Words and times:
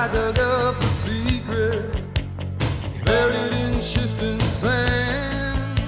I 0.00 0.08
dug 0.08 0.38
up 0.38 0.80
a 0.80 0.86
secret 0.86 1.92
buried 3.04 3.52
in 3.52 3.78
shifting 3.82 4.40
sand. 4.40 5.78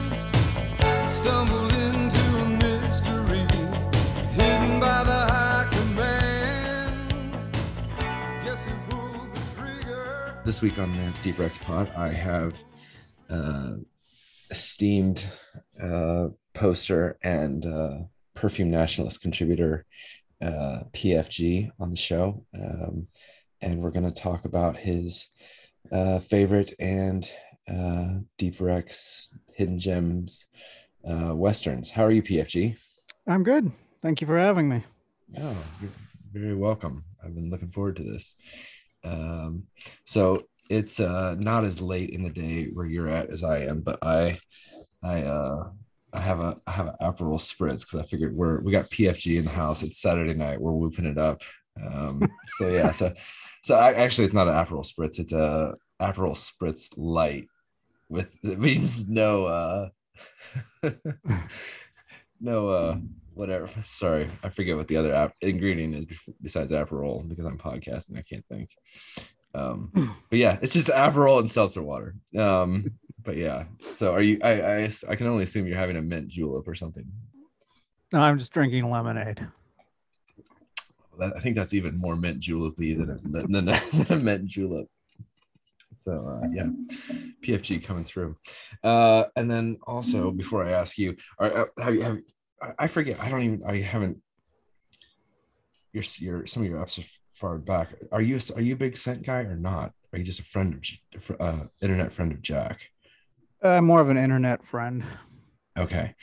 Stumbled 1.11 1.73
into 1.73 2.21
a 2.43 2.49
mystery 2.61 3.47
hidden 4.35 4.81
by 4.81 5.03
the 5.05 5.23
high 5.33 5.67
command. 5.71 7.55
Guess 8.45 8.67
who 8.67 8.75
pulled 8.91 9.33
the 9.33 9.41
trigger? 9.57 10.43
This 10.45 10.61
week 10.61 10.79
on 10.79 10.95
the 10.95 11.11
Deep 11.23 11.39
Rex 11.39 11.57
Pod, 11.57 11.91
I 11.97 12.13
have 12.13 12.55
uh, 13.31 13.77
esteemed 14.51 15.25
uh, 15.83 16.29
poster 16.53 17.17
and 17.23 17.65
uh, 17.65 17.95
perfume 18.35 18.71
nationalist 18.71 19.23
contributor 19.23 19.87
uh, 20.43 20.81
PFG 20.93 21.71
on 21.81 21.91
the 21.91 21.97
show. 21.97 22.45
Um, 22.55 23.07
and 23.63 23.81
we're 23.81 23.91
going 23.91 24.05
to 24.05 24.23
talk 24.23 24.45
about 24.45 24.77
his 24.77 25.29
uh, 25.91 26.19
favorite 26.19 26.75
and 26.79 27.31
uh, 27.71 28.19
Deep 28.37 28.61
Rex 28.61 29.33
hidden 29.55 29.79
gems 29.79 30.47
uh, 31.09 31.35
westerns. 31.35 31.91
How 31.91 32.05
are 32.05 32.11
you, 32.11 32.23
PFG? 32.23 32.77
I'm 33.27 33.45
good. 33.45 33.71
Thank 34.03 34.21
you 34.21 34.27
for 34.27 34.39
having 34.39 34.69
me. 34.69 34.85
Oh, 35.39 35.57
you're 35.81 35.91
very 36.33 36.57
welcome. 36.57 37.05
I've 37.25 37.35
been 37.35 37.51
looking 37.51 37.71
forward 37.71 37.97
to 37.97 38.03
this. 38.03 38.35
Um, 39.05 39.65
so 40.05 40.43
it's 40.69 41.01
uh, 41.01 41.37
not 41.39 41.65
as 41.65 41.81
late 41.81 42.11
in 42.11 42.23
the 42.23 42.31
day 42.31 42.65
where 42.73 42.87
you're 42.87 43.09
at 43.09 43.31
as 43.31 43.45
I 43.45 43.61
am, 43.61 43.81
but 43.81 43.99
I, 44.03 44.39
I, 45.03 45.23
uh, 45.23 45.71
I 46.13 46.21
have 46.21 46.41
a 46.41 46.59
I 46.67 46.73
have 46.73 46.89
an 46.89 46.95
Aperol 47.01 47.41
spritz 47.41 47.81
because 47.81 48.01
I 48.01 48.03
figured 48.03 48.37
we're 48.37 48.61
we 48.61 48.71
got 48.71 48.85
PFG 48.91 49.39
in 49.39 49.47
the 49.47 49.51
house. 49.51 49.83
It's 49.83 50.01
Saturday 50.01 50.35
night. 50.35 50.61
We're 50.61 50.73
whooping 50.73 51.07
it 51.07 51.17
up. 51.17 51.41
Um, 51.83 52.31
so 52.59 52.69
yeah, 52.69 52.91
so 52.91 53.15
so 53.63 53.77
I, 53.77 53.93
actually 53.93 54.25
it's 54.25 54.35
not 54.35 54.49
an 54.49 54.55
Aperol 54.55 54.87
spritz. 54.87 55.19
It's 55.19 55.33
a 55.33 55.75
Aperol 56.01 56.37
spritz 56.37 56.93
light 56.97 57.49
with 58.09 58.29
means 58.43 59.09
no 59.09 59.47
uh 59.47 59.89
no 62.41 62.69
uh 62.69 62.97
whatever. 63.35 63.69
Sorry, 63.85 64.31
I 64.43 64.49
forget 64.49 64.77
what 64.77 64.89
the 64.89 64.97
other 64.97 65.15
app 65.15 65.35
ingredient 65.41 65.95
is 65.95 66.07
besides 66.43 66.73
Aperol 66.73 67.29
because 67.29 67.47
I'm 67.47 67.59
podcasting. 67.59 68.19
I 68.19 68.23
can't 68.23 68.45
think. 68.47 68.71
Um, 69.55 69.91
but 70.31 70.39
yeah, 70.39 70.59
it's 70.63 70.73
just 70.73 70.89
Aperol 70.89 71.41
and 71.41 71.51
seltzer 71.51 71.83
water. 71.83 72.15
Um, 72.37 72.93
but 73.23 73.37
yeah. 73.37 73.65
So 73.81 74.13
are 74.13 74.23
you? 74.23 74.39
I, 74.43 74.85
I 74.85 74.91
I 75.09 75.17
can 75.17 75.27
only 75.27 75.45
assume 75.45 75.67
you're 75.67 75.77
having 75.77 75.97
a 75.97 76.03
mint 76.03 76.29
julep 76.29 76.67
or 76.67 76.75
something. 76.75 77.05
No, 78.13 78.21
I'm 78.21 78.39
just 78.39 78.53
drinking 78.53 78.91
lemonade. 78.91 79.47
That, 81.19 81.35
I 81.37 81.41
think 81.41 81.57
that's 81.57 81.75
even 81.75 81.97
more 81.99 82.17
mint 82.17 82.41
julep-y 82.41 82.95
than 82.95 83.11
a, 83.11 83.19
than, 83.29 83.53
than, 83.53 83.65
than 84.09 84.25
mint 84.25 84.47
julep. 84.47 84.87
So 85.95 86.41
uh, 86.43 86.47
yeah, 86.53 86.69
PFG 87.45 87.85
coming 87.85 88.05
through. 88.05 88.37
Uh, 88.83 89.25
and 89.37 89.51
then 89.51 89.79
also 89.87 90.31
before 90.31 90.65
I 90.65 90.73
ask 90.73 90.97
you, 90.97 91.17
are, 91.39 91.67
uh, 91.79 91.83
have 91.83 91.95
you 91.95 92.03
have 92.03 92.19
I- 92.63 92.75
I 92.85 92.87
forget? 92.87 93.21
I 93.21 93.29
don't 93.29 93.43
even. 93.43 93.63
I 93.67 93.81
haven't. 93.81 94.19
Your 95.93 96.05
your 96.19 96.47
some 96.47 96.63
of 96.63 96.69
your 96.69 96.79
apps 96.79 96.99
are 96.99 97.07
far 97.33 97.59
back. 97.59 97.89
Are 98.11 98.23
you 98.23 98.39
are 98.57 98.63
you 98.63 98.73
a 98.75 98.77
big 98.77 98.97
scent 98.97 99.23
guy 99.23 99.41
or 99.41 99.57
not? 99.57 99.93
Are 100.13 100.19
you 100.19 100.25
just 100.25 100.41
a 100.41 100.45
friend 100.45 100.83
of 101.15 101.37
uh, 101.41 101.65
internet 101.83 102.13
friend 102.13 102.33
of 102.33 102.41
Jack? 102.41 102.89
I'm 103.63 103.71
Uh, 103.71 103.83
more 103.83 104.01
of 104.01 104.09
an 104.09 104.17
internet 104.17 104.65
friend. 104.67 105.05
Okay. 105.79 106.15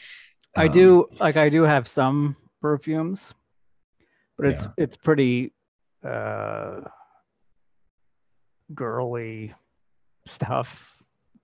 I 0.56 0.66
Um, 0.66 0.72
do 0.72 1.08
like 1.20 1.38
I 1.38 1.50
do 1.50 1.62
have 1.64 1.88
some 1.88 2.36
perfumes, 2.62 3.34
but 4.40 4.48
it's 4.48 4.64
Yeah. 4.64 4.72
it's 4.78 4.96
pretty 4.96 5.54
uh 6.04 6.80
girly 8.74 9.54
stuff 10.26 10.98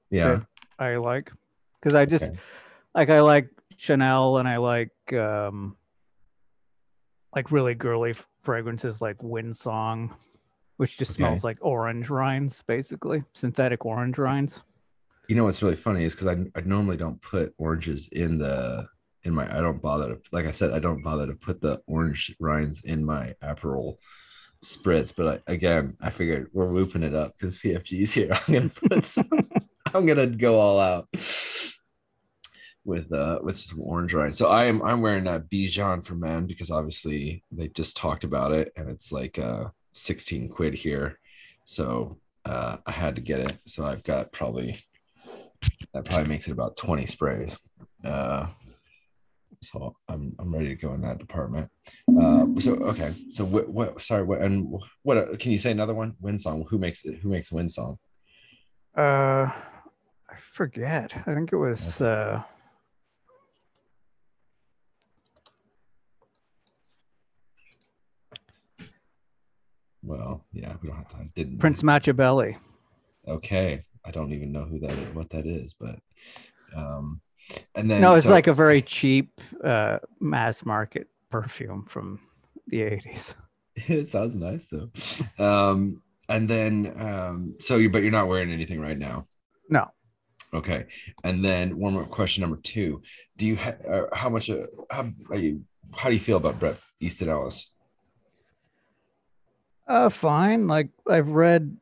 Yeah. 0.09 0.39
I 0.79 0.95
like 0.95 1.31
because 1.79 1.93
I 1.95 2.05
just 2.05 2.23
Okay. 2.23 2.39
like 2.93 3.09
I 3.09 3.19
like 3.21 3.49
Chanel 3.77 4.37
and 4.37 4.47
I 4.47 4.57
like 4.57 4.91
um 5.13 5.75
like 7.35 7.51
really 7.51 7.75
girly 7.75 8.13
fragrances 8.39 9.01
like 9.01 9.17
Windsong, 9.17 10.09
which 10.77 10.97
just 10.97 11.11
Okay. 11.11 11.17
smells 11.17 11.43
like 11.43 11.57
orange 11.59 12.09
rinds, 12.09 12.63
basically 12.65 13.23
synthetic 13.33 13.85
orange 13.85 14.17
rinds. 14.17 14.63
You 15.27 15.35
know 15.35 15.43
what's 15.45 15.61
really 15.61 15.75
funny 15.75 16.05
is 16.05 16.15
because 16.15 16.27
I, 16.27 16.57
I 16.57 16.61
normally 16.61 16.95
don't 16.97 17.21
put 17.21 17.53
oranges 17.57 18.07
in 18.09 18.37
the 18.37 18.87
in 19.25 19.33
my 19.33 19.45
I 19.55 19.61
don't 19.61 19.81
bother 19.81 20.15
to 20.15 20.21
like 20.31 20.45
I 20.45 20.51
said 20.51 20.71
I 20.71 20.79
don't 20.79 21.01
bother 21.01 21.27
to 21.27 21.33
put 21.33 21.61
the 21.61 21.81
orange 21.87 22.35
rinds 22.39 22.83
in 22.83 23.03
my 23.03 23.35
Aperol 23.43 23.97
spritz 24.63 25.15
but 25.15 25.43
I, 25.47 25.51
again 25.51 25.97
I 26.01 26.09
figured 26.09 26.49
we're 26.53 26.71
whooping 26.71 27.03
it 27.03 27.13
up 27.13 27.33
because 27.37 27.57
PFG's 27.57 28.13
here. 28.13 28.31
I'm 28.47 28.53
gonna 28.53 28.69
put 28.69 29.05
some 29.05 29.29
I'm 29.93 30.05
gonna 30.05 30.27
go 30.27 30.59
all 30.59 30.79
out 30.79 31.07
with 32.83 33.11
uh 33.11 33.39
with 33.43 33.57
some 33.57 33.81
orange 33.81 34.13
rinds. 34.13 34.37
So 34.37 34.49
I 34.49 34.65
am 34.65 34.81
I'm 34.83 35.01
wearing 35.01 35.27
a 35.27 35.39
Bijan 35.39 36.03
for 36.05 36.15
men 36.15 36.45
because 36.45 36.71
obviously 36.71 37.43
they 37.51 37.67
just 37.69 37.97
talked 37.97 38.23
about 38.23 38.51
it 38.51 38.71
and 38.77 38.89
it's 38.89 39.11
like 39.11 39.39
uh 39.39 39.65
16 39.93 40.49
quid 40.49 40.75
here. 40.75 41.19
So 41.65 42.19
uh 42.45 42.77
I 42.85 42.91
had 42.91 43.15
to 43.15 43.21
get 43.21 43.39
it. 43.39 43.57
So 43.65 43.85
I've 43.85 44.03
got 44.03 44.31
probably 44.31 44.75
that 45.93 46.05
probably 46.05 46.27
makes 46.27 46.47
it 46.47 46.51
about 46.51 46.75
20 46.75 47.05
sprays. 47.05 47.57
Uh, 48.03 48.47
so 49.61 49.95
I'm 50.07 50.35
I'm 50.39 50.53
ready 50.53 50.69
to 50.69 50.75
go 50.75 50.93
in 50.93 51.01
that 51.01 51.19
department. 51.19 51.69
Uh, 52.09 52.45
so 52.59 52.73
okay, 52.75 53.13
so 53.31 53.45
what, 53.45 53.69
what 53.69 54.01
sorry 54.01 54.23
what 54.23 54.41
and 54.41 54.73
what 55.03 55.39
can 55.39 55.51
you 55.51 55.57
say 55.57 55.71
another 55.71 55.93
one? 55.93 56.15
Windsong. 56.21 56.65
Who 56.69 56.77
makes 56.77 57.05
it? 57.05 57.19
Who 57.19 57.29
makes 57.29 57.49
Windsong? 57.51 57.97
Uh, 58.97 59.51
I 59.51 60.37
forget. 60.53 61.15
I 61.27 61.33
think 61.33 61.51
it 61.51 61.57
was 61.57 62.01
uh, 62.01 62.41
Well, 70.05 70.45
yeah, 70.53 70.73
we 70.81 70.87
don't 70.87 70.97
have 70.97 71.07
time. 71.07 71.31
Didn't. 71.35 71.57
Prince 71.57 71.81
Matchabelli. 71.81 72.57
Okay, 73.27 73.81
I 74.05 74.11
don't 74.11 74.33
even 74.33 74.51
know 74.51 74.63
who 74.65 74.79
that 74.79 74.91
is, 74.91 75.15
what 75.15 75.31
that 75.31 75.47
is, 75.47 75.73
but 75.73 75.97
um, 76.75 77.21
and 77.75 77.89
then 77.89 78.01
No, 78.01 78.13
it's 78.13 78.25
so- 78.25 78.31
like 78.31 78.47
a 78.47 78.53
very 78.53 78.81
cheap 78.81 79.41
uh, 79.63 79.99
mass 80.19 80.65
market 80.65 81.07
perfume 81.29 81.85
from 81.87 82.19
the 82.67 82.81
80s. 82.81 83.33
it 83.75 84.07
sounds 84.07 84.35
nice 84.35 84.69
though. 84.69 84.89
Um, 85.43 86.01
and 86.29 86.49
then 86.49 86.93
um, 86.97 87.55
so 87.59 87.75
you 87.77 87.89
but 87.89 88.01
you're 88.03 88.11
not 88.11 88.27
wearing 88.27 88.51
anything 88.51 88.79
right 88.79 88.97
now. 88.97 89.25
No. 89.69 89.91
Okay, 90.53 90.85
and 91.25 91.43
then 91.43 91.77
one 91.77 91.93
more 91.93 92.05
question 92.05 92.41
number 92.41 92.55
two: 92.63 93.01
Do 93.35 93.45
you 93.45 93.57
ha- 93.57 93.75
uh, 93.85 94.15
how 94.15 94.29
much 94.29 94.49
uh, 94.49 94.67
how 94.89 95.09
are 95.29 95.37
you 95.37 95.65
how 95.93 96.07
do 96.07 96.15
you 96.15 96.21
feel 96.21 96.37
about 96.37 96.57
Bret 96.59 96.77
Easton 97.01 97.27
Ellis? 97.27 97.69
Uh, 99.87 100.09
fine. 100.09 100.67
Like 100.67 100.89
I've 101.09 101.27
read, 101.27 101.77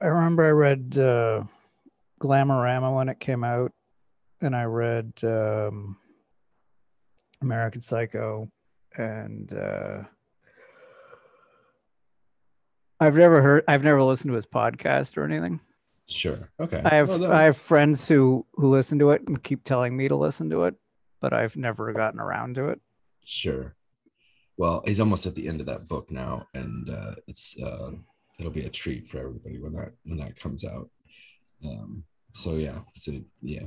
I 0.00 0.06
remember 0.06 0.44
I 0.46 0.50
read 0.50 0.96
uh, 0.98 1.44
Glamorama 2.20 2.94
when 2.96 3.08
it 3.10 3.20
came 3.20 3.44
out, 3.44 3.72
and 4.40 4.54
I 4.54 4.64
read 4.64 5.12
um, 5.22 5.96
American 7.42 7.80
Psycho, 7.82 8.50
and 8.96 9.52
uh, 9.54 10.02
I've 13.00 13.16
never 13.16 13.40
heard, 13.42 13.64
I've 13.68 13.84
never 13.84 14.02
listened 14.02 14.30
to 14.30 14.36
his 14.36 14.46
podcast 14.46 15.16
or 15.16 15.24
anything. 15.24 15.60
Sure. 16.08 16.50
Okay. 16.58 16.80
I 16.84 16.94
have 16.94 17.08
Well, 17.08 17.18
that- 17.18 17.32
I 17.32 17.42
have 17.44 17.56
friends 17.56 18.08
who 18.08 18.46
who 18.54 18.68
listen 18.68 18.98
to 19.00 19.10
it 19.10 19.22
and 19.28 19.42
keep 19.42 19.62
telling 19.64 19.96
me 19.96 20.08
to 20.08 20.16
listen 20.16 20.50
to 20.50 20.64
it, 20.64 20.74
but 21.20 21.32
I've 21.32 21.56
never 21.56 21.92
gotten 21.92 22.18
around 22.18 22.54
to 22.56 22.68
it. 22.68 22.80
Sure. 23.24 23.76
Well, 24.56 24.82
he's 24.86 25.00
almost 25.00 25.26
at 25.26 25.34
the 25.34 25.46
end 25.46 25.60
of 25.60 25.66
that 25.66 25.86
book 25.86 26.10
now, 26.10 26.46
and 26.54 26.88
uh, 26.90 27.14
it's 27.28 27.56
uh, 27.62 27.90
it'll 28.40 28.50
be 28.50 28.64
a 28.64 28.70
treat 28.70 29.06
for 29.08 29.18
everybody 29.18 29.58
when 29.60 29.74
that 29.74 29.92
when 30.04 30.18
that 30.18 30.40
comes 30.40 30.64
out. 30.64 30.88
Um, 31.64 32.04
so 32.34 32.54
yeah, 32.54 32.78
so 32.94 33.12
yeah, 33.42 33.62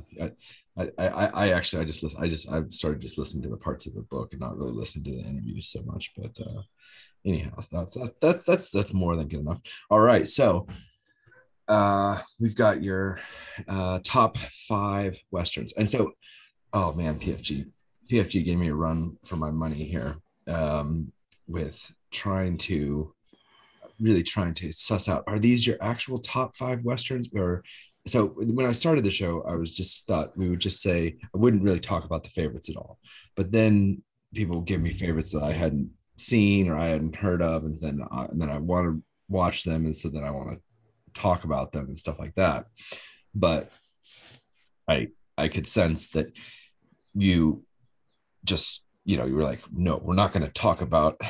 I, 0.78 0.90
I, 0.98 1.06
I, 1.08 1.48
actually 1.50 1.82
I 1.82 1.84
just 1.84 2.02
listen. 2.02 2.22
I 2.22 2.28
just 2.28 2.50
I've 2.50 2.72
started 2.72 3.02
just 3.02 3.18
listening 3.18 3.42
to 3.42 3.50
the 3.50 3.56
parts 3.56 3.86
of 3.86 3.94
the 3.94 4.02
book 4.02 4.32
and 4.32 4.40
not 4.40 4.56
really 4.56 4.72
listening 4.72 5.04
to 5.04 5.22
the 5.22 5.28
interviews 5.28 5.68
so 5.68 5.82
much. 5.82 6.12
But 6.16 6.38
uh, 6.40 6.62
anyhow, 7.26 7.58
that's 7.70 7.96
that's 8.20 8.44
that's 8.44 8.70
that's 8.70 8.94
more 8.94 9.16
than 9.16 9.28
good 9.28 9.40
enough. 9.40 9.60
All 9.90 10.00
right, 10.00 10.28
so 10.28 10.66
uh, 11.68 12.18
we've 12.40 12.56
got 12.56 12.82
your 12.82 13.20
uh, 13.68 13.98
top 14.04 14.38
five 14.68 15.18
westerns, 15.30 15.74
and 15.74 15.88
so 15.88 16.12
oh 16.72 16.92
man, 16.92 17.18
PFG 17.18 17.66
PFG 18.10 18.44
gave 18.44 18.58
me 18.58 18.68
a 18.68 18.74
run 18.74 19.16
for 19.24 19.36
my 19.36 19.50
money 19.50 19.84
here 19.84 20.16
um, 20.48 21.12
with 21.46 21.92
trying 22.10 22.56
to 22.58 23.14
really 24.00 24.22
trying 24.22 24.54
to 24.54 24.72
suss 24.72 25.08
out 25.08 25.22
are 25.26 25.38
these 25.38 25.66
your 25.66 25.76
actual 25.80 26.18
top 26.18 26.56
five 26.56 26.82
westerns 26.82 27.28
or 27.34 27.62
so 28.06 28.28
when 28.28 28.66
I 28.66 28.72
started 28.72 29.04
the 29.04 29.10
show, 29.10 29.42
I 29.42 29.54
was 29.54 29.72
just 29.72 30.06
thought 30.06 30.36
we 30.36 30.48
would 30.48 30.60
just 30.60 30.82
say 30.82 31.16
I 31.22 31.38
wouldn't 31.38 31.62
really 31.62 31.78
talk 31.78 32.04
about 32.04 32.24
the 32.24 32.30
favorites 32.30 32.68
at 32.68 32.76
all. 32.76 32.98
But 33.36 33.52
then 33.52 34.02
people 34.34 34.60
give 34.60 34.80
me 34.80 34.90
favorites 34.90 35.32
that 35.32 35.42
I 35.42 35.52
hadn't 35.52 35.90
seen 36.16 36.68
or 36.68 36.76
I 36.76 36.88
hadn't 36.88 37.16
heard 37.16 37.42
of, 37.42 37.64
and 37.64 37.78
then 37.78 38.00
I, 38.10 38.24
and 38.24 38.40
then 38.40 38.50
I 38.50 38.58
want 38.58 38.86
to 38.86 39.02
watch 39.28 39.64
them 39.64 39.86
and 39.86 39.96
so 39.96 40.08
then 40.08 40.24
I 40.24 40.30
want 40.30 40.50
to 40.50 40.60
talk 41.14 41.44
about 41.44 41.72
them 41.72 41.86
and 41.86 41.98
stuff 41.98 42.18
like 42.18 42.34
that. 42.34 42.66
But 43.34 43.70
I 44.88 45.08
I 45.38 45.48
could 45.48 45.66
sense 45.66 46.10
that 46.10 46.26
you 47.14 47.64
just 48.44 48.86
you 49.04 49.16
know 49.16 49.26
you 49.26 49.34
were 49.34 49.42
like 49.42 49.62
no 49.72 50.00
we're 50.02 50.14
not 50.14 50.32
going 50.32 50.44
to 50.44 50.52
talk 50.52 50.80
about 50.80 51.20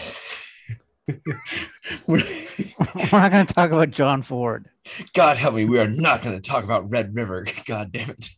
We're 2.06 2.22
not 3.12 3.32
going 3.32 3.46
to 3.46 3.54
talk 3.54 3.72
about 3.72 3.90
John 3.90 4.22
Ford. 4.22 4.68
God 5.14 5.36
help 5.36 5.54
me, 5.54 5.64
we 5.64 5.78
are 5.78 5.88
not 5.88 6.22
going 6.22 6.40
to 6.40 6.48
talk 6.48 6.64
about 6.64 6.90
Red 6.90 7.14
River. 7.14 7.46
God 7.66 7.92
damn 7.92 8.10
it. 8.10 8.28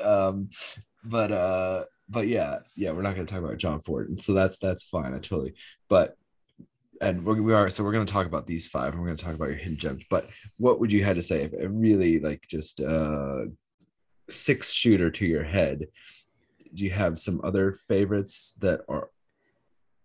Um, 0.00 0.50
but 1.04 1.32
uh, 1.32 1.84
but 2.08 2.26
yeah, 2.26 2.58
yeah, 2.76 2.92
we're 2.92 3.02
not 3.02 3.14
going 3.14 3.26
to 3.26 3.32
talk 3.32 3.42
about 3.42 3.58
John 3.58 3.80
Ford, 3.80 4.08
and 4.08 4.22
so 4.22 4.34
that's 4.34 4.58
that's 4.58 4.82
fine. 4.82 5.14
I 5.14 5.18
totally. 5.18 5.54
But 5.88 6.16
and 7.00 7.24
we're, 7.24 7.40
we 7.40 7.54
are 7.54 7.70
so 7.70 7.84
we're 7.84 7.92
going 7.92 8.06
to 8.06 8.12
talk 8.12 8.26
about 8.26 8.46
these 8.46 8.66
five, 8.66 8.92
and 8.92 9.00
we're 9.00 9.08
going 9.08 9.16
to 9.16 9.24
talk 9.24 9.34
about 9.34 9.48
your 9.48 9.58
hidden 9.58 9.76
gems. 9.76 10.04
But 10.10 10.26
what 10.58 10.80
would 10.80 10.92
you 10.92 11.04
have 11.04 11.16
to 11.16 11.22
say 11.22 11.42
if 11.42 11.52
it 11.52 11.68
really 11.68 12.18
like 12.18 12.46
just 12.48 12.80
uh 12.80 13.44
six 14.28 14.72
shooter 14.72 15.10
to 15.10 15.26
your 15.26 15.44
head? 15.44 15.86
Do 16.74 16.84
you 16.84 16.90
have 16.90 17.18
some 17.18 17.40
other 17.44 17.72
favorites 17.88 18.54
that 18.60 18.80
are 18.88 19.10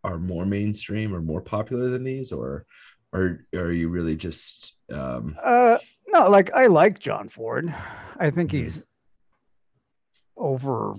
are 0.04 0.18
more 0.20 0.46
mainstream 0.46 1.14
or 1.14 1.22
more 1.22 1.42
popular 1.42 1.90
than 1.90 2.04
these, 2.04 2.32
or 2.32 2.66
or, 3.14 3.46
or 3.54 3.62
are 3.62 3.72
you 3.72 3.90
really 3.90 4.16
just 4.16 4.76
um 4.92 5.38
Uh, 5.44 5.78
no, 6.08 6.30
like 6.30 6.52
I 6.54 6.68
like 6.68 7.00
John 7.00 7.30
Ford. 7.30 7.74
I 8.20 8.30
think 8.30 8.52
Mhm. 8.52 8.54
he's 8.54 8.86
over. 10.38 10.96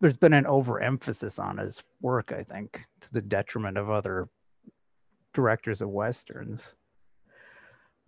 There's 0.00 0.16
been 0.16 0.32
an 0.32 0.46
overemphasis 0.46 1.38
on 1.38 1.58
his 1.58 1.82
work, 2.00 2.32
I 2.32 2.42
think, 2.42 2.84
to 3.00 3.12
the 3.12 3.22
detriment 3.22 3.78
of 3.78 3.88
other 3.90 4.28
directors 5.32 5.80
of 5.80 5.88
westerns. 5.88 6.72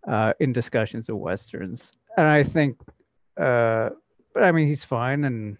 Uh, 0.06 0.34
in 0.38 0.52
discussions 0.52 1.08
of 1.08 1.16
westerns, 1.16 1.94
and 2.18 2.26
I 2.28 2.42
think, 2.42 2.78
uh, 3.40 3.88
but 4.34 4.42
I 4.42 4.52
mean, 4.52 4.68
he's 4.68 4.84
fine, 4.84 5.24
and 5.24 5.56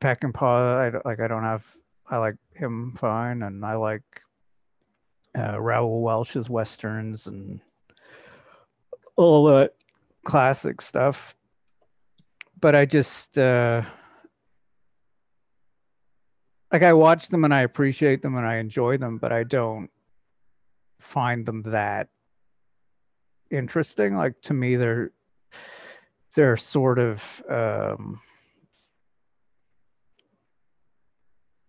Peckinpah. 0.00 0.78
I 0.80 0.90
don't- 0.90 1.06
like. 1.06 1.20
I 1.20 1.28
don't 1.28 1.44
have. 1.44 1.64
I 2.10 2.16
like 2.18 2.36
him 2.54 2.94
fine, 2.98 3.42
and 3.42 3.64
I 3.64 3.76
like 3.76 4.02
uh, 5.38 5.60
Raoul 5.60 6.02
Walsh's 6.02 6.50
westerns 6.50 7.28
and 7.28 7.60
all 9.16 9.44
the 9.44 9.72
classic 10.24 10.82
stuff. 10.82 11.36
But 12.60 12.74
I 12.74 12.84
just 12.84 13.38
uh, 13.38 13.82
like 16.72 16.82
I 16.82 16.92
watch 16.92 17.28
them 17.28 17.44
and 17.44 17.54
I 17.54 17.62
appreciate 17.62 18.22
them 18.22 18.36
and 18.36 18.46
I 18.46 18.56
enjoy 18.56 18.96
them, 18.96 19.18
but 19.18 19.32
I 19.32 19.44
don't 19.44 19.90
find 21.00 21.46
them 21.46 21.62
that 21.62 22.08
interesting. 23.50 24.16
Like 24.16 24.40
to 24.42 24.54
me, 24.54 24.76
they're 24.76 25.12
they're 26.34 26.56
sort 26.56 26.98
of 26.98 27.42
um, 27.48 28.20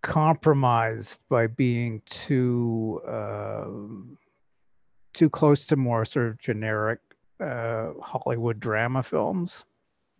compromised 0.01 1.21
by 1.29 1.47
being 1.47 2.01
too 2.09 3.01
um, 3.07 4.17
too 5.13 5.29
close 5.29 5.65
to 5.67 5.75
more 5.75 6.05
sort 6.05 6.27
of 6.27 6.39
generic 6.39 6.99
uh, 7.39 7.89
Hollywood 8.01 8.59
drama 8.59 9.03
films. 9.03 9.65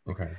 okay 0.10 0.32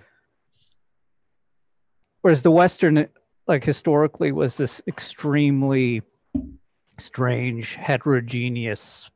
Whereas 2.23 2.43
the 2.43 2.53
Western, 2.53 3.09
like 3.47 3.65
historically, 3.65 4.33
was 4.33 4.56
this 4.56 4.81
extremely 4.87 6.03
strange, 6.99 7.75
heterogeneous 7.75 9.11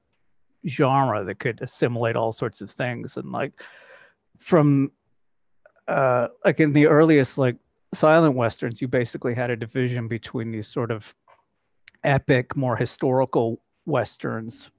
genre 0.66 1.24
that 1.24 1.38
could 1.38 1.62
assimilate 1.62 2.16
all 2.16 2.32
sorts 2.32 2.60
of 2.60 2.70
things. 2.70 3.16
And 3.16 3.30
like 3.30 3.52
from 4.38 4.90
uh 5.88 6.28
like 6.44 6.58
in 6.58 6.72
the 6.72 6.88
earliest 6.88 7.38
like 7.38 7.56
silent 7.94 8.34
westerns, 8.34 8.80
you 8.80 8.88
basically 8.88 9.34
had 9.34 9.50
a 9.50 9.56
division 9.56 10.08
between 10.08 10.52
these 10.52 10.68
sort 10.68 10.90
of 10.90 11.14
epic, 12.04 12.56
more 12.56 12.76
historical 12.76 13.60
westerns 13.84 14.70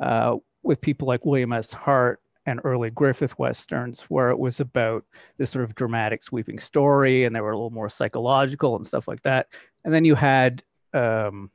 uh, 0.00 0.36
with 0.62 0.80
people 0.80 1.08
like 1.08 1.24
William 1.24 1.52
S. 1.52 1.72
Hart 1.72 2.20
and 2.46 2.60
early 2.64 2.90
Griffith 2.90 3.38
westerns, 3.38 4.02
where 4.08 4.30
it 4.30 4.38
was 4.38 4.60
about 4.60 5.04
this 5.38 5.50
sort 5.50 5.64
of 5.64 5.74
dramatic, 5.74 6.22
sweeping 6.22 6.58
story, 6.58 7.24
and 7.24 7.34
they 7.34 7.40
were 7.40 7.50
a 7.50 7.56
little 7.56 7.70
more 7.70 7.88
psychological 7.88 8.76
and 8.76 8.86
stuff 8.86 9.06
like 9.06 9.22
that. 9.22 9.48
And 9.84 9.92
then 9.92 10.04
you 10.04 10.14
had 10.14 10.62
um, 10.92 11.50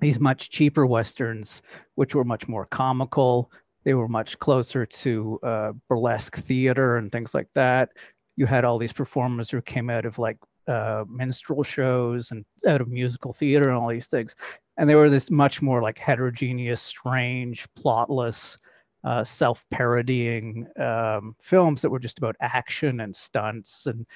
these 0.00 0.18
much 0.18 0.50
cheaper 0.50 0.86
westerns, 0.86 1.62
which 1.94 2.14
were 2.14 2.24
much 2.24 2.48
more 2.48 2.66
comical. 2.66 3.50
They 3.84 3.94
were 3.94 4.08
much 4.08 4.38
closer 4.38 4.86
to 4.86 5.40
uh, 5.42 5.72
burlesque 5.88 6.36
theater 6.36 6.96
and 6.96 7.12
things 7.12 7.34
like 7.34 7.48
that. 7.54 7.90
You 8.38 8.46
had 8.46 8.64
all 8.64 8.78
these 8.78 8.92
performers 8.92 9.50
who 9.50 9.60
came 9.60 9.90
out 9.90 10.06
of 10.06 10.18
like 10.18 10.38
uh, 10.68 11.04
minstrel 11.08 11.62
shows 11.62 12.30
and 12.30 12.44
out 12.66 12.80
of 12.80 12.88
musical 12.88 13.32
theater 13.32 13.68
and 13.68 13.76
all 13.76 13.88
these 13.88 14.06
things. 14.06 14.36
And 14.76 14.88
they 14.88 14.94
were 14.94 15.10
this 15.10 15.30
much 15.30 15.60
more 15.60 15.82
like 15.82 15.98
heterogeneous, 15.98 16.80
strange, 16.80 17.66
plotless, 17.74 18.58
uh, 19.04 19.24
self-parodying 19.24 20.68
um, 20.78 21.34
films 21.40 21.82
that 21.82 21.90
were 21.90 21.98
just 21.98 22.18
about 22.18 22.36
action 22.40 23.00
and 23.00 23.14
stunts 23.14 23.86
and 23.86 24.06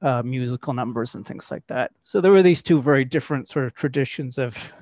uh, 0.00 0.22
musical 0.22 0.72
numbers 0.72 1.14
and 1.14 1.26
things 1.26 1.50
like 1.50 1.66
that. 1.66 1.90
So 2.04 2.20
there 2.20 2.32
were 2.32 2.42
these 2.42 2.62
two 2.62 2.80
very 2.80 3.04
different 3.04 3.48
sort 3.48 3.66
of 3.66 3.74
traditions 3.74 4.38
of 4.38 4.72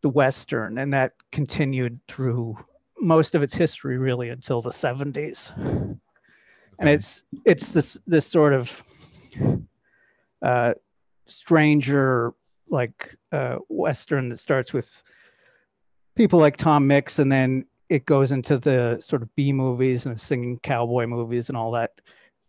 the 0.00 0.08
Western, 0.08 0.78
and 0.78 0.92
that 0.94 1.12
continued 1.32 2.00
through 2.08 2.56
most 3.00 3.34
of 3.34 3.42
its 3.42 3.54
history, 3.54 3.98
really, 3.98 4.28
until 4.30 4.60
the 4.60 4.70
70s. 4.70 5.98
And 6.78 6.88
it's 6.88 7.24
it's 7.44 7.70
this 7.70 7.98
this 8.06 8.26
sort 8.26 8.52
of 8.52 8.84
uh, 10.42 10.74
stranger 11.26 12.32
like 12.70 13.16
uh, 13.32 13.56
Western 13.68 14.28
that 14.28 14.38
starts 14.38 14.72
with 14.72 15.02
people 16.14 16.38
like 16.38 16.56
Tom 16.56 16.86
Mix, 16.86 17.18
and 17.18 17.30
then 17.32 17.64
it 17.88 18.04
goes 18.04 18.32
into 18.32 18.58
the 18.58 18.98
sort 19.00 19.22
of 19.22 19.34
B 19.34 19.52
movies 19.52 20.06
and 20.06 20.20
singing 20.20 20.58
cowboy 20.58 21.06
movies 21.06 21.48
and 21.48 21.56
all 21.56 21.72
that 21.72 21.92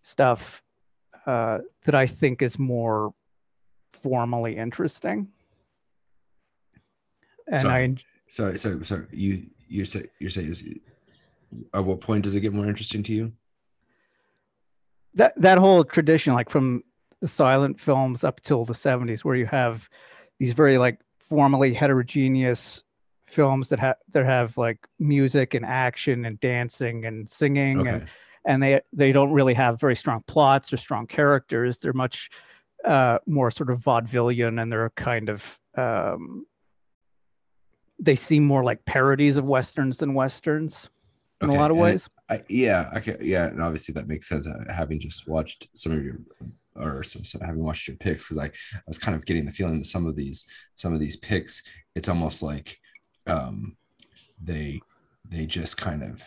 stuff 0.01 0.61
uh, 1.25 1.59
that 1.85 1.95
I 1.95 2.05
think 2.05 2.41
is 2.41 2.59
more 2.59 3.13
formally 3.91 4.57
interesting. 4.57 5.29
And 7.47 7.61
So- 7.61 7.69
I 7.69 7.95
Sorry, 8.27 8.59
sorry, 8.59 8.85
sorry. 8.85 9.07
You 9.11 9.47
you're 9.67 9.85
say 9.85 10.05
you're 10.19 10.29
saying 10.29 10.49
is 10.49 10.63
at 11.73 11.83
what 11.83 11.99
point 11.99 12.23
does 12.23 12.35
it 12.35 12.41
get 12.41 12.53
more 12.53 12.67
interesting 12.67 13.01
to 13.03 13.13
you? 13.13 13.31
That 15.15 15.33
that 15.37 15.57
whole 15.57 15.83
tradition, 15.83 16.33
like 16.33 16.49
from 16.49 16.83
the 17.21 17.27
silent 17.27 17.79
films 17.79 18.23
up 18.23 18.41
till 18.41 18.65
the 18.65 18.73
'70s, 18.73 19.23
where 19.23 19.35
you 19.35 19.45
have 19.45 19.89
these 20.39 20.53
very 20.53 20.77
like 20.77 20.99
formally 21.19 21.73
heterogeneous 21.73 22.83
films 23.27 23.69
that 23.69 23.79
have 23.79 23.95
that 24.11 24.25
have 24.25 24.57
like 24.57 24.87
music 24.97 25.53
and 25.53 25.65
action 25.65 26.25
and 26.25 26.39
dancing 26.39 27.05
and 27.05 27.29
singing 27.29 27.87
and 27.87 28.07
and 28.45 28.63
they 28.63 28.81
they 28.93 29.11
don't 29.11 29.31
really 29.31 29.53
have 29.53 29.79
very 29.79 29.95
strong 29.95 30.23
plots 30.27 30.73
or 30.73 30.77
strong 30.77 31.07
characters. 31.07 31.77
They're 31.77 31.93
much 31.93 32.29
uh, 32.85 33.19
more 33.25 33.51
sort 33.51 33.69
of 33.69 33.79
vaudevillian, 33.79 34.61
and 34.61 34.71
they're 34.71 34.89
kind 34.91 35.29
of 35.29 35.59
um, 35.75 36.45
they 37.99 38.15
seem 38.15 38.45
more 38.45 38.63
like 38.63 38.85
parodies 38.85 39.37
of 39.37 39.45
westerns 39.45 39.97
than 39.97 40.13
westerns 40.13 40.89
in 41.41 41.49
Okay, 41.49 41.57
a 41.57 41.59
lot 41.59 41.71
of 41.71 41.77
ways. 41.77 42.09
I, 42.29 42.41
yeah, 42.49 42.91
okay, 42.97 43.17
yeah, 43.21 43.47
and 43.47 43.61
obviously 43.61 43.93
that 43.93 44.07
makes 44.07 44.27
sense. 44.27 44.47
Having 44.69 44.99
just 44.99 45.27
watched 45.27 45.67
some 45.73 45.93
of 45.93 46.03
your, 46.03 46.17
or 46.75 47.03
so, 47.03 47.21
so 47.23 47.39
having 47.41 47.63
watched 47.63 47.87
your 47.87 47.97
picks, 47.97 48.25
because 48.27 48.37
I, 48.37 48.45
I 48.45 48.81
was 48.87 48.97
kind 48.99 49.15
of 49.15 49.25
getting 49.25 49.45
the 49.45 49.51
feeling 49.51 49.79
that 49.79 49.85
some 49.85 50.05
of 50.05 50.15
these, 50.15 50.45
some 50.75 50.93
of 50.93 50.99
these 50.99 51.17
picks, 51.17 51.63
it's 51.95 52.09
almost 52.09 52.43
like, 52.43 52.77
um, 53.27 53.77
they, 54.41 54.79
they 55.27 55.45
just 55.45 55.77
kind 55.77 56.03
of, 56.03 56.21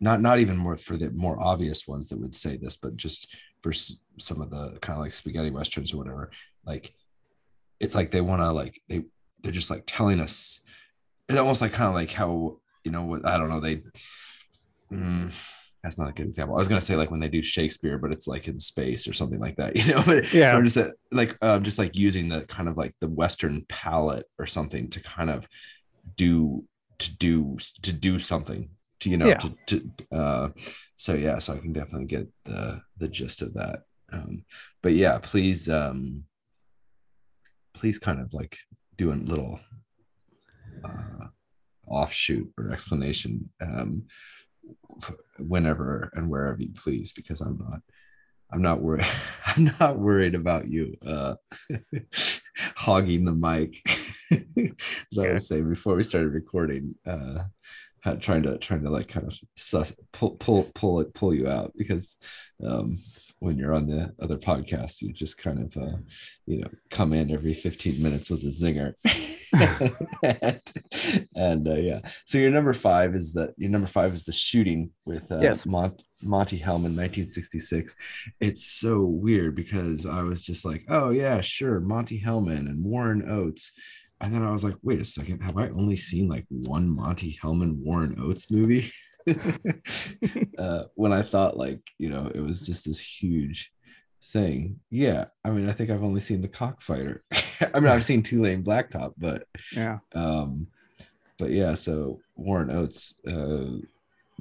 not 0.00 0.20
not 0.20 0.38
even 0.38 0.56
more 0.56 0.76
for 0.76 0.96
the 0.96 1.10
more 1.10 1.40
obvious 1.42 1.88
ones 1.88 2.08
that 2.08 2.20
would 2.20 2.34
say 2.34 2.56
this, 2.56 2.76
but 2.76 2.96
just 2.96 3.34
for 3.62 3.70
s- 3.72 4.00
some 4.18 4.40
of 4.40 4.50
the 4.50 4.78
kind 4.80 4.96
of 4.96 5.02
like 5.02 5.12
spaghetti 5.12 5.50
westerns 5.50 5.92
or 5.92 5.98
whatever, 5.98 6.30
like, 6.64 6.94
it's 7.80 7.94
like 7.94 8.10
they 8.10 8.20
want 8.20 8.42
to 8.42 8.50
like 8.52 8.80
they 8.88 9.04
they're 9.42 9.52
just 9.52 9.70
like 9.70 9.84
telling 9.86 10.20
us, 10.20 10.60
it's 11.28 11.38
almost 11.38 11.62
like 11.62 11.72
kind 11.72 11.88
of 11.88 11.94
like 11.94 12.10
how 12.12 12.58
you 12.84 12.90
know 12.92 13.02
what 13.04 13.26
I 13.26 13.38
don't 13.38 13.48
know 13.50 13.60
they 13.60 13.82
Mm, 14.92 15.32
that's 15.82 15.98
not 15.98 16.08
a 16.08 16.12
good 16.12 16.26
example. 16.26 16.56
I 16.56 16.58
was 16.58 16.68
gonna 16.68 16.80
say 16.80 16.96
like 16.96 17.10
when 17.10 17.20
they 17.20 17.28
do 17.28 17.42
Shakespeare, 17.42 17.98
but 17.98 18.12
it's 18.12 18.26
like 18.26 18.48
in 18.48 18.58
space 18.58 19.06
or 19.06 19.12
something 19.12 19.38
like 19.38 19.56
that, 19.56 19.76
you 19.76 19.92
know. 19.92 20.02
But 20.04 20.32
Yeah. 20.32 20.56
or 20.56 20.62
just 20.62 20.78
like 21.12 21.36
um, 21.42 21.62
just 21.62 21.78
like 21.78 21.96
using 21.96 22.28
the 22.28 22.42
kind 22.42 22.68
of 22.68 22.76
like 22.76 22.94
the 23.00 23.08
Western 23.08 23.64
palette 23.68 24.26
or 24.38 24.46
something 24.46 24.88
to 24.90 25.00
kind 25.00 25.30
of 25.30 25.48
do 26.16 26.64
to 26.98 27.16
do 27.18 27.56
to 27.82 27.92
do 27.92 28.18
something 28.18 28.70
to 29.00 29.10
you 29.10 29.16
know 29.16 29.28
Yeah. 29.28 29.38
to, 29.38 29.56
to 29.66 29.90
uh 30.10 30.48
so 30.96 31.14
yeah 31.14 31.38
so 31.38 31.54
i 31.54 31.58
can 31.58 31.72
definitely 31.72 32.06
get 32.06 32.26
the 32.44 32.80
the 32.96 33.06
gist 33.06 33.40
of 33.42 33.54
that 33.54 33.82
um 34.12 34.42
but 34.82 34.94
yeah 34.94 35.18
please 35.18 35.68
um 35.68 36.24
please 37.74 37.98
kind 37.98 38.20
of 38.20 38.34
like 38.34 38.58
do 38.96 39.12
a 39.12 39.14
little 39.14 39.60
uh 40.84 41.26
offshoot 41.86 42.52
or 42.58 42.70
explanation 42.70 43.48
um, 43.60 44.06
whenever 45.38 46.10
and 46.14 46.28
wherever 46.28 46.60
you 46.60 46.72
please, 46.72 47.12
because 47.12 47.40
I'm 47.40 47.58
not 47.58 47.80
I'm 48.50 48.62
not 48.62 48.80
worried. 48.80 49.06
I'm 49.46 49.70
not 49.80 49.98
worried 49.98 50.34
about 50.34 50.68
you 50.68 50.96
uh, 51.06 51.34
hogging 52.76 53.24
the 53.24 53.32
mic. 53.32 53.76
As 55.12 55.18
I 55.18 55.32
was 55.32 55.48
saying 55.48 55.68
before 55.68 55.94
we 55.94 56.02
started 56.02 56.32
recording, 56.32 56.92
uh, 57.06 57.44
trying 58.20 58.42
to 58.44 58.58
trying 58.58 58.82
to 58.84 58.90
like 58.90 59.08
kind 59.08 59.26
of 59.26 59.38
suss, 59.56 59.94
pull 60.12 60.36
pull 60.36 60.70
pull 60.74 61.00
it 61.00 61.12
pull 61.14 61.34
you 61.34 61.48
out 61.48 61.72
because 61.76 62.16
um, 62.64 62.98
when 63.40 63.56
you're 63.56 63.74
on 63.74 63.86
the 63.86 64.12
other 64.20 64.36
podcast, 64.36 65.00
you 65.02 65.12
just 65.12 65.38
kind 65.38 65.60
of 65.60 65.76
uh, 65.76 65.96
you 66.46 66.60
know 66.60 66.68
come 66.90 67.12
in 67.12 67.30
every 67.30 67.54
15 67.54 68.02
minutes 68.02 68.30
with 68.30 68.42
a 68.42 68.46
zinger. 68.46 68.94
and, 71.34 71.66
uh, 71.66 71.74
yeah, 71.74 72.00
so 72.24 72.38
your 72.38 72.50
number 72.50 72.72
five 72.72 73.14
is 73.14 73.32
that 73.34 73.54
your 73.56 73.70
number 73.70 73.86
five 73.86 74.12
is 74.12 74.24
the 74.24 74.32
shooting 74.32 74.90
with 75.04 75.30
uh, 75.32 75.40
Yes. 75.40 75.64
Mont- 75.66 76.02
Monte 76.22 76.58
Hellman, 76.58 76.94
1966. 76.96 77.96
It's 78.40 78.66
so 78.66 79.00
weird 79.04 79.54
because 79.54 80.04
I 80.04 80.22
was 80.22 80.42
just 80.42 80.64
like, 80.64 80.84
oh 80.88 81.10
yeah, 81.10 81.40
sure, 81.40 81.80
Monte 81.80 82.20
Hellman 82.20 82.66
and 82.68 82.84
Warren 82.84 83.28
Oates. 83.28 83.72
And 84.20 84.34
then 84.34 84.42
I 84.42 84.50
was 84.50 84.64
like, 84.64 84.74
wait 84.82 85.00
a 85.00 85.04
second, 85.04 85.40
have 85.42 85.56
I 85.56 85.68
only 85.68 85.94
seen 85.96 86.28
like 86.28 86.44
one 86.50 86.88
Monte 86.88 87.38
Hellman 87.42 87.76
Warren 87.78 88.16
Oates 88.20 88.50
movie? 88.50 88.90
uh, 90.58 90.84
when 90.94 91.12
I 91.12 91.22
thought 91.22 91.56
like, 91.56 91.80
you 91.98 92.08
know, 92.08 92.30
it 92.34 92.40
was 92.40 92.60
just 92.60 92.84
this 92.86 93.00
huge 93.00 93.70
thing. 94.32 94.80
Yeah. 94.90 95.26
I 95.44 95.50
mean, 95.50 95.68
I 95.68 95.72
think 95.72 95.90
I've 95.90 96.02
only 96.02 96.20
seen 96.20 96.42
the 96.42 96.48
cockfighter. 96.48 97.24
I 97.74 97.80
mean, 97.80 97.88
I've 97.90 98.04
seen 98.04 98.22
Two 98.22 98.40
Lane 98.42 98.62
Blacktop, 98.64 99.14
but 99.18 99.44
Yeah. 99.74 99.98
um, 100.14 100.66
but 101.38 101.50
yeah, 101.50 101.74
so 101.74 102.20
Warren 102.36 102.70
Oates 102.70 103.14
uh, 103.26 103.78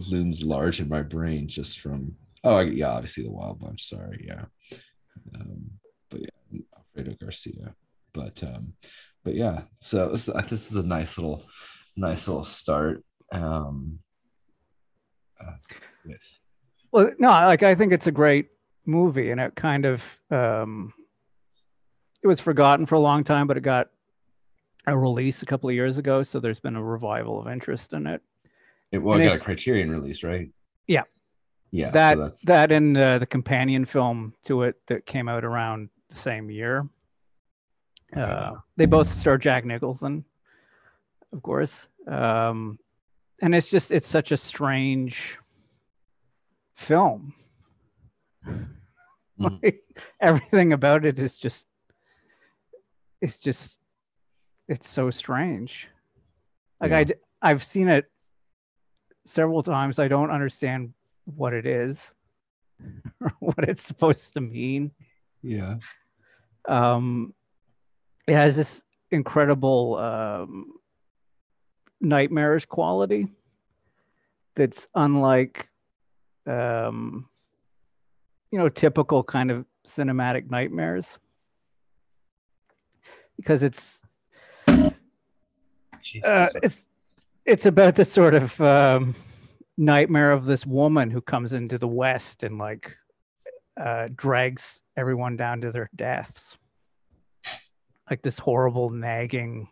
looms 0.10 0.44
large 0.44 0.80
in 0.80 0.90
my 0.90 1.02
brain 1.02 1.48
just 1.48 1.80
from 1.80 2.16
oh 2.44 2.56
I, 2.56 2.64
yeah, 2.64 2.90
obviously 2.90 3.24
the 3.24 3.32
Wild 3.32 3.60
Bunch. 3.60 3.88
Sorry, 3.88 4.26
yeah, 4.28 4.46
um, 5.36 5.70
but 6.10 6.22
yeah, 6.22 6.60
Alfredo 6.76 7.16
Garcia. 7.20 7.76
But 8.14 8.42
um, 8.44 8.74
but 9.24 9.36
yeah, 9.36 9.62
so, 9.80 10.16
so 10.16 10.34
this 10.50 10.72
is 10.72 10.76
a 10.76 10.86
nice 10.88 11.18
little 11.18 11.44
nice 11.96 12.28
little 12.28 12.44
start. 12.44 13.04
Um, 13.32 14.00
uh, 15.40 15.54
yes. 16.06 16.40
Well, 16.92 17.12
no, 17.20 17.30
like 17.30 17.64
I 17.64 17.76
think 17.76 17.94
it's 17.94 18.08
a 18.08 18.12
great 18.12 18.48
movie, 18.86 19.32
and 19.32 19.40
it 19.40 19.56
kind 19.56 19.86
of 19.86 20.04
um, 20.32 20.94
it 22.24 22.28
was 22.28 22.40
forgotten 22.40 22.86
for 22.86 22.96
a 22.96 23.00
long 23.00 23.24
time, 23.24 23.48
but 23.48 23.58
it 23.58 23.62
got 23.62 23.90
a 24.88 24.98
release 24.98 25.44
a 25.44 25.46
couple 25.46 25.70
of 25.70 25.76
years 25.76 25.98
ago, 25.98 26.24
so 26.24 26.40
there's 26.40 26.60
been 26.60 26.76
a 26.76 26.84
revival 26.84 27.40
of 27.40 27.48
interest 27.48 27.94
in 27.94 28.08
it. 28.08 28.22
It 28.92 29.00
well, 29.00 29.20
it 29.20 29.26
got 29.26 29.38
a 29.38 29.40
Criterion 29.40 29.92
release, 29.92 30.24
right? 30.24 30.50
Yeah. 30.88 31.04
Yeah. 31.72 31.90
that 31.92 32.18
so 32.18 32.24
that's 32.24 32.42
that 32.44 32.72
and 32.72 32.98
uh, 32.98 33.20
the 33.20 33.26
companion 33.26 33.84
film 33.86 34.34
to 34.46 34.64
it 34.64 34.76
that 34.88 35.06
came 35.06 35.28
out 35.28 35.44
around 35.44 35.90
the 36.10 36.16
same 36.16 36.50
year. 36.50 36.88
Uh, 38.16 38.54
they 38.78 38.86
both 38.86 39.12
star 39.12 39.38
Jack 39.38 39.66
Nicholson, 39.66 40.24
of 41.34 41.44
course, 41.44 41.90
um, 42.08 42.80
and 43.42 43.54
it's 43.56 43.70
just 43.70 43.92
it's 43.92 44.08
such 44.08 44.32
a 44.32 44.38
strange 44.38 45.38
film. 46.76 47.34
Mhm. 48.46 48.70
Like, 49.40 49.84
everything 50.20 50.74
about 50.74 51.06
it 51.06 51.20
is 51.20 51.38
just 51.38 51.68
it's 53.22 53.38
just 53.38 53.78
it's 54.68 54.90
so 54.90 55.12
strange. 55.12 55.90
Like 56.82 56.90
Yeah. 56.90 56.98
I 57.42 57.52
I've 57.52 57.64
seen 57.64 57.88
it 57.88 58.06
several 59.28 59.62
times. 59.62 60.00
I 60.00 60.08
don't 60.08 60.32
understand 60.32 60.94
what 61.26 61.54
it 61.54 61.68
is 61.68 62.16
or 63.22 63.32
what 63.40 63.70
it's 63.70 63.84
supposed 63.84 64.34
to 64.34 64.42
mean. 64.42 64.90
yeah. 65.44 65.76
Um, 66.68 67.34
it 68.28 68.34
has 68.34 68.56
this 68.56 68.84
incredible 69.12 69.98
um, 69.98 70.74
nightmarish 72.02 72.66
quality 72.66 73.28
that's 74.56 74.88
unlike, 74.96 75.70
um, 76.46 77.28
you 78.52 78.60
know, 78.60 78.70
typical 78.70 79.24
kind 79.24 79.52
of 79.52 79.66
cinematic 79.88 80.50
nightmares. 80.50 81.20
Because 83.36 83.62
it's 83.62 84.02
uh, 86.24 86.48
it's 86.64 86.88
it's 87.46 87.66
about 87.66 87.96
the 87.96 88.06
sort 88.06 88.34
of 88.34 88.60
um, 88.62 89.16
nightmare 89.78 90.32
of 90.32 90.46
this 90.46 90.66
woman 90.66 91.12
who 91.12 91.22
comes 91.22 91.54
into 91.54 91.78
the 91.78 91.88
West 91.88 92.44
and 92.44 92.58
like 92.58 92.96
uh, 93.80 94.08
drags 94.16 94.82
everyone 94.96 95.38
down 95.38 95.62
to 95.62 95.72
their 95.72 95.90
deaths, 95.96 96.58
like 98.10 98.24
this 98.24 98.40
horrible 98.40 98.90
nagging 98.90 99.70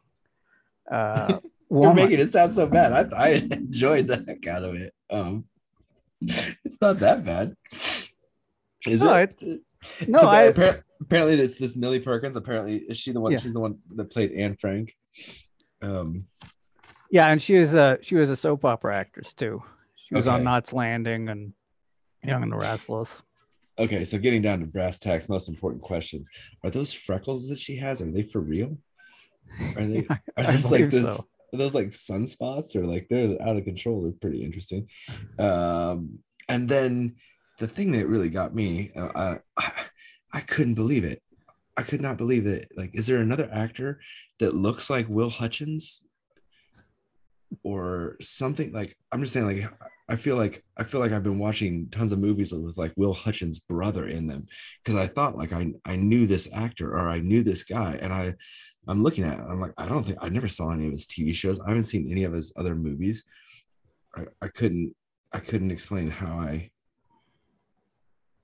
uh, 0.91 1.39
You're 1.84 1.94
making 1.94 2.20
it 2.20 2.32
sound 2.34 2.53
so 2.53 2.67
bad. 2.67 3.12
I, 3.13 3.17
I 3.25 3.27
enjoyed 3.51 4.08
the 4.08 4.24
heck 4.27 4.48
out 4.48 4.63
of 4.63 4.75
it. 4.75 4.94
Um, 5.10 5.46
it's 6.22 6.79
not 6.82 7.00
that 7.00 7.25
bad. 7.25 7.55
Is 8.88 9.03
No, 9.03 9.15
it? 9.15 9.41
no, 10.08 10.20
So, 10.20 10.29
I- 10.29 10.51
appar- 10.51 10.82
apparently 11.01 11.39
it's 11.39 11.58
this 11.60 11.75
Millie 11.75 12.00
Perkins. 12.00 12.38
Apparently, 12.38 12.77
is 12.77 12.98
she 12.98 13.12
the 13.12 13.20
one? 13.20 13.32
Yeah. 13.32 13.39
She's 13.39 13.53
the 13.53 13.60
one 13.60 13.79
that 13.96 14.12
played 14.12 14.32
Anne 14.32 14.55
Frank. 14.60 14.96
Um, 15.82 16.25
yeah, 17.12 17.27
and 17.27 17.41
she 17.41 17.55
was 17.58 17.74
a 17.75 17.98
she 18.01 18.15
was 18.15 18.29
a 18.29 18.36
soap 18.36 18.65
opera 18.65 18.98
actress 18.98 19.34
too. 19.34 19.62
She 19.96 20.15
was 20.15 20.27
on 20.27 20.44
Knots 20.44 20.74
Landing 20.74 21.29
and 21.29 21.53
Young 22.24 22.44
and 22.44 22.51
the 22.51 22.58
Restless. 22.58 23.22
okay, 23.77 24.05
so 24.05 24.17
getting 24.17 24.41
down 24.41 24.60
to 24.62 24.65
brass 24.65 24.98
tacks, 25.00 25.29
most 25.29 25.50
important 25.50 25.82
questions: 25.84 26.29
Are 26.63 26.70
those 26.70 26.94
freckles 26.94 27.50
that 27.50 27.60
she 27.60 27.75
has? 27.77 28.01
Are 28.01 28.10
they 28.12 28.24
for 28.24 28.39
real? 28.39 28.77
Are 29.75 29.86
they? 29.86 30.08
Are 30.38 30.44
those 30.44 30.72
like 30.72 30.89
this? 30.89 31.17
so. 31.17 31.24
Are 31.54 31.58
those 31.58 31.75
like 31.75 31.88
sunspots 31.88 32.75
or 32.75 32.86
like 32.86 33.08
they're 33.10 33.42
out 33.42 33.58
of 33.58 33.66
control? 33.66 34.02
They're 34.02 34.12
pretty 34.12 34.44
interesting. 34.44 34.88
Um, 35.40 36.20
and 36.50 36.68
then 36.68 37.16
the 37.60 37.68
thing 37.68 37.92
that 37.94 38.08
really 38.08 38.30
got 38.30 38.54
me, 38.54 38.92
uh, 38.96 39.38
I, 39.58 39.72
I 40.34 40.42
couldn't 40.42 40.75
believe 40.75 41.04
it. 41.04 41.22
I 41.78 41.84
could 41.84 42.02
not 42.02 42.18
believe 42.18 42.48
it. 42.48 42.70
Like, 42.75 42.92
is 42.94 43.08
there 43.08 43.20
another 43.20 43.50
actor 43.52 44.00
that 44.40 44.56
looks 44.56 44.90
like 44.90 45.08
Will 45.10 45.30
Hutchins 45.30 46.06
or 47.64 48.18
something? 48.22 48.72
Like, 48.72 48.98
I'm 49.12 49.22
just 49.22 49.34
saying, 49.34 49.46
like, 49.46 49.72
I 50.08 50.16
feel 50.16 50.36
like 50.36 50.64
I 50.78 50.84
feel 50.84 51.00
like 51.00 51.12
I've 51.12 51.24
been 51.24 51.40
watching 51.40 51.90
tons 51.90 52.12
of 52.12 52.20
movies 52.20 52.54
with 52.54 52.78
like 52.78 52.94
Will 52.96 53.14
Hutchins' 53.14 53.60
brother 53.60 54.08
in 54.08 54.28
them 54.28 54.46
because 54.84 55.00
I 55.00 55.08
thought 55.08 55.38
like 55.38 55.52
I 55.52 55.74
I 55.84 55.96
knew 55.96 56.28
this 56.28 56.48
actor 56.54 56.92
or 56.92 57.10
I 57.10 57.20
knew 57.22 57.42
this 57.42 57.64
guy, 57.64 57.98
and 58.00 58.14
I 58.14 58.36
I'm 58.88 59.02
looking 59.02 59.24
at 59.24 59.40
it, 59.40 59.44
I'm 59.48 59.60
like 59.60 59.74
I 59.78 59.88
don't 59.88 60.04
think 60.04 60.20
I 60.22 60.30
never 60.30 60.48
saw 60.48 60.70
any 60.72 60.86
of 60.86 60.92
his 60.92 61.08
TV 61.08 61.34
shows. 61.34 61.60
I 61.60 61.70
haven't 61.70 61.86
seen 61.86 62.12
any 62.12 62.24
of 62.24 62.34
his 62.34 62.54
other 62.56 62.76
movies. 62.76 63.24
I, 64.16 64.26
I 64.42 64.48
couldn't 64.48 64.96
I 65.34 65.40
couldn't 65.40 65.72
explain 65.72 66.12
how 66.12 66.40
I. 66.40 66.70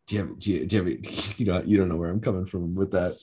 Do 0.08 0.15
you 0.15 0.22
have 0.22 0.39
do 0.39 0.51
you, 0.51 0.65
do 0.65 0.75
you 0.75 0.84
have 0.84 1.39
you 1.39 1.46
don't 1.46 1.68
you 1.68 1.77
don't 1.77 1.89
know 1.89 1.98
where 1.98 2.10
I'm 2.10 2.22
coming 2.22 2.48
from 2.48 2.74
with 2.74 2.91
that? 2.91 3.13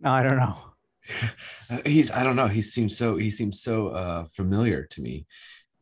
No, 0.00 0.10
I 0.10 0.22
don't 0.24 0.38
know. 0.38 0.58
He's 1.86 2.10
I 2.10 2.24
don't 2.24 2.36
know. 2.36 2.48
He 2.48 2.62
seems 2.62 2.96
so 2.98 3.16
he 3.16 3.30
seems 3.30 3.62
so 3.62 3.88
uh 3.88 4.24
familiar 4.34 4.86
to 4.86 5.00
me. 5.00 5.26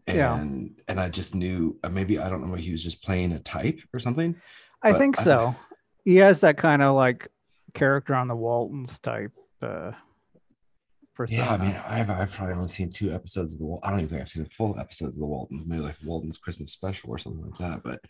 And 0.09 0.17
Yeah. 0.17 0.83
and 0.88 0.99
I 1.00 1.09
just 1.09 1.35
knew 1.35 1.79
uh, 1.85 1.88
maybe 1.91 2.19
I 2.19 2.29
don't 2.29 2.47
know 2.47 2.55
he 2.55 2.73
was 2.73 2.83
just 2.83 3.03
playing 3.05 3.33
a 3.33 3.38
type 3.41 3.79
or 3.93 3.99
something. 4.00 4.35
I 4.83 4.93
think 4.95 5.19
I- 5.21 5.25
so. 5.25 5.55
He 6.05 6.17
has 6.17 6.41
that 6.41 6.57
kind 6.57 6.81
of 6.83 6.95
like 6.97 7.29
character 7.75 8.15
on 8.15 8.29
the 8.29 8.37
Waltons 8.37 8.99
type 8.99 9.33
uh 9.61 9.93
persona. 11.15 11.38
Yeah, 11.43 11.50
I 11.53 11.57
mean, 11.59 11.77
I've, 11.87 12.11
I've 12.11 12.33
probably 12.33 12.55
only 12.55 12.69
seen 12.69 12.91
two 12.93 13.12
episodes 13.12 13.53
of 13.53 13.59
the. 13.61 13.79
I 13.83 13.91
don't 13.91 13.99
even 14.00 14.09
think 14.09 14.23
I've 14.23 14.29
seen 14.31 14.45
the 14.45 14.50
full 14.50 14.79
episodes 14.79 15.17
of 15.17 15.21
the 15.21 15.27
Waltons. 15.27 15.67
Maybe 15.67 15.83
like 15.83 15.97
Walton's 16.05 16.38
Christmas 16.38 16.73
special 16.73 17.11
or 17.11 17.19
something 17.19 17.43
like 17.45 17.59
that. 17.59 17.83
But 17.83 18.00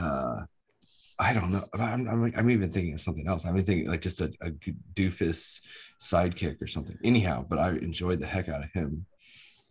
uh, 0.00 0.44
I 1.18 1.34
don't 1.34 1.50
know. 1.50 1.64
I'm, 1.74 2.08
I'm, 2.08 2.32
I'm 2.36 2.50
even 2.50 2.70
thinking 2.72 2.94
of 2.94 3.00
something 3.02 3.26
else. 3.28 3.44
I'm 3.44 3.54
even 3.54 3.66
thinking 3.66 3.90
like 3.90 4.00
just 4.02 4.20
a, 4.22 4.32
a 4.40 4.50
doofus 4.94 5.60
sidekick 6.00 6.62
or 6.62 6.66
something. 6.68 6.96
Anyhow, 7.04 7.44
but 7.46 7.58
I 7.58 7.70
enjoyed 7.70 8.20
the 8.20 8.26
heck 8.26 8.48
out 8.48 8.62
of 8.64 8.70
him. 8.72 9.04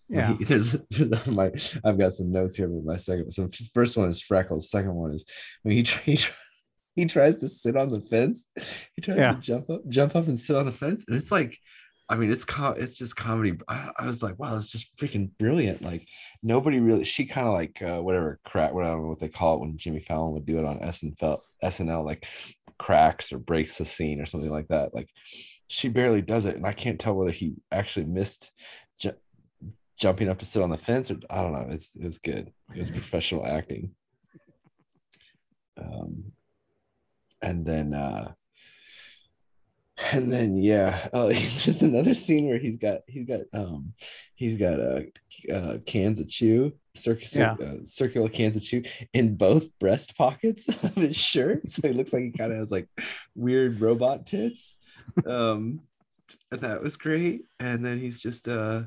Yeah. 0.10 0.36
he- 0.38 0.46
there's, 0.46 0.72
there's 0.90 1.28
my 1.28 1.52
I've 1.84 1.98
got 1.98 2.14
some 2.14 2.32
notes 2.32 2.56
here 2.56 2.70
with 2.70 2.86
my 2.86 2.96
second. 2.98 3.32
So 3.32 3.48
first 3.74 3.98
one 3.98 4.10
is 4.10 4.22
freckles. 4.22 4.70
Second 4.70 4.94
one 4.96 5.14
is 5.14 5.26
when 5.64 5.76
he 5.76 5.84
he, 6.06 6.20
he 6.96 7.06
tries 7.06 7.38
to 7.40 7.48
sit 7.48 7.76
on 7.76 7.92
the 7.92 8.02
fence. 8.02 8.48
He 8.96 9.02
tries 9.02 9.18
Yeah. 9.18 9.34
to 9.34 9.40
jump 9.40 9.70
up, 9.70 9.82
jump 9.90 10.16
up 10.16 10.28
and 10.28 10.40
sit 10.40 10.56
on 10.56 10.66
the 10.66 10.72
fence, 10.72 11.06
and 11.08 11.16
it's 11.18 11.32
like, 11.32 11.58
I 12.10 12.16
mean, 12.16 12.32
it's 12.32 12.46
com- 12.46 12.76
it's 12.78 12.94
just 12.94 13.18
comedy. 13.18 13.58
I, 13.68 13.92
I 14.00 14.06
was 14.08 14.24
like, 14.24 14.40
wow, 14.40 14.56
it's 14.56 14.72
just 14.72 14.96
freaking 14.98 15.30
brilliant. 15.38 15.82
Like 15.82 16.08
nobody 16.42 16.80
really. 16.80 17.04
She 17.04 17.26
kind 17.26 17.48
of 17.48 17.54
like 17.54 17.82
uh, 17.82 18.02
whatever 18.02 18.40
crack. 18.46 18.74
What 18.74 18.86
I 18.86 18.92
don't 18.92 19.02
know 19.04 19.10
what 19.10 19.20
they 19.20 19.28
call 19.28 19.56
it 19.56 19.60
when 19.60 19.78
Jimmy 19.78 20.00
Fallon 20.00 20.34
would 20.34 20.46
do 20.46 20.58
it 20.58 20.66
on 20.66 20.80
SNL, 20.80 21.40
SNL 21.64 22.06
like 22.06 22.26
cracks 22.80 23.34
or 23.34 23.40
breaks 23.40 23.78
the 23.78 23.84
scene 23.86 24.22
or 24.22 24.26
something 24.26 24.50
like 24.52 24.70
that. 24.70 24.96
Like 24.96 25.10
she 25.68 25.90
barely 25.90 26.22
does 26.22 26.46
it, 26.46 26.56
and 26.56 26.66
I 26.66 26.72
can't 26.72 26.98
tell 26.98 27.14
whether 27.14 27.32
he 27.32 27.56
actually 27.74 28.06
missed 28.06 28.52
jumping 29.98 30.30
up 30.30 30.40
to 30.40 30.46
sit 30.46 30.62
on 30.62 30.70
the 30.70 30.78
fence, 30.78 31.12
or 31.12 31.18
I 31.30 31.42
don't 31.42 31.54
know. 31.54 31.68
It's 31.70 31.96
it 31.96 32.04
was 32.06 32.20
good. 32.20 32.52
It 32.74 32.80
was 32.80 32.90
professional 32.90 33.46
acting. 33.46 33.92
Um, 35.78 36.32
and 37.42 37.66
then 37.66 37.94
uh, 37.94 38.34
and 40.12 40.32
then 40.32 40.58
yeah, 40.58 41.08
uh, 41.14 41.26
there's 41.66 41.82
another 41.82 42.14
scene 42.14 42.48
where 42.48 42.60
he's 42.60 42.78
got 42.78 43.02
he's 43.08 43.26
got 43.26 43.42
um 43.54 43.94
he's 44.36 44.56
got 44.56 44.80
uh, 44.80 45.02
uh 45.52 45.78
cans 45.86 46.20
of 46.20 46.30
chew 46.30 46.74
circular 46.96 47.56
Yeah. 47.60 47.66
uh, 47.66 47.76
circular 47.84 48.30
cans 48.30 48.56
of 48.56 48.64
chew 48.64 48.84
in 49.14 49.36
both 49.36 49.68
breast 49.80 50.18
pockets 50.18 50.68
of 50.84 50.96
his 50.96 51.18
shirt, 51.18 51.70
so 51.70 51.88
he 51.88 51.94
looks 51.94 52.14
like 52.14 52.24
he 52.24 52.32
kind 52.32 52.52
of 52.52 52.60
has 52.60 52.72
like 52.72 52.88
weird 53.36 53.82
robot 53.82 54.26
tits. 54.28 54.76
Um, 55.26 55.82
and 56.52 56.62
that 56.62 56.84
was 56.84 56.98
great. 56.98 57.46
And 57.60 57.84
then 57.86 58.00
he's 58.00 58.20
just 58.20 58.48
uh 58.48 58.84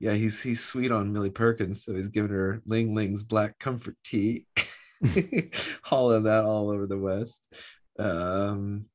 yeah, 0.00 0.14
he's 0.14 0.40
he's 0.42 0.64
sweet 0.64 0.90
on 0.90 1.12
Millie 1.12 1.30
Perkins, 1.30 1.84
so 1.84 1.94
he's 1.94 2.08
giving 2.08 2.30
her 2.30 2.62
Ling 2.66 2.94
Ling's 2.94 3.22
black 3.22 3.58
comfort 3.58 3.96
tea, 4.02 4.46
hauling 5.82 6.22
that 6.22 6.44
all 6.44 6.70
over 6.70 6.86
the 6.86 6.98
West. 6.98 7.46
Um, 7.98 8.86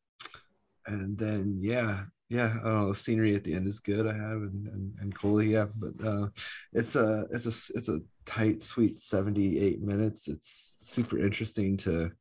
and 0.88 1.16
then 1.16 1.58
yeah, 1.60 2.06
yeah, 2.30 2.58
I. 2.64 2.86
The 2.88 2.96
scenery 2.96 3.36
at 3.36 3.44
the 3.44 3.54
end 3.54 3.68
is 3.68 3.80
good. 3.80 4.08
I 4.08 4.14
have 4.14 4.42
and 4.42 4.68
and, 4.68 4.94
and 5.00 5.16
cool, 5.16 5.44
yeah. 5.44 5.68
But 5.76 6.04
uh, 6.04 6.30
it's 6.74 6.96
a 6.96 7.28
it's 7.32 7.46
a 7.46 7.78
it's 7.78 7.90
a 7.90 8.02
tight, 8.26 8.64
sweet 8.64 9.00
seventy 9.00 9.60
eight 9.60 9.84
minutes. 9.84 10.28
It's 10.28 10.78
super 10.82 11.20
interesting 11.24 11.78
to 11.78 12.12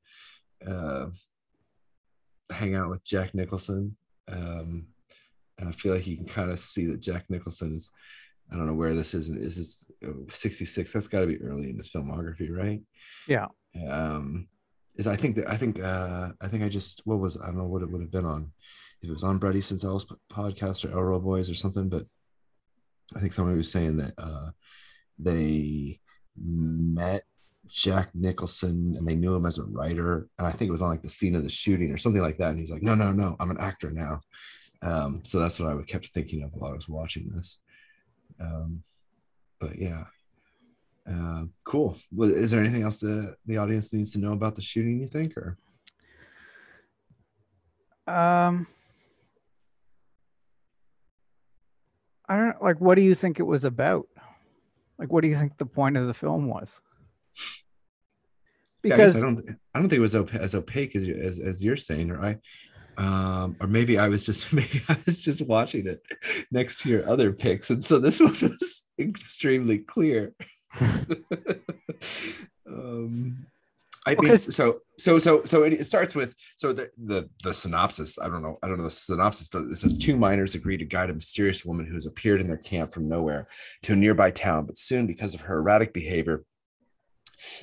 uh, 0.67 1.07
hang 2.51 2.75
out 2.75 2.91
with 2.91 3.03
Jack 3.03 3.35
Nicholson. 3.35 3.97
Um, 4.29 4.89
and 5.59 5.69
I 5.71 5.73
feel 5.73 5.95
like 5.95 6.07
you 6.07 6.17
can 6.17 6.27
kind 6.27 6.51
of 6.51 6.59
see 6.59 6.87
that 6.87 7.01
Jack 7.01 7.25
Nicholson 7.31 7.77
is. 7.77 7.91
I 8.53 8.57
don't 8.57 8.67
know 8.67 8.75
where 8.75 8.95
this 8.95 9.15
is. 9.15 9.29
Is 9.29 9.57
this 9.57 9.91
66? 10.31 10.93
That's 10.93 11.09
got 11.09 11.21
to 11.21 11.27
be 11.27 11.41
early 11.41 11.71
in 11.71 11.77
his 11.77 11.91
filmography, 11.91 12.51
right? 12.51 12.81
Yeah. 13.27 13.47
um 13.89 14.49
is 14.97 15.09
i 15.09 15.17
think 15.17 15.35
that 15.35 15.51
i 15.51 15.57
think 15.57 15.81
uh 15.81 16.31
i 16.41 16.47
think 16.47 16.63
i 16.63 16.69
just 16.69 17.01
what 17.05 17.19
was 17.19 17.37
i 17.41 17.47
don't 17.47 17.57
know 17.57 17.65
what 17.65 17.83
it 17.83 17.91
would 17.91 18.01
have 18.01 18.13
been 18.13 18.25
on 18.25 18.53
if 19.03 19.11
it 19.11 19.13
was 19.13 19.25
on 19.25 19.39
Bret 19.39 19.57
Easton 19.57 19.79
Ellis 19.83 20.07
podcast 20.33 20.85
or 20.85 20.89
Elro 20.89 21.23
Boys 21.23 21.51
or 21.51 21.55
something, 21.55 21.89
but 21.91 22.07
I 23.15 23.21
think 23.21 23.33
somebody 23.35 23.57
was 23.57 23.71
saying 23.71 23.99
that 23.99 24.15
uh 24.17 24.51
they 25.19 26.01
met 26.37 27.23
Jack 27.69 28.11
Nicholson 28.15 28.95
and 28.97 29.07
they 29.07 29.15
knew 29.15 29.35
him 29.35 29.47
as 29.47 29.59
a 29.59 29.65
writer. 29.65 30.29
And 30.39 30.47
I 30.47 30.53
think 30.53 30.69
it 30.69 30.73
was 30.73 30.83
on 30.83 30.89
like 30.89 31.03
the 31.03 31.09
scene 31.09 31.35
of 31.35 31.45
the 31.45 31.51
shooting 31.51 31.91
or 31.93 31.99
something 31.99 32.23
like 32.23 32.39
that. 32.39 32.51
And 32.51 32.59
he's 32.59 32.71
like, 32.71 32.83
no, 32.83 32.95
no, 32.95 33.13
no, 33.13 33.37
I'm 33.39 33.51
an 33.51 33.61
actor 33.61 33.91
now. 33.91 34.21
Um, 34.83 35.21
so 35.25 35.39
that's 35.39 35.59
what 35.61 35.69
I 35.69 35.75
would 35.75 35.87
kept 35.87 36.09
thinking 36.09 36.43
of 36.43 36.53
while 36.55 36.71
I 36.73 36.75
was 36.75 36.89
watching 36.89 37.29
this. 37.29 37.61
Um, 38.41 38.83
but 39.61 39.79
yeah. 39.79 40.05
Uh, 41.11 41.45
cool. 41.65 41.99
Well, 42.13 42.31
is 42.31 42.51
there 42.51 42.61
anything 42.61 42.83
else 42.83 43.01
that 43.01 43.37
the 43.47 43.59
audience 43.59 43.93
needs 43.93 44.13
to 44.13 44.19
know 44.19 44.33
about 44.33 44.55
the 44.55 44.63
shooting, 44.63 45.01
you 45.01 45.07
think? 45.07 45.37
Or 45.37 45.59
Um, 48.07 48.67
I 52.29 52.37
don't 52.37 52.63
like. 52.63 52.81
What 52.81 52.97
do 52.97 53.03
you 53.03 53.15
think 53.15 53.39
it 53.39 53.45
was 53.45 53.65
about? 53.65 54.09
Like, 54.99 55.13
what 55.13 55.23
do 55.23 55.29
you 55.29 55.37
think 55.37 55.59
the 55.59 55.67
point 55.67 55.97
of 55.97 56.07
the 56.07 56.15
film 56.15 56.49
was? 56.49 56.81
Yeah, 58.83 58.95
I 58.95 58.97
Because 58.97 59.17
I 59.17 59.21
don't, 59.21 59.41
I 59.75 59.79
don't 59.79 59.89
think 59.89 59.99
it 59.99 60.01
was 60.01 60.15
op- 60.15 60.35
as 60.35 60.55
opaque 60.55 60.95
as 60.95 61.07
you, 61.07 61.17
as, 61.17 61.41
as 61.41 61.65
you're 61.65 61.77
saying, 61.77 62.11
or 62.11 62.23
I, 62.23 62.37
um, 62.99 63.57
or 63.61 63.67
maybe 63.67 63.99
I 63.99 64.09
was 64.09 64.25
just 64.25 64.53
maybe 64.53 64.83
I 64.89 64.97
was 65.05 65.21
just 65.21 65.43
watching 65.47 65.87
it 65.87 66.03
next 66.51 66.81
to 66.83 66.89
your 66.89 67.09
other 67.09 67.33
picks, 67.33 67.71
and 67.71 67.83
so 67.85 67.99
this 67.99 68.21
one 68.27 68.37
was 68.41 68.83
extremely 68.99 69.79
clear. 69.79 70.35
um, 72.67 73.47
I 74.07 74.11
mean, 74.11 74.19
Because- 74.21 74.55
so. 74.55 74.81
So 74.97 75.19
so 75.19 75.43
so 75.43 75.65
it, 75.65 75.73
it 75.73 75.87
starts 75.87 76.15
with 76.15 76.37
so 76.57 76.73
the, 76.73 76.89
the 76.97 77.29
the 77.43 77.53
synopsis. 77.53 78.17
I 78.21 78.29
don't 78.29 78.43
know. 78.43 78.61
I 78.63 78.69
don't 78.69 78.79
know 78.79 78.85
the 78.85 78.91
synopsis. 78.91 79.51
It 79.53 79.77
says 79.77 79.99
two 79.99 80.17
miners 80.17 80.55
agree 80.55 80.77
to 80.77 80.85
guide 80.85 81.11
a 81.11 81.15
mysterious 81.15 81.65
woman 81.65 81.85
who 81.85 81.95
has 81.95 82.07
appeared 82.07 82.41
in 82.41 82.47
their 82.47 82.59
camp 82.59 82.93
from 82.93 83.09
nowhere 83.09 83.49
to 83.83 83.95
a 83.95 83.97
nearby 83.97 84.31
town, 84.31 84.67
but 84.67 84.79
soon, 84.79 85.09
because 85.09 85.35
of 85.35 85.41
her 85.41 85.59
erratic 85.59 85.93
behavior, 85.93 86.45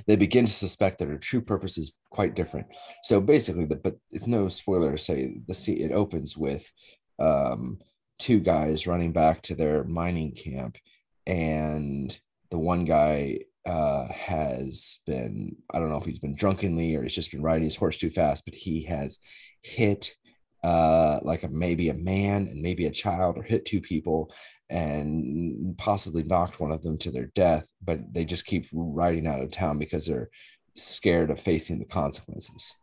they 0.08 0.16
begin 0.16 0.46
to 0.46 0.52
suspect 0.52 1.00
that 1.00 1.08
her 1.08 1.18
true 1.18 1.42
purpose 1.42 1.78
is 1.78 1.98
quite 2.10 2.36
different. 2.36 2.68
So 3.04 3.22
basically, 3.22 3.66
the, 3.66 3.76
but 3.76 3.98
it's 4.12 4.28
no 4.28 4.48
spoiler 4.48 4.92
to 4.92 4.98
say 4.98 5.36
the 5.48 5.54
sea 5.54 5.82
it 5.82 5.92
opens 5.92 6.38
with 6.38 6.72
um, 7.20 7.80
two 8.20 8.40
guys 8.40 8.88
running 8.88 9.12
back 9.12 9.42
to 9.44 9.56
their 9.56 9.84
mining 9.84 10.34
camp, 10.34 10.78
and 11.26 12.18
the 12.50 12.60
one 12.60 12.86
guy 12.86 13.40
uh, 13.66 14.08
has 14.08 15.00
been 15.06 15.56
I 15.72 15.80
don't 15.80 15.90
know 15.90 15.98
if 15.98 16.06
he's 16.06 16.20
been 16.20 16.36
drunkenly 16.36 16.96
or 16.96 17.04
he's 17.04 17.16
just 17.16 17.32
been 17.32 17.44
riding 17.44 17.66
his 17.66 17.76
horse 17.76 17.98
too 17.98 18.10
fast, 18.10 18.44
but 18.46 18.56
he 18.56 18.84
has 18.86 19.20
hit 19.62 20.16
uh 20.64 21.20
like 21.24 21.42
a 21.42 21.48
maybe 21.48 21.90
a 21.90 21.94
man 21.94 22.48
and 22.48 22.62
maybe 22.62 22.86
a 22.86 22.92
child 22.92 23.36
or 23.36 23.42
hit 23.42 23.66
two 23.66 23.82
people 23.82 24.32
and 24.72 25.78
possibly 25.78 26.24
knocked 26.24 26.60
one 26.60 26.72
of 26.72 26.82
them 26.82 26.98
to 26.98 27.12
their 27.12 27.28
death 27.36 27.68
but 27.84 28.00
they 28.14 28.26
just 28.26 28.46
keep 28.46 28.68
riding 28.72 29.28
out 29.28 29.42
of 29.42 29.52
town 29.52 29.78
because 29.78 30.06
they're 30.06 30.30
scared 30.76 31.30
of 31.30 31.40
facing 31.40 31.78
the 31.80 31.86
consequences. 31.86 32.74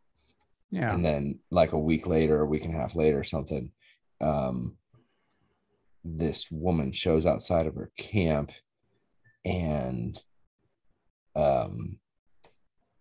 Yeah, 0.70 0.92
and 0.92 1.02
then 1.02 1.38
like 1.50 1.72
a 1.72 1.78
week 1.78 2.06
later 2.06 2.42
a 2.42 2.46
week 2.46 2.64
and 2.64 2.74
a 2.74 2.78
half 2.78 2.94
later 2.94 3.18
or 3.18 3.24
something 3.24 3.70
um 4.20 4.76
this 6.04 6.50
woman 6.50 6.92
shows 6.92 7.24
outside 7.24 7.66
of 7.66 7.74
her 7.74 7.90
camp 7.96 8.52
and 9.46 10.20
um 11.34 11.98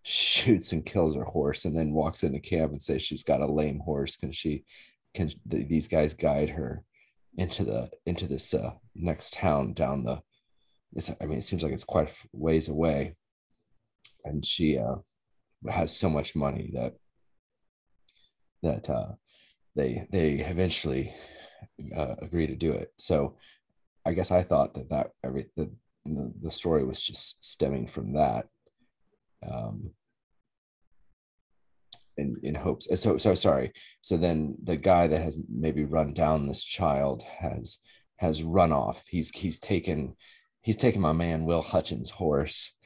shoots 0.02 0.72
and 0.72 0.86
kills 0.86 1.14
her 1.14 1.24
horse 1.24 1.66
and 1.66 1.76
then 1.76 1.92
walks 1.92 2.22
into 2.22 2.40
camp 2.40 2.70
and 2.72 2.80
says 2.80 3.02
she's 3.02 3.22
got 3.22 3.42
a 3.42 3.46
lame 3.46 3.80
horse. 3.80 4.16
Can 4.16 4.32
she 4.32 4.64
can 5.12 5.30
th- 5.50 5.68
these 5.68 5.86
guys 5.86 6.14
guide 6.14 6.48
her 6.48 6.82
into 7.36 7.64
the 7.64 7.90
into 8.06 8.26
this 8.26 8.52
uh 8.54 8.72
next 8.94 9.34
town 9.34 9.72
down 9.72 10.04
the 10.04 10.20
it's 10.94 11.10
i 11.20 11.26
mean 11.26 11.38
it 11.38 11.44
seems 11.44 11.62
like 11.62 11.72
it's 11.72 11.84
quite 11.84 12.10
ways 12.32 12.68
away. 12.68 13.14
And 14.24 14.44
she 14.44 14.78
uh 14.78 14.96
has 15.68 15.96
so 15.96 16.08
much 16.10 16.34
money 16.34 16.70
that 16.74 16.94
that 18.62 18.90
uh 18.90 19.12
they 19.76 20.06
they 20.10 20.34
eventually 20.34 21.14
uh, 21.96 22.16
agree 22.20 22.46
to 22.46 22.56
do 22.56 22.72
it. 22.72 22.92
So 22.98 23.36
i 24.04 24.12
guess 24.12 24.30
i 24.30 24.42
thought 24.42 24.74
that 24.74 24.88
that 24.90 25.10
every 25.24 25.46
the, 25.56 25.70
the 26.40 26.50
story 26.50 26.84
was 26.84 27.00
just 27.00 27.44
stemming 27.44 27.86
from 27.86 28.14
that. 28.14 28.46
Um 29.48 29.90
in 32.18 32.36
in 32.42 32.54
hopes 32.54 32.88
so 33.00 33.16
so 33.18 33.34
sorry. 33.34 33.72
So 34.00 34.16
then 34.16 34.56
the 34.62 34.76
guy 34.76 35.06
that 35.06 35.22
has 35.22 35.38
maybe 35.48 35.84
run 35.84 36.12
down 36.12 36.46
this 36.46 36.64
child 36.64 37.22
has 37.22 37.78
has 38.16 38.42
run 38.42 38.72
off. 38.72 39.02
He's 39.08 39.30
he's 39.30 39.58
taken 39.60 40.16
he's 40.62 40.76
taken 40.76 41.00
my 41.00 41.12
man 41.12 41.44
will 41.44 41.62
hutchins 41.62 42.10
horse 42.10 42.76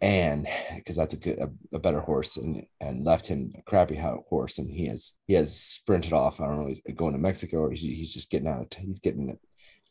and 0.00 0.46
because 0.74 0.96
that's 0.96 1.14
a 1.14 1.16
good 1.16 1.38
a, 1.38 1.50
a 1.76 1.78
better 1.78 2.00
horse 2.00 2.36
and 2.36 2.66
and 2.80 3.04
left 3.04 3.26
him 3.26 3.52
a 3.56 3.62
crappy 3.62 3.96
horse 4.28 4.58
and 4.58 4.70
he 4.70 4.86
has 4.86 5.12
he 5.26 5.34
has 5.34 5.56
sprinted 5.56 6.12
off. 6.12 6.40
I 6.40 6.46
don't 6.46 6.56
know 6.56 6.66
he's 6.66 6.82
going 6.94 7.12
to 7.12 7.18
mexico 7.18 7.58
or 7.58 7.70
he's, 7.70 7.80
he's 7.80 8.12
just 8.12 8.30
getting 8.30 8.48
out 8.48 8.76
he's 8.78 9.00
getting 9.00 9.38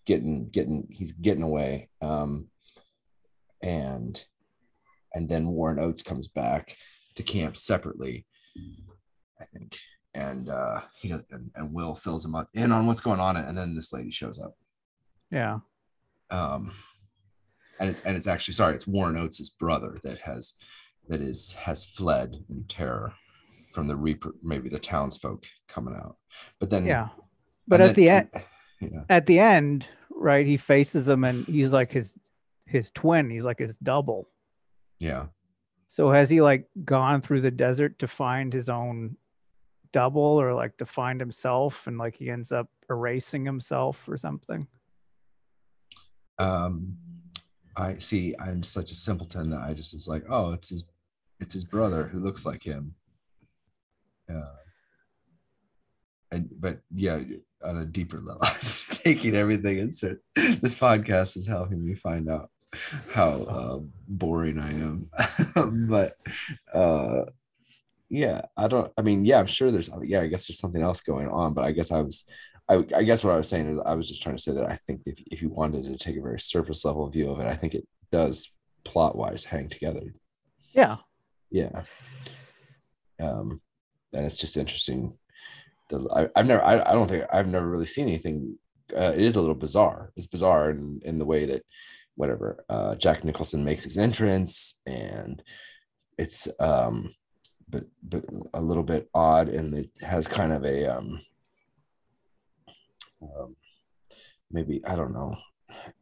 getting 0.05 0.49
getting 0.49 0.87
he's 0.91 1.13
getting 1.13 1.43
away. 1.43 1.89
Um 2.01 2.47
and 3.61 4.23
and 5.15 5.29
then 5.29 5.47
warren 5.47 5.79
oates 5.79 6.03
comes 6.03 6.27
back 6.27 6.75
to 7.15 7.23
camp 7.23 7.55
separately 7.55 8.25
i 9.39 9.45
think 9.53 9.77
and 10.13 10.49
uh 10.49 10.81
he 10.95 11.11
and, 11.11 11.51
and 11.55 11.73
will 11.73 11.95
fills 11.95 12.25
him 12.25 12.35
up 12.35 12.49
in 12.53 12.71
on 12.71 12.85
what's 12.85 13.01
going 13.01 13.19
on 13.19 13.35
and 13.37 13.57
then 13.57 13.75
this 13.75 13.93
lady 13.93 14.11
shows 14.11 14.39
up 14.39 14.55
yeah, 15.31 15.59
um 16.29 16.71
and 17.79 17.89
it's 17.89 18.01
and 18.01 18.15
it's 18.15 18.27
actually 18.27 18.53
sorry 18.53 18.75
it's 18.75 18.85
warren 18.85 19.17
oates' 19.17 19.49
brother 19.49 19.99
that 20.03 20.19
has 20.19 20.53
that 21.09 21.21
is 21.21 21.53
has 21.53 21.83
fled 21.83 22.37
in 22.49 22.63
terror 22.65 23.13
from 23.73 23.87
the 23.87 23.95
reaper 23.95 24.35
maybe 24.43 24.69
the 24.69 24.77
townsfolk 24.77 25.45
coming 25.67 25.95
out 25.95 26.17
but 26.59 26.69
then 26.69 26.85
yeah. 26.85 27.09
But 27.67 27.81
at 27.81 27.95
the 27.95 28.09
end, 28.09 28.29
yeah 28.81 29.03
at 29.09 29.25
the 29.25 29.39
end, 29.39 29.87
right? 30.11 30.45
He 30.45 30.57
faces 30.57 31.07
him, 31.07 31.23
and 31.23 31.45
he's 31.45 31.71
like 31.71 31.91
his 31.91 32.17
his 32.65 32.91
twin. 32.91 33.29
He's 33.29 33.45
like 33.45 33.59
his 33.59 33.77
double. 33.77 34.27
yeah 34.99 35.27
So 35.93 36.09
has 36.09 36.27
he 36.27 36.41
like 36.41 36.67
gone 36.83 37.21
through 37.21 37.41
the 37.41 37.51
desert 37.51 37.99
to 37.99 38.07
find 38.07 38.51
his 38.51 38.67
own 38.67 39.15
double, 39.91 40.41
or 40.41 40.55
like 40.55 40.75
to 40.77 40.87
find 40.87 41.19
himself, 41.19 41.85
and 41.85 41.99
like 41.99 42.15
he 42.15 42.31
ends 42.31 42.51
up 42.51 42.67
erasing 42.89 43.45
himself 43.45 44.09
or 44.09 44.17
something? 44.17 44.67
um 46.39 46.97
i 47.77 47.95
see 47.99 48.33
i'm 48.39 48.63
such 48.63 48.91
a 48.91 48.95
simpleton 48.95 49.51
that 49.51 49.61
i 49.61 49.71
just 49.71 49.93
was 49.93 50.07
like 50.07 50.23
oh 50.31 50.51
it's 50.51 50.69
his 50.69 50.89
it's 51.39 51.53
his 51.53 51.63
brother 51.63 52.07
who 52.07 52.17
looks 52.17 52.43
like 52.43 52.63
him 52.63 52.95
uh, 54.27 54.55
and 56.31 56.49
but 56.59 56.79
yeah, 56.93 57.19
on 57.63 57.77
a 57.77 57.85
deeper 57.85 58.19
level, 58.19 58.41
taking 58.89 59.35
everything 59.35 59.79
and 59.79 59.93
so 59.93 60.15
this 60.35 60.75
podcast 60.75 61.37
is 61.37 61.47
helping 61.47 61.85
me 61.85 61.93
find 61.93 62.29
out 62.29 62.49
how 63.11 63.31
uh, 63.31 63.79
boring 64.07 64.59
I 64.59 64.71
am. 64.71 65.09
but 65.87 66.15
uh, 66.73 67.25
yeah, 68.09 68.41
I 68.55 68.67
don't. 68.67 68.91
I 68.97 69.01
mean, 69.01 69.25
yeah, 69.25 69.39
I'm 69.39 69.47
sure 69.47 69.71
there's. 69.71 69.89
Yeah, 70.03 70.21
I 70.21 70.27
guess 70.27 70.47
there's 70.47 70.59
something 70.59 70.81
else 70.81 71.01
going 71.01 71.29
on. 71.29 71.53
But 71.53 71.65
I 71.65 71.71
guess 71.71 71.91
I 71.91 72.01
was. 72.01 72.25
I, 72.69 72.85
I 72.95 73.03
guess 73.03 73.23
what 73.23 73.33
I 73.33 73.37
was 73.37 73.49
saying 73.49 73.73
is 73.73 73.79
I 73.85 73.95
was 73.95 74.07
just 74.07 74.21
trying 74.21 74.37
to 74.37 74.41
say 74.41 74.53
that 74.53 74.69
I 74.69 74.77
think 74.87 75.01
if 75.05 75.19
if 75.31 75.41
you 75.41 75.49
wanted 75.49 75.83
to 75.85 75.97
take 75.97 76.17
a 76.17 76.21
very 76.21 76.39
surface 76.39 76.85
level 76.85 77.09
view 77.09 77.29
of 77.31 77.39
it, 77.39 77.47
I 77.47 77.55
think 77.55 77.73
it 77.73 77.87
does 78.11 78.53
plot 78.83 79.15
wise 79.15 79.45
hang 79.45 79.69
together. 79.69 80.13
Yeah. 80.73 80.97
Yeah. 81.49 81.83
Um, 83.19 83.61
and 84.13 84.25
it's 84.25 84.37
just 84.37 84.57
interesting. 84.57 85.17
The 85.89 86.07
I, 86.15 86.39
I've 86.39 86.45
never. 86.45 86.63
I, 86.63 86.81
I 86.81 86.93
don't 86.93 87.07
think 87.07 87.25
I've 87.31 87.47
never 87.47 87.67
really 87.67 87.85
seen 87.85 88.07
anything. 88.07 88.57
Uh, 88.95 89.13
it 89.15 89.21
is 89.21 89.35
a 89.35 89.41
little 89.41 89.55
bizarre. 89.55 90.11
It's 90.15 90.27
bizarre 90.27 90.69
in 90.69 91.01
in 91.03 91.17
the 91.17 91.25
way 91.25 91.45
that 91.45 91.63
whatever 92.15 92.63
uh, 92.69 92.95
Jack 92.95 93.23
Nicholson 93.23 93.63
makes 93.63 93.83
his 93.83 93.97
entrance, 93.97 94.81
and 94.85 95.41
it's 96.17 96.47
um, 96.59 97.13
but 97.69 97.85
but 98.01 98.25
a 98.53 98.61
little 98.61 98.83
bit 98.83 99.09
odd, 99.13 99.49
and 99.49 99.73
it 99.73 99.89
has 100.01 100.27
kind 100.27 100.53
of 100.53 100.63
a 100.65 100.85
um, 100.85 101.21
um 103.21 103.55
maybe 104.51 104.81
I 104.85 104.95
don't 104.95 105.13
know. 105.13 105.35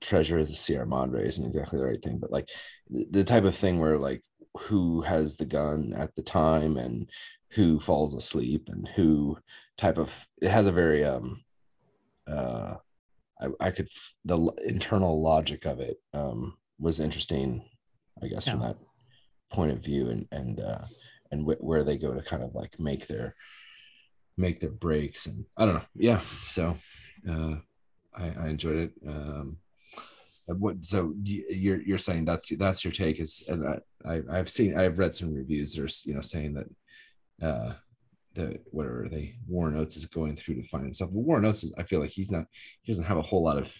Treasure 0.01 0.39
of 0.39 0.49
the 0.49 0.55
Sierra 0.55 0.85
Madre 0.85 1.25
isn't 1.27 1.45
exactly 1.45 1.79
the 1.79 1.85
right 1.85 2.01
thing, 2.01 2.17
but 2.17 2.31
like 2.31 2.49
the, 2.89 3.07
the 3.09 3.23
type 3.23 3.45
of 3.45 3.55
thing 3.55 3.79
where 3.79 3.97
like 3.97 4.23
who 4.57 5.01
has 5.01 5.37
the 5.37 5.45
gun 5.45 5.93
at 5.95 6.13
the 6.15 6.21
time 6.21 6.77
and 6.77 7.09
who 7.51 7.79
falls 7.79 8.13
asleep 8.13 8.67
and 8.67 8.87
who 8.89 9.37
type 9.77 9.97
of 9.97 10.27
it 10.41 10.49
has 10.49 10.67
a 10.67 10.71
very 10.71 11.05
um 11.05 11.41
uh 12.27 12.75
I, 13.41 13.67
I 13.67 13.71
could 13.71 13.89
the 14.25 14.37
internal 14.65 15.21
logic 15.21 15.65
of 15.65 15.79
it 15.79 15.97
um, 16.13 16.57
was 16.79 16.99
interesting, 16.99 17.65
I 18.21 18.27
guess, 18.27 18.47
yeah. 18.47 18.53
from 18.53 18.61
that 18.61 18.77
point 19.51 19.71
of 19.71 19.83
view, 19.83 20.09
and 20.09 20.27
and 20.31 20.59
uh, 20.59 20.85
and 21.31 21.45
wh- 21.45 21.63
where 21.63 21.83
they 21.83 21.97
go 21.97 22.13
to 22.13 22.21
kind 22.21 22.43
of 22.43 22.53
like 22.53 22.79
make 22.79 23.07
their 23.07 23.35
make 24.37 24.59
their 24.59 24.71
breaks, 24.71 25.25
and 25.25 25.45
I 25.57 25.65
don't 25.65 25.75
know, 25.75 25.85
yeah. 25.95 26.21
So 26.43 26.77
uh, 27.29 27.55
I, 28.15 28.33
I 28.39 28.47
enjoyed 28.47 28.77
it. 28.77 28.91
Um, 29.07 29.57
what 30.47 30.83
so 30.83 31.13
you're 31.23 31.81
you're 31.81 31.97
saying 31.97 32.25
that's 32.25 32.51
that's 32.57 32.83
your 32.83 32.91
take 32.91 33.19
is 33.19 33.43
and 33.47 33.63
that 33.63 33.83
I 34.05 34.21
I've 34.29 34.49
seen 34.49 34.77
I've 34.77 34.97
read 34.97 35.15
some 35.15 35.33
reviews 35.33 35.75
that 35.75 35.83
are 35.83 36.09
you 36.09 36.15
know 36.15 36.21
saying 36.21 36.55
that 36.55 37.47
uh 37.47 37.73
the 38.33 38.59
whatever 38.71 39.07
they 39.09 39.35
Warren 39.47 39.75
Oates 39.75 39.97
is 39.97 40.05
going 40.05 40.35
through 40.35 40.55
to 40.55 40.63
find 40.63 40.85
himself. 40.85 41.11
But 41.11 41.19
Warren 41.19 41.45
Oates 41.45 41.63
is, 41.63 41.73
I 41.77 41.83
feel 41.83 41.99
like 41.99 42.11
he's 42.11 42.31
not 42.31 42.45
he 42.81 42.91
doesn't 42.91 43.05
have 43.05 43.17
a 43.17 43.21
whole 43.21 43.43
lot 43.43 43.57
of 43.57 43.73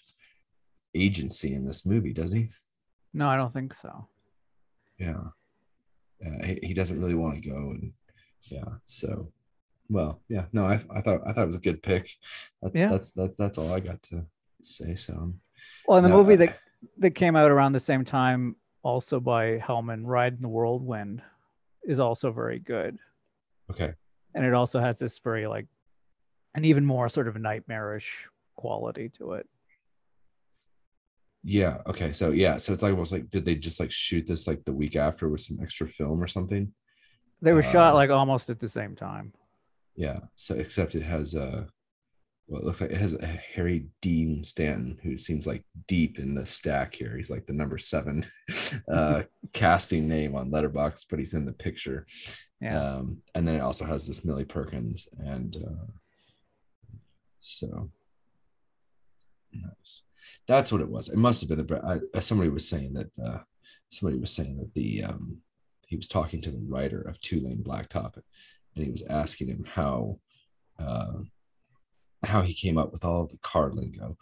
agency 0.94 1.54
in 1.54 1.66
this 1.66 1.86
movie, 1.86 2.14
does 2.14 2.32
he? 2.32 2.50
No, 3.14 3.30
I 3.30 3.38
don't 3.38 3.52
think 3.52 3.74
so. 3.74 4.08
Yeah. 4.98 5.22
Uh, 6.26 6.46
he, 6.46 6.60
he 6.64 6.74
doesn't 6.74 7.00
really 7.00 7.16
want 7.16 7.42
to 7.42 7.50
go 7.50 7.72
and 7.72 7.94
yeah, 8.44 8.66
so 8.86 9.32
well, 9.90 10.22
yeah, 10.30 10.46
no, 10.54 10.66
I, 10.66 10.80
I 10.90 11.02
thought 11.02 11.22
I 11.26 11.34
thought 11.34 11.44
it 11.44 11.48
was 11.48 11.56
a 11.56 11.60
good 11.60 11.84
pick. 11.84 12.10
That, 12.62 12.76
yeah. 12.76 12.90
that's 12.90 13.12
that, 13.14 13.38
that's 13.38 13.58
all 13.58 13.74
I 13.74 13.80
got 13.80 14.02
to 14.04 14.26
say. 14.62 14.96
So 14.96 15.34
well, 15.88 15.98
in 15.98 16.04
the 16.04 16.10
no, 16.10 16.18
movie 16.18 16.36
that 16.38 16.60
that 16.98 17.12
came 17.12 17.36
out 17.36 17.52
around 17.52 17.74
the 17.74 17.80
same 17.80 18.04
time, 18.04 18.56
also 18.84 19.20
by 19.20 19.60
Hellman, 19.60 20.04
Ride 20.06 20.36
in 20.36 20.42
the 20.42 20.50
Whirlwind, 20.50 21.22
is 21.84 22.00
also 22.00 22.32
very 22.32 22.60
good. 22.60 22.98
Okay 23.70 23.94
and 24.34 24.46
it 24.46 24.54
also 24.54 24.80
has 24.80 25.00
this 25.00 25.20
very 25.20 25.48
like 25.48 25.68
an 26.56 26.66
even 26.66 26.86
more 26.86 27.10
sort 27.10 27.28
of 27.28 27.38
nightmarish 27.38 28.28
quality 28.56 29.10
to 29.10 29.34
it. 29.34 29.48
Yeah. 31.44 31.82
Okay. 31.88 32.12
So 32.12 32.32
yeah. 32.32 32.58
So 32.58 32.74
it's 32.74 32.84
like 32.84 32.92
almost 32.92 33.12
like 33.12 33.32
did 33.32 33.46
they 33.46 33.56
just 33.56 33.80
like 33.80 33.92
shoot 33.92 34.28
this 34.28 34.48
like 34.48 34.64
the 34.64 34.74
week 34.74 34.96
after 34.96 35.28
with 35.28 35.42
some 35.42 35.60
extra 35.62 35.88
film 35.88 36.22
or 36.22 36.28
something? 36.28 36.72
They 37.42 37.54
were 37.54 37.60
uh, 37.60 37.72
shot 37.72 37.96
like 37.96 38.12
almost 38.12 38.50
at 38.50 38.60
the 38.60 38.70
same 38.70 38.96
time. 38.96 39.34
Yeah. 39.96 40.20
So 40.36 40.56
except 40.56 40.96
it 40.96 41.02
has 41.02 41.36
uh 41.36 41.66
well 42.48 42.62
it 42.62 42.66
looks 42.66 42.82
like 42.82 42.92
it 42.92 42.98
has 42.98 43.14
a 43.14 43.26
harry 43.26 43.86
dean 44.02 44.44
stanton 44.44 45.00
who 45.02 45.16
seems 45.16 45.48
like 45.48 45.64
deep 45.88 46.20
in 46.20 46.36
the 46.36 46.46
stack 46.46 46.94
here. 46.94 47.18
He's 47.18 47.32
like 47.32 47.48
the 47.48 47.54
number 47.54 47.80
seven 47.80 48.26
uh 48.94 49.24
casting 49.54 50.08
name 50.08 50.36
on 50.36 50.52
Letterboxd 50.52 51.08
but 51.10 51.18
he's 51.18 51.34
in 51.34 51.46
the 51.46 51.54
picture 51.54 52.06
yeah. 52.62 52.80
Um, 52.80 53.22
and 53.36 53.48
then 53.48 53.56
it 53.56 53.62
also 53.62 53.86
has 53.86 54.08
this 54.08 54.24
Millie 54.24 54.46
Perkins, 54.46 55.08
and 55.20 55.58
uh, 55.58 55.92
so 57.40 57.90
nice. 59.52 60.04
That's 60.48 60.72
what 60.72 60.82
it 60.82 60.90
was. 60.90 61.10
It 61.10 61.18
must 61.18 61.42
have 61.42 61.50
been. 61.50 61.76
A, 61.76 62.00
I, 62.16 62.20
somebody 62.20 62.50
was 62.50 62.68
saying 62.68 62.94
that. 62.94 63.10
Uh, 63.24 63.40
somebody 63.90 64.20
was 64.20 64.34
saying 64.34 64.58
that 64.58 64.74
the 64.74 65.04
um, 65.04 65.38
he 65.86 65.96
was 65.96 66.08
talking 66.08 66.42
to 66.42 66.52
the 66.52 66.64
writer 66.68 67.02
of 67.02 67.20
Two 67.22 67.40
Lane 67.40 67.64
Blacktop, 67.64 68.16
and 68.76 68.86
he 68.86 68.92
was 68.92 69.04
asking 69.10 69.50
him 69.50 69.66
how 69.68 70.20
uh, 70.80 71.20
how 72.26 72.42
he 72.42 72.54
came 72.54 72.78
up 72.78 72.92
with 72.92 73.04
all 73.04 73.24
of 73.24 73.30
the 73.30 73.40
car 73.40 73.72
lingo, 73.72 74.18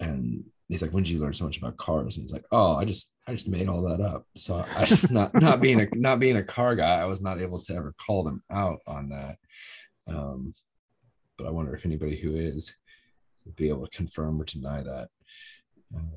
and 0.00 0.44
he's 0.68 0.82
like, 0.82 0.92
when 0.92 1.02
did 1.02 1.10
you 1.10 1.18
learn 1.18 1.34
so 1.34 1.44
much 1.44 1.58
about 1.58 1.76
cars? 1.76 2.16
And 2.16 2.24
he's 2.24 2.32
like, 2.32 2.44
oh, 2.52 2.76
I 2.76 2.84
just 2.84 3.12
I 3.26 3.32
just 3.32 3.48
made 3.48 3.68
all 3.68 3.82
that 3.82 4.00
up. 4.00 4.26
So 4.36 4.64
I 4.76 4.86
not 5.10 5.34
not 5.34 5.60
being 5.60 5.80
a 5.80 5.88
not 5.94 6.20
being 6.20 6.36
a 6.36 6.42
car 6.42 6.76
guy, 6.76 7.00
I 7.00 7.06
was 7.06 7.22
not 7.22 7.40
able 7.40 7.60
to 7.60 7.74
ever 7.74 7.94
call 8.04 8.22
them 8.22 8.42
out 8.50 8.80
on 8.86 9.08
that. 9.10 9.38
Um, 10.06 10.54
but 11.36 11.46
I 11.46 11.50
wonder 11.50 11.74
if 11.74 11.84
anybody 11.84 12.16
who 12.16 12.34
is 12.36 12.74
would 13.44 13.56
be 13.56 13.68
able 13.68 13.86
to 13.86 13.96
confirm 13.96 14.40
or 14.40 14.44
deny 14.44 14.82
that. 14.82 15.08
Uh, 15.94 16.16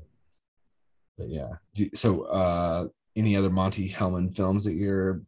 but 1.16 1.28
yeah, 1.28 1.52
so 1.94 2.22
uh, 2.22 2.88
any 3.16 3.36
other 3.36 3.50
Monte 3.50 3.88
Hellman 3.90 4.34
films 4.34 4.64
that 4.64 4.74
you're 4.74 5.22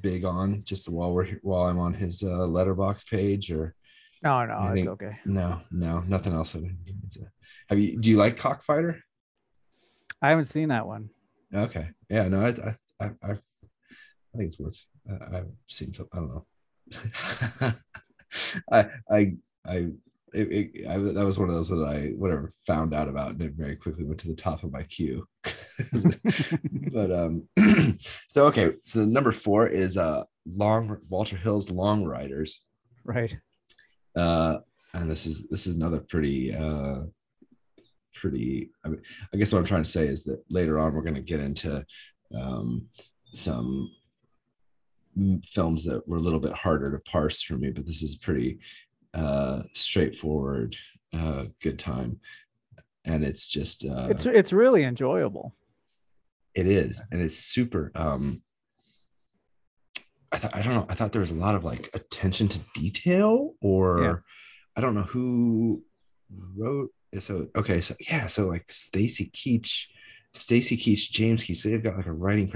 big 0.00 0.24
on? 0.24 0.62
Just 0.64 0.88
while 0.88 1.12
we're 1.12 1.38
while 1.42 1.64
I'm 1.64 1.78
on 1.78 1.94
his 1.94 2.22
uh, 2.22 2.46
Letterboxd 2.46 3.08
page, 3.08 3.50
or 3.50 3.74
no, 4.24 4.46
no, 4.46 4.72
it's 4.72 4.88
okay. 4.88 5.18
No, 5.24 5.60
no, 5.70 6.00
nothing 6.00 6.32
else. 6.32 6.56
Have 7.68 7.78
you? 7.78 8.00
Do 8.00 8.10
you 8.10 8.16
like 8.16 8.36
Cockfighter? 8.36 9.00
I 10.22 10.30
haven't 10.30 10.46
seen 10.46 10.68
that 10.68 10.86
one. 10.86 11.10
Okay. 11.54 11.88
Yeah. 12.08 12.28
No. 12.28 12.46
I. 12.46 12.48
I. 12.48 12.74
I, 13.00 13.04
I, 13.22 13.30
I 13.32 14.36
think 14.36 14.46
it's 14.46 14.58
worth. 14.58 14.84
I, 15.08 15.38
I've 15.38 15.50
seen. 15.66 15.94
I 16.12 16.16
don't 16.16 16.34
know. 16.34 17.72
I. 18.72 18.86
I. 19.10 19.34
I. 19.66 19.88
It, 20.32 20.50
it, 20.50 20.88
I, 20.88 20.98
that 20.98 21.24
was 21.24 21.38
one 21.38 21.48
of 21.48 21.54
those 21.54 21.68
that 21.68 21.84
I 21.84 22.08
whatever 22.16 22.50
found 22.66 22.92
out 22.92 23.08
about 23.08 23.30
and 23.32 23.42
it 23.42 23.52
very 23.54 23.76
quickly 23.76 24.04
went 24.04 24.18
to 24.20 24.28
the 24.28 24.34
top 24.34 24.64
of 24.64 24.72
my 24.72 24.82
queue. 24.82 25.28
but 26.92 27.12
um, 27.12 27.48
so 28.28 28.46
okay, 28.46 28.72
so 28.84 29.00
the 29.00 29.06
number 29.06 29.30
four 29.30 29.68
is 29.68 29.96
uh 29.96 30.24
long 30.44 30.96
Walter 31.08 31.36
Hill's 31.36 31.70
Long 31.70 32.04
Riders. 32.04 32.64
Right. 33.04 33.36
Uh, 34.16 34.58
and 34.92 35.10
this 35.10 35.26
is 35.26 35.48
this 35.48 35.66
is 35.66 35.74
another 35.74 36.00
pretty 36.00 36.54
uh 36.54 37.02
pretty 38.14 38.70
I, 38.84 38.88
mean, 38.88 39.02
I 39.32 39.36
guess 39.36 39.52
what 39.52 39.58
i'm 39.58 39.64
trying 39.64 39.82
to 39.82 39.90
say 39.90 40.06
is 40.06 40.22
that 40.24 40.40
later 40.48 40.78
on 40.78 40.94
we're 40.94 41.02
going 41.02 41.16
to 41.16 41.20
get 41.20 41.40
into 41.40 41.84
um, 42.32 42.86
some 43.32 43.90
films 45.44 45.84
that 45.84 46.06
were 46.06 46.18
a 46.18 46.20
little 46.20 46.38
bit 46.38 46.52
harder 46.52 46.92
to 46.92 47.10
parse 47.10 47.42
for 47.42 47.54
me 47.54 47.70
but 47.70 47.86
this 47.86 48.02
is 48.04 48.14
pretty 48.14 48.60
uh, 49.14 49.62
straightforward 49.72 50.76
uh, 51.14 51.44
good 51.62 51.78
time. 51.78 52.20
And 53.04 53.24
it's 53.24 53.46
just 53.46 53.84
uh, 53.84 54.08
it's 54.10 54.26
it's 54.26 54.52
really 54.52 54.84
enjoyable. 54.84 55.54
It 56.54 56.66
is. 56.66 57.02
And 57.12 57.20
it's 57.20 57.36
super 57.36 57.92
um 57.94 58.42
I, 60.34 60.38
thought 60.38 60.56
I 60.56 60.62
don't 60.62 60.74
know 60.74 60.86
i 60.88 60.94
thought 60.94 61.12
there 61.12 61.20
was 61.20 61.30
a 61.30 61.36
lot 61.36 61.54
of 61.54 61.64
like 61.64 61.90
attention 61.94 62.48
to 62.48 62.60
detail 62.74 63.54
or 63.60 64.02
yeah. 64.02 64.16
i 64.76 64.80
don't 64.80 64.94
know 64.94 65.02
who 65.02 65.82
wrote 66.56 66.90
so 67.20 67.48
okay, 67.56 67.80
so 67.80 67.94
yeah, 68.00 68.26
so 68.26 68.46
like 68.48 68.70
Stacy 68.70 69.30
Keach, 69.32 69.86
Stacy 70.32 70.76
Keach, 70.76 71.10
James 71.10 71.44
Keach, 71.44 71.62
they've 71.62 71.82
got 71.82 71.96
like 71.96 72.06
a 72.06 72.12
writing. 72.12 72.50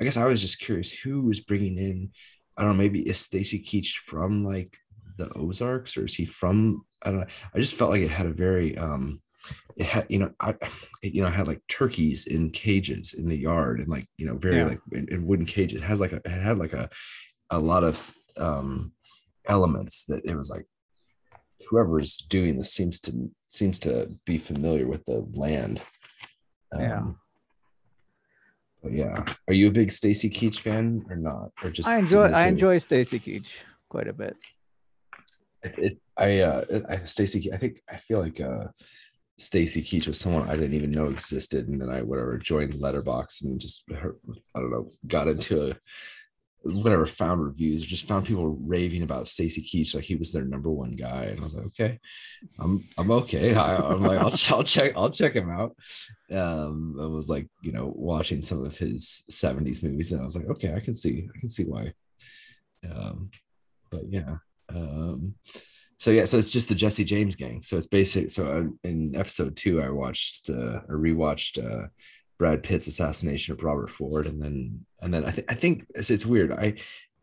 I 0.00 0.04
guess 0.04 0.16
I 0.16 0.26
was 0.26 0.40
just 0.40 0.60
curious 0.60 0.92
who 0.92 1.26
was 1.26 1.40
bringing 1.40 1.78
in. 1.78 2.10
I 2.56 2.62
don't 2.62 2.72
know, 2.72 2.82
maybe 2.82 3.06
is 3.08 3.18
Stacy 3.18 3.60
Keach 3.60 3.96
from 4.06 4.44
like 4.44 4.76
the 5.16 5.32
Ozarks 5.34 5.96
or 5.96 6.04
is 6.04 6.14
he 6.14 6.24
from? 6.24 6.84
I 7.02 7.10
don't 7.10 7.20
know. 7.20 7.26
I 7.54 7.58
just 7.58 7.74
felt 7.74 7.90
like 7.90 8.02
it 8.02 8.10
had 8.10 8.26
a 8.26 8.32
very 8.32 8.78
um, 8.78 9.20
it 9.76 9.86
had 9.86 10.06
you 10.08 10.18
know 10.18 10.30
I 10.40 10.54
it, 11.02 11.14
you 11.14 11.22
know 11.22 11.28
I 11.28 11.32
had 11.32 11.46
like 11.46 11.60
turkeys 11.68 12.26
in 12.26 12.50
cages 12.50 13.14
in 13.14 13.28
the 13.28 13.36
yard 13.36 13.80
and 13.80 13.88
like 13.88 14.06
you 14.16 14.26
know 14.26 14.36
very 14.36 14.58
yeah. 14.58 14.66
like 14.66 14.80
in, 14.92 15.08
in, 15.08 15.26
wooden 15.26 15.46
cages. 15.46 15.82
It 15.82 15.84
has 15.84 16.00
like 16.00 16.12
a 16.12 16.16
it 16.16 16.28
had 16.28 16.58
like 16.58 16.72
a 16.72 16.88
a 17.50 17.58
lot 17.58 17.84
of 17.84 18.12
um 18.36 18.92
elements 19.46 20.04
that 20.06 20.24
it 20.24 20.34
was 20.34 20.50
like 20.50 20.66
whoever 21.68 22.00
is 22.00 22.16
doing 22.16 22.56
this 22.56 22.72
seems 22.72 23.00
to 23.00 23.30
seems 23.48 23.78
to 23.80 24.10
be 24.24 24.38
familiar 24.38 24.86
with 24.86 25.04
the 25.04 25.26
land. 25.32 25.80
Um, 26.72 26.80
yeah. 26.80 27.02
But 28.82 28.92
yeah, 28.92 29.24
are 29.48 29.54
you 29.54 29.68
a 29.68 29.72
big 29.72 29.90
Stacy 29.90 30.28
Keach 30.28 30.60
fan 30.60 31.06
or 31.08 31.16
not, 31.16 31.52
or 31.62 31.70
just? 31.70 31.88
I 31.88 31.98
enjoy 31.98 32.26
I 32.26 32.46
enjoy 32.48 32.78
Stacy 32.78 33.18
Keach 33.18 33.56
quite 33.88 34.08
a 34.08 34.12
bit. 34.12 34.36
it, 35.62 35.98
I 36.16 36.40
uh 36.40 36.64
I, 36.88 36.96
Stacy 36.98 37.50
I 37.52 37.56
think 37.56 37.80
I 37.90 37.96
feel 37.96 38.20
like 38.20 38.40
uh 38.40 38.66
Stacy 39.38 39.82
Keach 39.82 40.06
was 40.06 40.18
someone 40.18 40.48
I 40.48 40.56
didn't 40.56 40.74
even 40.74 40.92
know 40.92 41.06
existed, 41.06 41.68
and 41.68 41.80
then 41.80 41.90
I 41.90 42.02
whatever 42.02 42.38
joined 42.38 42.74
Letterboxd 42.74 43.44
and 43.44 43.60
just 43.60 43.84
I 43.90 44.60
don't 44.60 44.70
know 44.70 44.90
got 45.08 45.26
into 45.28 45.70
a, 45.70 45.74
whatever 46.62 47.04
found 47.04 47.42
reviews 47.42 47.82
or 47.82 47.86
just 47.86 48.06
found 48.06 48.26
people 48.26 48.56
raving 48.60 49.02
about 49.02 49.26
Stacy 49.26 49.60
Keach 49.60 49.94
like 49.94 50.04
he 50.04 50.14
was 50.14 50.32
their 50.32 50.44
number 50.44 50.70
one 50.70 50.94
guy, 50.94 51.24
and 51.24 51.40
I 51.40 51.44
was 51.44 51.54
like, 51.54 51.66
okay, 51.66 51.98
I'm 52.60 52.84
I'm 52.96 53.10
okay. 53.10 53.54
I, 53.54 53.92
am 53.92 54.02
like 54.02 54.20
I'll, 54.20 54.56
I'll 54.56 54.64
check 54.64 54.92
I'll 54.96 55.10
check 55.10 55.34
him 55.34 55.50
out. 55.50 55.76
Um, 56.30 56.96
I 57.00 57.06
was 57.06 57.28
like 57.28 57.48
you 57.62 57.72
know 57.72 57.92
watching 57.96 58.42
some 58.42 58.64
of 58.64 58.78
his 58.78 59.24
'70s 59.30 59.82
movies, 59.82 60.12
and 60.12 60.20
I 60.20 60.24
was 60.24 60.36
like, 60.36 60.46
okay, 60.46 60.74
I 60.74 60.80
can 60.80 60.94
see 60.94 61.28
I 61.34 61.38
can 61.40 61.48
see 61.48 61.64
why. 61.64 61.92
Um, 62.88 63.30
but 63.90 64.02
yeah. 64.08 64.36
Um, 64.68 65.34
so 65.96 66.10
yeah, 66.10 66.24
so 66.24 66.38
it's 66.38 66.50
just 66.50 66.68
the 66.68 66.74
Jesse 66.74 67.04
James 67.04 67.36
gang. 67.36 67.62
So 67.62 67.76
it's 67.76 67.86
basic. 67.86 68.30
So 68.30 68.72
in 68.82 69.14
episode 69.16 69.56
two, 69.56 69.82
I 69.82 69.90
watched 69.90 70.46
the 70.46 70.82
or 70.88 70.96
rewatched 70.96 71.64
uh, 71.64 71.88
Brad 72.38 72.62
Pitt's 72.62 72.86
assassination 72.86 73.52
of 73.52 73.62
Robert 73.62 73.90
Ford, 73.90 74.26
and 74.26 74.42
then 74.42 74.84
and 75.00 75.14
then 75.14 75.24
I 75.24 75.30
think 75.30 75.50
I 75.50 75.54
think 75.54 75.86
it's, 75.94 76.10
it's 76.10 76.26
weird. 76.26 76.52
I 76.52 76.74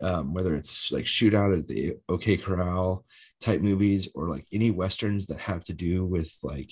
um, 0.02 0.34
whether 0.34 0.56
it's 0.56 0.92
like 0.92 1.06
Shootout 1.06 1.58
at 1.58 1.68
the 1.68 1.98
OK 2.10 2.38
Corral 2.38 3.06
type 3.40 3.62
movies 3.62 4.08
or 4.16 4.30
like 4.30 4.48
any 4.52 4.72
westerns 4.72 5.28
that 5.28 5.40
have 5.40 5.64
to 5.66 5.74
do 5.74 6.06
with 6.06 6.36
like 6.44 6.72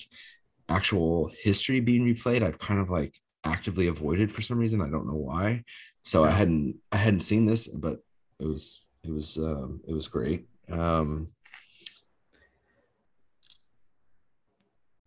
actual 0.68 1.30
history 1.42 1.80
being 1.80 2.04
replayed, 2.04 2.42
I've 2.42 2.58
kind 2.58 2.80
of 2.80 2.90
like 2.90 3.18
actively 3.44 3.88
avoided 3.88 4.32
for 4.32 4.42
some 4.42 4.58
reason. 4.58 4.80
I 4.80 4.88
don't 4.88 5.06
know 5.06 5.14
why. 5.14 5.64
So 6.04 6.24
I 6.24 6.30
hadn't 6.30 6.76
I 6.90 6.96
hadn't 6.96 7.20
seen 7.20 7.44
this, 7.46 7.68
but 7.68 7.98
it 8.38 8.46
was 8.46 8.84
it 9.04 9.10
was 9.10 9.36
um, 9.38 9.80
it 9.86 9.92
was 9.92 10.08
great. 10.08 10.46
Um, 10.70 11.28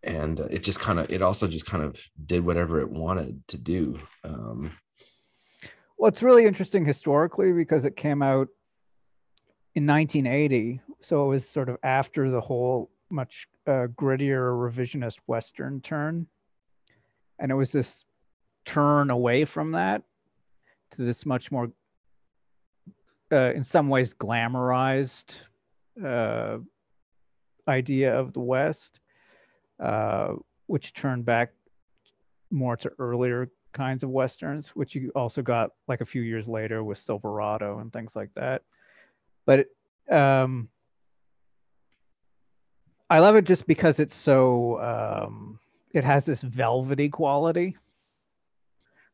and 0.03 0.39
it 0.39 0.63
just 0.63 0.79
kind 0.79 0.99
of 0.99 1.09
it 1.09 1.21
also 1.21 1.47
just 1.47 1.65
kind 1.65 1.83
of 1.83 1.99
did 2.25 2.45
whatever 2.45 2.79
it 2.79 2.89
wanted 2.89 3.47
to 3.47 3.57
do 3.57 3.99
um, 4.23 4.71
well 5.97 6.09
it's 6.09 6.21
really 6.23 6.45
interesting 6.45 6.85
historically 6.85 7.51
because 7.51 7.85
it 7.85 7.95
came 7.95 8.21
out 8.21 8.47
in 9.75 9.87
1980 9.87 10.81
so 11.01 11.25
it 11.25 11.27
was 11.27 11.47
sort 11.47 11.69
of 11.69 11.77
after 11.83 12.29
the 12.29 12.41
whole 12.41 12.89
much 13.13 13.47
uh, 13.67 13.87
grittier 13.95 14.51
revisionist 14.51 15.19
western 15.27 15.79
turn. 15.79 16.27
And 17.39 17.51
it 17.51 17.55
was 17.55 17.71
this 17.71 18.03
turn 18.65 19.09
away 19.09 19.45
from 19.45 19.71
that 19.71 20.03
to 20.91 21.03
this 21.03 21.25
much 21.25 21.51
more 21.51 21.71
uh, 23.31 23.53
in 23.53 23.63
some 23.63 23.89
ways 23.89 24.13
glamorized 24.13 25.35
uh, 26.03 26.57
idea 27.67 28.17
of 28.17 28.33
the 28.33 28.39
west 28.39 28.99
uh, 29.83 30.35
which 30.67 30.93
turned 30.93 31.25
back 31.25 31.51
more 32.49 32.77
to 32.77 32.91
earlier 32.99 33.51
kinds 33.73 34.03
of 34.03 34.09
westerns, 34.09 34.69
which 34.69 34.95
you 34.95 35.11
also 35.13 35.41
got 35.41 35.71
like 35.87 35.99
a 35.99 36.05
few 36.05 36.21
years 36.21 36.47
later 36.47 36.83
with 36.83 36.97
Silverado 36.97 37.79
and 37.79 37.91
things 37.91 38.15
like 38.15 38.29
that. 38.35 38.61
But 39.45 39.67
um, 40.09 40.69
I 43.09 43.19
love 43.19 43.35
it 43.35 43.45
just 43.45 43.67
because 43.67 43.99
it's 43.99 44.15
so 44.15 44.79
um, 44.81 45.59
it 45.93 46.05
has 46.05 46.25
this 46.25 46.41
velvety 46.41 47.09
quality, 47.09 47.75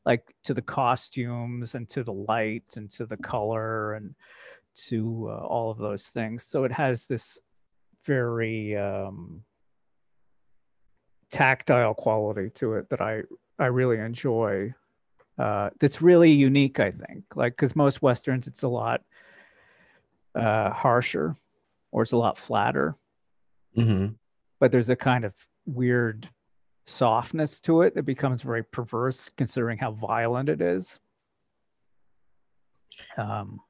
like 0.05 0.35
to 0.43 0.53
the 0.53 0.61
costumes 0.61 1.73
and 1.73 1.89
to 1.89 2.03
the 2.03 2.13
light 2.13 2.75
and 2.75 2.91
to 2.91 3.07
the 3.07 3.17
color 3.17 3.93
and 3.93 4.13
to 4.87 5.29
uh, 5.31 5.45
all 5.45 5.71
of 5.71 5.79
those 5.79 6.07
things. 6.07 6.43
So 6.43 6.63
it 6.63 6.71
has 6.71 7.07
this 7.07 7.39
very 8.05 8.77
um, 8.77 9.43
tactile 11.31 11.93
quality 11.93 12.49
to 12.55 12.75
it 12.75 12.89
that 12.89 13.01
I 13.01 13.23
I 13.57 13.67
really 13.67 13.97
enjoy. 13.97 14.73
Uh, 15.37 15.69
that's 15.79 16.01
really 16.01 16.31
unique, 16.31 16.79
I 16.79 16.91
think. 16.91 17.23
Like 17.35 17.53
because 17.53 17.75
most 17.75 18.01
westerns, 18.01 18.47
it's 18.47 18.63
a 18.63 18.67
lot 18.67 19.01
uh, 20.35 20.71
harsher, 20.71 21.35
or 21.91 22.03
it's 22.03 22.11
a 22.11 22.17
lot 22.17 22.37
flatter. 22.37 22.95
Mm-hmm. 23.77 24.13
But 24.59 24.71
there's 24.71 24.89
a 24.89 24.95
kind 24.95 25.23
of 25.23 25.33
weird 25.65 26.29
softness 26.85 27.61
to 27.61 27.83
it 27.83 27.95
that 27.95 28.03
becomes 28.03 28.41
very 28.41 28.63
perverse, 28.63 29.29
considering 29.37 29.77
how 29.77 29.91
violent 29.91 30.49
it 30.49 30.61
is. 30.61 30.99
Um, 33.17 33.61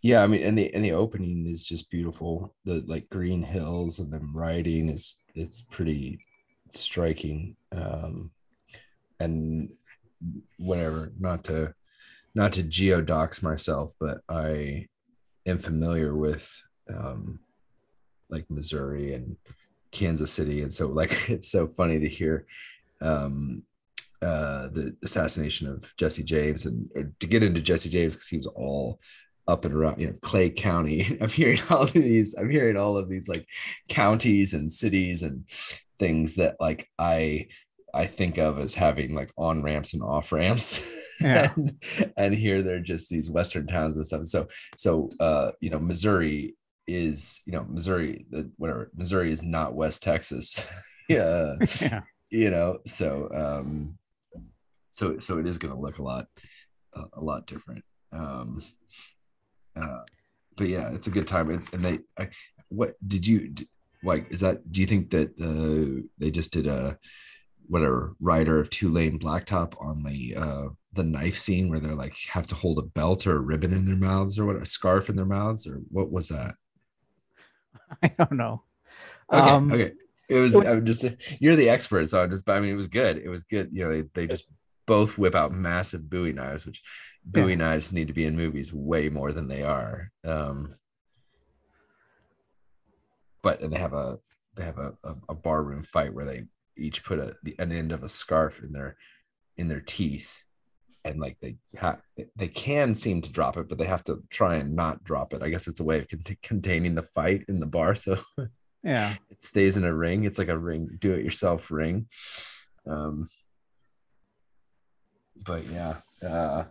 yeah, 0.00 0.22
I 0.22 0.26
mean, 0.26 0.42
and 0.42 0.56
the 0.56 0.72
and 0.74 0.84
the 0.84 0.92
opening 0.92 1.46
is 1.46 1.64
just 1.64 1.90
beautiful. 1.90 2.54
The 2.64 2.84
like 2.86 3.10
green 3.10 3.42
hills 3.42 3.98
and 3.98 4.12
them 4.12 4.30
riding 4.34 4.88
is 4.88 5.16
it's 5.34 5.62
pretty 5.62 6.20
striking 6.74 7.56
um, 7.72 8.30
and 9.20 9.70
whatever 10.58 11.12
not 11.18 11.44
to 11.44 11.72
not 12.34 12.52
to 12.52 12.62
geodox 12.62 13.42
myself 13.42 13.92
but 14.00 14.20
i 14.28 14.86
am 15.46 15.58
familiar 15.58 16.14
with 16.14 16.62
um, 16.92 17.38
like 18.30 18.48
missouri 18.50 19.14
and 19.14 19.36
kansas 19.92 20.32
city 20.32 20.62
and 20.62 20.72
so 20.72 20.88
like 20.88 21.12
it's 21.30 21.50
so 21.50 21.66
funny 21.66 21.98
to 21.98 22.08
hear 22.08 22.46
um, 23.00 23.62
uh, 24.20 24.66
the 24.68 24.96
assassination 25.04 25.68
of 25.68 25.92
jesse 25.96 26.24
james 26.24 26.66
and 26.66 26.90
to 27.20 27.26
get 27.26 27.42
into 27.42 27.60
jesse 27.60 27.88
james 27.90 28.14
because 28.14 28.28
he 28.28 28.36
was 28.36 28.48
all 28.48 28.98
up 29.48 29.64
and 29.64 29.74
around, 29.74 29.98
you 29.98 30.06
know, 30.06 30.14
Clay 30.20 30.50
County. 30.50 31.18
I'm 31.20 31.30
hearing 31.30 31.58
all 31.70 31.82
of 31.82 31.92
these, 31.92 32.34
I'm 32.38 32.50
hearing 32.50 32.76
all 32.76 32.96
of 32.96 33.08
these 33.08 33.28
like 33.28 33.46
counties 33.88 34.54
and 34.54 34.70
cities 34.70 35.22
and 35.22 35.44
things 35.98 36.36
that 36.36 36.56
like 36.60 36.88
I 36.98 37.48
I 37.94 38.06
think 38.06 38.38
of 38.38 38.58
as 38.58 38.74
having 38.74 39.14
like 39.14 39.32
on 39.36 39.62
ramps 39.62 39.94
and 39.94 40.02
off 40.02 40.32
ramps. 40.32 40.94
Yeah. 41.20 41.52
and, 41.56 42.12
and 42.16 42.32
here 42.32 42.62
they're 42.62 42.78
just 42.78 43.10
these 43.10 43.28
western 43.28 43.66
towns 43.66 43.96
and 43.96 44.06
stuff. 44.06 44.24
So 44.26 44.46
so 44.76 45.10
uh 45.18 45.50
you 45.60 45.68
know 45.68 45.80
Missouri 45.80 46.54
is 46.86 47.40
you 47.44 47.52
know 47.54 47.66
Missouri 47.68 48.24
the 48.30 48.48
whatever 48.56 48.92
Missouri 48.94 49.32
is 49.32 49.42
not 49.42 49.74
West 49.74 50.04
Texas. 50.04 50.64
yeah. 51.08 51.56
yeah. 51.80 52.02
You 52.30 52.50
know, 52.52 52.78
so 52.86 53.28
um 53.34 53.98
so 54.92 55.18
so 55.18 55.40
it 55.40 55.48
is 55.48 55.58
going 55.58 55.74
to 55.74 55.80
look 55.80 55.98
a 55.98 56.04
lot 56.04 56.28
uh, 56.94 57.06
a 57.14 57.20
lot 57.20 57.48
different. 57.48 57.82
Um 58.12 58.62
uh 59.74 60.02
but 60.56 60.68
yeah, 60.68 60.90
it's 60.92 61.08
a 61.08 61.10
good 61.10 61.26
time 61.26 61.50
and, 61.50 61.66
and 61.72 61.82
they 61.82 61.98
I, 62.16 62.28
what 62.68 62.94
did 63.08 63.26
you 63.26 63.52
like 64.04 64.26
is 64.30 64.40
that 64.40 64.70
do 64.70 64.80
you 64.80 64.86
think 64.86 65.10
that 65.10 65.28
uh 65.40 66.02
they 66.18 66.30
just 66.30 66.52
did 66.52 66.66
a 66.66 66.96
whatever 67.68 68.14
rider 68.20 68.58
of 68.58 68.70
two 68.70 68.88
lane 68.90 69.18
blacktop 69.18 69.74
on 69.80 70.02
the 70.02 70.34
uh 70.36 70.68
the 70.94 71.04
knife 71.04 71.38
scene 71.38 71.68
where 71.68 71.80
they're 71.80 71.94
like 71.94 72.14
have 72.28 72.46
to 72.46 72.54
hold 72.54 72.78
a 72.78 72.82
belt 72.82 73.26
or 73.26 73.36
a 73.36 73.40
ribbon 73.40 73.72
in 73.72 73.84
their 73.84 73.96
mouths 73.96 74.38
or 74.38 74.46
what 74.46 74.56
a 74.56 74.64
scarf 74.64 75.08
in 75.10 75.16
their 75.16 75.26
mouths 75.26 75.66
or 75.66 75.80
what 75.90 76.10
was 76.10 76.28
that? 76.28 76.54
I 78.02 78.08
don't 78.08 78.32
know. 78.32 78.62
Okay 79.32 79.50
Um, 79.50 79.72
okay. 79.72 79.92
It 80.30 80.38
was 80.40 80.54
i'm 80.54 80.84
just 80.84 81.04
you're 81.40 81.56
the 81.56 81.70
expert 81.70 82.08
so 82.08 82.20
i'm 82.20 82.30
just 82.30 82.48
i 82.48 82.60
mean 82.60 82.70
it 82.70 82.76
was 82.76 82.86
good. 82.88 83.18
It 83.18 83.28
was 83.28 83.44
good. 83.44 83.68
You 83.72 83.84
know 83.84 83.90
they, 83.90 84.02
they 84.14 84.26
just 84.26 84.46
both 84.86 85.18
whip 85.18 85.34
out 85.34 85.52
massive 85.52 86.08
bowie 86.08 86.32
knives 86.32 86.64
which 86.64 86.82
bowie 87.24 87.56
knives 87.56 87.92
need 87.92 88.08
to 88.08 88.14
be 88.14 88.24
in 88.24 88.36
movies 88.36 88.72
way 88.72 89.10
more 89.10 89.32
than 89.32 89.48
they 89.48 89.62
are. 89.62 90.10
Um 90.24 90.74
but 93.42 93.60
and 93.60 93.72
they 93.72 93.78
have 93.78 93.92
a 93.92 94.18
they 94.54 94.64
have 94.64 94.78
a, 94.78 94.94
a, 95.04 95.14
a 95.30 95.34
barroom 95.34 95.82
fight 95.82 96.12
where 96.12 96.24
they 96.24 96.44
each 96.76 97.04
put 97.04 97.18
a 97.18 97.36
the, 97.42 97.54
an 97.58 97.72
end 97.72 97.92
of 97.92 98.02
a 98.02 98.08
scarf 98.08 98.62
in 98.62 98.72
their 98.72 98.96
in 99.56 99.68
their 99.68 99.80
teeth. 99.80 100.38
And 101.04 101.20
like 101.20 101.38
they 101.40 101.56
have 101.76 102.02
they 102.36 102.48
can 102.48 102.92
seem 102.94 103.22
to 103.22 103.32
drop 103.32 103.56
it 103.56 103.68
but 103.68 103.78
they 103.78 103.86
have 103.86 104.04
to 104.04 104.22
try 104.30 104.56
and 104.56 104.74
not 104.74 105.04
drop 105.04 105.32
it. 105.32 105.42
I 105.42 105.48
guess 105.48 105.68
it's 105.68 105.80
a 105.80 105.84
way 105.84 106.00
of 106.00 106.08
cont- 106.08 106.42
containing 106.42 106.94
the 106.94 107.02
fight 107.02 107.44
in 107.48 107.60
the 107.60 107.66
bar. 107.66 107.94
So 107.94 108.18
yeah. 108.82 109.14
it 109.30 109.42
stays 109.42 109.76
in 109.76 109.84
a 109.84 109.94
ring. 109.94 110.24
It's 110.24 110.38
like 110.38 110.48
a 110.48 110.58
ring 110.58 110.96
do 110.98 111.14
it 111.14 111.24
yourself 111.24 111.70
ring. 111.70 112.08
Um 112.86 113.28
but 115.46 115.66
yeah 115.66 115.96
uh 116.22 116.64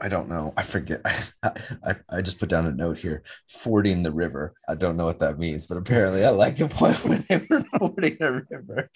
I 0.00 0.08
don't 0.08 0.28
know. 0.28 0.52
I 0.56 0.62
forget. 0.62 1.02
I, 1.42 1.96
I 2.08 2.22
just 2.22 2.38
put 2.38 2.48
down 2.48 2.66
a 2.66 2.72
note 2.72 2.98
here. 2.98 3.22
Fording 3.48 4.02
the 4.02 4.12
river. 4.12 4.54
I 4.68 4.74
don't 4.74 4.96
know 4.96 5.04
what 5.04 5.18
that 5.18 5.38
means, 5.38 5.66
but 5.66 5.76
apparently 5.76 6.24
I 6.24 6.30
like 6.30 6.56
the 6.56 6.68
point 6.68 7.04
when 7.04 7.24
they 7.28 7.46
were 7.48 7.64
fording 7.78 8.16
a 8.20 8.32
river. 8.32 8.90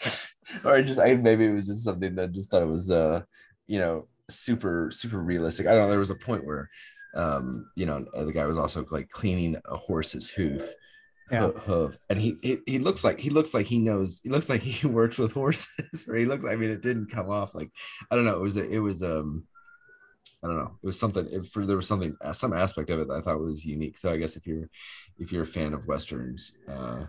Or 0.64 0.82
just 0.82 1.00
I 1.00 1.14
maybe 1.16 1.46
it 1.46 1.54
was 1.54 1.66
just 1.66 1.84
something 1.84 2.14
that 2.16 2.32
just 2.32 2.50
thought 2.50 2.62
it 2.62 2.68
was 2.68 2.90
uh 2.90 3.22
you 3.66 3.78
know 3.78 4.08
super 4.30 4.90
super 4.90 5.18
realistic. 5.18 5.66
I 5.66 5.70
don't 5.70 5.84
know. 5.84 5.90
There 5.90 5.98
was 5.98 6.10
a 6.10 6.16
point 6.16 6.46
where 6.46 6.70
um 7.14 7.70
you 7.76 7.86
know 7.86 8.04
the 8.14 8.32
guy 8.32 8.46
was 8.46 8.58
also 8.58 8.86
like 8.90 9.10
cleaning 9.10 9.56
a 9.66 9.76
horse's 9.76 10.28
hoof. 10.28 10.62
Yeah. 11.30 11.48
Hoof, 11.48 11.96
and 12.10 12.20
he, 12.20 12.36
he 12.42 12.58
he 12.66 12.78
looks 12.78 13.02
like 13.02 13.18
he 13.18 13.30
looks 13.30 13.54
like 13.54 13.66
he 13.66 13.78
knows 13.78 14.20
he 14.22 14.28
looks 14.28 14.50
like 14.50 14.60
he 14.60 14.86
works 14.86 15.16
with 15.16 15.32
horses 15.32 16.06
or 16.06 16.16
he 16.16 16.26
looks 16.26 16.44
I 16.44 16.54
mean 16.56 16.70
it 16.70 16.82
didn't 16.82 17.10
come 17.10 17.30
off 17.30 17.54
like 17.54 17.70
I 18.10 18.14
don't 18.14 18.26
know 18.26 18.36
it 18.36 18.42
was 18.42 18.58
a, 18.58 18.70
it 18.70 18.78
was 18.78 19.02
um 19.02 19.44
I 20.44 20.46
don't 20.46 20.56
know. 20.56 20.76
It 20.82 20.86
was 20.86 21.00
something. 21.00 21.26
If 21.30 21.48
for 21.48 21.64
there 21.64 21.76
was 21.76 21.88
something, 21.88 22.14
uh, 22.22 22.32
some 22.34 22.52
aspect 22.52 22.90
of 22.90 23.00
it 23.00 23.08
that 23.08 23.14
I 23.14 23.20
thought 23.22 23.40
was 23.40 23.64
unique. 23.64 23.96
So 23.96 24.12
I 24.12 24.18
guess 24.18 24.36
if 24.36 24.46
you're 24.46 24.68
if 25.18 25.32
you're 25.32 25.44
a 25.44 25.46
fan 25.46 25.72
of 25.72 25.86
westerns, 25.86 26.58
uh, 26.68 27.06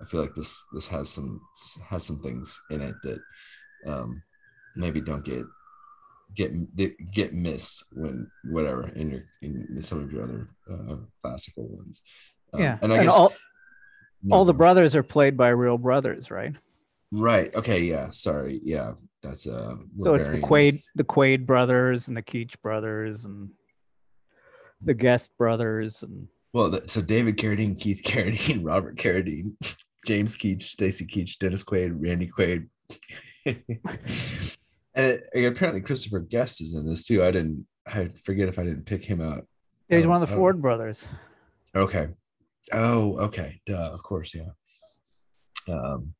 I 0.00 0.04
feel 0.06 0.22
like 0.22 0.34
this 0.34 0.64
this 0.72 0.86
has 0.86 1.10
some 1.10 1.40
has 1.86 2.04
some 2.04 2.20
things 2.20 2.58
in 2.70 2.80
it 2.80 2.94
that 3.02 3.20
um, 3.86 4.22
maybe 4.74 5.02
don't 5.02 5.24
get 5.24 5.44
get 6.34 6.52
get 7.12 7.34
missed 7.34 7.84
when 7.92 8.30
whatever 8.44 8.88
in 8.88 9.10
your 9.10 9.24
in 9.42 9.82
some 9.82 10.02
of 10.02 10.10
your 10.10 10.22
other 10.22 10.48
uh, 10.70 10.96
classical 11.20 11.68
ones. 11.68 12.02
Um, 12.54 12.62
yeah, 12.62 12.78
and 12.80 12.90
I 12.90 12.96
and 12.96 13.04
guess 13.04 13.14
all, 13.14 13.34
all 14.30 14.44
the 14.46 14.54
brothers 14.54 14.96
are 14.96 15.02
played 15.02 15.36
by 15.36 15.48
real 15.48 15.76
brothers, 15.76 16.30
right? 16.30 16.54
Right. 17.10 17.54
Okay. 17.54 17.80
Yeah. 17.80 18.10
Sorry. 18.10 18.60
Yeah. 18.62 18.92
That's 19.22 19.46
uh. 19.46 19.74
So 20.00 20.14
it's 20.14 20.28
the 20.28 20.40
Quaid, 20.40 20.82
the 20.94 21.04
Quaid 21.04 21.46
brothers, 21.46 22.08
and 22.08 22.16
the 22.16 22.22
Keach 22.22 22.60
brothers, 22.62 23.24
and 23.24 23.50
the 24.80 24.94
Guest 24.94 25.36
brothers, 25.36 26.02
and 26.02 26.28
well, 26.52 26.80
so 26.86 27.02
David 27.02 27.36
Carradine, 27.36 27.78
Keith 27.78 28.02
Carradine, 28.02 28.60
Robert 28.64 28.96
Carradine, 28.96 29.56
James 30.06 30.36
Keach, 30.36 30.62
Stacy 30.62 31.06
Keach, 31.06 31.38
Dennis 31.38 31.64
Quaid, 31.64 31.92
Randy 31.94 32.28
Quaid. 32.28 32.68
and 34.94 35.20
apparently 35.34 35.80
Christopher 35.80 36.20
Guest 36.20 36.60
is 36.60 36.74
in 36.74 36.86
this 36.86 37.04
too. 37.04 37.22
I 37.22 37.30
didn't. 37.30 37.66
I 37.86 38.08
forget 38.24 38.48
if 38.48 38.58
I 38.58 38.64
didn't 38.64 38.84
pick 38.84 39.04
him 39.04 39.20
out. 39.20 39.46
He's 39.88 40.06
one 40.06 40.22
of 40.22 40.28
the 40.28 40.34
Ford 40.34 40.60
brothers. 40.60 41.08
Okay. 41.74 42.08
Oh, 42.72 43.18
okay. 43.18 43.60
Duh. 43.64 43.90
Of 43.92 44.02
course, 44.02 44.34
yeah. 44.34 44.50
Um, 45.72 46.14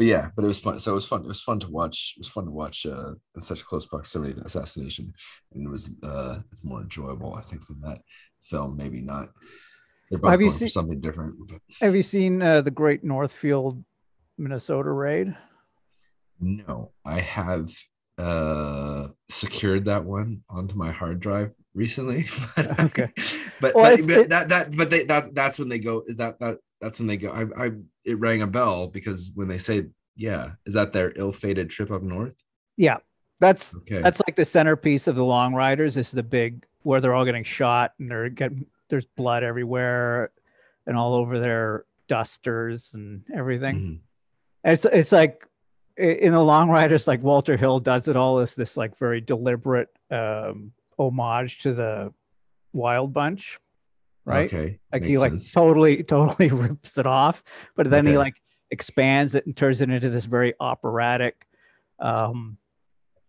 but 0.00 0.06
yeah, 0.06 0.30
but 0.34 0.46
it 0.46 0.48
was 0.48 0.58
fun. 0.58 0.80
So 0.80 0.92
it 0.92 0.94
was 0.94 1.04
fun. 1.04 1.20
It 1.20 1.28
was 1.28 1.42
fun 1.42 1.60
to 1.60 1.68
watch. 1.68 2.14
It 2.16 2.20
was 2.20 2.30
fun 2.30 2.46
to 2.46 2.50
watch 2.50 2.86
uh, 2.86 3.10
in 3.34 3.42
such 3.42 3.66
close 3.66 3.84
proximity 3.84 4.32
to 4.32 4.40
assassination, 4.40 5.12
and 5.52 5.66
it 5.66 5.68
was 5.68 5.94
uh, 6.02 6.38
it's 6.50 6.64
more 6.64 6.80
enjoyable, 6.80 7.34
I 7.34 7.42
think, 7.42 7.66
than 7.66 7.82
that 7.82 7.98
film. 8.40 8.78
Maybe 8.78 9.02
not. 9.02 9.28
They're 10.10 10.18
both 10.18 10.30
have 10.30 10.40
you 10.40 10.48
seen, 10.48 10.70
something 10.70 11.02
different. 11.02 11.34
But. 11.46 11.60
Have 11.82 11.94
you 11.94 12.00
seen 12.00 12.40
uh, 12.40 12.62
the 12.62 12.70
Great 12.70 13.04
Northfield, 13.04 13.84
Minnesota 14.38 14.90
raid? 14.90 15.36
No, 16.40 16.92
I 17.04 17.20
have 17.20 17.68
uh, 18.16 19.08
secured 19.28 19.84
that 19.84 20.06
one 20.06 20.44
onto 20.48 20.76
my 20.76 20.92
hard 20.92 21.20
drive 21.20 21.52
recently. 21.74 22.26
okay, 22.58 23.12
but, 23.60 23.74
well, 23.74 23.98
but, 23.98 24.06
but 24.06 24.16
it, 24.16 24.28
that 24.30 24.48
that 24.48 24.74
but 24.74 24.88
they 24.88 25.04
that 25.04 25.34
that's 25.34 25.58
when 25.58 25.68
they 25.68 25.78
go. 25.78 26.02
Is 26.06 26.16
that 26.16 26.40
that 26.40 26.56
that's 26.80 26.98
when 26.98 27.08
they 27.08 27.16
go. 27.16 27.30
I, 27.30 27.66
I 27.66 27.70
it 28.04 28.18
rang 28.18 28.42
a 28.42 28.46
bell 28.46 28.86
because 28.86 29.32
when 29.34 29.48
they 29.48 29.58
say, 29.58 29.86
yeah, 30.16 30.52
is 30.66 30.74
that 30.74 30.92
their 30.92 31.12
ill-fated 31.16 31.70
trip 31.70 31.90
up 31.90 32.02
north? 32.02 32.42
Yeah, 32.76 32.98
that's 33.38 33.74
okay. 33.76 34.00
that's 34.00 34.20
like 34.26 34.36
the 34.36 34.44
centerpiece 34.44 35.06
of 35.06 35.16
the 35.16 35.24
Long 35.24 35.54
Riders. 35.54 35.94
This 35.94 36.08
is 36.08 36.14
the 36.14 36.22
big 36.22 36.64
where 36.82 37.00
they're 37.00 37.14
all 37.14 37.24
getting 37.24 37.44
shot 37.44 37.92
and 37.98 38.10
they're 38.10 38.28
getting 38.28 38.66
there's 38.88 39.04
blood 39.04 39.42
everywhere 39.42 40.30
and 40.86 40.96
all 40.96 41.14
over 41.14 41.38
their 41.38 41.84
dusters 42.08 42.94
and 42.94 43.22
everything. 43.34 43.76
Mm-hmm. 43.76 44.70
It's 44.70 44.84
it's 44.84 45.12
like 45.12 45.46
in 45.96 46.32
the 46.32 46.42
Long 46.42 46.70
Riders, 46.70 47.06
like 47.06 47.22
Walter 47.22 47.56
Hill 47.56 47.80
does 47.80 48.08
it 48.08 48.16
all 48.16 48.38
as 48.38 48.54
this 48.54 48.76
like 48.76 48.98
very 48.98 49.20
deliberate 49.20 49.88
um, 50.10 50.72
homage 50.98 51.60
to 51.62 51.74
the 51.74 52.12
Wild 52.72 53.12
Bunch 53.12 53.58
right? 54.30 54.52
Okay. 54.52 54.78
Like 54.92 55.02
Makes 55.02 55.08
he 55.08 55.18
like 55.18 55.32
sense. 55.32 55.52
totally, 55.52 56.02
totally 56.02 56.48
rips 56.48 56.98
it 56.98 57.06
off, 57.06 57.42
but 57.76 57.90
then 57.90 58.06
okay. 58.06 58.12
he 58.12 58.18
like 58.18 58.34
expands 58.70 59.34
it 59.34 59.46
and 59.46 59.56
turns 59.56 59.80
it 59.80 59.90
into 59.90 60.10
this 60.10 60.24
very 60.24 60.54
operatic, 60.60 61.46
um, 61.98 62.56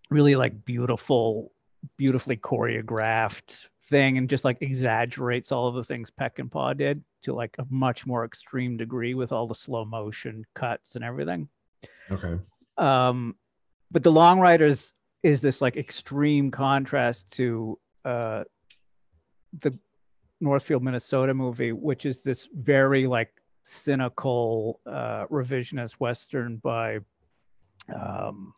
really 0.10 0.36
like 0.36 0.66
beautiful, 0.66 1.52
beautifully 1.98 2.38
choreographed 2.38 3.68
thing, 3.84 4.18
and 4.18 4.30
just 4.30 4.46
like 4.46 4.62
exaggerates 4.62 5.52
all 5.52 5.68
of 5.68 5.76
the 5.76 5.84
things 5.84 6.12
Peckinpah 6.12 6.78
did 6.78 7.04
to 7.24 7.34
like 7.34 7.56
a 7.60 7.66
much 7.70 8.06
more 8.06 8.26
extreme 8.26 8.78
degree 8.78 9.14
with 9.14 9.32
all 9.32 9.48
the 9.48 9.56
slow 9.56 9.86
motion 9.86 10.46
cuts 10.56 10.96
and 10.96 11.04
everything. 11.04 11.50
Okay. 12.12 12.38
Um, 12.78 13.36
but 13.92 14.04
the 14.04 14.12
Long 14.12 14.40
Riders 14.40 14.94
is 15.24 15.42
this 15.42 15.62
like 15.62 15.78
extreme 15.78 16.50
contrast 16.50 17.32
to 17.34 17.78
uh 18.04 18.44
the 19.60 19.78
Northfield, 20.42 20.84
Minnesota 20.84 21.34
movie, 21.34 21.72
which 21.72 22.06
is 22.06 22.22
this 22.22 22.48
very 22.54 23.08
like 23.08 23.32
cynical 23.64 24.80
uh, 24.86 25.26
revisionist 25.28 25.94
western 25.94 26.58
by 26.58 27.00
um, 27.94 28.54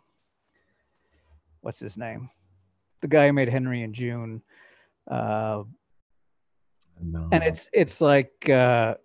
what's 1.62 1.80
his 1.80 1.98
name? 1.98 2.30
The 3.02 3.08
guy 3.08 3.28
who 3.28 3.34
made 3.34 3.50
Henry 3.50 3.84
and 3.84 3.94
June. 3.94 4.42
Uh, 5.10 5.64
no. 7.02 7.28
And 7.32 7.44
it's 7.44 7.70
it's 7.74 8.00
like 8.00 8.50
uh, 8.50 8.96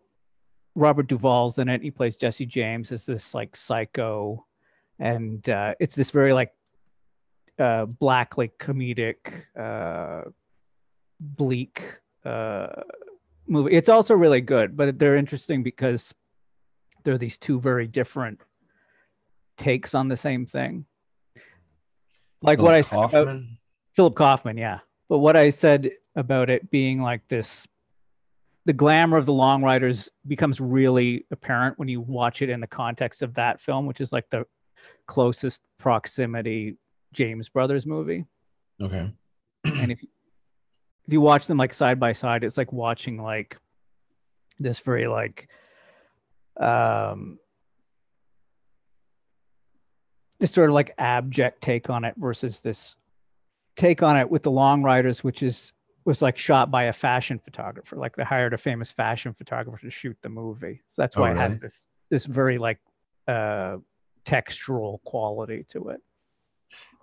Robert 0.75 1.09
Duvall's 1.09 1.59
in 1.59 1.69
it. 1.69 1.83
He 1.83 1.91
plays 1.91 2.17
Jesse 2.17 2.47
James 2.47 2.93
as 2.93 3.05
this 3.05 3.35
like 3.35 3.57
psycho, 3.57 4.47
and 4.99 5.49
uh, 5.49 5.75
it's 5.81 5.97
this 5.97 6.11
very 6.11 6.33
like 6.33 6.53
uh, 7.59 7.87
like 8.01 8.59
comedic, 8.59 9.45
uh, 9.59 10.31
bleak 11.19 11.83
uh, 12.29 12.83
movie. 13.47 13.75
It's 13.75 13.88
also 13.88 14.14
really 14.14 14.41
good, 14.41 14.77
but 14.77 14.99
they're 14.99 15.17
interesting 15.17 15.62
because 15.62 16.14
there 17.05 17.14
are 17.14 17.19
these 17.19 17.38
two 17.38 17.59
very 17.61 17.87
different 17.87 18.41
takes 19.57 19.95
on 19.95 20.09
the 20.09 20.17
same 20.17 20.47
thing. 20.47 20.85
Like 22.43 22.59
Philip 22.59 22.64
what 22.64 22.75
I 22.75 22.81
said 22.83 23.23
about 23.23 23.43
Philip 23.95 24.14
Kaufman, 24.14 24.59
yeah. 24.59 24.81
But 25.09 25.19
what 25.19 25.37
I 25.37 25.51
said 25.51 25.91
about 26.14 26.51
it 26.51 26.71
being 26.71 27.01
like 27.01 27.27
this 27.29 27.67
the 28.67 28.73
glamour 28.75 29.17
of 29.17 29.25
the 29.25 29.33
long 29.33 29.62
riders 29.62 30.11
becomes 30.27 30.61
really 30.61 31.25
apparent 31.31 31.79
when 31.79 31.88
you 31.88 32.03
watch 32.03 32.43
it 32.43 32.51
in 32.51 32.61
the 32.61 32.67
context 32.67 33.23
of 33.23 33.33
that 33.35 33.62
film, 33.62 33.87
which 33.87 34.01
is 34.03 34.12
like 34.12 34.29
the 34.29 34.45
closest 35.07 35.62
proximity 35.79 36.77
James 37.14 37.49
Brothers 37.49 37.87
movie. 37.87 38.27
Okay. 38.79 39.11
and 39.64 39.91
if 39.91 40.01
if 41.09 41.14
you 41.14 41.23
watch 41.23 41.47
them 41.47 41.57
like 41.57 41.73
side 41.73 41.99
by 41.99 42.12
side, 42.12 42.44
it's 42.44 42.59
like 42.59 42.71
watching 42.71 43.21
like 43.21 43.57
this 44.61 44.79
very 44.81 45.07
like 45.07 45.49
um 46.61 47.38
this 50.38 50.51
sort 50.51 50.68
of 50.68 50.75
like 50.75 50.94
abject 50.99 51.62
take 51.62 51.88
on 51.88 52.05
it 52.05 52.14
versus 52.18 52.61
this 52.61 52.97
take 53.75 54.03
on 54.03 54.18
it 54.18 54.31
with 54.31 54.42
the 54.42 54.51
long 54.51 54.83
riders 54.83 55.23
which 55.23 55.42
is 55.42 55.73
was 56.05 56.21
like 56.21 56.37
shot 56.37 56.71
by 56.71 56.85
a 56.85 56.92
fashion 56.92 57.38
photographer 57.38 57.94
like 57.97 58.16
they 58.16 58.25
hired 58.25 58.53
a 58.53 58.59
famous 58.59 58.90
fashion 58.90 59.33
photographer 59.33 59.79
to 59.79 59.90
shoot 59.90 60.16
the 60.23 60.29
movie 60.29 60.83
so 60.88 61.01
that's 61.03 61.16
why 61.16 61.31
oh, 61.31 61.33
really? 61.33 61.38
it 61.38 61.42
has 61.42 61.61
this 61.61 61.87
this 62.11 62.25
very 62.25 62.59
like 62.59 62.81
uh 63.29 63.77
textural 64.25 65.01
quality 65.05 65.64
to 65.68 65.90
it 65.90 66.01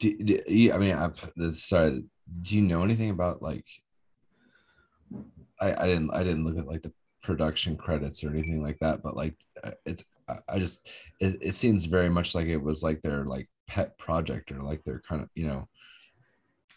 do, 0.01 0.17
do 0.17 0.73
i 0.73 0.77
mean 0.77 0.93
i'm 0.93 1.51
sorry 1.53 2.03
do 2.41 2.55
you 2.57 2.61
know 2.61 2.83
anything 2.83 3.09
about 3.09 3.41
like 3.41 3.65
I, 5.59 5.83
I 5.83 5.87
didn't 5.87 6.11
I 6.11 6.23
didn't 6.23 6.45
look 6.45 6.57
at 6.57 6.67
like 6.67 6.81
the 6.81 6.93
production 7.21 7.75
credits 7.75 8.23
or 8.23 8.29
anything 8.29 8.61
like 8.61 8.77
that, 8.79 9.01
but 9.01 9.15
like 9.15 9.35
uh, 9.63 9.71
it's 9.85 10.03
I 10.47 10.59
just 10.59 10.87
it, 11.19 11.37
it 11.41 11.55
seems 11.55 11.85
very 11.85 12.09
much 12.09 12.35
like 12.35 12.47
it 12.47 12.61
was 12.61 12.83
like 12.83 13.01
their 13.01 13.25
like 13.25 13.49
pet 13.67 13.97
project 13.97 14.51
or 14.51 14.61
like 14.61 14.83
they're 14.83 15.01
kind 15.07 15.21
of 15.21 15.29
you 15.35 15.47
know 15.47 15.67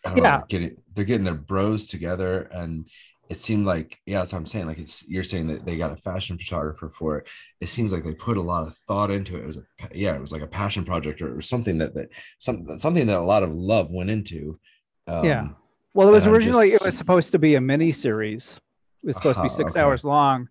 yeah. 0.05 0.37
know, 0.39 0.45
getting 0.49 0.77
they're 0.95 1.05
getting 1.05 1.25
their 1.25 1.35
bros 1.35 1.87
together 1.87 2.49
and 2.53 2.89
it 3.29 3.37
seemed 3.37 3.67
like 3.67 4.01
yeah 4.07 4.19
that's 4.19 4.33
what 4.33 4.39
i'm 4.39 4.47
saying 4.47 4.67
like 4.67 4.79
it's 4.79 5.07
you're 5.09 5.25
saying 5.25 5.47
that 5.49 5.65
they 5.67 5.77
got 5.77 5.93
a 5.93 5.97
fashion 5.97 6.39
photographer 6.39 6.89
for 6.89 7.19
it. 7.19 7.29
It 7.61 7.69
seems 7.69 7.93
like 7.93 8.05
they 8.05 8.15
put 8.15 8.37
a 8.37 8.43
lot 8.43 8.67
of 8.67 8.77
thought 8.77 9.11
into 9.11 9.37
it. 9.37 9.43
It 9.43 9.47
was 9.47 9.59
a 9.59 9.63
yeah 9.93 10.15
it 10.15 10.21
was 10.21 10.33
like 10.33 10.43
a 10.43 10.47
passion 10.47 10.85
project 10.85 11.21
or, 11.21 11.37
or 11.37 11.43
something 11.43 11.79
that 11.79 11.95
that 11.95 12.09
some, 12.39 12.79
something 12.79 13.07
that 13.07 13.19
a 13.19 13.23
lot 13.23 13.43
of 13.43 13.53
love 13.53 13.91
went 13.91 14.11
into 14.11 14.59
um, 15.07 15.25
yeah 15.25 15.49
well 15.95 16.09
it 16.09 16.13
was 16.13 16.27
originally 16.27 16.71
just, 16.71 16.83
it 16.83 16.91
was 16.91 16.99
supposed 16.99 17.33
to 17.33 17.39
be 17.39 17.57
a 17.57 17.61
mini 17.61 17.93
series 17.93 18.61
was 19.03 19.17
supposed 19.17 19.39
uh-huh, 19.39 19.49
to 19.49 19.55
be 19.55 19.57
six 19.57 19.73
okay. 19.73 19.81
hours 19.81 20.05
long, 20.05 20.49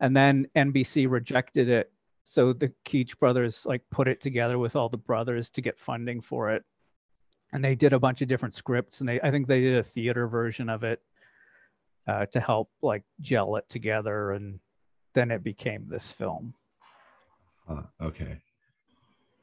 and 0.00 0.16
then 0.16 0.46
NBC 0.56 1.10
rejected 1.10 1.68
it. 1.68 1.90
So 2.22 2.52
the 2.52 2.72
Keach 2.84 3.18
brothers 3.18 3.66
like 3.66 3.82
put 3.90 4.08
it 4.08 4.20
together 4.20 4.58
with 4.58 4.76
all 4.76 4.88
the 4.88 4.98
brothers 4.98 5.50
to 5.50 5.60
get 5.60 5.78
funding 5.78 6.20
for 6.20 6.50
it, 6.50 6.64
and 7.52 7.64
they 7.64 7.74
did 7.74 7.92
a 7.92 7.98
bunch 7.98 8.22
of 8.22 8.28
different 8.28 8.54
scripts, 8.54 9.00
and 9.00 9.08
they 9.08 9.20
I 9.20 9.30
think 9.30 9.46
they 9.46 9.60
did 9.60 9.76
a 9.76 9.82
theater 9.82 10.26
version 10.26 10.68
of 10.68 10.84
it 10.84 11.00
uh, 12.06 12.26
to 12.26 12.40
help 12.40 12.70
like 12.82 13.04
gel 13.20 13.56
it 13.56 13.68
together, 13.68 14.32
and 14.32 14.58
then 15.14 15.30
it 15.30 15.44
became 15.44 15.86
this 15.88 16.10
film. 16.12 16.54
Uh, 17.68 17.82
okay. 18.00 18.40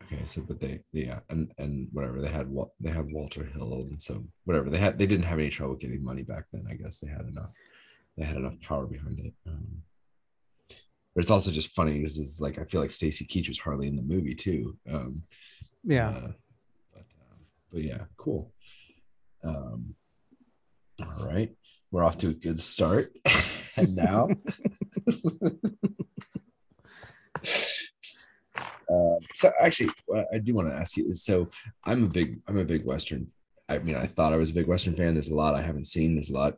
Okay, 0.04 0.26
so 0.26 0.42
but 0.42 0.60
they 0.60 0.82
yeah, 0.92 1.20
and 1.30 1.52
and 1.58 1.88
whatever 1.94 2.22
they 2.22 2.28
had 2.28 2.50
what 2.50 2.70
they 2.80 2.90
had 2.90 3.12
Walter 3.12 3.46
Hill 3.46 3.74
and 3.74 4.02
so 4.02 4.24
whatever 4.46 4.70
they 4.70 4.78
had 4.78 4.98
they 4.98 5.06
didn't 5.06 5.26
have 5.26 5.40
any 5.40 5.50
trouble 5.50 5.76
getting 5.76 6.04
money 6.04 6.24
back 6.24 6.46
then. 6.52 6.66
I 6.70 6.74
guess 6.74 7.00
they 7.00 7.08
had 7.08 7.28
enough 7.28 7.54
they 8.22 8.28
had 8.28 8.38
enough 8.38 8.60
power 8.62 8.86
behind 8.86 9.20
it. 9.20 9.34
Um, 9.48 9.84
but 10.70 11.22
it's 11.22 11.32
also 11.32 11.52
just 11.52 11.70
funny 11.70 11.98
because 11.98 12.18
it's 12.18 12.40
like 12.40 12.58
I 12.60 12.64
feel 12.64 12.82
like 12.82 12.90
Stacy 12.90 13.26
Keach 13.26 13.50
was 13.50 13.60
hardly 13.60 13.88
in 13.88 13.96
the 13.96 14.04
movie 14.04 14.36
too. 14.36 14.78
Um, 14.90 15.24
yeah. 15.84 16.10
Uh, 16.10 16.32
but, 16.94 17.06
um, 17.20 17.40
but 17.72 17.82
yeah, 17.82 18.06
cool. 18.18 18.54
Um, 19.44 19.96
All 21.02 21.26
right. 21.26 21.52
We're 21.92 22.04
off 22.04 22.18
to 22.20 22.30
a 22.30 22.34
good 22.34 22.60
start. 22.60 23.12
and 23.78 23.96
now 23.96 24.28
Uh, 28.90 29.16
so 29.34 29.52
actually, 29.60 29.90
I 30.34 30.38
do 30.38 30.54
want 30.54 30.68
to 30.68 30.76
ask 30.76 30.98
you 30.98 31.12
so 31.14 31.50
I'm 31.84 32.06
a 32.06 32.10
big 32.10 32.40
I'm 32.48 32.58
a 32.58 32.66
big 32.66 32.86
Western. 32.86 33.28
I 33.70 33.80
mean, 33.80 33.96
I 33.96 34.08
thought 34.08 34.34
I 34.34 34.38
was 34.38 34.50
a 34.50 34.54
big 34.54 34.68
Western 34.68 34.96
fan. 34.96 35.14
There's 35.14 35.30
a 35.30 35.36
lot 35.36 35.56
I 35.56 35.62
haven't 35.62 35.86
seen. 35.86 36.16
There's 36.16 36.30
a 36.30 36.34
lot. 36.34 36.56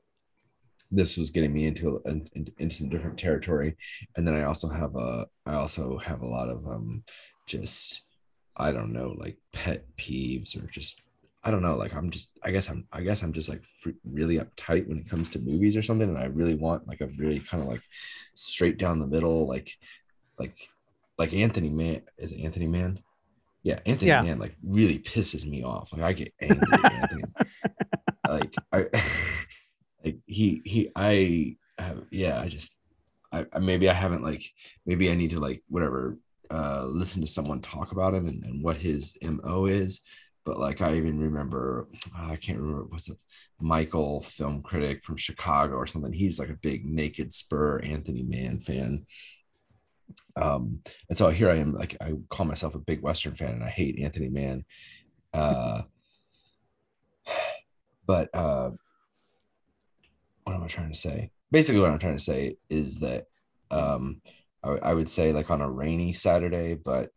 This 0.95 1.17
was 1.17 1.31
getting 1.31 1.53
me 1.53 1.65
into 1.65 2.01
into, 2.05 2.51
into 2.59 2.75
some 2.75 2.89
different 2.89 3.17
territory, 3.17 3.75
and 4.15 4.27
then 4.27 4.35
I 4.35 4.43
also 4.43 4.69
have 4.69 4.95
a 4.95 5.25
I 5.45 5.55
also 5.55 5.97
have 5.97 6.21
a 6.21 6.27
lot 6.27 6.49
of 6.49 6.65
um 6.67 7.03
just 7.47 8.03
I 8.55 8.71
don't 8.71 8.93
know 8.93 9.15
like 9.17 9.37
pet 9.51 9.85
peeves 9.97 10.55
or 10.55 10.67
just 10.67 11.01
I 11.43 11.51
don't 11.51 11.61
know 11.63 11.75
like 11.75 11.93
I'm 11.95 12.09
just 12.09 12.31
I 12.43 12.51
guess 12.51 12.69
I'm 12.69 12.85
I 12.91 13.01
guess 13.01 13.23
I'm 13.23 13.33
just 13.33 13.49
like 13.49 13.63
really 14.05 14.37
uptight 14.37 14.87
when 14.87 14.99
it 14.99 15.09
comes 15.09 15.29
to 15.31 15.39
movies 15.39 15.75
or 15.75 15.81
something, 15.81 16.07
and 16.09 16.17
I 16.17 16.25
really 16.25 16.55
want 16.55 16.87
like 16.87 17.01
a 17.01 17.09
really 17.17 17.39
kind 17.39 17.63
of 17.63 17.69
like 17.69 17.81
straight 18.33 18.77
down 18.77 18.99
the 18.99 19.07
middle 19.07 19.47
like 19.47 19.71
like 20.39 20.69
like 21.17 21.33
Anthony 21.33 21.69
Mann 21.69 22.01
is 22.17 22.31
it 22.31 22.41
Anthony 22.41 22.67
Mann? 22.67 22.99
Yeah, 23.63 23.79
Anthony 23.85 24.09
Yeah. 24.09 24.21
Mann 24.21 24.39
like 24.39 24.55
really 24.63 24.99
pisses 24.99 25.45
me 25.45 25.63
off. 25.63 25.91
Like 25.93 26.03
I 26.03 26.13
get 26.13 26.33
angry 26.39 26.83
at 26.83 26.91
Anthony. 26.91 27.23
Like 28.25 28.55
I 28.71 28.85
like 30.03 30.17
he 30.25 30.61
he 30.65 30.89
I 30.95 31.57
have 31.77 32.03
yeah, 32.11 32.41
I 32.41 32.47
just 32.49 32.73
I, 33.31 33.45
maybe 33.59 33.89
I 33.89 33.93
haven't 33.93 34.23
like 34.23 34.51
maybe 34.85 35.09
I 35.11 35.15
need 35.15 35.31
to 35.31 35.39
like 35.39 35.63
whatever 35.69 36.17
uh 36.51 36.85
listen 36.85 37.21
to 37.21 37.27
someone 37.27 37.61
talk 37.61 37.91
about 37.91 38.13
him 38.13 38.27
and, 38.27 38.43
and 38.43 38.63
what 38.63 38.77
his 38.77 39.17
MO 39.21 39.65
is. 39.65 40.01
But 40.45 40.59
like 40.59 40.81
I 40.81 40.95
even 40.95 41.19
remember 41.19 41.87
I 42.15 42.35
can't 42.35 42.59
remember 42.59 42.85
what's 42.89 43.09
it 43.09 43.17
Michael 43.61 44.21
film 44.21 44.61
critic 44.61 45.03
from 45.03 45.17
Chicago 45.17 45.75
or 45.75 45.87
something. 45.87 46.11
He's 46.11 46.37
like 46.39 46.49
a 46.49 46.53
big 46.53 46.85
naked 46.85 47.33
spur 47.33 47.79
Anthony 47.79 48.23
Mann 48.23 48.59
fan 48.59 49.05
um 50.35 50.79
and 51.09 51.17
so 51.17 51.29
here 51.29 51.49
i 51.49 51.55
am 51.55 51.73
like 51.73 51.95
i 52.01 52.11
call 52.29 52.45
myself 52.45 52.75
a 52.75 52.79
big 52.79 53.01
western 53.01 53.33
fan 53.33 53.53
and 53.53 53.63
i 53.63 53.69
hate 53.69 53.99
anthony 53.99 54.29
mann 54.29 54.63
uh 55.33 55.81
but 58.05 58.29
uh 58.33 58.71
what 60.43 60.55
am 60.55 60.63
i 60.63 60.67
trying 60.67 60.91
to 60.91 60.97
say. 60.97 61.31
Basically 61.51 61.81
what 61.81 61.91
i'm 61.91 61.99
trying 61.99 62.17
to 62.17 62.23
say 62.23 62.57
is 62.69 62.99
that 62.99 63.25
um 63.71 64.21
i, 64.63 64.69
I 64.69 64.93
would 64.93 65.09
say 65.09 65.31
like 65.31 65.51
on 65.51 65.61
a 65.61 65.69
rainy 65.69 66.13
saturday 66.13 66.73
but 66.73 67.09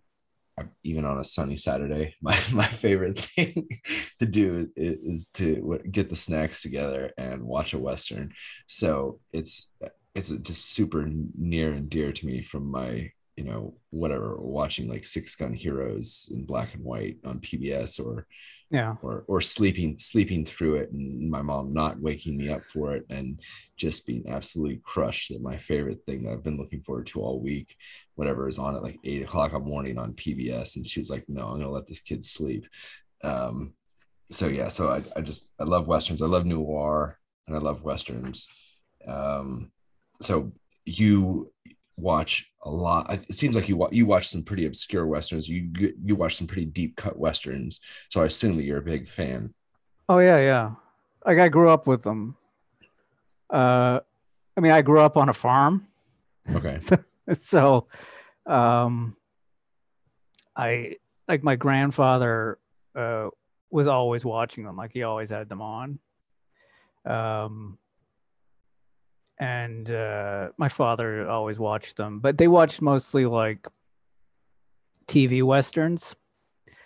even 0.84 1.04
on 1.04 1.18
a 1.18 1.24
sunny 1.24 1.56
saturday 1.56 2.14
my, 2.22 2.38
my 2.52 2.64
favorite 2.64 3.18
thing 3.18 3.68
to 4.18 4.26
do 4.26 4.68
is, 4.76 5.30
to 5.30 5.56
w- 5.56 5.82
get 5.90 6.08
the 6.08 6.16
snacks 6.16 6.62
together 6.62 7.12
and 7.18 7.42
watch 7.42 7.74
a 7.74 7.78
western. 7.78 8.32
So 8.66 9.20
it's 9.32 9.68
it's 10.14 10.30
just 10.30 10.70
super 10.70 11.08
near 11.36 11.72
and 11.72 11.90
dear 11.90 12.12
to 12.12 12.26
me 12.26 12.40
from 12.42 12.70
my 12.70 13.10
you 13.36 13.44
know 13.44 13.74
whatever 13.90 14.36
watching 14.38 14.88
like 14.88 15.04
six 15.04 15.36
gun 15.36 15.52
heroes 15.52 16.32
in 16.34 16.46
black 16.46 16.72
and 16.72 16.82
white 16.82 17.18
on 17.24 17.38
pbs 17.38 18.02
or 18.02 18.26
Yeah. 18.68 18.96
or 19.00 19.24
or 19.28 19.40
sleeping 19.40 19.96
sleeping 19.96 20.44
through 20.44 20.76
it 20.76 20.90
and 20.90 21.30
my 21.30 21.40
mom 21.40 21.72
not 21.72 22.00
waking 22.00 22.36
me 22.36 22.48
up 22.48 22.64
for 22.64 22.96
it 22.96 23.04
and 23.10 23.40
just 23.76 24.06
being 24.08 24.24
absolutely 24.28 24.80
crushed 24.82 25.32
that 25.32 25.40
my 25.40 25.56
favorite 25.56 26.04
thing 26.04 26.24
that 26.24 26.32
I've 26.32 26.42
been 26.42 26.56
looking 26.56 26.82
forward 26.82 27.06
to 27.08 27.20
all 27.20 27.40
week, 27.40 27.76
whatever 28.16 28.48
is 28.48 28.58
on 28.58 28.74
at 28.74 28.82
like 28.82 28.98
eight 29.04 29.22
o'clock 29.22 29.52
in 29.52 29.62
the 29.62 29.68
morning 29.68 29.98
on 29.98 30.14
PBS. 30.14 30.76
And 30.76 30.86
she 30.86 30.98
was 30.98 31.10
like, 31.10 31.24
No, 31.28 31.46
I'm 31.46 31.58
gonna 31.60 31.70
let 31.70 31.86
this 31.86 32.00
kid 32.00 32.24
sleep. 32.24 32.66
Um 33.22 33.74
so 34.32 34.48
yeah, 34.48 34.68
so 34.68 34.90
I, 34.90 35.02
I 35.16 35.20
just 35.20 35.52
I 35.60 35.64
love 35.64 35.86
westerns, 35.86 36.20
I 36.20 36.26
love 36.26 36.44
noir 36.44 37.18
and 37.46 37.56
I 37.56 37.60
love 37.60 37.82
westerns. 37.82 38.48
Um 39.06 39.70
so 40.22 40.52
you 40.84 41.52
watch 41.96 42.52
a 42.62 42.70
lot 42.70 43.10
it 43.10 43.34
seems 43.34 43.56
like 43.56 43.68
you 43.68 43.88
you 43.90 44.04
watch 44.04 44.28
some 44.28 44.42
pretty 44.42 44.66
obscure 44.66 45.06
westerns 45.06 45.48
you 45.48 45.70
you 46.04 46.14
watch 46.14 46.36
some 46.36 46.46
pretty 46.46 46.66
deep 46.66 46.94
cut 46.94 47.18
westerns 47.18 47.80
so 48.10 48.20
i 48.20 48.26
assume 48.26 48.56
that 48.56 48.64
you're 48.64 48.78
a 48.78 48.82
big 48.82 49.08
fan 49.08 49.54
Oh 50.08 50.18
yeah, 50.18 50.38
yeah. 50.38 50.70
Like 51.24 51.38
I 51.38 51.48
grew 51.48 51.68
up 51.68 51.86
with 51.86 52.02
them. 52.02 52.36
Uh, 53.50 54.00
I 54.56 54.60
mean, 54.60 54.72
I 54.72 54.82
grew 54.82 55.00
up 55.00 55.16
on 55.16 55.28
a 55.28 55.34
farm, 55.34 55.86
okay 56.54 56.78
so 57.44 57.86
um, 58.46 59.16
I 60.56 60.96
like 61.28 61.44
my 61.44 61.56
grandfather 61.56 62.58
uh, 62.94 63.28
was 63.70 63.86
always 63.86 64.24
watching 64.24 64.64
them. 64.64 64.76
Like 64.76 64.92
he 64.92 65.02
always 65.02 65.30
had 65.30 65.48
them 65.48 65.60
on. 65.60 65.98
Um, 67.04 67.78
and 69.38 69.90
uh, 69.90 70.48
my 70.56 70.68
father 70.68 71.28
always 71.28 71.58
watched 71.58 71.96
them, 71.96 72.20
but 72.20 72.38
they 72.38 72.48
watched 72.48 72.82
mostly 72.82 73.26
like 73.26 73.66
TV 75.06 75.42
westerns. 75.42 76.14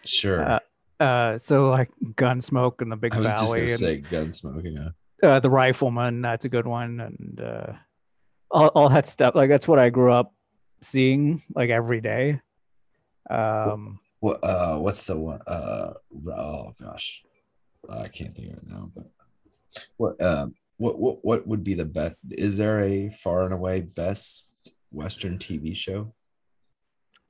sure 0.05 0.43
Uh, 0.43 0.59
Uh, 1.01 1.39
so 1.39 1.71
like 1.71 1.91
Gunsmoke 2.15 2.83
and 2.83 2.93
the 2.93 2.97
Big 2.97 3.15
i 3.15 3.19
was 3.19 3.31
just 3.31 3.55
gonna 3.55 3.63
and 3.63 3.71
say 3.71 4.03
gunsmoke 4.03 4.65
yeah 4.65 4.91
uh, 5.23 5.41
the 5.41 5.49
Rifleman. 5.51 6.23
That's 6.23 6.45
a 6.45 6.49
good 6.49 6.67
one, 6.67 7.01
and 7.01 7.41
uh, 7.41 7.73
all 8.51 8.69
all 8.69 8.89
that 8.89 9.07
stuff. 9.07 9.35
Like 9.35 9.49
that's 9.49 9.69
what 9.69 9.79
I 9.79 9.91
grew 9.91 10.13
up 10.13 10.35
seeing 10.83 11.43
like 11.55 11.71
every 11.71 12.01
day. 12.01 12.41
Um, 13.29 14.01
what 14.21 14.45
uh 14.45 14.77
what's 14.77 15.07
the 15.07 15.19
one 15.19 15.41
uh 15.47 15.95
oh 16.29 16.75
gosh 16.81 17.25
i 17.89 18.07
can't 18.09 18.37
think 18.37 18.53
of 18.53 18.59
it 18.59 18.67
now 18.67 18.91
but 18.95 19.11
what 19.97 20.21
um 20.23 20.55
what 20.81 20.99
what 20.99 21.23
what 21.23 21.47
would 21.47 21.63
be 21.63 21.75
the 21.75 21.85
best 21.85 22.17
is 22.31 22.57
there 22.57 22.81
a 22.81 23.11
far 23.11 23.45
and 23.45 23.53
away 23.53 23.81
best 23.83 24.73
western 24.91 25.37
tv 25.39 25.77
show 25.77 26.13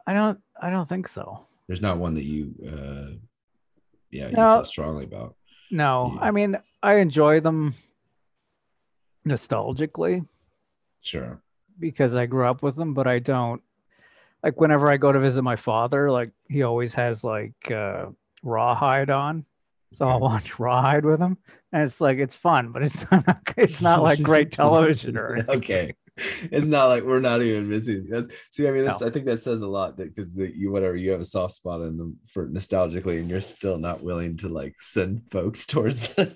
I 0.06 0.12
don't 0.14 0.38
I 0.60 0.70
don't 0.70 0.88
think 0.88 1.08
so. 1.08 1.46
there's 1.66 1.82
not 1.82 1.98
one 1.98 2.14
that 2.14 2.24
you 2.24 2.54
uh 2.64 3.10
yeah 4.10 4.28
you 4.28 4.36
feel 4.36 4.64
strongly 4.64 5.04
about 5.04 5.34
No, 5.70 6.12
Yeah. 6.14 6.26
I 6.26 6.30
mean 6.30 6.56
I 6.82 6.94
enjoy 6.94 7.40
them 7.40 7.74
nostalgically 9.26 10.26
sure 11.00 11.42
because 11.78 12.14
I 12.14 12.26
grew 12.26 12.46
up 12.46 12.62
with 12.62 12.76
them, 12.76 12.94
but 12.94 13.06
I 13.06 13.18
don't 13.18 13.62
like 14.44 14.60
whenever 14.60 14.88
I 14.90 14.96
go 14.96 15.12
to 15.12 15.18
visit 15.18 15.42
my 15.42 15.56
father, 15.56 16.10
like 16.10 16.30
he 16.48 16.62
always 16.62 16.94
has 16.94 17.24
like 17.24 17.70
uh 17.70 18.06
rawhide 18.42 19.10
on. 19.10 19.44
So 19.92 20.08
I'll 20.08 20.20
watch 20.20 20.58
rawhide 20.58 21.04
with 21.04 21.20
him. 21.20 21.36
And 21.72 21.82
it's 21.82 22.00
like 22.00 22.18
it's 22.18 22.34
fun, 22.34 22.72
but 22.72 22.82
it's 22.82 23.10
not 23.10 23.42
it's 23.56 23.80
not 23.80 24.02
like 24.02 24.22
great 24.22 24.52
television 24.60 25.16
or 25.16 25.34
anything. 25.34 25.56
okay 25.56 25.94
it's 26.16 26.66
not 26.66 26.86
like 26.86 27.02
we're 27.02 27.20
not 27.20 27.40
even 27.40 27.70
missing 27.70 28.06
that's, 28.10 28.48
see 28.50 28.68
i 28.68 28.70
mean 28.70 28.84
that's, 28.84 29.00
i 29.00 29.08
think 29.08 29.24
that 29.24 29.40
says 29.40 29.62
a 29.62 29.66
lot 29.66 29.96
that 29.96 30.14
because 30.14 30.36
you 30.36 30.70
whatever 30.70 30.94
you 30.94 31.10
have 31.12 31.20
a 31.20 31.24
soft 31.24 31.54
spot 31.54 31.80
in 31.80 31.96
them 31.96 32.18
for 32.26 32.46
nostalgically 32.48 33.20
and 33.20 33.30
you're 33.30 33.40
still 33.40 33.78
not 33.78 34.02
willing 34.02 34.36
to 34.36 34.48
like 34.48 34.74
send 34.76 35.22
folks 35.30 35.64
towards 35.64 36.14
them 36.16 36.34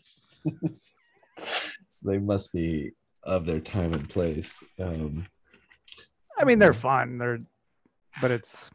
so 1.88 2.10
they 2.10 2.18
must 2.18 2.50
be 2.52 2.92
of 3.24 3.44
their 3.44 3.60
time 3.60 3.92
and 3.92 4.08
place 4.08 4.62
um 4.80 5.26
I 6.38 6.44
mean 6.44 6.58
they're 6.58 6.72
fun. 6.72 7.18
They're 7.18 7.40
but 8.20 8.30
it's 8.30 8.70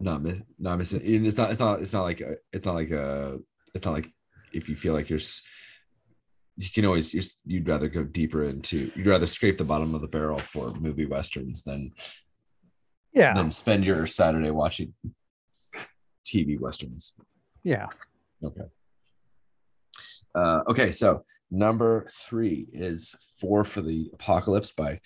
not 0.00 0.22
not 0.58 0.78
missing 0.78 1.00
it's 1.04 1.36
not 1.36 1.50
it's 1.50 1.60
not 1.60 1.80
it's 1.80 1.92
not 1.92 2.02
like 2.02 2.20
a, 2.20 2.36
it's 2.52 2.64
not 2.64 2.74
like 2.74 2.90
a 2.90 3.38
it's 3.76 3.84
not 3.84 3.94
like 3.94 4.10
if 4.52 4.68
you 4.68 4.74
feel 4.74 4.94
like 4.94 5.08
you're 5.08 5.20
you 6.56 6.70
can 6.74 6.86
always 6.86 7.12
you're, 7.12 7.22
you'd 7.44 7.68
rather 7.68 7.88
go 7.88 8.02
deeper 8.02 8.44
into 8.44 8.90
you'd 8.96 9.06
rather 9.06 9.26
scrape 9.26 9.58
the 9.58 9.64
bottom 9.64 9.94
of 9.94 10.00
the 10.00 10.08
barrel 10.08 10.38
for 10.38 10.72
movie 10.74 11.06
westerns 11.06 11.62
than 11.62 11.92
yeah. 13.12 13.34
than 13.34 13.50
spend 13.50 13.84
your 13.84 14.06
saturday 14.06 14.50
watching 14.50 14.94
tv 16.24 16.58
westerns 16.58 17.14
Yeah. 17.62 17.86
okay 18.42 18.62
uh, 20.34 20.60
okay 20.68 20.90
so 20.90 21.22
number 21.50 22.08
three 22.10 22.66
is 22.72 23.14
four 23.40 23.62
for 23.64 23.82
the 23.82 24.10
apocalypse 24.14 24.72
by 24.72 25.00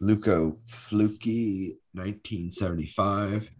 luco 0.00 0.58
fluki 0.68 1.76
1975 1.92 3.50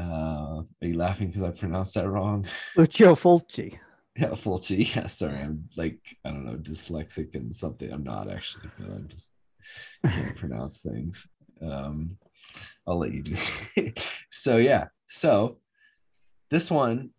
uh, 0.00 0.62
are 0.82 0.86
you 0.86 0.96
laughing 0.96 1.28
because 1.28 1.42
I 1.42 1.50
pronounced 1.50 1.94
that 1.94 2.08
wrong? 2.08 2.46
Lucio 2.76 3.14
Fulci. 3.14 3.78
Yeah, 4.16 4.30
Fulci. 4.30 4.78
Yeah, 4.96 5.06
sorry. 5.06 5.40
I'm 5.40 5.68
like, 5.76 5.98
I 6.24 6.30
don't 6.30 6.44
know, 6.44 6.56
dyslexic 6.56 7.34
and 7.34 7.54
something. 7.54 7.90
I'm 7.92 8.02
not 8.02 8.30
actually, 8.30 8.70
but 8.78 8.90
I 8.90 9.00
just 9.06 9.30
can't 10.06 10.36
pronounce 10.42 10.80
things. 10.80 11.28
Um, 11.62 12.16
I'll 12.86 12.98
let 12.98 13.12
you 13.12 13.22
do. 13.22 13.92
so 14.30 14.56
yeah. 14.56 14.86
So 15.08 15.58
this 16.50 16.70
one, 16.70 17.10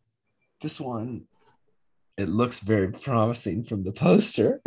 this 0.62 0.80
one, 0.80 1.26
it 2.18 2.30
looks 2.30 2.60
very 2.60 2.92
promising 2.92 3.64
from 3.64 3.84
the 3.84 3.92
poster. 3.92 4.62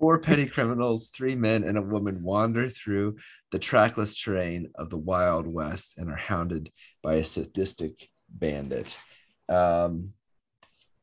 Four 0.00 0.18
petty 0.18 0.46
criminals, 0.46 1.08
three 1.08 1.34
men 1.34 1.62
and 1.62 1.76
a 1.76 1.82
woman 1.82 2.22
wander 2.22 2.70
through 2.70 3.18
the 3.52 3.58
trackless 3.58 4.18
terrain 4.18 4.70
of 4.74 4.88
the 4.88 4.96
Wild 4.96 5.46
West 5.46 5.98
and 5.98 6.10
are 6.10 6.16
hounded 6.16 6.72
by 7.02 7.16
a 7.16 7.24
sadistic 7.24 8.08
bandit. 8.30 8.98
Um, 9.50 10.14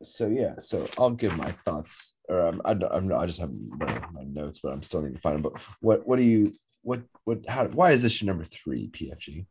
so 0.02 0.28
yeah, 0.28 0.56
so 0.58 0.88
I'll 0.98 1.12
give 1.12 1.38
my 1.38 1.52
thoughts, 1.52 2.16
or 2.28 2.48
um, 2.48 2.62
I 2.66 2.72
I'm 2.72 3.08
not, 3.08 3.22
I 3.22 3.28
just 3.28 3.40
have 3.40 3.52
my, 3.52 4.02
my 4.14 4.24
notes, 4.24 4.62
but 4.62 4.74
I'm 4.74 4.82
still 4.82 5.04
need 5.04 5.14
to 5.14 5.22
find 5.22 5.36
them. 5.36 5.44
But 5.44 5.62
what, 5.80 6.08
what 6.08 6.18
do 6.18 6.26
you, 6.26 6.52
what, 6.82 7.02
what, 7.24 7.48
how, 7.48 7.68
why 7.68 7.92
is 7.92 8.02
this 8.02 8.20
your 8.20 8.28
number 8.28 8.46
three, 8.46 8.90
PFG? 8.90 9.46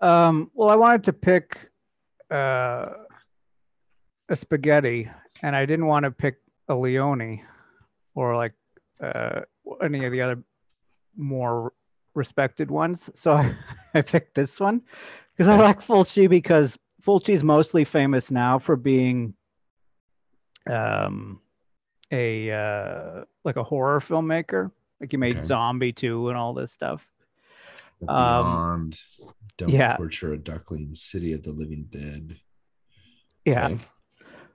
Um, 0.00 0.50
well, 0.52 0.68
I 0.68 0.76
wanted 0.76 1.04
to 1.04 1.14
pick 1.14 1.70
uh, 2.30 2.90
a 4.28 4.36
spaghetti, 4.36 5.10
and 5.40 5.56
I 5.56 5.64
didn't 5.64 5.86
want 5.86 6.04
to 6.04 6.10
pick 6.10 6.36
a 6.68 6.74
Leone 6.74 7.40
or 8.18 8.34
like 8.34 8.52
uh, 9.00 9.42
any 9.80 10.04
of 10.04 10.10
the 10.10 10.20
other 10.20 10.42
more 11.16 11.72
respected 12.14 12.68
ones. 12.68 13.08
So 13.14 13.32
I, 13.36 13.54
I 13.94 14.02
picked 14.02 14.34
this 14.34 14.58
one 14.58 14.82
because 15.36 15.48
I 15.48 15.56
like 15.56 15.78
Fulci 15.78 16.28
because 16.28 16.76
Fulci 17.00 17.32
is 17.32 17.44
mostly 17.44 17.84
famous 17.84 18.32
now 18.32 18.58
for 18.58 18.74
being 18.74 19.34
um, 20.68 21.40
a 22.10 22.50
uh, 22.50 23.24
like 23.44 23.54
a 23.54 23.62
horror 23.62 24.00
filmmaker. 24.00 24.72
Like 25.00 25.12
he 25.12 25.16
made 25.16 25.36
Okay. 25.36 25.46
Zombie 25.46 25.92
2 25.92 26.28
and 26.28 26.36
all 26.36 26.54
this 26.54 26.72
stuff. 26.72 27.06
The 28.00 28.12
Um, 28.12 28.44
Beyond, 28.44 29.00
Don't 29.58 29.70
yeah. 29.70 29.96
Torture 29.96 30.32
a 30.32 30.38
Duckling, 30.38 30.96
City 30.96 31.32
of 31.34 31.44
the 31.44 31.52
Living 31.52 31.86
Dead. 31.88 32.36
Yeah. 33.44 33.66
Okay. 33.66 33.78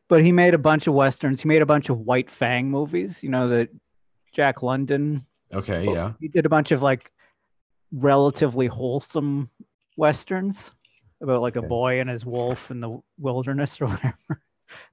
But 0.10 0.24
he 0.24 0.32
made 0.32 0.54
a 0.54 0.60
bunch 0.60 0.88
of 0.88 0.94
westerns. 0.94 1.42
He 1.42 1.48
made 1.48 1.62
a 1.62 1.66
bunch 1.66 1.90
of 1.90 2.00
White 2.00 2.30
Fang 2.30 2.70
movies. 2.70 3.24
You 3.24 3.30
know 3.30 3.48
the 3.48 3.70
Jack 4.34 4.64
London. 4.64 5.26
Okay, 5.54 5.86
yeah. 5.86 6.14
He 6.20 6.28
did 6.28 6.46
a 6.46 6.50
bunch 6.50 6.72
of 6.72 6.82
like 6.82 7.12
relatively 7.92 8.68
wholesome 8.68 9.50
westerns 9.98 10.72
about 11.22 11.42
like 11.42 11.56
a 11.56 11.62
boy 11.62 12.00
and 12.00 12.10
his 12.10 12.26
wolf 12.26 12.72
in 12.72 12.82
the 12.82 13.00
wilderness 13.18 13.80
or 13.80 13.88
whatever. 13.88 14.16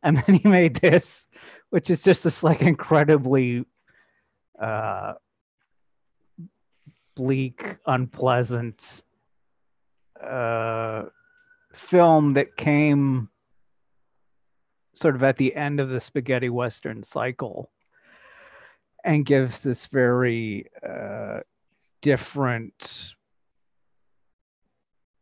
And 0.03 0.19
then 0.19 0.35
he 0.35 0.47
made 0.47 0.77
this, 0.77 1.27
which 1.71 1.89
is 1.89 2.03
just 2.03 2.23
this 2.25 2.43
like 2.43 2.61
incredibly 2.61 3.65
uh 4.61 5.15
bleak, 7.17 7.79
unpleasant 7.87 9.03
uh 10.23 11.05
film 11.73 12.35
that 12.35 12.59
came 12.59 13.31
sort 15.01 15.15
of 15.15 15.23
at 15.23 15.37
the 15.37 15.55
end 15.55 15.81
of 15.81 15.89
the 15.89 16.01
spaghetti 16.01 16.51
western 16.51 17.03
cycle 17.03 17.71
and 19.03 19.25
gives 19.25 19.61
this 19.61 19.87
very 19.87 20.67
uh, 20.87 21.41
different 22.03 23.15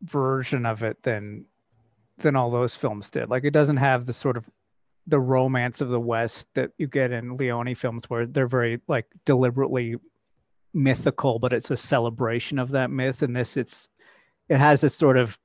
version 0.01 0.65
of 0.65 0.83
it 0.83 1.01
than 1.03 1.45
than 2.17 2.35
all 2.35 2.49
those 2.49 2.75
films 2.75 3.09
did. 3.09 3.29
Like 3.29 3.45
it 3.45 3.53
doesn't 3.53 3.77
have 3.77 4.05
the 4.05 4.13
sort 4.13 4.35
of 4.35 4.45
the 5.07 5.19
romance 5.19 5.79
of 5.79 5.89
the 5.89 5.99
west 5.99 6.47
that 6.53 6.71
you 6.77 6.85
get 6.85 7.11
in 7.11 7.37
leone 7.37 7.73
films 7.75 8.03
where 8.09 8.25
they're 8.25 8.47
very 8.47 8.81
like 8.87 9.07
deliberately 9.25 9.95
mythical 10.71 11.39
but 11.39 11.51
it's 11.51 11.71
a 11.71 11.77
celebration 11.77 12.59
of 12.59 12.71
that 12.71 12.91
myth. 12.91 13.21
And 13.21 13.35
this 13.35 13.55
it's 13.55 13.87
it 14.49 14.57
has 14.57 14.81
this 14.81 14.95
sort 14.95 15.17
of 15.17 15.39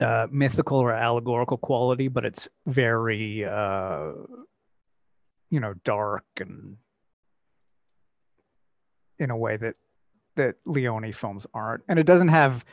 uh, 0.00 0.26
mythical 0.30 0.78
or 0.78 0.92
allegorical 0.92 1.56
quality, 1.56 2.08
but 2.08 2.24
it's 2.24 2.48
very, 2.66 3.44
uh, 3.44 4.12
you 5.50 5.60
know, 5.60 5.74
dark 5.84 6.24
and 6.38 6.76
in 9.18 9.30
a 9.30 9.36
way 9.36 9.56
that 9.56 9.76
that 10.36 10.56
Leone 10.66 11.12
films 11.12 11.46
aren't. 11.54 11.84
And 11.88 11.98
it 11.98 12.06
doesn't 12.06 12.28
have 12.28 12.64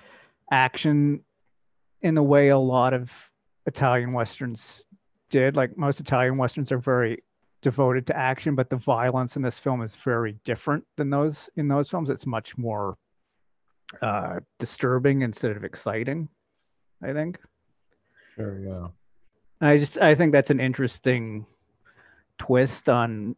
action 0.52 1.24
in 2.02 2.16
the 2.16 2.24
way 2.24 2.50
a 2.50 2.58
lot 2.58 2.94
of 2.94 3.12
Italian 3.66 4.14
westerns 4.14 4.84
did. 5.30 5.56
Like 5.56 5.78
most 5.78 6.00
Italian 6.00 6.38
westerns 6.38 6.72
are 6.72 6.80
very 6.80 7.24
devoted 7.62 8.08
to 8.08 8.18
action, 8.18 8.56
but 8.56 8.70
the 8.70 8.76
violence 8.76 9.36
in 9.36 9.44
this 9.44 9.60
film 9.60 9.84
is 9.84 9.96
very 9.96 10.34
different 10.44 10.84
than 10.98 11.12
those 11.12 11.50
in 11.56 11.68
those 11.68 11.90
films. 11.90 12.10
It's 12.10 12.26
much 12.26 12.58
more 12.58 12.98
uh, 14.02 14.40
disturbing 14.58 15.22
instead 15.22 15.56
of 15.56 15.64
exciting. 15.64 16.30
I 17.04 17.14
think. 17.14 17.40
Sure, 18.36 18.60
yeah. 18.60 18.88
I 19.62 19.78
just 19.78 19.98
I 20.00 20.16
think 20.16 20.32
that's 20.32 20.50
an 20.50 20.60
interesting 20.60 21.46
twist 22.38 22.90
on 22.90 23.36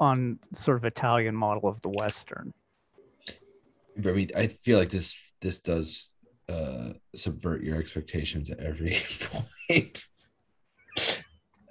on 0.00 0.38
sort 0.52 0.76
of 0.76 0.84
Italian 0.84 1.34
model 1.34 1.68
of 1.68 1.80
the 1.82 1.88
Western. 1.88 2.52
I 3.96 4.10
mean, 4.10 4.30
I 4.36 4.48
feel 4.48 4.78
like 4.78 4.90
this 4.90 5.16
this 5.40 5.60
does 5.60 6.14
uh 6.48 6.92
subvert 7.14 7.62
your 7.62 7.78
expectations 7.78 8.50
at 8.50 8.60
every 8.60 8.98
point. 9.20 10.04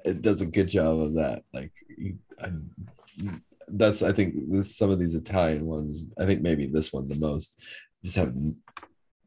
it 0.05 0.21
does 0.21 0.41
a 0.41 0.45
good 0.45 0.67
job 0.67 0.99
of 0.99 1.13
that. 1.13 1.43
Like, 1.53 1.71
you, 1.97 2.17
I, 2.41 2.49
that's 3.67 4.01
I 4.03 4.11
think 4.11 4.35
with 4.47 4.69
some 4.69 4.89
of 4.89 4.99
these 4.99 5.15
Italian 5.15 5.65
ones. 5.65 6.05
I 6.17 6.25
think 6.25 6.41
maybe 6.41 6.67
this 6.67 6.91
one 6.91 7.07
the 7.07 7.15
most. 7.15 7.59
Just 8.03 8.17
have 8.17 8.35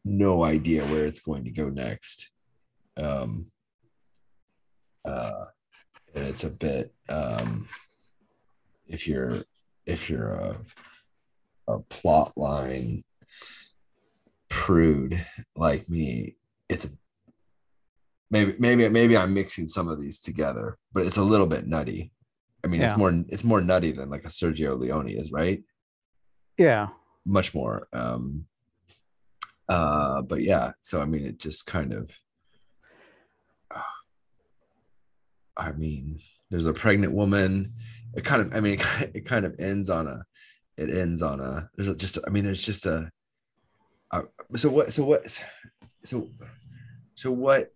no 0.06 0.44
idea 0.44 0.84
where 0.86 1.04
it's 1.04 1.20
going 1.20 1.44
to 1.44 1.50
go 1.50 1.68
next. 1.68 2.30
Um. 2.96 3.50
Uh, 5.04 5.46
and 6.14 6.26
it's 6.26 6.44
a 6.44 6.50
bit 6.50 6.94
um. 7.08 7.68
If 8.86 9.06
you're 9.06 9.38
if 9.84 10.08
you're 10.08 10.30
a 10.32 10.56
a 11.68 11.78
plot 11.80 12.32
line 12.36 13.02
prude 14.48 15.24
like 15.56 15.88
me, 15.88 16.36
it's 16.68 16.84
a 16.84 16.90
maybe 18.30 18.54
maybe 18.58 18.88
maybe 18.88 19.16
I'm 19.16 19.34
mixing 19.34 19.68
some 19.68 19.88
of 19.88 20.00
these 20.00 20.20
together, 20.20 20.78
but 20.92 21.06
it's 21.06 21.16
a 21.16 21.22
little 21.24 21.46
bit 21.46 21.66
nutty. 21.66 22.12
I 22.64 22.68
mean, 22.68 22.80
Yeah. 22.80 22.88
it's 22.88 22.96
more 22.96 23.24
it's 23.28 23.44
more 23.44 23.60
nutty 23.60 23.92
than 23.92 24.08
like 24.10 24.24
a 24.24 24.28
Sergio 24.28 24.78
Leone 24.78 25.08
is, 25.08 25.30
right? 25.32 25.62
Yeah. 26.56 26.88
Much 27.24 27.54
more. 27.54 27.88
Um 27.92 28.46
uh 29.68 30.22
but 30.22 30.42
yeah, 30.42 30.72
so 30.80 31.00
I 31.00 31.04
mean 31.04 31.26
it 31.26 31.38
just 31.38 31.66
kind 31.66 31.92
of 31.92 32.10
I 35.56 35.72
mean, 35.72 36.20
there's 36.50 36.66
a 36.66 36.72
pregnant 36.72 37.12
woman. 37.12 37.72
It 38.14 38.24
kind 38.24 38.42
of 38.42 38.54
I 38.54 38.60
mean 38.60 38.78
it 39.14 39.26
kind 39.26 39.46
of 39.46 39.56
ends 39.58 39.90
on 39.90 40.06
a 40.06 40.24
it 40.76 40.90
ends 40.90 41.22
on 41.22 41.40
a 41.40 41.70
there's 41.76 41.94
just 41.96 42.18
I 42.26 42.30
mean 42.30 42.44
there's 42.44 42.64
just 42.64 42.86
a, 42.86 43.10
a 44.12 44.22
so 44.56 44.68
what 44.68 44.92
so 44.92 45.04
what 45.04 45.40
so 46.04 46.28
so 47.14 47.30
what 47.30 47.72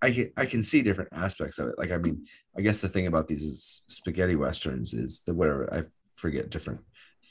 I 0.00 0.10
can 0.12 0.32
I 0.36 0.46
can 0.46 0.62
see 0.62 0.82
different 0.82 1.10
aspects 1.12 1.58
of 1.58 1.68
it. 1.68 1.78
Like 1.78 1.90
I 1.90 1.96
mean, 1.96 2.26
I 2.56 2.60
guess 2.60 2.80
the 2.80 2.88
thing 2.88 3.06
about 3.06 3.28
these 3.28 3.44
is 3.44 3.82
spaghetti 3.88 4.36
westerns 4.36 4.92
is 4.92 5.22
the 5.22 5.34
whatever 5.34 5.72
I 5.72 5.84
forget 6.14 6.50
different 6.50 6.80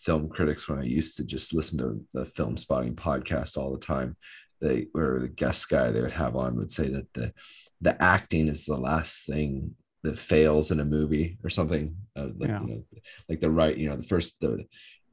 film 0.03 0.29
critics 0.29 0.67
when 0.67 0.79
I 0.79 0.83
used 0.83 1.17
to 1.17 1.23
just 1.23 1.53
listen 1.53 1.77
to 1.79 2.03
the 2.13 2.25
Filmspotting 2.25 2.95
podcast 2.95 3.57
all 3.57 3.71
the 3.71 3.85
time. 3.85 4.17
They 4.59 4.87
or 4.93 5.19
the 5.19 5.27
guest 5.27 5.69
guy 5.69 5.91
they 5.91 6.01
would 6.01 6.11
have 6.11 6.35
on 6.35 6.55
would 6.57 6.71
say 6.71 6.87
that 6.89 7.11
the 7.13 7.33
the 7.81 8.01
acting 8.01 8.47
is 8.47 8.65
the 8.65 8.77
last 8.77 9.25
thing 9.25 9.75
that 10.03 10.17
fails 10.17 10.71
in 10.71 10.79
a 10.79 10.85
movie 10.85 11.37
or 11.43 11.49
something. 11.49 11.95
Uh, 12.15 12.27
like, 12.37 12.49
Yeah. 12.49 12.61
you 12.61 12.67
know, 12.67 12.83
like 13.29 13.39
the 13.39 13.49
right, 13.49 13.75
you 13.77 13.89
know, 13.89 13.95
the 13.97 14.03
first 14.03 14.39
the 14.41 14.65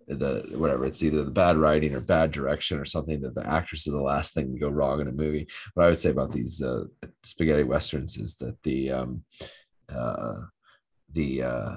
the 0.06 0.48
whatever 0.56 0.86
it's 0.86 1.02
either 1.02 1.22
the 1.22 1.30
bad 1.30 1.58
writing 1.58 1.94
or 1.94 2.00
bad 2.00 2.30
direction 2.30 2.78
or 2.78 2.86
something 2.86 3.20
that 3.20 3.34
the 3.34 3.46
actress 3.46 3.86
is 3.86 3.92
the 3.92 4.00
last 4.00 4.32
thing 4.32 4.50
to 4.50 4.58
go 4.58 4.70
wrong 4.70 5.02
in 5.02 5.08
a 5.08 5.12
movie 5.12 5.46
what 5.74 5.84
i 5.84 5.88
would 5.90 5.98
say 5.98 6.08
about 6.08 6.32
these 6.32 6.62
uh, 6.62 6.84
spaghetti 7.22 7.62
westerns 7.62 8.16
is 8.16 8.36
that 8.36 8.56
the 8.62 8.90
um 8.90 9.22
uh 9.94 10.36
the 11.12 11.42
uh 11.42 11.76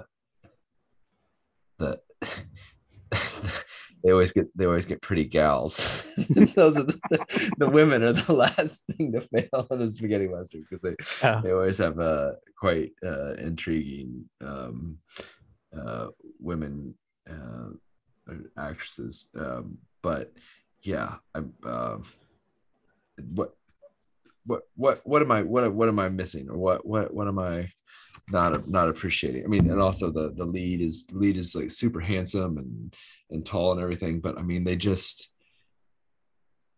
the 1.79 1.99
they 4.03 4.11
always 4.11 4.31
get 4.31 4.47
they 4.57 4.65
always 4.65 4.85
get 4.85 5.01
pretty 5.01 5.25
gals. 5.25 5.77
Those 6.55 6.77
are 6.77 6.83
the, 6.83 7.53
the 7.57 7.69
women 7.69 8.03
are 8.03 8.13
the 8.13 8.33
last 8.33 8.85
thing 8.85 9.11
to 9.13 9.21
fail 9.21 9.67
in 9.71 9.79
the 9.79 9.89
spaghetti 9.91 10.27
western 10.27 10.61
because 10.61 10.81
they 10.81 10.95
Yeah. 11.21 11.41
they 11.43 11.51
always 11.51 11.77
have 11.77 11.99
uh 11.99 12.31
quite 12.57 12.91
uh 13.05 13.33
intriguing 13.33 14.25
um 14.41 14.97
uh 15.77 16.07
women 16.39 16.95
uh 17.29 17.69
actresses. 18.57 19.29
Um 19.37 19.77
but 20.01 20.33
yeah 20.83 21.15
i'm 21.35 21.53
um 21.63 22.03
what 23.33 23.53
what 24.45 24.61
what 24.75 24.99
what 25.05 25.21
am 25.21 25.31
i 25.31 25.43
what 25.43 25.71
what 25.73 25.87
am 25.87 25.99
i 25.99 26.09
missing? 26.09 26.49
Or 26.49 26.57
what 26.57 26.85
what 26.85 27.13
what 27.13 27.27
am 27.27 27.37
i 27.37 27.71
not 28.29 28.67
not 28.67 28.89
appreciating 28.89 29.43
i 29.43 29.47
mean 29.47 29.69
and 29.69 29.81
also 29.81 30.09
the 30.11 30.31
the 30.35 30.45
lead 30.45 30.81
is 30.81 31.05
the 31.05 31.17
lead 31.17 31.37
is 31.37 31.55
like 31.55 31.71
super 31.71 31.99
handsome 31.99 32.57
and 32.57 32.95
and 33.29 33.45
tall 33.45 33.71
and 33.71 33.81
everything 33.81 34.19
but 34.19 34.37
i 34.37 34.41
mean 34.41 34.63
they 34.63 34.75
just 34.75 35.29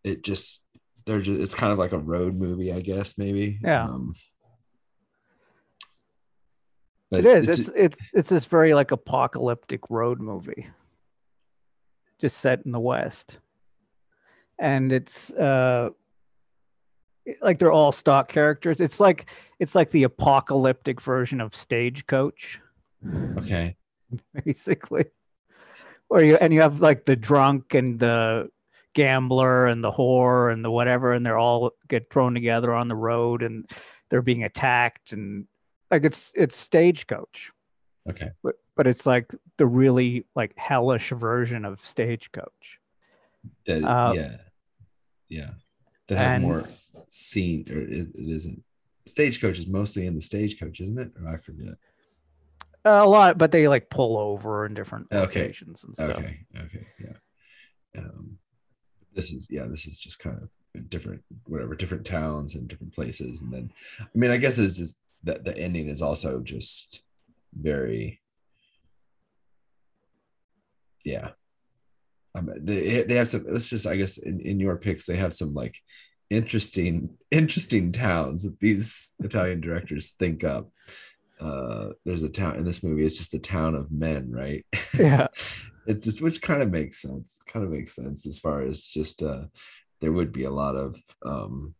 it 0.03 0.23
just 0.23 0.65
they're 1.05 1.21
just 1.21 1.39
it's 1.41 1.55
kind 1.55 1.71
of 1.71 1.79
like 1.79 1.91
a 1.91 1.97
road 1.97 2.35
movie 2.35 2.71
i 2.71 2.79
guess 2.79 3.17
maybe 3.17 3.59
Yeah. 3.63 3.83
um 3.83 4.15
It 7.11 7.25
is. 7.27 7.47
It's 7.47 7.69
it's 7.75 7.99
it's 8.11 8.29
this 8.29 8.45
very 8.45 8.73
like 8.73 8.89
apocalyptic 8.91 9.81
road 9.91 10.19
movie. 10.19 10.67
Just 12.19 12.37
set 12.37 12.65
in 12.65 12.71
the 12.71 12.79
West. 12.79 13.37
And 14.57 14.91
it's 14.91 15.29
uh 15.31 15.89
like 17.41 17.59
they're 17.59 17.71
all 17.71 17.91
stock 17.91 18.27
characters. 18.27 18.81
It's 18.81 18.99
like 18.99 19.27
it's 19.59 19.75
like 19.75 19.91
the 19.91 20.03
apocalyptic 20.03 21.01
version 21.01 21.39
of 21.41 21.55
Stagecoach, 21.55 22.59
Okay. 23.37 23.75
basically. 24.45 25.05
Or 26.09 26.21
you 26.21 26.35
and 26.37 26.53
you 26.53 26.61
have 26.61 26.79
like 26.81 27.05
the 27.05 27.15
drunk 27.15 27.73
and 27.73 27.99
the 27.99 28.49
gambler 28.93 29.65
and 29.65 29.83
the 29.83 29.91
whore 29.91 30.51
and 30.53 30.63
the 30.63 30.69
whatever, 30.71 31.13
and 31.13 31.25
they're 31.25 31.37
all 31.39 31.71
get 31.87 32.11
thrown 32.11 32.33
together 32.33 32.73
on 32.73 32.87
the 32.87 32.95
road 32.95 33.41
and 33.41 33.69
they're 34.09 34.21
being 34.21 34.43
attacked 34.43 35.11
and 35.13 35.47
like 35.89 36.03
it's 36.03 36.31
it's 36.35 36.55
Stagecoach, 36.57 37.51
Okay. 38.09 38.29
but 38.43 38.55
but 38.75 38.85
it's 38.87 39.05
like 39.05 39.31
the 39.57 39.65
really 39.65 40.25
like 40.35 40.53
hellish 40.57 41.09
version 41.11 41.63
of 41.65 41.83
Stagecoach. 41.85 42.79
That, 43.65 43.83
Uh, 43.83 44.13
yeah. 44.15 44.37
Yeah. 45.29 45.49
That 46.07 46.17
has 46.17 46.41
more 46.41 46.63
scene 47.13 47.63
or 47.69 47.79
it, 47.79 48.07
it 48.15 48.35
isn't. 48.35 48.63
Stagecoach 49.05 49.59
is 49.59 49.67
mostly 49.67 50.07
in 50.07 50.15
the 50.15 50.21
stagecoach, 50.21 50.79
isn't 50.79 50.97
it? 50.97 51.11
Or 51.21 51.27
I 51.27 51.37
forget. 51.37 51.75
a 52.85 53.05
lot, 53.07 53.37
but 53.37 53.51
they 53.51 53.67
like 53.67 53.89
pull 53.89 54.17
over 54.17 54.65
in 54.65 54.73
different 54.73 55.07
Okay. 55.11 55.41
locations 55.41 55.83
and 55.83 55.93
stuff. 55.93 56.17
Okay. 56.17 56.39
Okay. 56.57 56.87
Yeah. 56.99 57.99
Um, 58.01 58.37
this 59.13 59.31
is 59.31 59.47
yeah. 59.51 59.65
This 59.67 59.85
is 59.85 59.99
just 59.99 60.19
kind 60.19 60.39
of 60.41 60.89
different, 60.89 61.21
whatever, 61.45 61.75
different 61.75 62.05
towns 62.05 62.55
and 62.55 62.67
different 62.67 62.93
places, 62.93 63.41
and 63.41 63.53
then, 63.53 63.71
I 63.99 64.05
mean, 64.15 64.31
I 64.31 64.37
guess 64.37 64.57
it's 64.57 64.77
just 64.77 64.97
that 65.23 65.43
the 65.43 65.55
ending 65.55 65.87
is 65.89 66.01
also 66.01 66.39
just 66.39 67.03
very, 67.53 68.21
yeah. 71.05 71.29
Um, 72.33 72.49
they 72.57 73.03
they 73.03 73.15
have 73.15 73.27
some. 73.27 73.45
Let's 73.47 73.69
just 73.69 73.85
I 73.85 73.97
guess 73.97 74.17
in, 74.17 74.39
in 74.39 74.59
your 74.59 74.77
picks 74.77 75.05
they 75.05 75.17
have 75.17 75.33
some 75.35 75.53
like 75.53 75.75
interesting 76.29 77.17
interesting 77.31 77.91
towns 77.91 78.43
that 78.43 78.59
these 78.59 79.13
Italian 79.19 79.61
directors 79.61 80.11
think 80.11 80.43
up. 80.43 80.69
Uh, 81.39 81.89
there's 82.05 82.23
a 82.23 82.29
town 82.29 82.55
in 82.55 82.63
this 82.63 82.83
movie. 82.83 83.05
It's 83.05 83.17
just 83.17 83.33
a 83.33 83.39
town 83.39 83.75
of 83.75 83.91
men, 83.91 84.31
right? 84.31 84.65
Yeah. 84.97 85.27
it's 85.85 86.05
just 86.05 86.21
which 86.21 86.41
kind 86.41 86.63
of 86.63 86.71
makes 86.71 87.01
sense 87.01 87.39
kind 87.45 87.65
of 87.65 87.71
makes 87.71 87.93
sense 87.93 88.25
as 88.25 88.39
far 88.39 88.61
as 88.61 88.85
just 88.85 89.21
uh 89.21 89.41
there 89.99 90.13
would 90.13 90.31
be 90.31 90.45
a 90.45 90.49
lot 90.51 90.75
of 90.75 90.95
um 91.25 91.75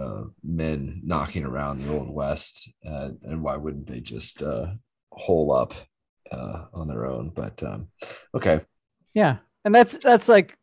uh 0.00 0.22
men 0.42 1.00
knocking 1.04 1.44
around 1.44 1.80
the 1.80 1.92
old 1.92 2.08
west 2.08 2.72
uh, 2.88 3.10
and 3.24 3.42
why 3.42 3.54
wouldn't 3.54 3.86
they 3.86 4.00
just 4.00 4.42
uh 4.42 4.66
hole 5.12 5.52
up 5.52 5.74
uh 6.30 6.64
on 6.72 6.88
their 6.88 7.04
own 7.04 7.28
but 7.28 7.62
um 7.62 7.88
okay 8.34 8.60
Yeah, 9.14 9.38
and 9.64 9.74
that's 9.74 9.98
that's 9.98 10.28
like 10.28 10.56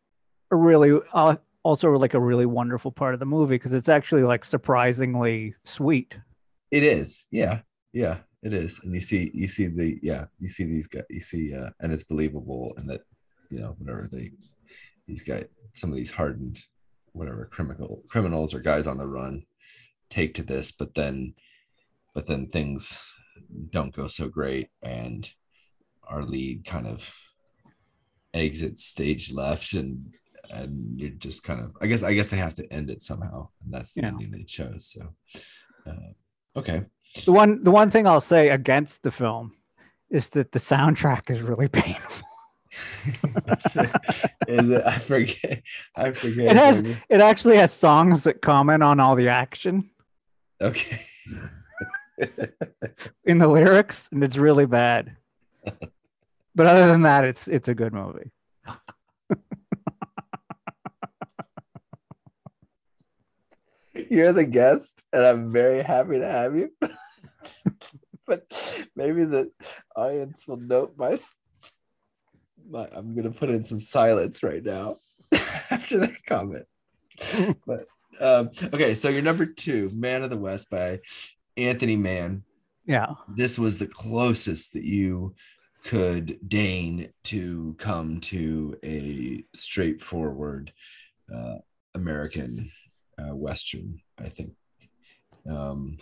a 0.52 0.56
really 0.56 1.00
uh, 1.14 1.36
also 1.66 1.92
like 1.94 2.14
a 2.14 2.20
really 2.20 2.46
wonderful 2.46 2.92
part 2.92 3.16
of 3.16 3.20
the 3.20 3.26
movie 3.26 3.56
because 3.56 3.74
it's 3.74 3.90
actually 3.90 4.22
like 4.22 4.46
surprisingly 4.46 5.56
sweet. 5.66 6.16
it 6.70 6.84
is. 6.84 7.28
Yeah. 7.32 7.62
Yeah 7.92 8.20
it 8.44 8.54
is. 8.54 8.80
And 8.84 8.94
you 8.94 9.02
see 9.02 9.32
you 9.34 9.48
see 9.48 9.66
the 9.66 9.98
yeah 10.04 10.26
you 10.40 10.48
see 10.48 10.66
these 10.66 10.88
guys 10.88 11.04
you 11.10 11.20
see 11.20 11.56
uh 11.56 11.72
and 11.80 11.92
it's 11.92 12.04
believable 12.04 12.76
and 12.78 12.88
that 12.90 13.02
you 13.50 13.60
know 13.60 13.76
whatever 13.80 14.08
they 14.12 14.30
these 15.08 15.24
guys 15.24 15.46
some 15.74 15.90
of 15.90 15.96
these 15.96 16.12
hardened 16.12 16.60
whatever 17.14 17.50
criminal 17.52 18.04
criminals 18.10 18.54
or 18.54 18.60
guys 18.60 18.86
on 18.86 18.98
the 18.98 19.08
run 19.08 19.44
take 20.12 20.36
to 20.36 20.44
this 20.44 20.72
but 20.72 20.94
then 20.94 21.34
but 22.14 22.28
then 22.28 22.48
things 22.48 23.02
don't 23.72 23.96
go 23.96 24.06
so 24.06 24.28
great 24.28 24.68
and 24.84 25.32
our 26.08 26.24
lead 26.24 26.64
kind 26.64 26.86
of 26.86 27.12
exits 28.36 28.86
stage 28.86 29.32
left 29.32 29.74
and 29.74 30.14
and 30.62 31.00
you're 31.00 31.10
just 31.28 31.44
kind 31.44 31.60
of 31.60 31.72
i 31.82 31.86
guess 31.88 32.04
i 32.04 32.14
guess 32.14 32.30
they 32.30 32.38
have 32.38 32.54
to 32.56 32.66
end 32.72 32.90
it 32.90 33.02
somehow 33.02 33.48
and 33.64 33.74
that's 33.74 33.94
the 33.94 34.02
Yeah. 34.02 34.08
ending 34.10 34.32
they 34.32 34.44
chose 34.44 34.86
so 34.94 35.02
uh, 35.88 36.12
okay 36.60 36.84
The 37.26 37.32
one 37.32 37.64
the 37.64 37.72
one 37.72 37.90
thing 37.90 38.06
I'll 38.08 38.22
say 38.36 38.50
against 38.50 39.04
the 39.04 39.12
film 39.12 39.54
is 40.10 40.30
that 40.30 40.52
the 40.52 40.60
soundtrack 40.60 41.30
is 41.30 41.42
really 41.42 41.68
painful. 41.84 42.28
is 44.48 44.70
it 44.70 44.84
i 44.86 44.98
forget 44.98 45.62
i 45.96 46.12
forget 46.12 46.48
It 46.52 46.58
has- 46.58 46.84
maybe. 46.84 46.98
It 47.10 47.22
actually 47.22 47.58
has 47.58 47.72
songs 47.72 48.24
that 48.24 48.42
comment 48.42 48.84
on 48.84 49.00
all 49.00 49.16
the 49.16 49.30
action 49.30 49.90
okay 50.62 51.02
in 53.26 53.38
the 53.40 53.48
lyrics, 53.48 54.08
and 54.14 54.24
it's 54.24 54.38
really 54.38 54.66
bad. 54.66 55.18
But 56.58 56.68
other 56.68 56.88
than 56.88 57.02
that, 57.02 57.26
it's 57.26 57.50
it's 57.50 57.68
a 57.68 57.76
good 57.76 57.92
movie. 57.94 58.32
You're 64.16 64.34
the 64.34 64.46
guest 64.46 65.04
and 65.14 65.24
i'm 65.24 65.52
very 65.52 65.84
happy 65.84 66.20
to 66.20 66.28
have 66.28 66.56
you. 66.56 66.72
But 68.28 68.42
maybe 68.96 69.24
the 69.24 69.52
audience 69.96 70.48
will 70.48 70.58
note 70.58 70.96
my, 70.98 71.16
my 72.68 72.88
I'm 72.92 73.16
gonna 73.16 73.30
put 73.30 73.52
in 73.52 73.64
some 73.64 73.80
silence 73.80 74.42
right 74.42 74.64
now 74.64 74.98
after 75.70 76.00
that 76.00 76.26
comment. 76.26 76.66
But 77.68 77.86
um 78.20 78.50
okay 78.74 78.96
so 78.96 79.10
your 79.10 79.22
number 79.22 79.46
two 79.46 79.92
man 79.94 80.24
of 80.24 80.32
the 80.32 80.38
west 80.38 80.72
by 80.72 81.02
anthony 81.56 81.98
mann. 81.98 82.44
Yeah. 82.88 83.14
this 83.28 83.60
was 83.60 83.78
the 83.78 83.88
closest 83.88 84.74
that 84.74 84.86
you 84.86 85.36
could 85.84 86.40
deign 86.48 87.10
to 87.26 87.76
come 87.78 88.20
to 88.22 88.76
a 88.84 89.44
straightforward 89.54 90.74
uh, 91.34 91.58
American 91.94 92.72
uh, 93.18 93.36
Western, 93.36 94.02
I 94.20 94.30
think. 94.30 94.52
Um, 95.50 95.98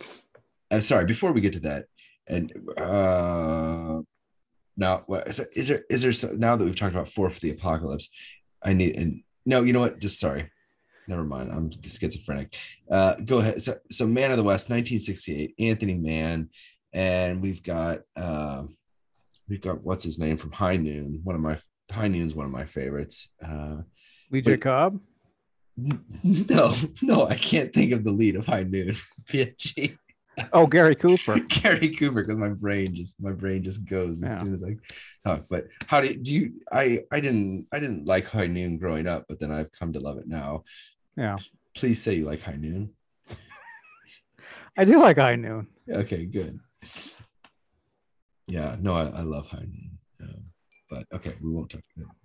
I'm 0.70 0.80
sorry, 0.80 1.04
before 1.04 1.32
we 1.32 1.40
get 1.40 1.52
to 1.54 1.60
that, 1.60 1.86
and 2.26 2.52
uh, 2.78 4.00
now, 4.76 5.02
what 5.06 5.28
is, 5.28 5.40
is 5.54 5.68
there, 5.68 5.84
is 5.90 6.02
there, 6.02 6.12
so, 6.12 6.28
now 6.28 6.56
that 6.56 6.64
we've 6.64 6.74
talked 6.74 6.94
about 6.94 7.08
four 7.08 7.28
for 7.30 7.40
the 7.40 7.50
Apocalypse, 7.50 8.08
I 8.62 8.72
need, 8.72 8.96
and 8.96 9.22
no, 9.44 9.62
you 9.62 9.72
know 9.72 9.80
what? 9.80 9.98
Just 9.98 10.18
sorry. 10.18 10.50
Never 11.06 11.22
mind. 11.22 11.52
I'm 11.52 11.70
schizophrenic. 11.70 12.56
Uh, 12.90 13.16
go 13.16 13.38
ahead. 13.38 13.60
So, 13.60 13.76
so 13.90 14.06
Man 14.06 14.30
of 14.30 14.38
the 14.38 14.42
West, 14.42 14.70
1968, 14.70 15.54
Anthony 15.58 15.94
Mann 15.94 16.48
and 16.94 17.42
we've 17.42 17.62
got 17.62 18.00
uh, 18.16 18.62
we've 19.48 19.60
got 19.60 19.82
what's 19.82 20.04
his 20.04 20.18
name 20.18 20.38
from 20.38 20.52
High 20.52 20.76
Noon. 20.76 21.20
One 21.24 21.34
of 21.34 21.42
my 21.42 21.58
High 21.90 22.08
Noon's 22.08 22.34
one 22.34 22.46
of 22.46 22.52
my 22.52 22.64
favorites. 22.64 23.30
Uh, 23.44 23.78
Lee 24.30 24.40
J. 24.40 24.56
Cobb. 24.56 25.00
no, 26.22 26.74
no, 27.02 27.28
I 27.28 27.34
can't 27.36 27.72
think 27.72 27.92
of 27.92 28.04
the 28.04 28.12
lead 28.12 28.36
of 28.36 28.46
High 28.46 28.62
Noon. 28.62 28.94
PFG. 29.26 29.96
Oh, 30.52 30.66
Gary 30.66 30.94
Cooper. 30.96 31.38
Gary 31.48 31.90
Cooper, 31.94 32.22
because 32.22 32.36
my 32.36 32.48
brain 32.48 32.94
just 32.94 33.22
my 33.22 33.30
brain 33.32 33.62
just 33.62 33.84
goes 33.84 34.22
as 34.22 34.30
Yeah. 34.30 34.38
soon 34.42 34.54
as 34.54 34.64
I 34.64 34.76
talk. 35.28 35.46
But 35.48 35.66
how 35.86 36.00
do 36.00 36.08
you, 36.08 36.16
do 36.16 36.32
you? 36.32 36.52
I 36.72 37.00
I 37.12 37.20
didn't 37.20 37.66
I 37.72 37.78
didn't 37.80 38.06
like 38.06 38.26
High 38.28 38.46
Noon 38.48 38.78
growing 38.78 39.06
up, 39.06 39.26
but 39.28 39.38
then 39.40 39.50
I've 39.52 39.70
come 39.72 39.92
to 39.92 40.00
love 40.00 40.18
it 40.18 40.26
now. 40.26 40.64
Yeah. 41.16 41.36
Please 41.74 42.00
say 42.02 42.14
you 42.14 42.24
like 42.24 42.42
High 42.42 42.56
Noon. 42.56 42.90
I 44.76 44.84
do 44.84 44.98
like 45.00 45.18
High 45.18 45.36
Noon. 45.36 45.68
Okay, 45.88 46.24
good. 46.26 46.58
Yeah, 48.48 48.76
no, 48.80 48.94
I, 48.94 49.04
I 49.06 49.20
love 49.22 49.48
High 49.48 49.58
Noon. 49.60 49.93
But 50.94 51.06
okay, 51.16 51.34
we 51.42 51.50
won't 51.50 51.70
talk. 51.70 51.80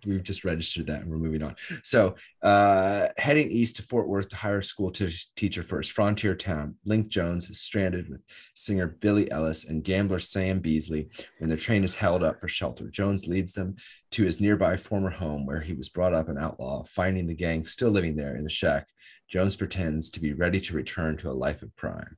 We've 0.06 0.22
just 0.22 0.46
registered 0.46 0.86
that 0.88 1.02
and 1.02 1.10
we're 1.10 1.18
moving 1.18 1.42
on. 1.42 1.56
So, 1.82 2.16
uh, 2.44 3.08
heading 3.18 3.50
east 3.50 3.78
to 3.78 3.84
Fort 3.84 4.08
Worth 4.08 4.30
to 4.30 4.36
hire 4.36 4.60
a 4.60 4.64
school 4.64 4.92
t- 4.92 5.12
teacher 5.36 5.64
for 5.64 5.80
his 5.80 5.90
frontier 5.90 6.36
town, 6.36 6.76
Link 6.86 7.08
Jones 7.08 7.50
is 7.50 7.62
stranded 7.62 8.08
with 8.10 8.22
singer 8.54 8.86
Billy 8.88 9.32
Ellis 9.32 9.66
and 9.66 9.84
gambler 9.84 10.20
Sam 10.20 10.60
Beasley 10.60 11.10
when 11.40 11.50
their 11.50 11.58
train 11.58 11.84
is 11.84 11.96
held 11.96 12.22
up 12.24 12.40
for 12.40 12.48
shelter. 12.48 12.90
Jones 12.90 13.26
leads 13.26 13.54
them 13.54 13.76
to 14.12 14.24
his 14.24 14.40
nearby 14.40 14.78
former 14.78 15.10
home 15.10 15.48
where 15.48 15.62
he 15.62 15.74
was 15.74 15.90
brought 15.90 16.14
up 16.14 16.30
an 16.30 16.38
outlaw, 16.38 16.84
finding 16.84 17.26
the 17.26 17.34
gang 17.34 17.66
still 17.66 17.90
living 17.90 18.16
there 18.16 18.36
in 18.36 18.44
the 18.44 18.50
shack. 18.52 18.88
Jones 19.28 19.56
pretends 19.56 20.12
to 20.12 20.20
be 20.20 20.34
ready 20.34 20.60
to 20.62 20.76
return 20.76 21.18
to 21.18 21.32
a 21.32 21.34
life 21.34 21.64
of 21.64 21.76
crime. 21.76 22.18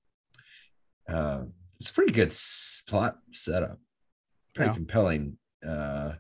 Uh, 1.08 1.44
it's 1.80 1.90
a 1.90 1.94
pretty 1.94 2.12
good 2.12 2.28
s- 2.28 2.84
plot 2.90 3.18
setup, 3.32 3.80
pretty 4.54 4.72
Yeah. 4.72 4.76
compelling. 4.76 5.38
Uh, 5.66 6.14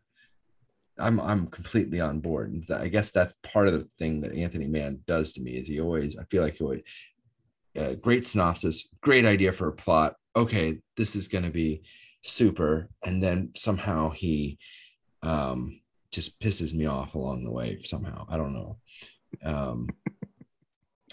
I'm 1.01 1.19
I'm 1.19 1.47
completely 1.47 1.99
on 1.99 2.19
board. 2.19 2.51
And 2.53 2.65
I 2.77 2.87
guess 2.87 3.11
that's 3.11 3.33
part 3.43 3.67
of 3.67 3.73
the 3.73 3.85
thing 3.97 4.21
that 4.21 4.33
Anthony 4.33 4.67
Mann 4.67 4.99
does 5.07 5.33
to 5.33 5.41
me 5.41 5.51
is 5.51 5.67
he 5.67 5.79
always 5.81 6.17
I 6.17 6.23
feel 6.25 6.43
like 6.43 6.55
he 6.55 6.63
always 6.63 6.83
uh, 7.77 7.93
great 7.93 8.25
synopsis, 8.25 8.89
great 9.01 9.25
idea 9.25 9.51
for 9.51 9.67
a 9.67 9.73
plot. 9.73 10.15
Okay, 10.35 10.79
this 10.97 11.15
is 11.15 11.27
going 11.27 11.43
to 11.43 11.51
be 11.51 11.83
super, 12.23 12.89
and 13.05 13.21
then 13.21 13.51
somehow 13.55 14.09
he 14.11 14.57
um, 15.23 15.79
just 16.11 16.39
pisses 16.39 16.73
me 16.73 16.85
off 16.85 17.15
along 17.15 17.43
the 17.43 17.51
way. 17.51 17.79
Somehow, 17.83 18.25
I 18.29 18.37
don't 18.37 18.53
know. 18.53 18.77
Um, 19.43 19.87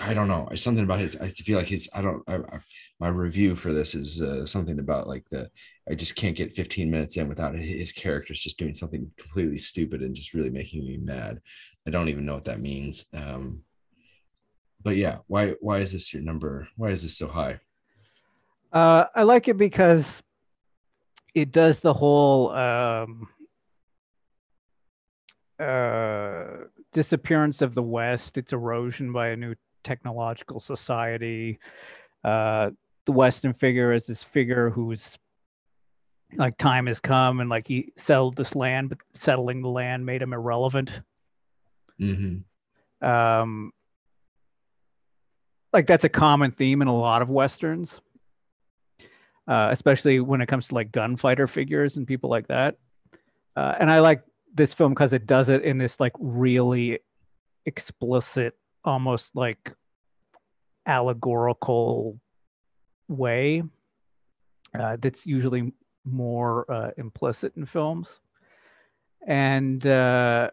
I 0.01 0.15
don't 0.15 0.29
know. 0.29 0.49
It's 0.53 0.63
something 0.63 0.85
about 0.85 1.01
his. 1.01 1.17
I 1.17 1.29
feel 1.29 1.59
like 1.59 1.67
his. 1.67 1.91
I 1.93 2.03
don't. 2.03 2.23
I, 2.29 2.37
I, 2.37 2.61
my 3.01 3.09
review 3.09 3.55
for 3.55 3.73
this 3.73 3.95
is 3.95 4.23
uh, 4.23 4.47
something 4.47 4.79
about 4.79 5.09
like 5.09 5.25
the. 5.31 5.51
I 5.91 5.95
just 5.95 6.15
can't 6.15 6.37
get 6.37 6.55
15 6.55 6.91
minutes 6.91 7.17
in 7.17 7.29
without 7.29 7.55
his 7.55 7.93
characters 7.93 8.39
just 8.39 8.59
doing 8.59 8.75
something 8.75 9.11
completely 9.19 9.59
stupid 9.59 10.03
and 10.03 10.15
just 10.15 10.35
really 10.35 10.51
making 10.51 10.85
me 10.85 10.99
mad. 10.99 11.41
I 11.87 11.91
don't 11.91 12.09
even 12.09 12.27
know 12.27 12.35
what 12.35 12.45
that 12.45 12.61
means. 12.61 13.07
Um, 13.13 13.63
but 14.83 14.97
yeah, 14.97 15.19
why 15.27 15.55
why 15.61 15.79
is 15.79 15.93
this 15.93 16.13
your 16.13 16.23
number? 16.23 16.69
Why 16.77 16.91
is 16.91 17.03
this 17.03 17.17
so 17.19 17.27
high? 17.27 17.59
Uh, 18.73 19.07
I 19.15 19.25
like 19.25 19.49
it 19.49 19.57
because 19.57 20.23
it 21.35 21.51
does 21.51 21.81
the 21.81 21.95
whole 21.95 22.51
um, 22.53 23.29
uh, 25.59 26.45
disappearance 26.93 27.63
of 27.63 27.75
the 27.75 27.83
West, 27.83 28.39
its 28.39 28.53
erosion 28.53 29.13
by 29.13 29.29
a 29.29 29.37
new 29.37 29.55
technological 29.85 30.61
society. 30.61 31.59
Uh, 32.25 32.71
the 33.07 33.13
Western 33.13 33.55
figure 33.55 33.93
is 33.93 34.07
this 34.07 34.23
figure 34.23 34.71
who's 34.71 35.19
like 36.37 36.59
time 36.59 36.87
has 36.87 37.01
come 37.01 37.41
and 37.41 37.49
like 37.49 37.67
he 37.67 37.93
settled 37.97 38.37
this 38.37 38.55
land, 38.55 38.91
but 38.91 38.99
settling 39.15 39.63
the 39.63 39.69
land 39.69 40.05
made 40.05 40.21
him 40.21 40.33
irrelevant. 40.33 41.01
hmm 41.99 42.39
Um, 43.01 43.73
like 45.73 45.87
that's 45.87 46.05
a 46.05 46.09
common 46.09 46.51
theme 46.51 46.83
in 46.83 46.89
a 46.89 46.97
lot 46.97 47.23
of 47.23 47.31
westerns, 47.31 48.01
uh, 49.47 49.69
especially 49.71 50.21
when 50.21 50.41
it 50.41 50.47
comes 50.47 50.69
to 50.69 50.75
like 50.75 50.93
gunfighter 50.93 51.47
figures 51.47 51.97
and 51.97 52.07
people 52.07 52.31
like 52.31 52.49
that. 52.49 52.77
Uh, 53.57 53.75
and 53.81 53.91
I 53.91 54.01
like 54.01 54.23
this 54.55 54.73
film 54.73 54.93
because 54.93 55.13
it 55.13 55.27
does 55.27 55.49
it 55.49 55.63
in 55.63 55.79
this 55.79 55.99
like 55.99 56.13
really 56.19 57.01
explicit, 57.67 58.55
almost 58.85 59.35
like 59.35 59.75
allegorical 60.87 62.19
way 63.09 63.63
uh, 64.79 64.97
that's 65.01 65.27
usually 65.27 65.73
more 66.05 66.71
uh, 66.71 66.91
implicit 66.97 67.57
in 67.57 67.67
films. 67.67 68.21
And 69.27 69.87
uh, 69.87 70.51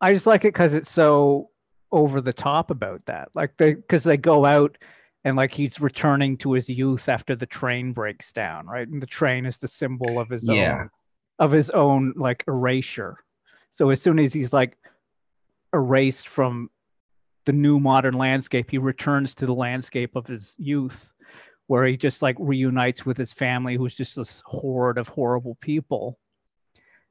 I 0.00 0.14
just 0.14 0.26
like 0.26 0.44
it 0.44 0.52
because 0.52 0.74
it's 0.74 0.90
so 0.90 1.50
over 1.92 2.20
the 2.20 2.32
top 2.32 2.70
about 2.70 3.04
that. 3.06 3.28
Like 3.34 3.56
they, 3.56 3.74
because 3.74 4.04
they 4.04 4.16
go 4.16 4.44
out 4.44 4.78
and 5.24 5.36
like 5.36 5.52
he's 5.52 5.80
returning 5.80 6.36
to 6.38 6.52
his 6.52 6.68
youth 6.68 7.08
after 7.08 7.36
the 7.36 7.46
train 7.46 7.92
breaks 7.92 8.32
down, 8.32 8.66
right? 8.66 8.88
And 8.88 9.02
the 9.02 9.06
train 9.06 9.44
is 9.44 9.58
the 9.58 9.68
symbol 9.68 10.18
of 10.18 10.30
his 10.30 10.48
Yeah. 10.48 10.78
own, 10.78 10.90
of 11.38 11.52
his 11.52 11.70
own 11.70 12.14
like 12.16 12.44
erasure. 12.48 13.18
So 13.70 13.90
as 13.90 14.00
soon 14.00 14.18
as 14.18 14.32
he's 14.32 14.52
like 14.52 14.76
erased 15.72 16.28
from 16.28 16.70
the 17.46 17.52
new 17.52 17.80
modern 17.80 18.14
landscape, 18.14 18.70
he 18.70 18.78
returns 18.78 19.34
to 19.36 19.46
the 19.46 19.54
landscape 19.54 20.16
of 20.16 20.26
his 20.26 20.54
youth, 20.58 21.12
where 21.66 21.84
he 21.86 21.96
just 21.96 22.22
like 22.22 22.36
reunites 22.38 23.06
with 23.06 23.16
his 23.16 23.32
family, 23.32 23.76
who's 23.76 23.94
just 23.94 24.16
this 24.16 24.42
horde 24.44 24.98
of 24.98 25.08
horrible 25.08 25.56
people. 25.60 26.18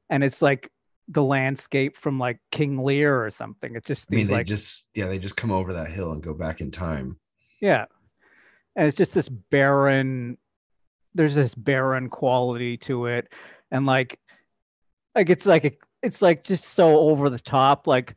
And 0.08 0.22
it's 0.22 0.42
like 0.42 0.70
the 1.08 1.22
landscape 1.22 1.96
from 1.96 2.18
like 2.18 2.38
King 2.50 2.82
Lear 2.82 3.24
or 3.24 3.30
something. 3.30 3.74
It's 3.74 3.86
just 3.86 4.08
I 4.12 4.16
mean, 4.16 4.26
they 4.26 4.34
like 4.34 4.46
just 4.46 4.88
yeah, 4.94 5.06
they 5.06 5.18
just 5.18 5.36
come 5.36 5.50
over 5.50 5.72
that 5.74 5.90
hill 5.90 6.12
and 6.12 6.22
go 6.22 6.34
back 6.34 6.60
in 6.60 6.70
time. 6.70 7.18
yeah. 7.60 7.86
And 8.76 8.86
it's 8.86 8.96
just 8.96 9.12
this 9.12 9.28
barren 9.28 10.38
there's 11.14 11.34
this 11.34 11.54
barren 11.54 12.08
quality 12.08 12.76
to 12.76 13.06
it. 13.06 13.32
And 13.70 13.86
like 13.86 14.18
like 15.14 15.30
it's 15.30 15.46
like 15.46 15.64
a, 15.64 15.72
it's 16.02 16.22
like 16.22 16.44
just 16.44 16.64
so 16.64 16.98
over 16.98 17.28
the 17.28 17.40
top. 17.40 17.86
Like 17.86 18.16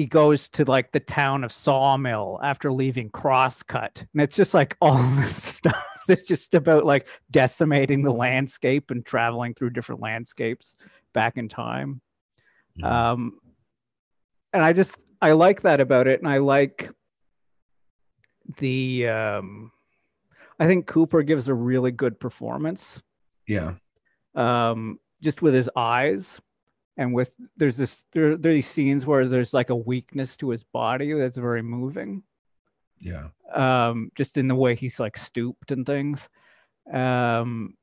he 0.00 0.06
goes 0.06 0.48
to 0.48 0.64
like 0.64 0.92
the 0.92 1.00
town 1.00 1.44
of 1.44 1.52
Sawmill 1.52 2.40
after 2.42 2.72
leaving 2.72 3.10
Crosscut. 3.10 4.00
And 4.00 4.22
it's 4.22 4.34
just 4.34 4.54
like 4.54 4.74
all 4.80 4.96
this 4.96 5.44
stuff 5.44 5.84
that's 6.08 6.22
just 6.22 6.54
about 6.54 6.86
like 6.86 7.06
decimating 7.30 8.02
the 8.02 8.10
landscape 8.10 8.90
and 8.90 9.04
traveling 9.04 9.52
through 9.52 9.70
different 9.70 10.00
landscapes 10.00 10.78
back 11.12 11.36
in 11.36 11.50
time. 11.50 12.00
Mhm. 12.80 12.90
Um, 12.90 13.40
and 14.54 14.64
I 14.64 14.72
just 14.72 14.96
I 15.20 15.32
like 15.32 15.60
that 15.62 15.80
about 15.80 16.06
it, 16.06 16.20
and 16.20 16.28
I 16.30 16.38
like 16.38 16.90
the 18.56 19.06
um, 19.06 19.70
I 20.58 20.66
think 20.66 20.86
Cooper 20.86 21.22
gives 21.22 21.46
a 21.48 21.54
really 21.54 21.90
good 21.90 22.18
performance, 22.18 23.02
yeah, 23.46 23.74
um, 24.34 24.98
just 25.20 25.42
with 25.42 25.52
his 25.52 25.68
eyes, 25.76 26.40
and 27.00 27.14
with 27.14 27.34
there's 27.56 27.78
this 27.78 28.04
there, 28.12 28.36
there 28.36 28.52
are 28.52 28.54
these 28.54 28.68
scenes 28.68 29.06
where 29.06 29.26
there's 29.26 29.54
like 29.54 29.70
a 29.70 29.74
weakness 29.74 30.36
to 30.36 30.50
his 30.50 30.62
body 30.62 31.14
that's 31.14 31.38
very 31.38 31.62
moving, 31.62 32.22
yeah, 33.00 33.28
um, 33.54 34.12
just 34.14 34.36
in 34.36 34.48
the 34.48 34.54
way 34.54 34.74
he's 34.74 35.00
like 35.00 35.16
stooped 35.16 35.72
and 35.72 35.86
things. 35.86 36.28
Um, 36.92 37.74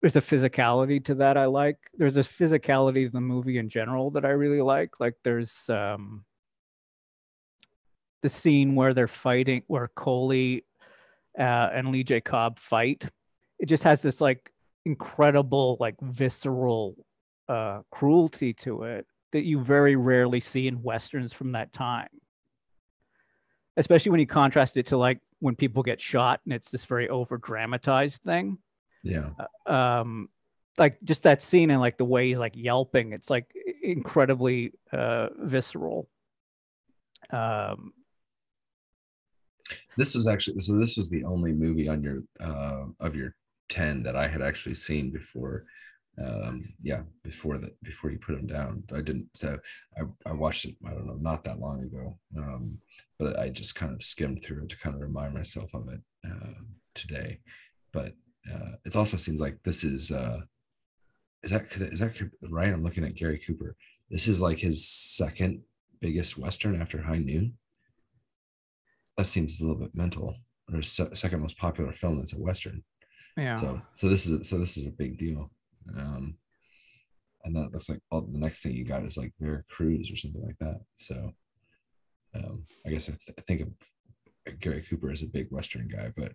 there's 0.00 0.16
a 0.16 0.22
physicality 0.22 1.04
to 1.04 1.16
that 1.16 1.36
I 1.36 1.44
like. 1.44 1.76
There's 1.98 2.16
a 2.16 2.20
physicality 2.20 3.04
to 3.04 3.12
the 3.12 3.20
movie 3.20 3.58
in 3.58 3.68
general 3.68 4.10
that 4.12 4.24
I 4.24 4.30
really 4.30 4.62
like. 4.62 4.98
Like 4.98 5.16
there's 5.22 5.68
um 5.68 6.24
the 8.22 8.30
scene 8.30 8.74
where 8.74 8.94
they're 8.94 9.06
fighting 9.06 9.64
where 9.66 9.88
Coaley 9.88 10.64
uh, 11.38 11.68
and 11.74 11.88
Lee 11.88 12.04
J. 12.04 12.22
Cobb 12.22 12.58
fight. 12.58 13.04
It 13.58 13.66
just 13.66 13.82
has 13.82 14.00
this 14.00 14.22
like 14.22 14.50
incredible, 14.86 15.76
like 15.78 15.96
visceral 16.00 16.96
uh 17.48 17.80
cruelty 17.90 18.52
to 18.52 18.82
it 18.84 19.06
that 19.32 19.44
you 19.44 19.60
very 19.60 19.96
rarely 19.96 20.40
see 20.40 20.68
in 20.68 20.82
westerns 20.82 21.32
from 21.32 21.52
that 21.52 21.72
time. 21.72 22.08
Especially 23.76 24.10
when 24.10 24.20
you 24.20 24.26
contrast 24.26 24.76
it 24.76 24.86
to 24.86 24.96
like 24.96 25.20
when 25.40 25.56
people 25.56 25.82
get 25.82 26.00
shot 26.00 26.40
and 26.44 26.52
it's 26.52 26.70
this 26.70 26.84
very 26.84 27.08
over 27.08 27.36
dramatized 27.38 28.22
thing 28.22 28.58
yeah. 29.02 29.30
um 29.66 30.28
like 30.78 30.98
just 31.02 31.24
that 31.24 31.42
scene 31.42 31.70
and 31.70 31.80
like 31.80 31.98
the 31.98 32.04
way 32.04 32.28
he's 32.28 32.38
like 32.38 32.54
yelping 32.54 33.12
it's 33.12 33.28
like 33.28 33.46
incredibly 33.82 34.72
uh 34.92 35.28
visceral 35.38 36.08
um 37.30 37.92
This 39.96 40.14
was 40.14 40.26
actually 40.26 40.60
so. 40.60 40.78
This 40.78 40.96
was 40.96 41.08
the 41.10 41.24
only 41.24 41.52
movie 41.52 41.88
on 41.88 42.02
your 42.02 42.18
uh, 42.40 42.86
of 43.00 43.14
your 43.14 43.34
ten 43.68 44.02
that 44.02 44.16
I 44.16 44.28
had 44.28 44.42
actually 44.42 44.74
seen 44.74 45.10
before. 45.10 45.64
Um, 46.22 46.74
yeah, 46.82 47.02
before 47.24 47.58
that, 47.58 47.80
before 47.82 48.10
you 48.10 48.18
put 48.18 48.36
them 48.36 48.46
down, 48.46 48.84
I 48.92 49.00
didn't. 49.00 49.28
So 49.34 49.58
I, 49.98 50.02
I 50.28 50.32
watched 50.32 50.66
it. 50.66 50.76
I 50.86 50.90
don't 50.90 51.06
know, 51.06 51.18
not 51.20 51.42
that 51.44 51.58
long 51.58 51.82
ago. 51.82 52.18
Um, 52.36 52.78
but 53.18 53.38
I 53.38 53.48
just 53.48 53.74
kind 53.74 53.92
of 53.92 54.02
skimmed 54.02 54.42
through 54.42 54.64
it 54.64 54.68
to 54.70 54.78
kind 54.78 54.94
of 54.94 55.00
remind 55.00 55.34
myself 55.34 55.72
of 55.74 55.88
it 55.88 56.00
uh, 56.30 56.60
today. 56.94 57.40
But 57.92 58.14
uh, 58.52 58.72
it 58.84 58.94
also 58.96 59.16
seems 59.16 59.40
like 59.40 59.62
this 59.62 59.84
is 59.84 60.10
uh, 60.10 60.40
is 61.42 61.50
that 61.50 61.66
is 61.76 62.00
that 62.00 62.14
right? 62.50 62.72
I'm 62.72 62.82
looking 62.84 63.04
at 63.04 63.14
Gary 63.14 63.38
Cooper. 63.38 63.76
This 64.10 64.28
is 64.28 64.42
like 64.42 64.58
his 64.58 64.86
second 64.86 65.62
biggest 66.00 66.36
western 66.36 66.80
after 66.80 67.00
High 67.00 67.18
Noon. 67.18 67.54
That 69.16 69.26
seems 69.26 69.60
a 69.60 69.64
little 69.64 69.80
bit 69.80 69.94
mental. 69.94 70.36
Or 70.72 70.82
se- 70.82 71.14
second 71.14 71.40
most 71.40 71.58
popular 71.58 71.92
film 71.92 72.18
that's 72.18 72.34
a 72.34 72.38
western. 72.38 72.82
yeah 73.36 73.56
So 73.56 73.80
so 73.94 74.08
this 74.08 74.26
is 74.26 74.48
so 74.48 74.58
this 74.58 74.76
is 74.76 74.86
a 74.86 74.90
big 74.90 75.18
deal. 75.18 75.50
Um, 75.98 76.36
and 77.44 77.56
that 77.56 77.72
looks 77.72 77.88
like 77.88 78.00
well, 78.10 78.22
the 78.22 78.38
next 78.38 78.62
thing 78.62 78.72
you 78.72 78.84
got 78.84 79.04
is 79.04 79.16
like 79.16 79.32
Vera 79.40 79.62
Cruz 79.68 80.10
or 80.10 80.16
something 80.16 80.42
like 80.42 80.58
that. 80.60 80.80
So 80.94 81.32
um, 82.34 82.64
I 82.86 82.90
guess 82.90 83.08
I, 83.08 83.12
th- 83.12 83.36
I 83.38 83.40
think 83.42 83.60
of 83.60 84.60
Gary 84.60 84.82
Cooper 84.82 85.10
as 85.10 85.22
a 85.22 85.26
big 85.26 85.48
western 85.50 85.88
guy, 85.88 86.12
but 86.16 86.32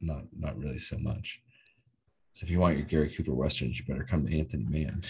not 0.00 0.24
not 0.36 0.58
really 0.58 0.78
so 0.78 0.96
much. 0.98 1.40
So 2.32 2.44
if 2.44 2.50
you 2.50 2.60
want 2.60 2.76
your 2.76 2.86
Gary 2.86 3.10
Cooper 3.10 3.34
westerns, 3.34 3.78
you 3.78 3.84
better 3.86 4.04
come 4.04 4.26
to 4.26 4.38
Anthony 4.38 4.64
Mann. 4.68 5.02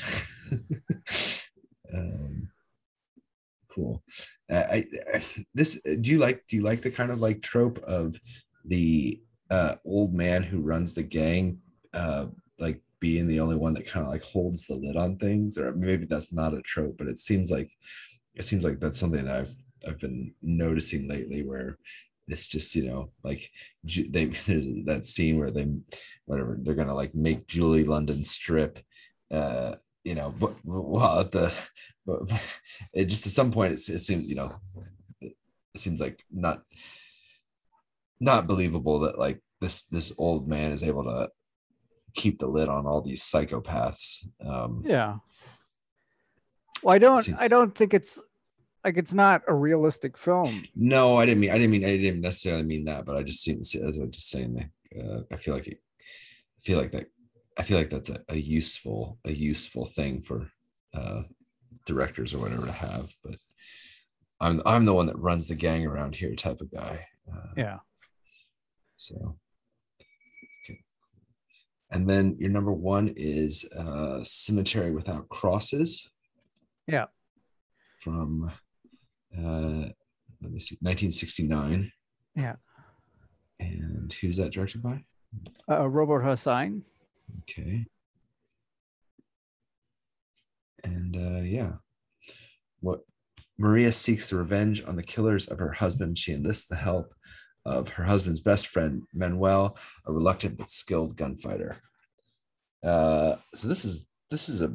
um, 1.94 2.50
cool. 3.68 4.02
Uh, 4.50 4.64
I, 4.70 4.84
I 5.14 5.24
this 5.54 5.80
do 5.82 6.10
you 6.10 6.18
like 6.18 6.44
do 6.48 6.56
you 6.56 6.62
like 6.62 6.82
the 6.82 6.90
kind 6.90 7.10
of 7.10 7.20
like 7.20 7.42
trope 7.42 7.78
of 7.80 8.18
the 8.64 9.20
uh, 9.50 9.76
old 9.84 10.14
man 10.14 10.42
who 10.42 10.60
runs 10.60 10.94
the 10.94 11.02
gang 11.02 11.58
uh, 11.94 12.26
like 12.58 12.80
being 13.00 13.26
the 13.26 13.40
only 13.40 13.56
one 13.56 13.74
that 13.74 13.86
kind 13.86 14.04
of 14.04 14.12
like 14.12 14.22
holds 14.22 14.66
the 14.66 14.74
lid 14.74 14.96
on 14.96 15.16
things 15.16 15.58
or 15.58 15.72
maybe 15.72 16.04
that's 16.06 16.32
not 16.32 16.54
a 16.54 16.62
trope 16.62 16.96
but 16.98 17.06
it 17.06 17.18
seems 17.18 17.50
like 17.50 17.70
it 18.34 18.44
seems 18.44 18.64
like 18.64 18.78
that's 18.78 18.98
something 18.98 19.24
that 19.24 19.36
I've 19.36 19.54
I've 19.86 19.98
been 19.98 20.34
noticing 20.42 21.08
lately 21.08 21.42
where 21.42 21.78
it's 22.28 22.46
just 22.46 22.74
you 22.76 22.84
know 22.86 23.10
like 23.24 23.50
they 23.84 24.26
there's 24.26 24.66
that 24.84 25.06
scene 25.06 25.38
where 25.38 25.50
they 25.50 25.66
whatever 26.26 26.56
they're 26.60 26.74
gonna 26.74 26.94
like 26.94 27.14
make 27.14 27.46
Julie 27.46 27.84
London 27.84 28.24
strip 28.24 28.78
uh 29.32 29.74
you 30.04 30.14
know 30.14 30.34
but 30.38 30.52
while 30.64 31.20
at 31.20 31.32
the 31.32 31.52
but 32.06 32.22
it 32.92 33.06
just 33.06 33.26
at 33.26 33.32
some 33.32 33.50
point 33.50 33.72
it, 33.72 33.88
it 33.88 34.00
seems 34.00 34.26
you 34.26 34.34
know 34.34 34.54
it 35.20 35.80
seems 35.80 36.00
like 36.00 36.24
not 36.30 36.62
not 38.20 38.46
believable 38.46 39.00
that 39.00 39.18
like 39.18 39.40
this 39.60 39.84
this 39.84 40.12
old 40.18 40.48
man 40.48 40.72
is 40.72 40.82
able 40.82 41.04
to 41.04 41.28
keep 42.14 42.38
the 42.38 42.46
lid 42.46 42.68
on 42.68 42.86
all 42.86 43.00
these 43.00 43.22
psychopaths 43.22 44.26
um 44.46 44.82
yeah 44.84 45.16
well 46.82 46.94
i 46.94 46.98
don't 46.98 47.28
i 47.38 47.48
don't 47.48 47.74
think 47.74 47.94
it's 47.94 48.20
like 48.84 48.96
it's 48.96 49.12
not 49.12 49.42
a 49.48 49.54
realistic 49.54 50.16
film 50.16 50.64
no 50.74 51.18
i 51.18 51.26
didn't 51.26 51.40
mean 51.40 51.50
i 51.50 51.54
didn't 51.54 51.70
mean 51.70 51.84
i 51.84 51.96
didn't 51.96 52.20
necessarily 52.20 52.62
mean 52.62 52.84
that 52.84 53.04
but 53.04 53.16
i 53.16 53.22
just 53.22 53.42
seem 53.42 53.60
as 53.60 53.98
i'm 53.98 54.10
just 54.10 54.30
saying 54.30 54.54
that 54.54 55.02
uh, 55.02 55.20
i 55.32 55.36
feel 55.36 55.54
like 55.54 55.66
it, 55.66 55.80
i 56.58 56.62
feel 56.64 56.78
like 56.78 56.92
that 56.92 57.06
i 57.58 57.62
feel 57.62 57.78
like 57.78 57.90
that's 57.90 58.10
a, 58.10 58.20
a 58.28 58.36
useful 58.36 59.18
a 59.24 59.32
useful 59.32 59.84
thing 59.84 60.22
for 60.22 60.48
uh 60.94 61.22
directors 61.86 62.34
or 62.34 62.38
whatever 62.38 62.66
to 62.66 62.72
have 62.72 63.12
but 63.24 63.36
I'm 64.40 64.62
I'm 64.64 64.84
the 64.84 64.94
one 64.94 65.06
that 65.06 65.18
runs 65.18 65.46
the 65.46 65.54
gang 65.54 65.86
around 65.86 66.14
here 66.14 66.34
type 66.34 66.60
of 66.60 66.72
guy. 66.72 67.06
Uh, 67.30 67.52
Yeah. 67.56 67.78
So. 68.96 69.36
And 71.90 72.08
then 72.08 72.36
your 72.38 72.50
number 72.50 72.72
one 72.72 73.12
is 73.16 73.68
uh, 73.76 74.20
Cemetery 74.22 74.92
Without 74.92 75.28
Crosses. 75.28 76.08
Yeah. 76.86 77.06
From, 78.00 78.50
uh, 79.36 79.88
let 80.42 80.52
me 80.52 80.60
see, 80.60 80.78
1969. 80.80 81.90
Yeah. 82.36 82.54
And 83.58 84.12
who's 84.20 84.36
that 84.36 84.52
directed 84.52 84.82
by? 84.82 85.04
Uh, 85.68 85.88
Robert 85.88 86.22
Hossein. 86.22 86.82
Okay. 87.42 87.86
And 90.84 91.16
uh, 91.16 91.40
yeah, 91.40 91.72
what 92.80 93.00
Maria 93.58 93.92
seeks 93.92 94.30
the 94.30 94.36
revenge 94.36 94.82
on 94.86 94.96
the 94.96 95.02
killers 95.02 95.48
of 95.48 95.58
her 95.58 95.72
husband. 95.72 96.16
She 96.16 96.32
enlists 96.32 96.66
the 96.66 96.76
help 96.76 97.12
of 97.64 97.90
her 97.90 98.04
husband's 98.04 98.40
best 98.40 98.68
friend, 98.68 99.02
Manuel, 99.12 99.76
a 100.06 100.12
reluctant 100.12 100.56
but 100.58 100.70
skilled 100.70 101.16
gunfighter. 101.16 101.76
Uh, 102.84 103.36
so 103.54 103.68
this 103.68 103.84
is 103.84 104.06
this 104.30 104.48
is 104.48 104.62
a 104.62 104.72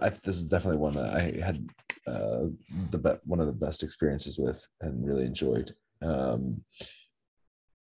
I, 0.00 0.10
this 0.10 0.36
is 0.36 0.44
definitely 0.44 0.78
one 0.78 0.92
that 0.94 1.14
I 1.14 1.44
had 1.44 1.66
uh, 2.06 2.46
the 2.90 2.98
be- 2.98 3.20
one 3.24 3.40
of 3.40 3.46
the 3.46 3.52
best 3.52 3.82
experiences 3.82 4.38
with 4.38 4.66
and 4.80 5.06
really 5.06 5.24
enjoyed. 5.24 5.74
Um, 6.00 6.64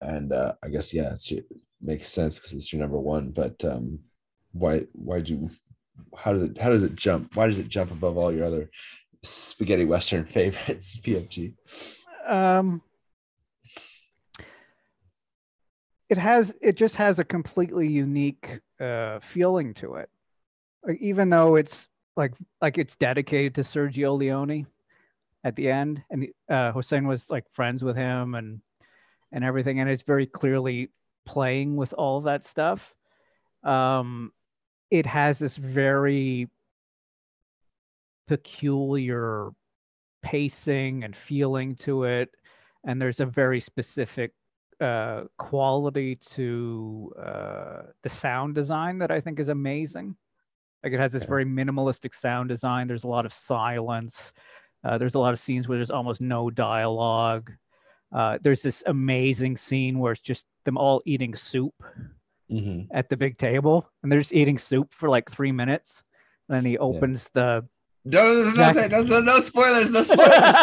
and 0.02 0.34
uh, 0.34 0.54
I 0.64 0.70
guess 0.70 0.94
yeah, 0.94 1.14
it 1.30 1.46
makes 1.80 2.08
sense 2.08 2.40
because 2.40 2.54
it's 2.54 2.74
your 2.74 2.82
number 2.82 3.00
one. 3.00 3.30
But 3.30 3.64
um, 3.64 4.00
why 4.52 4.86
why 4.94 5.22
do 5.22 5.34
you 5.34 5.50
how 6.18 6.34
does 6.34 6.42
it 6.42 6.58
how 6.58 6.70
does 6.70 6.84
it 6.84 6.96
jump? 6.96 7.36
Why 7.36 7.48
does 7.48 7.60
it 7.60 7.70
jump 7.70 7.92
above 7.92 8.18
all 8.18 8.34
your 8.34 8.46
other 8.46 8.70
spaghetti 9.24 9.86
western 9.86 10.26
favorites? 10.38 11.00
PFG. 11.00 11.54
Um, 12.28 12.82
it 16.12 16.18
has 16.18 16.54
it 16.60 16.76
just 16.76 16.98
has 16.98 17.20
a 17.20 17.24
completely 17.24 17.88
unique 17.88 18.60
uh, 18.82 19.18
feeling 19.22 19.74
to 19.76 19.96
it. 19.96 20.10
Even 21.00 21.30
though 21.30 21.56
it's 21.56 21.88
like 22.18 22.34
like 22.60 22.78
it's 22.78 22.98
dedicated 22.98 23.56
to 23.56 23.62
Sergio 23.62 24.18
Leone 24.18 24.68
at 25.46 25.56
the 25.56 25.72
end, 25.72 26.04
and 26.10 26.28
uh, 26.50 26.74
Hossein 26.74 27.08
was 27.08 27.30
like 27.30 27.46
friends 27.54 27.82
with 27.82 27.96
him 27.96 28.36
and 28.36 28.60
and 29.32 29.46
everything, 29.46 29.80
and 29.80 29.90
it's 29.90 30.04
very 30.04 30.26
clearly 30.26 30.90
playing 31.26 31.78
with 31.78 31.94
all 31.94 32.20
that 32.22 32.44
stuff. 32.44 32.94
Um, 33.64 34.34
it 34.90 35.06
has 35.06 35.40
this 35.40 35.56
very 35.56 36.50
peculiar 38.28 39.52
pacing 40.22 41.06
and 41.06 41.16
feeling 41.16 41.76
to 41.76 42.04
it 42.04 42.32
and 42.86 43.02
there's 43.02 43.20
a 43.20 43.26
very 43.26 43.60
specific 43.60 44.34
uh, 44.82 45.24
quality 45.38 46.16
to 46.32 47.14
uh, 47.18 47.82
the 48.04 48.10
sound 48.10 48.56
design 48.56 48.98
that 49.00 49.12
i 49.12 49.20
think 49.22 49.40
is 49.40 49.48
amazing. 49.50 50.16
Like 50.84 50.94
it 50.94 51.00
has 51.00 51.12
this 51.12 51.26
very 51.26 51.46
minimalistic 51.46 52.16
sound 52.16 52.50
design. 52.50 52.88
There's 52.88 53.04
a 53.04 53.08
lot 53.08 53.26
of 53.28 53.34
silence. 53.34 54.34
Uh, 54.84 54.98
there's 54.98 55.14
a 55.14 55.20
lot 55.20 55.32
of 55.34 55.40
scenes 55.40 55.68
where 55.68 55.78
there's 55.78 55.92
almost 55.92 56.22
no 56.22 56.50
dialogue. 56.50 57.52
Uh, 58.12 58.40
there's 58.42 58.64
this 58.64 58.82
amazing 58.88 59.58
scene 59.58 60.00
where 60.00 60.14
it's 60.14 60.22
just 60.22 60.46
them 60.66 60.78
all 60.78 61.02
eating 61.06 61.36
soup 61.36 61.76
Mm-hmm. 62.52 62.94
at 62.94 63.08
the 63.08 63.16
big 63.16 63.38
table 63.38 63.90
and 64.04 64.12
they're 64.12 64.20
just 64.20 64.34
eating 64.34 64.58
soup 64.58 64.94
for 64.94 65.08
like 65.08 65.32
three 65.32 65.54
minutes. 65.54 66.04
And 66.50 66.58
then 66.58 66.66
he 66.66 66.78
opens 66.80 67.30
the 67.30 67.66
No, 68.04 68.26
no, 68.26 68.50
no, 68.50 68.54
Jack- 68.74 68.92
no, 68.92 69.04
no, 69.04 69.06
no, 69.08 69.20
no 69.22 69.40
spoilers, 69.40 69.90
no 69.94 70.02
spoilers. 70.14 70.54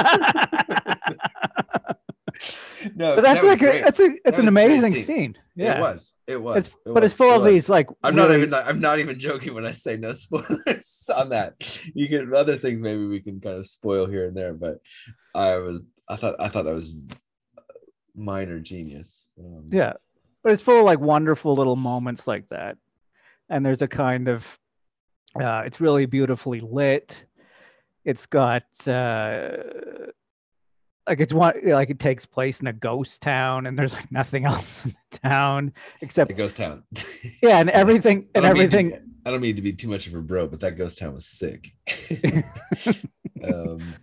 no, 2.95 3.14
but 3.14 3.22
that's 3.22 3.43
that 3.43 3.47
like 3.47 3.59
great. 3.59 3.83
a, 3.83 3.87
it's 3.87 4.01
a 4.01 4.14
it's 4.24 4.39
an 4.39 4.49
amazing 4.49 4.95
scene. 4.95 5.05
scene. 5.05 5.39
Yeah, 5.57 5.79
It 5.79 5.81
was. 5.81 6.14
It 6.26 6.43
was. 6.43 6.57
It's, 6.57 6.74
it 6.74 6.81
but 6.87 6.95
was, 6.95 7.05
it's 7.05 7.14
full 7.14 7.33
it 7.33 7.37
of 7.37 7.43
was. 7.43 7.53
these 7.53 7.68
like 7.68 7.89
I'm 8.03 8.14
not 8.14 8.31
even. 8.31 8.55
I'm 8.55 8.81
not 8.81 8.99
even 8.99 9.18
joking 9.18 9.55
when 9.55 9.66
I 9.66 9.72
say 9.72 9.97
no 9.97 10.12
spoilers 10.14 11.11
on 11.14 11.31
that. 11.31 11.81
You 11.95 12.09
can 12.09 12.35
other 12.35 12.57
things 12.57 12.81
maybe 12.81 13.07
we 13.07 13.20
can 13.20 13.41
kind 13.41 13.57
of 13.57 13.66
spoil 13.66 14.07
here 14.07 14.26
and 14.26 14.37
there, 14.37 14.55
but 14.55 14.81
I 15.35 15.57
was. 15.57 15.85
I 16.09 16.16
thought. 16.16 16.37
I 16.39 16.49
thought 16.49 16.64
that 16.64 16.74
was 16.74 16.99
minor 18.14 18.61
genius. 18.61 19.26
Um, 19.39 19.68
yeah, 19.70 19.95
but 20.43 20.53
it's 20.53 20.62
full 20.62 20.81
of 20.81 20.85
like 20.85 21.01
wonderful 21.01 21.55
little 21.55 21.76
moments 21.76 22.26
like 22.26 22.49
that, 22.49 22.76
and 23.49 23.64
there's 23.64 23.83
a 23.83 23.89
kind 23.89 24.29
of 24.29 24.59
uh, 25.41 25.62
it's 25.64 25.81
really 25.81 26.07
beautifully 26.07 26.61
lit. 26.61 27.24
It's 28.05 28.26
got 28.26 28.64
uh, 28.87 29.49
like 31.09 31.20
it's 31.20 31.32
one 31.32 31.54
like 31.64 31.90
it 31.90 31.98
takes 31.98 32.26
place 32.26 32.61
in 32.61 32.66
a 32.66 32.72
ghost 32.72 33.22
town, 33.22 33.66
and 33.66 33.78
there's 33.78 33.94
like 33.94 34.12
nothing 34.12 34.44
else 34.44 34.84
in 34.84 34.94
the 35.11 35.18
town 35.18 35.72
except 36.02 36.28
The 36.28 36.34
ghost 36.34 36.59
town. 36.59 36.84
yeah, 37.42 37.59
and 37.59 37.70
everything 37.82 38.28
and 38.34 38.44
everything. 38.44 38.92
I 39.24 39.30
don't 39.30 39.40
mean 39.40 39.56
to 39.56 39.62
be 39.62 39.72
too 39.72 39.88
much 39.88 40.06
of 40.06 40.14
a 40.14 40.20
bro, 40.20 40.46
but 40.46 40.61
that 40.61 40.76
ghost 40.76 40.98
town 40.98 41.14
was 41.14 41.26
sick. 41.26 41.74
um, 43.44 43.94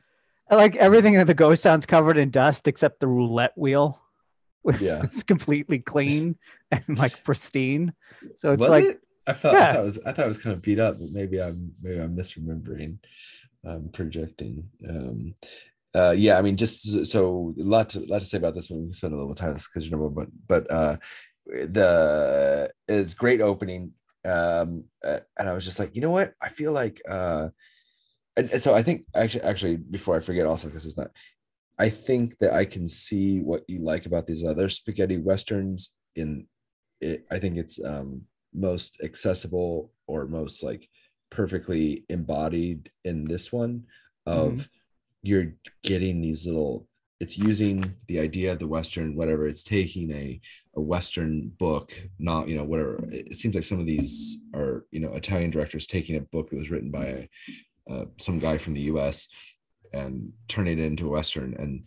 like 0.49 0.75
everything 0.75 1.13
in 1.13 1.25
the 1.25 1.33
ghost 1.33 1.63
town's 1.63 1.85
covered 1.85 2.17
in 2.17 2.31
dust 2.31 2.67
except 2.67 2.99
the 2.99 3.07
roulette 3.07 3.57
wheel. 3.57 4.01
yeah. 4.79 5.03
it's 5.03 5.23
completely 5.23 5.79
clean 5.79 6.35
and 6.71 6.97
like 6.97 7.23
pristine. 7.23 7.93
So 8.37 8.51
it's 8.51 8.61
was 8.61 8.69
like 8.69 8.85
it? 8.85 9.01
I 9.27 9.33
felt. 9.33 9.55
I 9.55 9.73
thought 9.73 9.79
it 9.79 9.83
was. 9.83 9.99
I 10.05 10.11
thought 10.11 10.25
it 10.25 10.27
was 10.27 10.37
kind 10.39 10.55
of 10.55 10.61
beat 10.61 10.79
up, 10.79 10.99
but 10.99 11.09
maybe 11.11 11.41
I'm. 11.41 11.73
Maybe 11.81 11.99
I'm 11.99 12.15
misremembering. 12.15 12.97
I'm 13.63 13.89
projecting. 13.89 14.69
Um, 14.87 15.33
uh, 15.95 16.11
yeah, 16.11 16.37
I 16.37 16.41
mean, 16.41 16.57
just 16.57 17.05
so- 17.05 17.53
a 17.59 17.63
lot 17.63 17.89
to 17.91 17.99
lot 18.01 18.19
to 18.19 18.25
say 18.25 18.37
about 18.37 18.55
this 18.55 18.69
one. 18.69 18.81
We 18.81 18.85
can 18.87 18.93
spend 18.93 19.13
a 19.13 19.17
little 19.17 19.35
time 19.35 19.53
because 19.53 19.85
you 19.85 19.91
know, 19.91 20.09
but 20.09 20.27
but 20.47 20.71
uh, 20.71 20.97
the 21.45 22.71
it's 22.87 23.13
great 23.13 23.41
opening. 23.41 23.93
Um, 24.23 24.85
and 25.03 25.49
I 25.49 25.53
was 25.53 25.63
just 25.63 25.79
like, 25.79 25.95
you 25.95 26.01
know 26.01 26.09
what? 26.09 26.33
I 26.41 26.49
feel 26.49 26.71
like 26.71 26.99
uh, 27.07 27.49
and 28.37 28.49
so 28.61 28.75
I 28.75 28.83
think 28.83 29.05
actually 29.15 29.43
actually 29.43 29.77
before 29.77 30.15
I 30.15 30.19
forget 30.19 30.45
also 30.45 30.67
because 30.67 30.85
it's 30.85 30.97
not. 30.97 31.11
I 31.77 31.89
think 31.89 32.37
that 32.39 32.53
I 32.53 32.63
can 32.65 32.87
see 32.87 33.39
what 33.39 33.63
you 33.67 33.79
like 33.79 34.05
about 34.05 34.27
these 34.27 34.43
other 34.43 34.69
spaghetti 34.69 35.17
westerns. 35.17 35.95
In 36.15 36.47
it, 37.01 37.25
I 37.31 37.39
think 37.39 37.57
it's 37.57 37.83
um 37.83 38.23
most 38.53 38.99
accessible 39.03 39.91
or 40.07 40.27
most 40.27 40.63
like 40.63 40.87
perfectly 41.29 42.05
embodied 42.09 42.91
in 43.03 43.25
this 43.25 43.51
one 43.51 43.83
of 44.25 44.67
you're 45.27 45.53
getting 45.83 46.21
these 46.21 46.45
little 46.45 46.87
it's 47.19 47.37
using 47.37 47.95
the 48.07 48.19
idea 48.19 48.51
of 48.51 48.59
the 48.59 48.67
western 48.67 49.15
whatever 49.15 49.47
it's 49.47 49.63
taking 49.63 50.11
a 50.11 50.39
a 50.75 50.81
western 50.81 51.49
book 51.57 51.93
not 52.19 52.47
you 52.47 52.55
know 52.55 52.63
whatever. 52.63 53.07
It 53.11 53.35
seems 53.35 53.55
like 53.55 53.63
some 53.63 53.79
of 53.79 53.85
these 53.85 54.43
are 54.53 54.85
you 54.91 54.99
know 54.99 55.13
italian 55.13 55.51
directors 55.51 55.87
taking 55.87 56.17
a 56.17 56.21
book 56.21 56.49
that 56.49 56.59
was 56.59 56.69
written 56.69 56.91
by 56.91 57.05
a, 57.05 57.29
uh, 57.89 58.05
some 58.17 58.39
guy 58.39 58.57
from 58.57 58.73
the 58.73 58.81
us 58.81 59.29
and 59.93 60.31
turning 60.47 60.79
it 60.79 60.85
into 60.85 61.07
a 61.07 61.11
western 61.11 61.55
and 61.57 61.83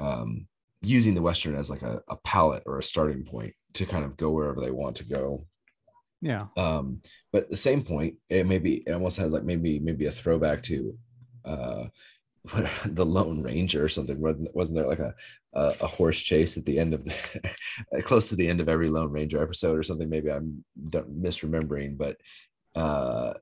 um 0.00 0.46
using 0.82 1.14
the 1.14 1.22
western 1.22 1.56
as 1.56 1.68
like 1.68 1.82
a, 1.82 2.00
a 2.08 2.16
palette 2.18 2.62
or 2.66 2.78
a 2.78 2.82
starting 2.82 3.24
point 3.24 3.52
to 3.72 3.84
kind 3.86 4.04
of 4.04 4.16
go 4.16 4.30
wherever 4.30 4.60
they 4.60 4.70
want 4.70 4.94
to 4.96 5.04
go. 5.04 5.44
Yeah, 6.20 6.46
um 6.56 7.00
but 7.32 7.44
at 7.44 7.50
the 7.50 7.56
same 7.56 7.82
point 7.82 8.14
it 8.30 8.46
maybe 8.46 8.84
it 8.86 8.92
almost 8.92 9.18
has 9.18 9.32
like 9.32 9.44
maybe 9.44 9.78
maybe 9.80 10.06
a 10.06 10.10
throwback 10.10 10.62
to 10.64 10.96
uh 11.44 11.84
what- 12.50 12.70
the 12.94 13.04
lone 13.06 13.42
ranger 13.42 13.84
or 13.84 13.88
something 13.88 14.20
wasn't 14.20 14.54
wasn't 14.54 14.76
there 14.76 14.86
like 14.86 14.98
a 14.98 15.14
a, 15.54 15.74
a 15.80 15.86
horse 15.86 16.20
chase 16.20 16.56
at 16.56 16.64
the 16.64 16.78
end 16.78 16.94
of 16.94 17.06
close 18.04 18.28
to 18.28 18.36
the 18.36 18.48
end 18.48 18.60
of 18.60 18.68
every 18.68 18.88
lone 18.88 19.10
ranger 19.12 19.42
episode 19.42 19.78
or 19.78 19.82
something? 19.82 20.08
Maybe 20.08 20.30
i'm 20.30 20.64
misremembering 20.82 21.96
but 21.96 22.16
uh 22.74 23.34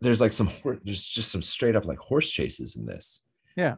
there's 0.00 0.20
like 0.20 0.32
some 0.32 0.50
there's 0.84 1.04
just 1.04 1.30
some 1.30 1.42
straight 1.42 1.76
up 1.76 1.84
like 1.84 1.98
horse 1.98 2.30
chases 2.30 2.76
in 2.76 2.86
this. 2.86 3.24
Yeah. 3.56 3.74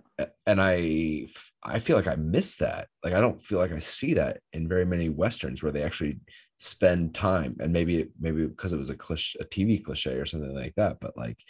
And 0.47 0.61
i 0.61 1.27
i 1.63 1.79
feel 1.79 1.97
like 1.97 2.07
i 2.07 2.17
miss 2.17 2.57
that. 2.57 2.89
Like 3.03 3.15
i 3.15 3.21
don't 3.21 3.43
feel 3.43 3.59
like 3.59 3.73
i 3.73 3.79
see 3.79 4.15
that 4.15 4.41
in 4.53 4.69
very 4.69 4.85
many 4.85 5.09
westerns 5.09 5.63
where 5.63 5.73
they 5.73 5.83
actually 5.83 6.21
spend 6.59 7.15
time 7.15 7.57
and 7.61 7.73
maybe 7.73 8.09
maybe 8.21 8.47
because 8.47 8.75
it 8.75 8.79
was 8.79 8.91
a 8.91 8.95
cliche 8.95 9.39
a 9.41 9.45
tv 9.47 9.83
cliche 9.83 10.13
or 10.13 10.27
something 10.27 10.55
like 10.55 10.75
that 10.77 10.99
but 11.01 11.17
like 11.17 11.43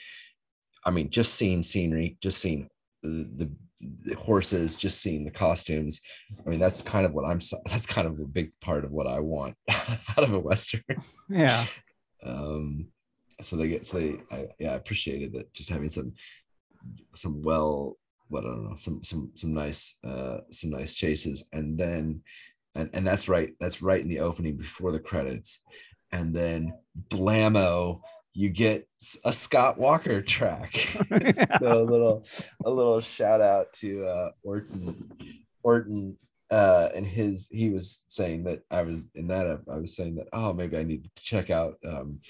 i 0.86 0.90
mean 0.90 1.10
just 1.10 1.34
seeing 1.34 1.64
scenery 1.64 2.16
just 2.22 2.38
seeing 2.38 2.68
the, 3.02 3.50
the, 3.80 4.14
horses 4.14 4.76
just 4.76 5.00
seeing 5.00 5.24
the 5.24 5.30
costumes. 5.30 6.00
I 6.44 6.50
mean 6.50 6.58
that's 6.58 6.82
kind 6.82 7.06
of 7.06 7.14
what 7.14 7.24
i'm 7.24 7.40
that's 7.66 7.86
kind 7.86 8.06
of 8.06 8.18
a 8.20 8.26
big 8.26 8.52
part 8.60 8.84
of 8.84 8.92
what 8.92 9.06
i 9.06 9.20
want 9.20 9.56
out 9.70 10.18
of 10.18 10.32
a 10.32 10.38
western. 10.38 10.82
Yeah, 11.28 11.66
um 12.22 12.88
so 13.40 13.56
they 13.56 13.68
get 13.68 13.86
so 13.86 13.98
they 13.98 14.20
I, 14.30 14.48
yeah 14.58 14.72
i 14.72 14.74
appreciated 14.74 15.32
that 15.32 15.52
just 15.54 15.70
having 15.70 15.88
some 15.88 16.12
some 17.14 17.42
well 17.42 17.96
what 18.28 18.44
i 18.44 18.48
don't 18.48 18.64
know 18.64 18.76
some 18.76 19.02
some 19.02 19.30
some 19.34 19.54
nice 19.54 19.98
uh 20.04 20.38
some 20.50 20.70
nice 20.70 20.94
chases. 20.94 21.48
And 21.52 21.78
then 21.78 22.22
and 22.74 22.90
and 22.92 23.06
that's 23.06 23.28
right 23.28 23.54
that's 23.60 23.82
right 23.82 24.00
in 24.00 24.08
the 24.08 24.20
opening 24.20 24.56
before 24.56 24.92
the 24.92 25.00
credits. 25.00 25.60
And 26.12 26.34
then 26.34 26.74
blammo 27.08 28.02
you 28.32 28.48
get 28.48 28.86
a 29.24 29.32
Scott 29.32 29.78
Walker 29.78 30.22
track. 30.22 30.74
so 31.58 31.82
a 31.82 31.84
little 31.84 32.24
a 32.64 32.70
little 32.70 33.00
shout 33.00 33.40
out 33.40 33.72
to 33.74 34.04
uh 34.06 34.30
Orton 34.42 35.10
Orton 35.62 36.16
uh 36.50 36.88
and 36.94 37.06
his 37.06 37.48
he 37.50 37.70
was 37.70 38.04
saying 38.08 38.44
that 38.44 38.62
I 38.70 38.82
was 38.82 39.06
in 39.14 39.28
that 39.28 39.46
up 39.46 39.62
I 39.70 39.76
was 39.76 39.96
saying 39.96 40.16
that 40.16 40.28
oh 40.32 40.52
maybe 40.52 40.76
I 40.76 40.82
need 40.84 41.04
to 41.04 41.10
check 41.16 41.50
out 41.50 41.78
um 41.86 42.20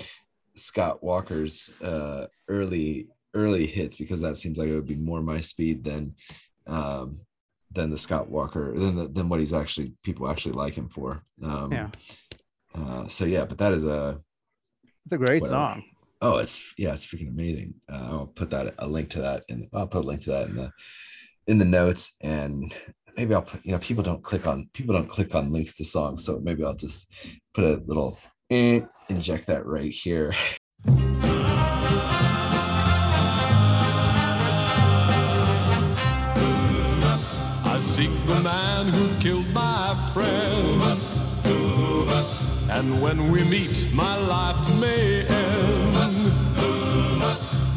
Scott 0.57 1.03
Walker's 1.03 1.75
uh 1.83 2.27
early 2.49 3.09
early 3.35 3.67
hits 3.67 3.97
because 3.97 4.21
that 4.23 4.37
seems 4.37 4.59
like 4.59 4.69
it 4.69 4.75
would 4.75 4.87
be 4.87 4.97
more 4.97 5.23
my 5.23 5.41
speed 5.41 5.85
than 5.85 6.15
um 6.67 7.21
than 7.73 7.91
the 7.91 7.99
Scott 7.99 8.29
Walker 8.29 8.73
than 8.77 8.97
the, 8.97 9.09
than 9.09 9.29
what 9.29 9.39
he's 9.39 9.53
actually 9.55 9.93
people 10.03 10.29
actually 10.29 10.53
like 10.53 10.75
him 10.75 10.89
for. 10.89 11.23
Um 11.43 11.73
Yeah. 11.73 11.89
uh 12.75 13.07
so 13.09 13.25
yeah, 13.27 13.45
but 13.45 13.59
that 13.59 13.73
is 13.73 13.85
a 13.85 14.21
It's 15.05 15.13
a 15.13 15.19
great 15.19 15.43
Whatever. 15.43 15.57
song. 15.57 15.83
Oh, 16.23 16.37
it's 16.39 16.75
yeah, 16.77 16.93
it's 16.93 17.07
freaking 17.07 17.29
amazing. 17.31 17.75
Uh, 17.91 18.09
I'll 18.11 18.27
put 18.27 18.51
that 18.51 18.75
a 18.79 18.87
link 18.87 19.11
to 19.11 19.23
that, 19.23 19.45
and 19.49 19.69
I'll 19.73 19.87
put 19.87 20.05
a 20.05 20.07
link 20.07 20.21
to 20.23 20.31
that 20.31 20.49
in 20.49 20.57
the 20.57 20.71
in 21.47 21.59
the 21.59 21.65
notes, 21.65 22.17
and 22.21 22.75
maybe 23.17 23.35
I'll 23.35 23.43
put 23.43 23.65
you 23.65 23.73
know 23.73 23.79
people 23.79 24.03
don't 24.03 24.23
click 24.23 24.47
on 24.47 24.69
people 24.75 24.95
don't 24.95 25.09
click 25.09 25.35
on 25.35 25.53
links 25.53 25.77
to 25.77 25.85
songs, 25.85 26.25
so 26.25 26.39
maybe 26.43 26.63
I'll 26.65 26.75
just 26.75 27.11
put 27.55 27.65
a 27.65 27.83
little 27.87 28.19
eh, 28.51 28.81
inject 29.09 29.47
that 29.47 29.65
right 29.67 29.93
here. 29.93 30.35
I 37.65 37.79
seek 37.81 38.11
the 38.27 38.41
man 38.41 38.89
who 38.89 39.09
killed 39.21 39.49
my 39.55 39.95
friend. 40.13 40.81
And 42.81 43.03
when 43.03 43.31
we 43.31 43.45
meet, 43.45 43.93
my 43.93 44.17
life 44.17 44.57
may 44.81 45.27
end. 45.27 45.93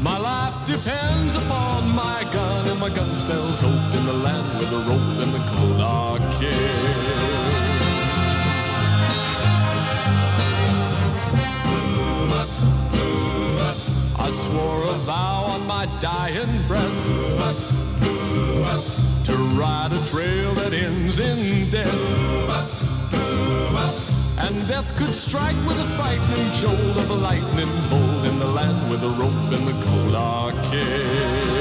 My 0.01 0.17
life 0.17 0.65
depends 0.65 1.35
upon 1.35 1.89
my 1.89 2.23
gun, 2.31 2.69
and 2.69 2.79
my 2.79 2.87
gun 2.87 3.13
spells 3.17 3.59
hope 3.59 3.93
in 3.95 4.05
the 4.05 4.13
land 4.13 4.59
with 4.59 4.71
a 4.71 4.77
rope 4.77 5.19
and 5.23 5.33
the 5.33 5.43
cold 5.51 5.81
arcade. 5.81 6.55
I 14.17 14.31
swore 14.31 14.83
a 14.83 14.97
vow 14.99 15.43
on 15.49 15.67
my 15.67 15.85
dying 15.99 16.65
breath 16.65 16.93
to 19.25 19.35
ride 19.59 19.91
a 19.91 19.99
trail 20.05 20.53
that 20.53 20.71
ends 20.71 21.19
in 21.19 21.69
death. 21.69 22.73
And 24.37 24.67
death 24.67 24.95
could 24.97 25.13
strike 25.13 25.55
with 25.67 25.79
a 25.79 25.85
frightening 25.95 26.51
jolt 26.53 26.97
of 26.97 27.09
a 27.09 27.13
lightning 27.13 27.69
bolt 27.89 28.25
in 28.25 28.39
the 28.39 28.47
land 28.47 28.89
with 28.89 29.03
a 29.03 29.09
rope 29.09 29.51
and 29.51 29.67
the 29.67 29.73
cold 29.85 30.15
arcade. 30.15 31.53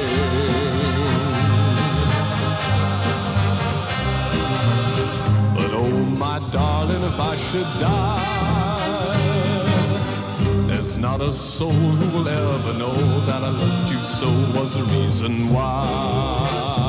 But 5.54 5.70
oh, 5.74 6.04
my 6.18 6.38
darling, 6.50 7.04
if 7.04 7.20
I 7.20 7.36
should 7.36 7.70
die, 7.78 8.42
there's 10.66 10.96
not 10.96 11.20
a 11.20 11.32
soul 11.32 11.70
who 11.70 12.16
will 12.16 12.28
ever 12.28 12.72
know 12.72 13.20
that 13.26 13.42
I 13.42 13.50
loved 13.50 13.90
you 13.90 14.00
so 14.00 14.28
was 14.54 14.74
the 14.74 14.84
reason 14.84 15.52
why. 15.52 16.81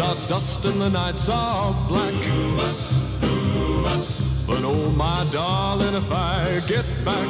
Are 0.00 0.16
dust 0.28 0.64
and 0.64 0.80
the 0.80 0.88
nights 0.88 1.28
are 1.28 1.72
black. 1.88 2.14
But 4.46 4.64
oh, 4.64 4.90
my 4.96 5.26
darling, 5.30 5.94
if 5.94 6.10
I 6.10 6.60
get 6.66 6.86
back, 7.04 7.28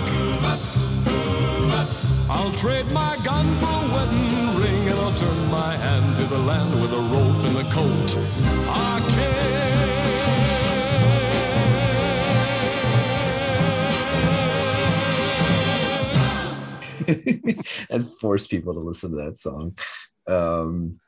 I'll 2.29 2.53
trade 2.53 2.87
my 2.93 3.17
gun 3.25 3.55
for 3.57 3.67
a 3.67 3.89
wedding 3.95 4.57
ring 4.61 4.89
and 4.89 5.01
I'll 5.01 5.15
turn 5.15 5.51
my 5.51 5.77
hand 5.77 6.17
to 6.17 6.25
the 6.27 6.39
land 6.39 6.81
with 6.81 6.93
a 6.93 7.01
rope 7.01 7.45
and 7.45 7.59
a 7.59 7.71
coat. 7.71 8.17
I 8.69 9.01
care. 9.15 9.61
and 17.91 18.09
force 18.21 18.47
people 18.47 18.75
to 18.75 18.81
listen 18.81 19.11
to 19.11 19.17
that 19.17 19.37
song. 19.37 19.77
Um, 20.27 21.01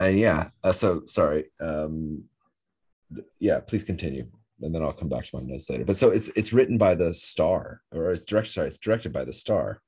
and 0.00 0.18
yeah, 0.18 0.48
uh, 0.62 0.72
so 0.72 1.02
sorry. 1.06 1.46
Um, 1.60 2.24
th- 3.14 3.26
yeah, 3.38 3.60
please 3.60 3.84
continue, 3.84 4.26
and 4.60 4.74
then 4.74 4.82
I'll 4.82 4.92
come 4.92 5.08
back 5.08 5.24
to 5.26 5.36
my 5.36 5.42
notes 5.42 5.68
later. 5.70 5.84
But 5.84 5.96
so 5.96 6.10
it's 6.10 6.28
it's 6.28 6.52
written 6.52 6.78
by 6.78 6.94
the 6.94 7.12
Star, 7.14 7.80
or 7.92 8.10
it's 8.10 8.24
directed. 8.24 8.52
Sorry, 8.52 8.66
it's 8.68 8.78
directed 8.78 9.12
by 9.12 9.24
the 9.24 9.32
Star. 9.32 9.80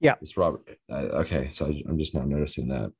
Yeah. 0.00 0.16
it's 0.20 0.36
Robert. 0.36 0.78
Uh, 0.90 1.22
okay, 1.22 1.50
so 1.52 1.66
I, 1.66 1.82
I'm 1.88 1.98
just 1.98 2.14
now 2.14 2.24
noticing 2.24 2.68
that. 2.68 2.92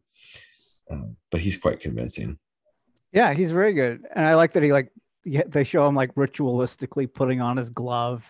Um, 0.91 1.17
but 1.31 1.41
he's 1.41 1.57
quite 1.57 1.81
convincing. 1.81 2.39
Yeah, 3.13 3.35
he's 3.35 3.51
very 3.51 3.73
good, 3.75 4.05
and 4.15 4.27
I 4.27 4.35
like 4.35 4.53
that 4.53 4.63
he 4.63 4.73
like 4.73 4.91
yeah, 5.25 5.43
they 5.47 5.65
show 5.65 5.87
him 5.87 5.95
like 5.95 6.15
ritualistically 6.15 7.13
putting 7.13 7.41
on 7.41 7.57
his 7.57 7.71
glove 7.71 8.25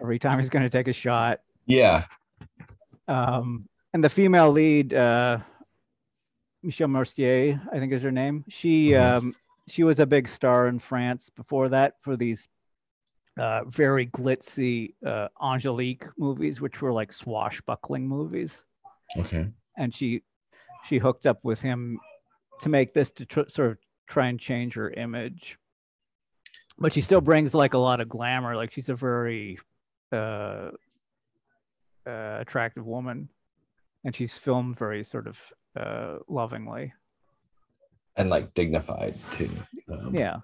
every 0.00 0.18
time 0.18 0.38
he's 0.38 0.50
going 0.50 0.62
to 0.62 0.68
take 0.70 0.88
a 0.88 0.92
shot. 0.92 1.40
Yeah, 1.66 2.04
Um, 3.08 3.68
and 3.94 4.04
the 4.04 4.08
female 4.08 4.50
lead, 4.50 4.92
uh, 4.92 5.38
Michèle 6.66 6.90
Mercier, 6.90 7.60
I 7.72 7.78
think 7.78 7.92
is 7.92 8.02
her 8.02 8.10
name. 8.10 8.44
She 8.48 8.90
Mhm. 8.90 9.00
um, 9.18 9.34
she 9.68 9.84
was 9.84 10.00
a 10.00 10.06
big 10.06 10.28
star 10.28 10.68
in 10.68 10.78
France 10.78 11.30
before 11.30 11.68
that 11.70 11.94
for 12.02 12.16
these 12.16 12.48
uh, 13.36 13.64
very 13.64 14.06
glitzy 14.06 14.94
uh, 15.04 15.28
Angelique 15.42 16.04
movies, 16.16 16.60
which 16.60 16.80
were 16.80 16.92
like 16.92 17.12
swashbuckling 17.12 18.06
movies. 18.08 18.64
okay. 19.16 19.48
and 19.76 19.94
she 19.94 20.22
she 20.84 20.98
hooked 20.98 21.26
up 21.26 21.38
with 21.44 21.60
him 21.60 22.00
to 22.60 22.68
make 22.68 22.92
this 22.92 23.10
to 23.12 23.24
tr- 23.24 23.48
sort 23.48 23.70
of 23.72 23.78
try 24.08 24.26
and 24.26 24.40
change 24.40 24.74
her 24.74 24.90
image 24.90 25.58
but 26.78 26.92
she 26.92 27.00
still 27.00 27.20
brings 27.20 27.54
like 27.54 27.74
a 27.74 27.78
lot 27.78 28.00
of 28.00 28.08
glamour 28.08 28.56
like 28.56 28.72
she's 28.72 28.88
a 28.88 28.94
very 28.96 29.58
uh, 30.12 30.70
uh 32.06 32.38
attractive 32.40 32.84
woman 32.84 33.28
and 34.04 34.14
she's 34.14 34.36
filmed 34.36 34.76
very 34.76 35.04
sort 35.04 35.26
of 35.28 35.38
uh 35.76 36.18
lovingly 36.28 36.92
And 38.16 38.30
like 38.30 38.54
dignified 38.54 39.14
too. 39.32 39.50
Um, 39.90 40.14
yeah 40.14 40.38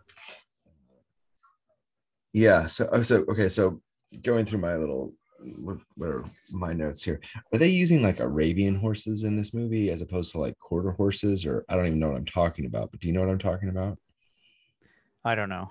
Yeah. 2.33 2.67
So, 2.67 2.89
oh, 2.93 3.03
so 3.03 3.25
okay. 3.31 3.49
So 3.49 3.81
going 4.23 4.45
through 4.47 4.61
my 4.61 4.77
little 4.77 5.15
what, 5.59 5.79
what 5.97 6.09
are 6.09 6.25
my 6.51 6.73
notes 6.73 7.03
here? 7.03 7.21
Are 7.53 7.59
they 7.59 7.69
using 7.69 8.03
like 8.03 8.21
Arabian 8.21 8.77
horses 8.77 9.25
in 9.25 9.37
this 9.37 9.53
movie 9.53 9.91
as 9.91 10.03
opposed 10.03 10.33
to 10.33 10.39
like 10.39 10.57
quarter 10.59 10.93
horses? 10.93 11.45
Or 11.45 11.65
I 11.69 11.77
don't 11.77 11.87
even 11.87 11.99
know 11.99 12.09
what 12.11 12.17
I'm 12.17 12.25
talking 12.25 12.67
about. 12.67 12.91
But 12.91 13.01
do 13.01 13.09
you 13.09 13.15
know 13.15 13.21
what 13.21 13.31
I'm 13.31 13.39
talking 13.39 13.69
about? 13.69 13.99
i 15.25 15.35
don't 15.35 15.49
know 15.49 15.71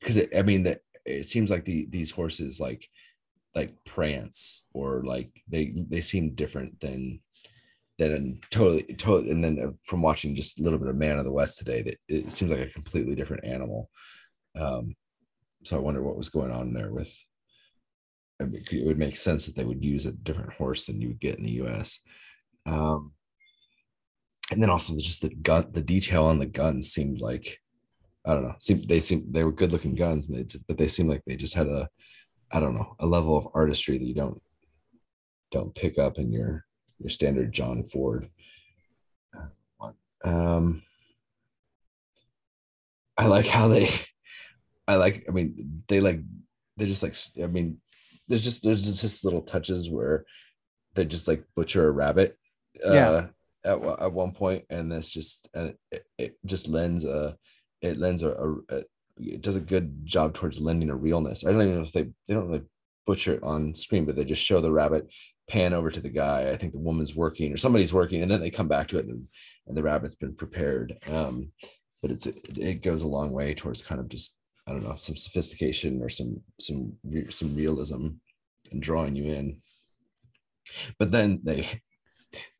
Because 0.00 0.18
I 0.36 0.42
mean 0.42 0.64
that 0.64 0.80
it 1.04 1.26
seems 1.26 1.50
like 1.50 1.64
the 1.64 1.86
these 1.90 2.10
horses 2.10 2.60
like 2.60 2.88
like 3.54 3.72
prance 3.84 4.66
or 4.74 5.02
like 5.04 5.30
they 5.48 5.74
they 5.88 6.00
seem 6.00 6.34
different 6.34 6.78
than 6.80 7.20
than 7.98 8.40
totally 8.50 8.82
totally. 8.94 9.30
And 9.30 9.42
then 9.42 9.58
uh, 9.58 9.72
from 9.84 10.02
watching 10.02 10.34
just 10.34 10.58
a 10.58 10.62
little 10.62 10.78
bit 10.78 10.88
of 10.88 10.96
Man 10.96 11.18
of 11.18 11.24
the 11.24 11.32
West 11.32 11.58
today, 11.58 11.82
that 11.82 11.98
it 12.08 12.32
seems 12.32 12.50
like 12.50 12.60
a 12.60 12.66
completely 12.66 13.14
different 13.14 13.44
animal. 13.44 13.90
Um, 14.58 14.94
so 15.64 15.76
I 15.76 15.80
wonder 15.80 16.02
what 16.02 16.16
was 16.16 16.28
going 16.28 16.52
on 16.52 16.72
there 16.72 16.92
with. 16.92 17.14
It 18.38 18.86
would 18.86 18.98
make 18.98 19.16
sense 19.16 19.46
that 19.46 19.56
they 19.56 19.64
would 19.64 19.82
use 19.82 20.04
a 20.04 20.12
different 20.12 20.52
horse 20.52 20.84
than 20.84 21.00
you 21.00 21.08
would 21.08 21.20
get 21.20 21.38
in 21.38 21.44
the 21.44 21.52
U.S. 21.52 22.00
Um, 22.66 23.14
and 24.52 24.62
then 24.62 24.68
also 24.68 24.94
just 24.98 25.22
the 25.22 25.30
gun, 25.30 25.68
the 25.72 25.80
detail 25.80 26.26
on 26.26 26.38
the 26.38 26.44
guns 26.46 26.92
seemed 26.92 27.20
like, 27.20 27.58
I 28.26 28.34
don't 28.34 28.42
know, 28.42 28.54
seemed 28.60 28.88
they 28.88 29.00
seemed 29.00 29.32
they 29.32 29.42
were 29.42 29.52
good 29.52 29.72
looking 29.72 29.94
guns, 29.94 30.28
and 30.28 30.38
they 30.38 30.44
just, 30.44 30.66
but 30.66 30.76
they 30.76 30.88
seemed 30.88 31.08
like 31.08 31.22
they 31.26 31.36
just 31.36 31.54
had 31.54 31.66
a, 31.66 31.88
I 32.52 32.60
don't 32.60 32.74
know, 32.74 32.94
a 33.00 33.06
level 33.06 33.38
of 33.38 33.48
artistry 33.54 33.96
that 33.96 34.04
you 34.04 34.14
don't 34.14 34.40
don't 35.50 35.74
pick 35.74 35.98
up 35.98 36.18
in 36.18 36.30
your 36.30 36.65
your 36.98 37.10
standard 37.10 37.52
John 37.52 37.84
Ford. 37.92 38.28
Uh, 39.36 39.46
one. 39.78 39.94
Um, 40.24 40.82
I 43.16 43.26
like 43.26 43.46
how 43.46 43.68
they, 43.68 43.90
I 44.86 44.96
like. 44.96 45.24
I 45.28 45.32
mean, 45.32 45.82
they 45.88 46.00
like 46.00 46.20
they 46.76 46.86
just 46.86 47.02
like. 47.02 47.16
I 47.42 47.46
mean, 47.46 47.80
there's 48.28 48.44
just 48.44 48.62
there's 48.62 48.82
just 49.00 49.24
little 49.24 49.42
touches 49.42 49.90
where 49.90 50.24
they 50.94 51.04
just 51.04 51.28
like 51.28 51.44
butcher 51.54 51.86
a 51.86 51.90
rabbit. 51.90 52.36
Uh, 52.86 52.92
Yeah. 52.92 53.26
at 53.64 53.80
one- 53.80 54.00
at 54.00 54.12
one 54.12 54.32
point, 54.32 54.64
and 54.70 54.92
this 54.92 55.10
just 55.10 55.48
uh, 55.54 55.70
it, 55.90 56.04
it 56.18 56.38
just 56.44 56.68
lends 56.68 57.04
a 57.04 57.36
it 57.80 57.98
lends 57.98 58.22
a, 58.22 58.30
a, 58.32 58.52
a 58.70 58.82
it 59.18 59.40
does 59.40 59.56
a 59.56 59.60
good 59.60 60.04
job 60.04 60.34
towards 60.34 60.60
lending 60.60 60.90
a 60.90 60.94
realness. 60.96 61.44
I 61.44 61.52
don't 61.52 61.62
even 61.62 61.76
know 61.76 61.80
if 61.82 61.92
they 61.92 62.04
they 62.28 62.34
don't 62.34 62.48
really 62.48 62.64
butcher 63.06 63.34
it 63.34 63.42
on 63.42 63.72
screen, 63.74 64.04
but 64.04 64.14
they 64.16 64.24
just 64.24 64.42
show 64.42 64.60
the 64.60 64.70
rabbit 64.72 65.10
pan 65.48 65.72
over 65.72 65.90
to 65.90 66.00
the 66.00 66.10
guy. 66.10 66.50
I 66.50 66.56
think 66.56 66.72
the 66.72 66.78
woman's 66.78 67.14
working 67.14 67.52
or 67.52 67.56
somebody's 67.56 67.92
working, 67.92 68.22
and 68.22 68.30
then 68.30 68.40
they 68.40 68.50
come 68.50 68.68
back 68.68 68.88
to 68.88 68.98
it, 68.98 69.06
and, 69.06 69.26
and 69.66 69.76
the 69.76 69.82
rabbit's 69.82 70.16
been 70.16 70.34
prepared. 70.34 70.98
Um, 71.10 71.52
but 72.02 72.10
it's 72.10 72.26
it, 72.26 72.58
it 72.58 72.82
goes 72.82 73.02
a 73.02 73.08
long 73.08 73.32
way 73.32 73.54
towards 73.54 73.82
kind 73.82 74.00
of 74.00 74.08
just 74.08 74.36
I 74.66 74.72
don't 74.72 74.82
know 74.82 74.96
some 74.96 75.16
sophistication 75.16 76.02
or 76.02 76.08
some 76.08 76.40
some 76.60 76.94
some 77.30 77.54
realism 77.54 78.08
and 78.70 78.82
drawing 78.82 79.14
you 79.14 79.32
in. 79.32 79.62
But 80.98 81.10
then 81.10 81.40
they 81.44 81.80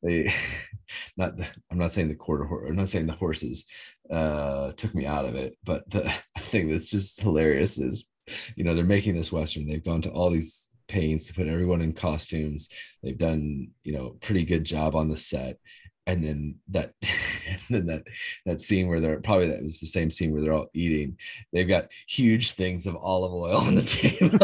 they 0.03 0.33
not 1.17 1.35
I'm 1.71 1.79
not 1.79 1.91
saying 1.91 2.09
the 2.09 2.15
quarter 2.15 2.45
horse 2.45 2.67
I'm 2.69 2.77
not 2.77 2.89
saying 2.89 3.07
the 3.07 3.13
horses 3.13 3.67
uh 4.11 4.73
took 4.73 4.95
me 4.95 5.07
out 5.07 5.25
of 5.25 5.35
it, 5.35 5.57
but 5.65 5.89
the 5.91 6.13
thing 6.39 6.71
that's 6.71 6.89
just 6.89 7.21
hilarious 7.21 7.79
is 7.79 8.07
you 8.57 8.65
know 8.65 8.75
they're 8.75 8.85
making 8.85 9.15
this 9.15 9.33
western 9.33 9.67
they've 9.67 9.85
gone 9.85 10.03
to 10.03 10.11
all 10.11 10.31
these 10.31 10.71
pains 10.89 11.27
to 11.27 11.35
put 11.35 11.49
everyone 11.49 11.81
in 11.81 11.93
costumes. 11.93 12.69
They've 13.03 13.19
done 13.19 13.69
you 13.85 13.93
know 13.93 14.17
pretty 14.21 14.45
good 14.45 14.65
job 14.65 14.95
on 14.95 15.09
the 15.09 15.17
set. 15.17 15.59
And 16.09 16.23
then 16.23 16.59
that 16.69 16.93
and 17.03 17.61
then 17.69 17.87
that 17.87 18.05
that 18.45 18.61
scene 18.61 18.89
where 18.89 19.01
they're 19.01 19.21
probably 19.21 19.49
that 19.49 19.63
was 19.63 19.81
the 19.81 19.87
same 19.87 20.11
scene 20.11 20.33
where 20.33 20.43
they're 20.43 20.53
all 20.53 20.71
eating. 20.75 21.19
They've 21.53 21.69
got 21.69 21.89
huge 22.09 22.53
things 22.53 22.87
of 22.87 22.97
olive 22.97 23.33
oil 23.33 23.59
on 23.59 23.75
the 23.75 23.83
table. 23.83 24.39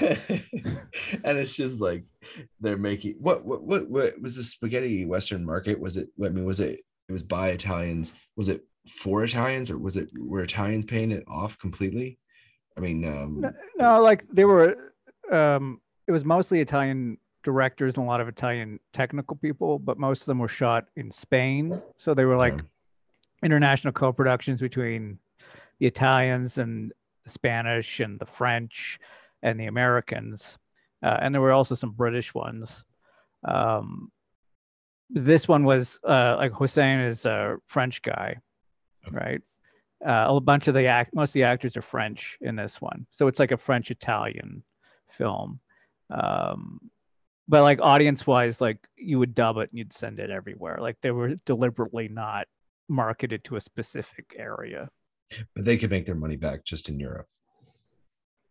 And 1.24 1.38
it's 1.38 1.54
just 1.54 1.80
like 1.80 2.04
they're 2.60 2.76
making 2.76 3.16
what 3.18 3.44
what 3.44 3.62
what 3.62 3.88
what 3.88 4.20
was 4.20 4.36
the 4.36 4.42
spaghetti 4.42 5.04
western 5.04 5.44
market? 5.44 5.80
Was 5.80 5.96
it 5.96 6.08
i 6.22 6.28
mean 6.28 6.44
was 6.44 6.60
it 6.60 6.80
it 7.08 7.12
was 7.12 7.22
by 7.22 7.50
italians. 7.50 8.14
Was 8.36 8.48
it 8.48 8.62
for 8.90 9.24
italians 9.24 9.70
or 9.70 9.78
was 9.78 9.96
it 9.96 10.08
were 10.18 10.42
italians 10.42 10.84
paying 10.84 11.10
it 11.12 11.24
off 11.28 11.58
completely 11.58 12.18
i 12.76 12.80
mean 12.80 13.04
um 13.04 13.40
no, 13.40 13.52
no, 13.76 14.02
like 14.02 14.26
they 14.28 14.44
were 14.44 14.94
um 15.30 15.80
it 16.06 16.12
was 16.12 16.24
mostly 16.24 16.60
Italian 16.60 17.18
directors 17.44 17.96
and 17.96 18.04
a 18.04 18.08
lot 18.08 18.20
of 18.22 18.28
Italian 18.28 18.80
technical 18.94 19.36
people, 19.36 19.78
but 19.78 19.98
most 19.98 20.22
of 20.22 20.26
them 20.26 20.38
were 20.38 20.48
shot 20.48 20.86
in 20.96 21.10
Spain. 21.10 21.82
So 21.98 22.14
they 22.14 22.24
were 22.24 22.36
like 22.36 22.54
Yeah. 22.54 22.62
international 23.42 23.92
co-productions 23.92 24.58
between 24.60 25.18
the 25.78 25.86
Italians 25.86 26.56
and 26.56 26.92
the 27.24 27.30
Spanish 27.30 28.00
and 28.00 28.18
the 28.18 28.24
French 28.24 28.98
and 29.42 29.60
the 29.60 29.66
Americans. 29.66 30.58
Uh, 31.02 31.18
and 31.20 31.34
there 31.34 31.42
were 31.42 31.52
also 31.52 31.74
some 31.74 31.90
British 31.92 32.32
ones. 32.34 32.84
Um, 33.44 34.10
this 35.10 35.46
one 35.46 35.64
was 35.64 36.00
uh, 36.04 36.36
like 36.38 36.52
Hossein 36.52 37.00
is 37.00 37.26
a 37.26 37.58
French 37.66 38.00
guy. 38.00 38.38
Right? 39.12 39.40
Uh, 40.04 40.26
a 40.36 40.40
bunch 40.40 40.68
of 40.68 40.74
the 40.74 40.86
act, 40.86 41.14
most 41.14 41.30
of 41.30 41.34
the 41.34 41.42
actors 41.42 41.76
are 41.76 41.82
French 41.82 42.38
in 42.40 42.54
this 42.56 42.80
one, 42.80 43.06
so 43.10 43.26
it's 43.26 43.38
like 43.38 43.50
a 43.52 43.56
French 43.56 43.90
Italian 43.90 44.62
film. 45.10 45.60
Um, 46.10 46.90
but 47.48 47.62
like 47.62 47.80
audience 47.80 48.26
wise, 48.26 48.60
like 48.60 48.78
you 48.96 49.18
would 49.18 49.34
dub 49.34 49.56
it 49.58 49.70
and 49.70 49.78
you'd 49.78 49.92
send 49.92 50.20
it 50.20 50.30
everywhere. 50.30 50.78
Like 50.80 50.96
they 51.00 51.10
were 51.10 51.34
deliberately 51.46 52.08
not 52.08 52.46
marketed 52.88 53.42
to 53.44 53.56
a 53.56 53.60
specific 53.60 54.34
area. 54.38 54.88
but 55.54 55.64
they 55.64 55.76
could 55.76 55.90
make 55.90 56.06
their 56.06 56.14
money 56.14 56.36
back 56.36 56.64
just 56.64 56.88
in 56.88 56.98
europe 56.98 57.26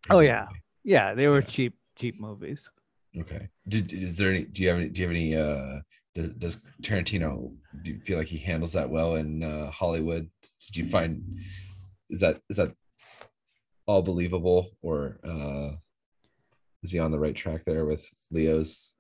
Oh, 0.10 0.20
yeah. 0.20 0.46
Yeah, 0.84 1.14
they 1.16 1.28
were 1.28 1.40
Yeah. 1.40 1.46
cheap, 1.48 1.74
cheap 1.96 2.20
movies. 2.20 2.70
okay 3.20 3.48
did 3.68 3.92
is 3.94 4.18
there 4.18 4.30
any 4.30 4.44
do 4.44 4.62
you 4.62 4.70
have 4.70 4.78
any 4.78 4.90
do 4.90 5.02
you 5.02 5.08
have 5.08 5.16
any 5.16 5.36
uh 5.36 5.80
does, 6.18 6.34
does 6.34 6.62
tarantino 6.82 7.54
do 7.84 7.92
you 7.92 8.00
feel 8.00 8.18
like 8.18 8.28
he 8.28 8.40
handles 8.40 8.74
that 8.74 8.90
well 8.90 9.16
in 9.16 9.44
uh 9.44 9.70
hollywood? 9.72 10.30
Did 10.66 10.78
you 10.78 10.86
find 10.86 11.24
is 12.10 12.20
that 12.22 12.42
is 12.50 12.58
that 12.58 12.74
all 13.86 14.02
believable 14.02 14.72
or 14.82 15.20
uh 15.24 15.72
is 16.84 16.92
he 16.92 17.00
on 17.00 17.12
the 17.12 17.20
right 17.20 17.36
track 17.36 17.64
there 17.66 17.86
with 17.86 18.06
leo's 18.32 18.96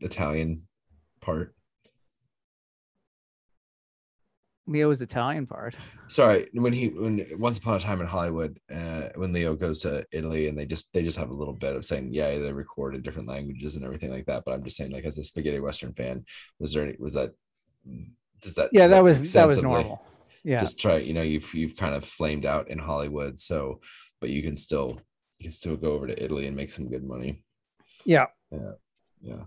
italian 0.00 0.66
part 1.20 1.54
Leo's 4.70 5.00
Italian 5.00 5.46
part. 5.46 5.74
sorry 6.08 6.48
when 6.54 6.72
he 6.72 6.88
when 6.88 7.14
once 7.38 7.58
upon 7.58 7.76
a 7.76 7.80
time 7.80 8.00
in 8.00 8.06
hollywood 8.06 8.52
uh 8.78 9.08
when 9.20 9.32
leo 9.32 9.54
goes 9.54 9.78
to 9.80 10.04
italy 10.12 10.48
and 10.48 10.56
they 10.58 10.66
just 10.66 10.92
they 10.92 11.02
just 11.02 11.18
have 11.18 11.30
a 11.30 11.34
little 11.40 11.54
bit 11.54 11.74
of 11.76 11.84
saying 11.84 12.12
yeah 12.12 12.28
they 12.38 12.52
record 12.52 12.94
in 12.94 13.02
different 13.02 13.28
languages 13.28 13.76
and 13.76 13.84
everything 13.84 14.10
like 14.10 14.26
that 14.26 14.42
but 14.44 14.52
i'm 14.52 14.64
just 14.64 14.76
saying 14.76 14.90
like 14.92 15.04
as 15.04 15.18
a 15.18 15.24
spaghetti 15.24 15.60
western 15.60 15.92
fan 15.92 16.24
was 16.60 16.72
there 16.72 16.84
any 16.84 16.96
was 16.98 17.14
that 17.14 17.30
does 18.42 18.54
that 18.54 18.70
Yeah, 18.72 18.82
does 18.82 18.90
that 18.90 18.96
make 18.96 19.04
was 19.04 19.32
that 19.32 19.46
was 19.46 19.56
sense 19.56 19.64
of, 19.64 19.70
like, 19.70 19.86
normal. 19.86 20.02
Yeah. 20.44 20.60
just 20.60 20.80
try 20.80 20.96
you 20.96 21.14
know 21.14 21.22
you've 21.32 21.52
you've 21.54 21.76
kind 21.76 21.94
of 21.94 22.04
flamed 22.04 22.46
out 22.46 22.70
in 22.70 22.78
hollywood 22.78 23.38
so 23.38 23.80
but 24.20 24.30
you 24.30 24.42
can 24.42 24.56
still 24.56 25.00
you 25.38 25.44
can 25.44 25.52
still 25.52 25.76
go 25.76 25.92
over 25.92 26.06
to 26.06 26.22
italy 26.24 26.46
and 26.46 26.56
make 26.56 26.70
some 26.70 26.88
good 26.88 27.04
money 27.04 27.42
Yeah. 28.04 28.26
yeah. 28.50 28.72
yeah 29.22 29.42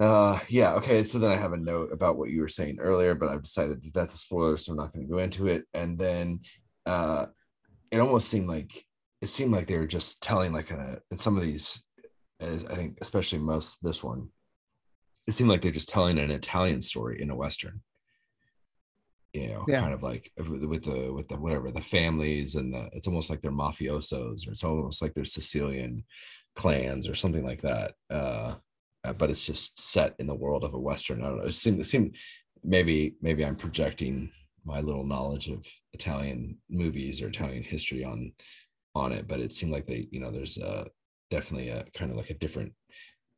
uh 0.00 0.38
yeah 0.48 0.72
okay 0.74 1.02
so 1.04 1.18
then 1.18 1.30
i 1.30 1.36
have 1.36 1.52
a 1.52 1.56
note 1.56 1.92
about 1.92 2.16
what 2.16 2.30
you 2.30 2.40
were 2.40 2.48
saying 2.48 2.78
earlier 2.80 3.14
but 3.14 3.28
i've 3.28 3.42
decided 3.42 3.82
that 3.82 3.94
that's 3.94 4.14
a 4.14 4.18
spoiler 4.18 4.56
so 4.56 4.72
i'm 4.72 4.78
not 4.78 4.92
going 4.92 5.06
to 5.06 5.12
go 5.12 5.18
into 5.18 5.48
it 5.48 5.64
and 5.74 5.98
then 5.98 6.40
uh 6.86 7.26
it 7.90 7.98
almost 8.00 8.28
seemed 8.28 8.48
like 8.48 8.84
it 9.20 9.28
seemed 9.28 9.52
like 9.52 9.68
they 9.68 9.76
were 9.76 9.86
just 9.86 10.22
telling 10.22 10.52
like 10.52 10.70
a 10.70 10.98
in 11.10 11.16
some 11.16 11.36
of 11.36 11.42
these 11.42 11.84
as 12.40 12.64
i 12.66 12.74
think 12.74 12.98
especially 13.00 13.38
most 13.38 13.82
this 13.82 14.02
one 14.02 14.28
it 15.28 15.32
seemed 15.32 15.50
like 15.50 15.62
they're 15.62 15.70
just 15.70 15.88
telling 15.88 16.18
an 16.18 16.30
italian 16.30 16.80
story 16.80 17.20
in 17.20 17.30
a 17.30 17.36
western 17.36 17.80
you 19.32 19.48
know 19.48 19.64
Yeah. 19.68 19.80
kind 19.80 19.94
of 19.94 20.02
like 20.02 20.30
with 20.36 20.64
with 20.64 20.84
the 20.84 21.12
with 21.12 21.28
the 21.28 21.36
whatever 21.36 21.70
the 21.70 21.80
families 21.80 22.54
and 22.54 22.72
the 22.74 22.88
it's 22.92 23.06
almost 23.06 23.30
like 23.30 23.40
they're 23.40 23.52
mafiosos 23.52 24.46
or 24.46 24.52
it's 24.52 24.64
almost 24.64 25.00
like 25.02 25.14
they're 25.14 25.24
sicilian 25.24 26.04
clans 26.54 27.08
or 27.08 27.14
something 27.14 27.44
like 27.44 27.62
that 27.62 27.94
uh 28.10 28.14
uh, 28.14 28.54
but 29.18 29.30
it's 29.30 29.44
just 29.44 29.80
set 29.80 30.14
in 30.18 30.26
the 30.26 30.34
world 30.34 30.64
of 30.64 30.74
a 30.74 30.78
western. 30.78 31.22
I 31.22 31.28
don't 31.28 31.38
know. 31.38 31.46
It 31.46 31.54
seemed, 31.54 31.80
it 31.80 31.84
seemed 31.84 32.16
maybe 32.62 33.16
maybe 33.20 33.44
I'm 33.44 33.56
projecting 33.56 34.30
my 34.64 34.80
little 34.80 35.04
knowledge 35.04 35.48
of 35.48 35.66
Italian 35.92 36.58
movies 36.70 37.20
or 37.20 37.28
Italian 37.28 37.64
history 37.64 38.04
on 38.04 38.32
on 38.94 39.12
it, 39.12 39.26
but 39.26 39.40
it 39.40 39.52
seemed 39.52 39.72
like 39.72 39.86
they, 39.86 40.06
you 40.10 40.20
know, 40.20 40.30
there's 40.30 40.58
a 40.58 40.86
definitely 41.30 41.70
a 41.70 41.84
kind 41.94 42.10
of 42.10 42.16
like 42.16 42.30
a 42.30 42.34
different 42.34 42.72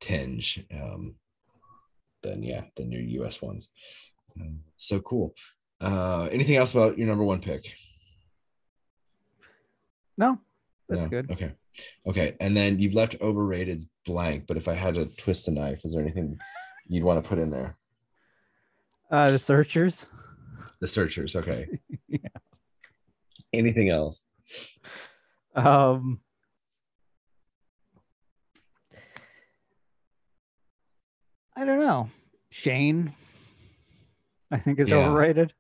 tinge 0.01 0.65
um, 0.75 1.15
than 2.23 2.43
yeah 2.43 2.65
than 2.77 2.91
your 2.93 3.03
U.S. 3.03 3.41
ones. 3.41 3.71
Um, 4.41 4.61
so 4.77 5.01
cool. 5.01 5.35
Uh, 5.81 6.25
anything 6.31 6.57
else 6.57 6.73
about 6.73 6.99
your 6.99 7.07
number 7.07 7.25
one 7.25 7.41
pick? 7.41 7.75
No, 10.17 10.39
that's 10.89 11.03
No? 11.03 11.09
good. 11.09 11.31
Okay. 11.31 11.53
Okay. 12.07 12.37
And 12.41 12.57
then 12.57 12.79
you've 12.79 12.95
left 12.95 13.17
overrated 13.21 13.85
blank, 14.07 14.45
but 14.47 14.57
if 14.57 14.69
I 14.69 14.75
had 14.75 14.95
to 14.95 15.07
twist 15.07 15.49
a 15.49 15.51
knife, 15.51 15.81
is 15.85 15.93
there 15.93 16.03
anything 16.03 16.39
you'd 16.87 17.05
want 17.05 17.23
to 17.23 17.29
put 17.29 17.39
in 17.39 17.51
there? 17.51 17.77
Uh, 19.11 19.31
the 19.31 19.39
Searchers. 19.39 20.07
The 20.81 20.89
searchers. 20.89 21.37
Okay. 21.37 21.67
Yeah. 22.09 22.19
Anything 23.53 23.89
else? 23.89 24.27
Um, 25.55 26.21
I 31.57 31.65
don't 31.65 31.79
know. 31.79 32.11
Shane, 32.51 33.15
I 34.51 34.59
think 34.59 34.79
is 34.81 34.91
Yeah. 34.91 34.97
overrated. 35.09 35.53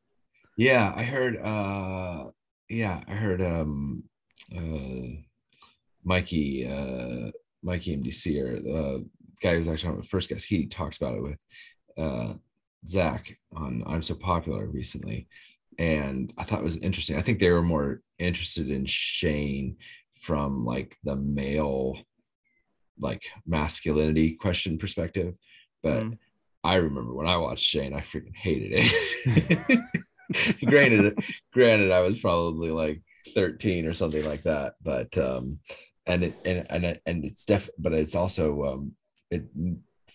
Yeah, 0.57 0.93
I 0.95 1.05
heard 1.05 1.37
uh 1.37 2.31
yeah, 2.69 3.03
I 3.07 3.15
heard 3.15 3.41
um 3.41 4.05
Mikey 6.05 6.66
uh 6.66 7.31
Mikey 7.62 7.97
MDC 7.97 8.40
or 8.43 8.61
the 8.61 9.06
guy 9.40 9.56
who's 9.56 9.69
actually 9.69 9.90
on 9.90 10.01
the 10.01 10.06
first 10.06 10.28
guest, 10.28 10.47
he 10.47 10.66
talks 10.66 10.97
about 10.97 11.16
it 11.16 11.23
with 11.23 11.40
uh 11.98 12.35
Zach 12.86 13.36
on 13.55 13.82
I'm 13.86 14.02
So 14.02 14.15
Popular 14.15 14.66
recently. 14.66 15.28
And 15.78 16.32
I 16.39 16.44
thought 16.44 16.61
it 16.61 16.65
was 16.65 16.77
interesting. 16.77 17.16
I 17.16 17.23
think 17.23 17.40
they 17.40 17.51
were 17.51 17.62
more 17.62 18.01
interested 18.19 18.70
in 18.70 18.86
Shane 18.86 19.77
from 20.20 20.65
like 20.65 20.97
the 21.05 21.16
male 21.16 21.98
like 23.01 23.24
masculinity 23.47 24.32
question 24.35 24.78
perspective. 24.78 25.35
But 25.82 26.05
Mm. 26.05 26.19
I 26.62 26.77
remember 26.77 27.12
when 27.12 27.27
I 27.27 27.36
watched 27.36 27.65
Shane, 27.65 27.93
I 27.93 28.01
freaking 28.01 28.35
hated 28.35 28.70
it. 28.73 29.81
granted, 30.66 31.19
granted, 31.52 31.90
I 31.90 32.01
was 32.01 32.19
probably 32.20 32.70
like 32.70 33.02
13 33.35 33.87
or 33.87 33.95
something 33.95 34.25
like 34.25 34.43
that, 34.43 34.75
but 34.83 35.17
um, 35.19 35.61
and 36.07 36.25
it 36.25 36.35
and 36.45 36.67
and 36.71 37.01
and 37.07 37.25
it's 37.25 37.45
def, 37.45 37.69
but 37.79 37.93
it's 37.93 38.15
also 38.15 38.65
um, 38.65 38.93
it 39.31 39.45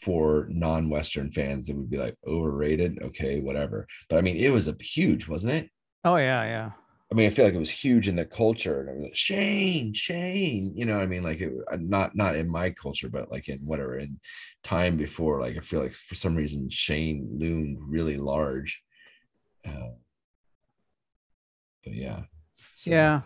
for 0.02 0.48
non-Western 0.50 1.32
fans, 1.32 1.70
it 1.70 1.76
would 1.76 1.90
be 1.90 1.98
like 1.98 2.16
overrated. 2.26 3.00
Okay, 3.02 3.40
whatever. 3.40 3.88
But 4.10 4.18
I 4.18 4.22
mean, 4.22 4.38
it 4.38 4.50
was 4.50 4.68
a 4.68 4.76
huge, 4.80 5.28
wasn't 5.28 5.54
it? 5.54 5.70
Oh 6.06 6.16
yeah, 6.16 6.44
yeah. 6.44 6.72
I 7.12 7.16
mean, 7.16 7.26
I 7.26 7.32
feel 7.32 7.46
like 7.46 7.56
it 7.56 7.60
was 7.60 7.72
huge 7.72 8.08
in 8.08 8.16
the 8.16 8.26
culture, 8.26 8.82
and 8.82 8.90
I 8.90 8.94
was 8.94 9.04
like, 9.04 9.16
Shane, 9.16 9.94
Shane, 9.94 10.74
you 10.76 10.86
know, 10.86 10.96
what 10.96 11.04
I 11.04 11.08
mean, 11.08 11.24
like 11.24 11.42
it, 11.42 11.52
uh, 11.72 11.78
not 11.80 12.16
not 12.16 12.36
in 12.36 12.50
my 12.50 12.70
culture, 12.70 13.10
but 13.10 13.32
like 13.32 13.50
in 13.50 13.60
whatever 13.66 13.98
in 13.98 14.20
time 14.64 14.96
before, 14.96 15.42
like 15.42 15.58
I 15.58 15.62
feel 15.62 15.82
like 15.82 15.94
for 15.94 16.16
some 16.16 16.36
reason 16.36 16.70
Shane 16.70 17.38
loomed 17.40 17.80
really 17.82 18.18
large. 18.18 18.84
Uh, 19.68 19.94
but 21.84 21.94
yeah, 21.94 22.22
so- 22.84 22.92
Yeah. 22.92 23.22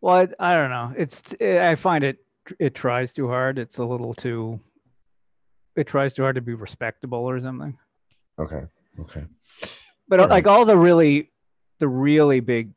Well, 0.00 0.16
I, 0.38 0.52
I 0.52 0.56
don't 0.56 0.70
know. 0.70 0.92
It's 0.96 1.22
I 1.40 1.74
find 1.76 2.04
it 2.04 2.18
it 2.58 2.74
tries 2.74 3.12
too 3.14 3.26
hard. 3.28 3.58
It's 3.58 3.78
a 3.78 3.84
little 3.84 4.12
too. 4.12 4.60
It 5.76 5.86
tries 5.86 6.12
too 6.12 6.22
hard 6.22 6.34
to 6.34 6.42
be 6.42 6.52
respectable 6.54 7.18
or 7.20 7.40
something. 7.40 7.76
Okay. 8.38 8.62
Okay. 9.00 9.24
But 10.06 10.20
uh, 10.20 10.22
All 10.24 10.28
like 10.28 10.46
all 10.46 10.64
the 10.66 10.76
really, 10.76 11.32
the 11.78 11.88
really 11.88 12.40
big, 12.40 12.72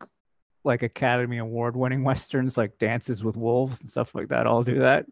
like 0.63 0.83
Academy 0.83 1.37
Award 1.39 1.75
winning 1.75 2.03
westerns, 2.05 2.57
like 2.57 2.77
Dances 2.79 3.23
with 3.25 3.35
Wolves 3.35 3.81
and 3.81 3.89
stuff 3.89 4.15
like 4.15 4.29
that, 4.29 4.47
all 4.47 4.63
do 4.63 4.79
that, 4.79 5.05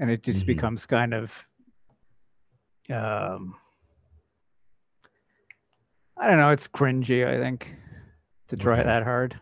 and 0.00 0.10
it 0.10 0.24
just 0.24 0.42
Mhm. 0.42 0.46
becomes 0.46 0.86
kind 0.86 1.14
of. 1.14 1.46
Um. 2.92 3.54
I 6.16 6.26
don't 6.26 6.36
know. 6.38 6.50
It's 6.50 6.66
cringy. 6.68 7.26
I 7.26 7.38
think 7.38 7.74
to 8.48 8.56
try 8.56 8.74
Okay. 8.80 8.82
that 8.82 9.04
hard. 9.04 9.40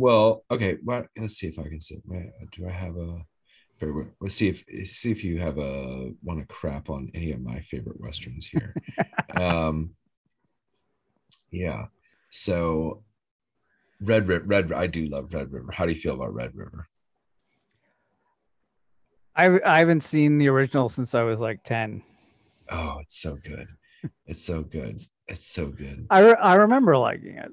Well, 0.00 0.44
okay. 0.50 0.78
Well, 0.82 1.04
let's 1.14 1.34
see 1.34 1.48
if 1.48 1.58
I 1.58 1.64
can 1.64 1.78
see. 1.78 2.00
Do 2.52 2.66
I 2.66 2.72
have 2.72 2.96
a? 2.96 3.20
well, 3.82 4.06
Let's 4.18 4.34
see 4.34 4.48
if 4.48 4.64
see 4.88 5.10
if 5.10 5.22
you 5.22 5.38
have 5.40 5.58
a 5.58 6.12
want 6.22 6.40
to 6.40 6.46
crap 6.46 6.88
on 6.88 7.10
any 7.12 7.32
of 7.32 7.42
my 7.42 7.60
favorite 7.60 8.00
westerns 8.00 8.46
here. 8.46 8.74
um. 9.36 9.90
Yeah. 11.50 11.86
So, 12.30 13.02
Red 14.00 14.26
River. 14.26 14.44
Red. 14.46 14.72
I 14.72 14.86
do 14.86 15.04
love 15.04 15.34
Red 15.34 15.52
River. 15.52 15.70
How 15.70 15.84
do 15.84 15.92
you 15.92 16.00
feel 16.00 16.14
about 16.14 16.32
Red 16.32 16.52
River? 16.54 16.88
I 19.36 19.60
I 19.62 19.80
haven't 19.80 20.02
seen 20.02 20.38
the 20.38 20.48
original 20.48 20.88
since 20.88 21.14
I 21.14 21.24
was 21.24 21.40
like 21.40 21.62
ten. 21.62 22.02
Oh, 22.70 23.00
it's 23.02 23.20
so 23.20 23.36
good. 23.36 23.68
It's 24.24 24.42
so 24.42 24.62
good. 24.62 25.02
It's 25.28 25.50
so 25.50 25.66
good. 25.66 26.06
I 26.08 26.20
re- 26.20 26.40
I 26.40 26.54
remember 26.54 26.96
liking 26.96 27.36
it. 27.36 27.50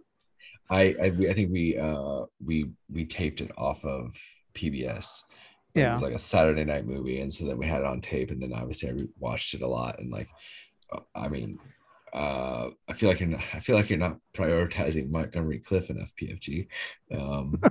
I 0.70 0.96
I, 1.02 1.06
I 1.30 1.34
think 1.34 1.52
we 1.52 1.78
uh 1.78 2.26
we 2.44 2.72
we 2.92 3.06
taped 3.06 3.42
it 3.42 3.52
off 3.58 3.84
of 3.86 4.16
PBS. 4.54 5.24
but 5.74 5.86
It 5.86 5.92
was 5.92 6.02
like 6.02 6.14
a 6.14 6.20
Saturday 6.20 6.64
night 6.66 6.86
movie, 6.86 7.20
and 7.20 7.34
so 7.34 7.46
then 7.46 7.58
we 7.58 7.68
had 7.68 7.82
it 7.82 7.86
on 7.88 8.02
tape, 8.02 8.32
and 8.32 8.42
then 8.42 8.54
obviously 8.54 8.90
I 8.90 8.94
re- 8.94 9.10
watched 9.20 9.54
it 9.54 9.62
a 9.62 9.68
lot, 9.68 10.00
and 10.00 10.12
like, 10.12 10.30
uh, 10.92 11.00
I 11.16 11.28
mean, 11.30 11.60
uh, 12.14 12.70
I 12.88 12.94
feel 12.94 13.10
like 13.10 13.20
you're 13.20 13.30
not, 13.30 13.44
I 13.54 13.60
feel 13.60 13.76
like 13.76 13.90
you're 13.90 14.00
not 14.00 14.20
prioritizing 14.34 15.10
Montgomery 15.12 15.60
Clift 15.60 15.90
enough, 15.92 16.14
PFG. 16.16 16.68
Um, 17.14 17.62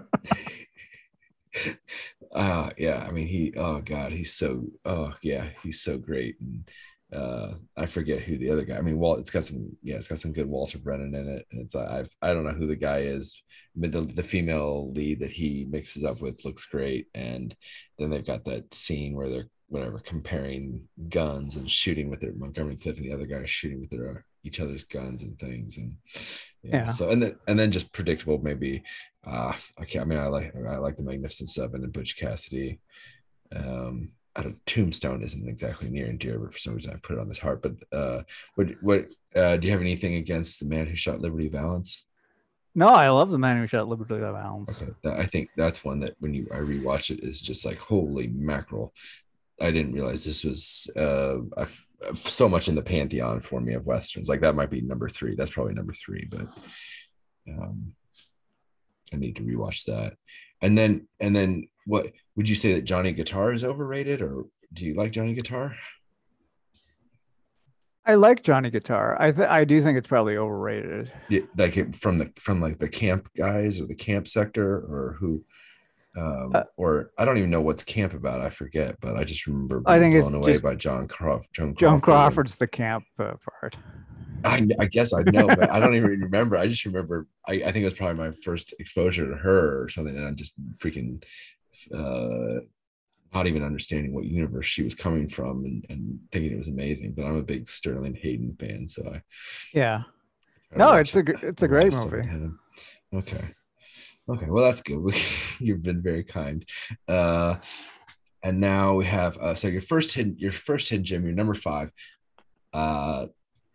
uh, 2.35 2.70
yeah, 2.77 2.98
I 2.98 3.10
mean, 3.10 3.27
he, 3.27 3.52
oh 3.56 3.81
god, 3.81 4.12
he's 4.12 4.35
so, 4.35 4.64
oh 4.85 5.12
yeah, 5.23 5.48
he's 5.62 5.81
so 5.81 5.98
great, 5.98 6.36
and 6.40 6.64
uh 7.12 7.52
i 7.76 7.86
forget 7.86 8.20
who 8.20 8.36
the 8.36 8.50
other 8.50 8.64
guy 8.64 8.76
i 8.76 8.80
mean 8.80 8.98
walt 8.98 9.20
it's 9.20 9.30
got 9.30 9.44
some 9.44 9.70
yeah 9.82 9.94
it's 9.94 10.08
got 10.08 10.18
some 10.18 10.32
good 10.32 10.48
walter 10.48 10.76
brennan 10.78 11.14
in 11.14 11.28
it. 11.28 11.46
And 11.52 11.60
it's 11.62 11.76
i've 11.76 12.10
i 12.20 12.32
don't 12.34 12.42
know 12.44 12.50
who 12.50 12.66
the 12.66 12.74
guy 12.74 12.98
is 13.02 13.42
but 13.76 13.92
the, 13.92 14.00
the 14.00 14.22
female 14.22 14.90
lead 14.92 15.20
that 15.20 15.30
he 15.30 15.66
mixes 15.68 16.02
up 16.02 16.20
with 16.22 16.44
looks 16.46 16.64
great. 16.64 17.08
And 17.14 17.54
then 17.98 18.08
they've 18.08 18.24
got 18.26 18.44
that 18.46 18.72
scene 18.72 19.14
where 19.14 19.28
they're 19.28 19.48
whatever 19.68 19.98
comparing 19.98 20.80
guns 21.10 21.56
and 21.56 21.70
shooting 21.70 22.08
with 22.08 22.20
their 22.20 22.32
montgomery 22.34 22.76
clift 22.76 22.98
and 22.98 23.06
the 23.06 23.12
other 23.12 23.26
guy 23.26 23.38
is 23.38 23.50
shooting 23.50 23.80
with 23.80 23.90
their 23.90 24.24
each 24.44 24.60
other's 24.60 24.84
guns 24.84 25.24
and 25.24 25.38
things. 25.38 25.76
And 25.76 25.96
yeah, 26.62 26.76
Yeah. 26.76 26.88
so 26.88 27.10
and 27.10 27.22
then 27.22 27.36
and 27.46 27.58
then 27.58 27.70
just 27.70 27.92
predictable 27.92 28.38
maybe 28.38 28.82
uh 29.26 29.52
i 29.78 29.84
can't 29.84 30.06
i 30.06 30.08
mean 30.08 30.18
i 30.18 30.26
like 30.26 30.54
i 30.56 30.76
like 30.78 30.96
the 30.96 31.02
magnificent 31.02 31.50
seven 31.50 31.84
and 31.84 31.92
butch 31.92 32.16
cassidy. 32.16 32.80
Um 33.54 34.12
I 34.36 34.42
don't, 34.42 34.66
Tombstone 34.66 35.22
isn't 35.22 35.48
exactly 35.48 35.90
near 35.90 36.06
and 36.06 36.18
dear, 36.18 36.38
but 36.38 36.52
for 36.52 36.58
some 36.58 36.74
reason 36.74 36.92
I 36.92 36.98
put 36.98 37.16
it 37.16 37.20
on 37.20 37.28
this 37.28 37.38
heart. 37.38 37.62
But 37.62 37.96
uh, 37.96 38.22
what 38.54 38.68
what 38.82 39.10
uh, 39.34 39.56
do 39.56 39.66
you 39.66 39.72
have 39.72 39.80
anything 39.80 40.16
against 40.16 40.60
the 40.60 40.66
man 40.66 40.86
who 40.86 40.94
shot 40.94 41.20
Liberty 41.20 41.48
Valance? 41.48 42.04
No, 42.74 42.88
I 42.88 43.08
love 43.08 43.30
the 43.30 43.38
man 43.38 43.58
who 43.58 43.66
shot 43.66 43.88
Liberty 43.88 44.20
Valance. 44.20 44.68
Okay, 44.70 44.92
that, 45.02 45.18
I 45.18 45.24
think 45.26 45.48
that's 45.56 45.82
one 45.82 46.00
that 46.00 46.16
when 46.20 46.34
you 46.34 46.46
I 46.52 46.58
rewatch 46.58 47.10
it 47.10 47.24
is 47.24 47.40
just 47.40 47.64
like 47.64 47.78
holy 47.78 48.28
mackerel. 48.28 48.92
I 49.58 49.70
didn't 49.70 49.94
realize 49.94 50.22
this 50.22 50.44
was 50.44 50.90
uh 50.96 51.38
I've 51.56 51.86
so 52.14 52.48
much 52.48 52.68
in 52.68 52.74
the 52.74 52.82
pantheon 52.82 53.40
for 53.40 53.60
me 53.60 53.74
of 53.74 53.86
westerns. 53.86 54.28
Like 54.28 54.40
that 54.42 54.54
might 54.54 54.70
be 54.70 54.80
number 54.80 55.08
three. 55.08 55.34
That's 55.34 55.50
probably 55.50 55.74
number 55.74 55.94
three, 55.94 56.28
but 56.30 56.46
um, 57.48 57.94
I 59.12 59.16
need 59.16 59.36
to 59.36 59.42
rewatch 59.42 59.84
that. 59.84 60.14
And 60.60 60.76
then 60.76 61.08
and 61.20 61.34
then 61.34 61.68
what 61.86 62.12
would 62.34 62.48
you 62.48 62.54
say 62.54 62.74
that 62.74 62.84
Johnny 62.84 63.12
Guitar 63.12 63.52
is 63.52 63.64
overrated, 63.64 64.20
or 64.20 64.44
do 64.72 64.84
you 64.84 64.94
like 64.94 65.12
Johnny 65.12 65.34
Guitar? 65.34 65.74
I 68.04 68.14
like 68.14 68.42
Johnny 68.42 68.70
Guitar. 68.70 69.20
I 69.20 69.32
th- 69.32 69.48
I 69.48 69.64
do 69.64 69.80
think 69.82 69.98
it's 69.98 70.06
probably 70.06 70.36
overrated. 70.36 71.10
Yeah, 71.28 71.40
like 71.56 71.76
it, 71.76 71.96
from 71.96 72.18
the 72.18 72.30
from 72.36 72.60
like 72.60 72.78
the 72.78 72.88
camp 72.88 73.28
guys 73.36 73.80
or 73.80 73.86
the 73.86 73.96
camp 73.96 74.28
sector 74.28 74.76
or 74.76 75.16
who 75.18 75.44
um 76.16 76.52
Uh, 76.54 76.62
or 76.76 77.10
I 77.18 77.24
don't 77.24 77.38
even 77.38 77.50
know 77.50 77.60
what's 77.60 77.82
camp 77.82 78.14
about. 78.14 78.40
I 78.40 78.50
forget, 78.50 78.96
but 79.00 79.16
I 79.16 79.24
just 79.24 79.46
remember 79.46 79.80
being 79.80 79.96
I 79.96 79.98
think 79.98 80.14
it's 80.14 80.22
blown 80.28 80.40
away 80.40 80.58
by 80.58 80.76
Joan 80.76 81.08
Crawford. 81.08 81.48
Joan 81.52 81.74
Crawford. 81.74 81.80
Joan 81.80 82.00
Crawford's 82.00 82.56
the 82.56 82.68
camp 82.68 83.04
uh, 83.18 83.34
part. 83.60 83.76
I, 84.44 84.66
I 84.78 84.86
guess 84.86 85.12
I 85.12 85.22
know, 85.22 85.48
but 85.48 85.70
I 85.70 85.80
don't 85.80 85.96
even 85.96 86.10
remember. 86.20 86.56
I 86.56 86.68
just 86.68 86.84
remember. 86.84 87.26
I, 87.48 87.54
I 87.54 87.72
think 87.72 87.78
it 87.78 87.84
was 87.84 87.94
probably 87.94 88.22
my 88.22 88.36
first 88.44 88.72
exposure 88.78 89.28
to 89.28 89.36
her 89.36 89.82
or 89.82 89.88
something, 89.88 90.16
and 90.16 90.26
I'm 90.26 90.36
just 90.36 90.54
freaking 90.78 91.24
uh, 91.94 92.61
not 93.35 93.47
even 93.47 93.62
understanding 93.62 94.15
what 94.15 94.24
universe 94.24 94.66
she 94.66 94.82
was 94.82 94.94
coming 94.94 95.28
from 95.28 95.65
and, 95.65 95.85
and 95.89 96.19
thinking 96.32 96.53
it 96.53 96.59
was 96.59 96.69
amazing. 96.69 97.12
But 97.12 97.24
I'm 97.27 97.36
a 97.36 97.43
big 97.43 97.66
Sterling 97.66 98.15
Hayden 98.15 98.57
fan, 98.59 98.86
so 98.89 99.03
I 99.15 99.23
Yeah. 99.74 100.03
to 100.73 100.78
No, 100.78 100.94
it's 100.94 101.15
a 101.15 101.20
it- 101.20 101.43
it's 101.43 101.62
a 101.62 101.69
great 101.69 101.93
movie. 101.93 102.28
Okay. 103.15 103.44
Okay. 104.28 104.47
Well, 104.47 104.65
that's 104.65 104.82
good. 104.82 105.15
You've 105.61 105.82
been 105.82 106.03
very 106.03 106.24
kind. 106.24 106.65
Uh, 107.07 107.57
and 108.43 108.61
now 108.61 108.94
we 108.94 109.07
have 109.07 109.36
uh, 109.39 109.55
so 109.55 109.69
your 109.69 109.81
first 109.82 110.15
hit, 110.15 110.39
your 110.39 110.53
first 110.53 110.89
hit, 110.89 111.03
Jim, 111.03 111.24
your 111.24 111.35
number 111.35 111.55
five. 111.55 111.90
Uh, 112.73 113.27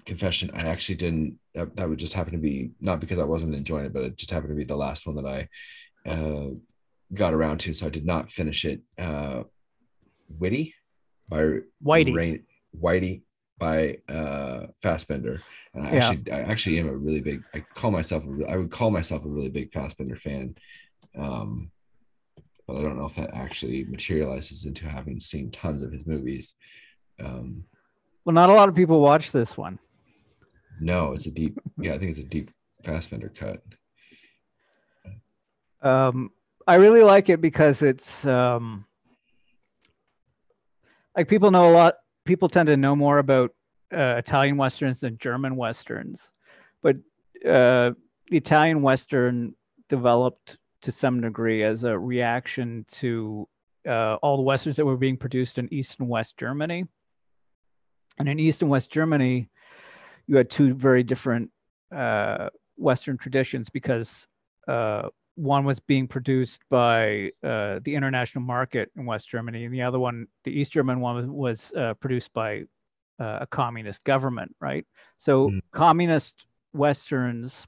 confession, 0.06 0.52
I 0.54 0.64
actually 0.64 0.96
didn't. 0.96 1.40
That, 1.56 1.76
that 1.76 1.88
would 1.90 2.00
just 2.00 2.14
happen 2.14 2.34
to 2.34 2.40
be 2.40 2.72
not 2.80 3.00
because 3.00 3.20
I 3.20 3.24
wasn't 3.24 3.56
enjoying 3.56 3.86
it, 3.86 3.94
but 3.94 4.04
it 4.04 4.18
just 4.18 4.32
happened 4.32 4.50
to 4.52 4.56
be 4.56 4.64
the 4.64 4.76
last 4.76 5.06
one 5.08 5.16
that 5.18 5.26
I 5.26 5.48
uh, 6.10 6.50
got 7.14 7.34
around 7.34 7.60
to. 7.60 7.74
So 7.74 7.88
I 7.88 7.90
did 7.90 8.06
not 8.06 8.32
finish 8.32 8.66
it. 8.66 8.82
Uh, 8.98 9.44
Witty 10.30 10.74
by 11.30 11.60
Whity. 11.82 12.14
Rain, 12.14 12.44
Whity 12.72 13.24
by 13.60 13.98
uh, 14.10 14.68
Fassbinder. 14.84 15.42
And 15.74 15.88
I 15.88 15.94
Yeah. 15.94 16.10
actually, 16.10 16.32
I 16.32 16.40
actually 16.42 16.80
am 16.80 16.88
a 16.90 16.96
really 16.96 17.22
big. 17.22 17.44
I 17.54 17.60
call 17.76 17.92
myself. 17.92 18.24
A, 18.26 18.48
I 18.52 18.58
would 18.58 18.72
call 18.72 18.92
myself 18.92 19.26
a 19.26 19.30
really 19.30 19.50
big 19.50 19.72
Fassbinder 19.72 20.18
fan. 20.18 20.56
Um, 21.18 21.72
but 22.68 22.78
I 22.80 22.82
don't 22.84 22.98
know 22.98 23.06
if 23.06 23.16
that 23.16 23.34
actually 23.34 23.84
materializes 23.86 24.66
into 24.66 24.88
having 24.88 25.20
seen 25.20 25.52
tons 25.52 25.84
of 25.84 25.92
his 25.92 26.06
movies. 26.06 26.56
Um, 27.20 27.66
Well, 28.24 28.34
not 28.34 28.50
a 28.50 28.54
lot 28.54 28.70
of 28.70 28.76
people 28.76 29.02
watch 29.02 29.32
this 29.32 29.58
one. 29.58 29.80
no, 30.80 31.12
it's 31.14 31.26
a 31.26 31.32
deep. 31.32 31.60
Yeah, 31.78 31.94
I 31.94 31.98
think 32.00 32.12
it's 32.12 32.20
a 32.20 32.24
deep 32.24 32.50
Fassbinder 32.84 33.34
cut. 33.36 33.62
Um, 35.82 36.32
I 36.68 36.76
really 36.76 37.04
like 37.04 37.30
it 37.30 37.42
because 37.42 37.82
it's 37.82 38.26
um, 38.26 38.86
like 41.16 41.28
people 41.28 41.52
know 41.52 41.70
a 41.70 41.74
lot. 41.74 41.96
People 42.26 42.50
tend 42.50 42.68
to 42.68 42.78
know 42.78 42.96
more 42.96 43.18
about 43.18 43.52
uh, 43.92 44.16
Italian 44.18 44.58
westerns 44.58 45.02
than 45.02 45.18
German 45.18 45.56
westerns, 45.56 46.32
but 46.82 46.98
uh, 47.46 47.92
the 48.30 48.38
Italian 48.38 48.82
western 48.82 49.56
developed 49.90 50.58
to 50.84 50.92
some 50.92 51.22
degree 51.22 51.64
as 51.64 51.84
a 51.84 51.98
reaction 51.98 52.86
to 52.92 53.48
uh, 53.88 54.16
all 54.16 54.38
the 54.38 54.44
westerns 54.44 54.78
that 54.78 54.86
were 54.86 54.98
being 54.98 55.18
produced 55.18 55.58
in 55.58 55.72
East 55.74 56.00
and 56.00 56.08
West 56.08 56.38
Germany. 56.38 56.86
And 58.20 58.30
in 58.30 58.40
East 58.40 58.62
and 58.62 58.70
West 58.70 58.92
Germany, 58.92 59.50
you 60.28 60.38
had 60.38 60.50
two 60.50 60.74
very 60.74 61.04
different 61.04 61.50
uh, 61.96 62.50
Western 62.78 63.18
traditions 63.18 63.70
because 63.70 64.28
uh, 64.68 65.10
one 65.36 65.64
was 65.66 65.80
being 65.80 66.08
produced 66.08 66.62
by 66.70 67.32
uh, 67.44 67.80
the 67.84 67.96
international 67.96 68.44
market 68.44 68.92
in 68.96 69.06
West 69.06 69.30
Germany, 69.30 69.66
and 69.66 69.74
the 69.74 69.82
other 69.82 70.00
one, 70.00 70.28
the 70.44 70.52
East 70.52 70.72
German 70.72 71.00
one, 71.00 71.34
was, 71.34 71.72
uh, 71.76 71.94
produced 71.96 72.34
by 72.34 72.64
uh, 73.20 73.40
a 73.42 73.48
communist 73.48 74.04
government, 74.04 74.56
right? 74.60 74.86
So 75.18 75.50
Mm. 75.50 75.62
communist 75.72 76.46
westerns 76.74 77.68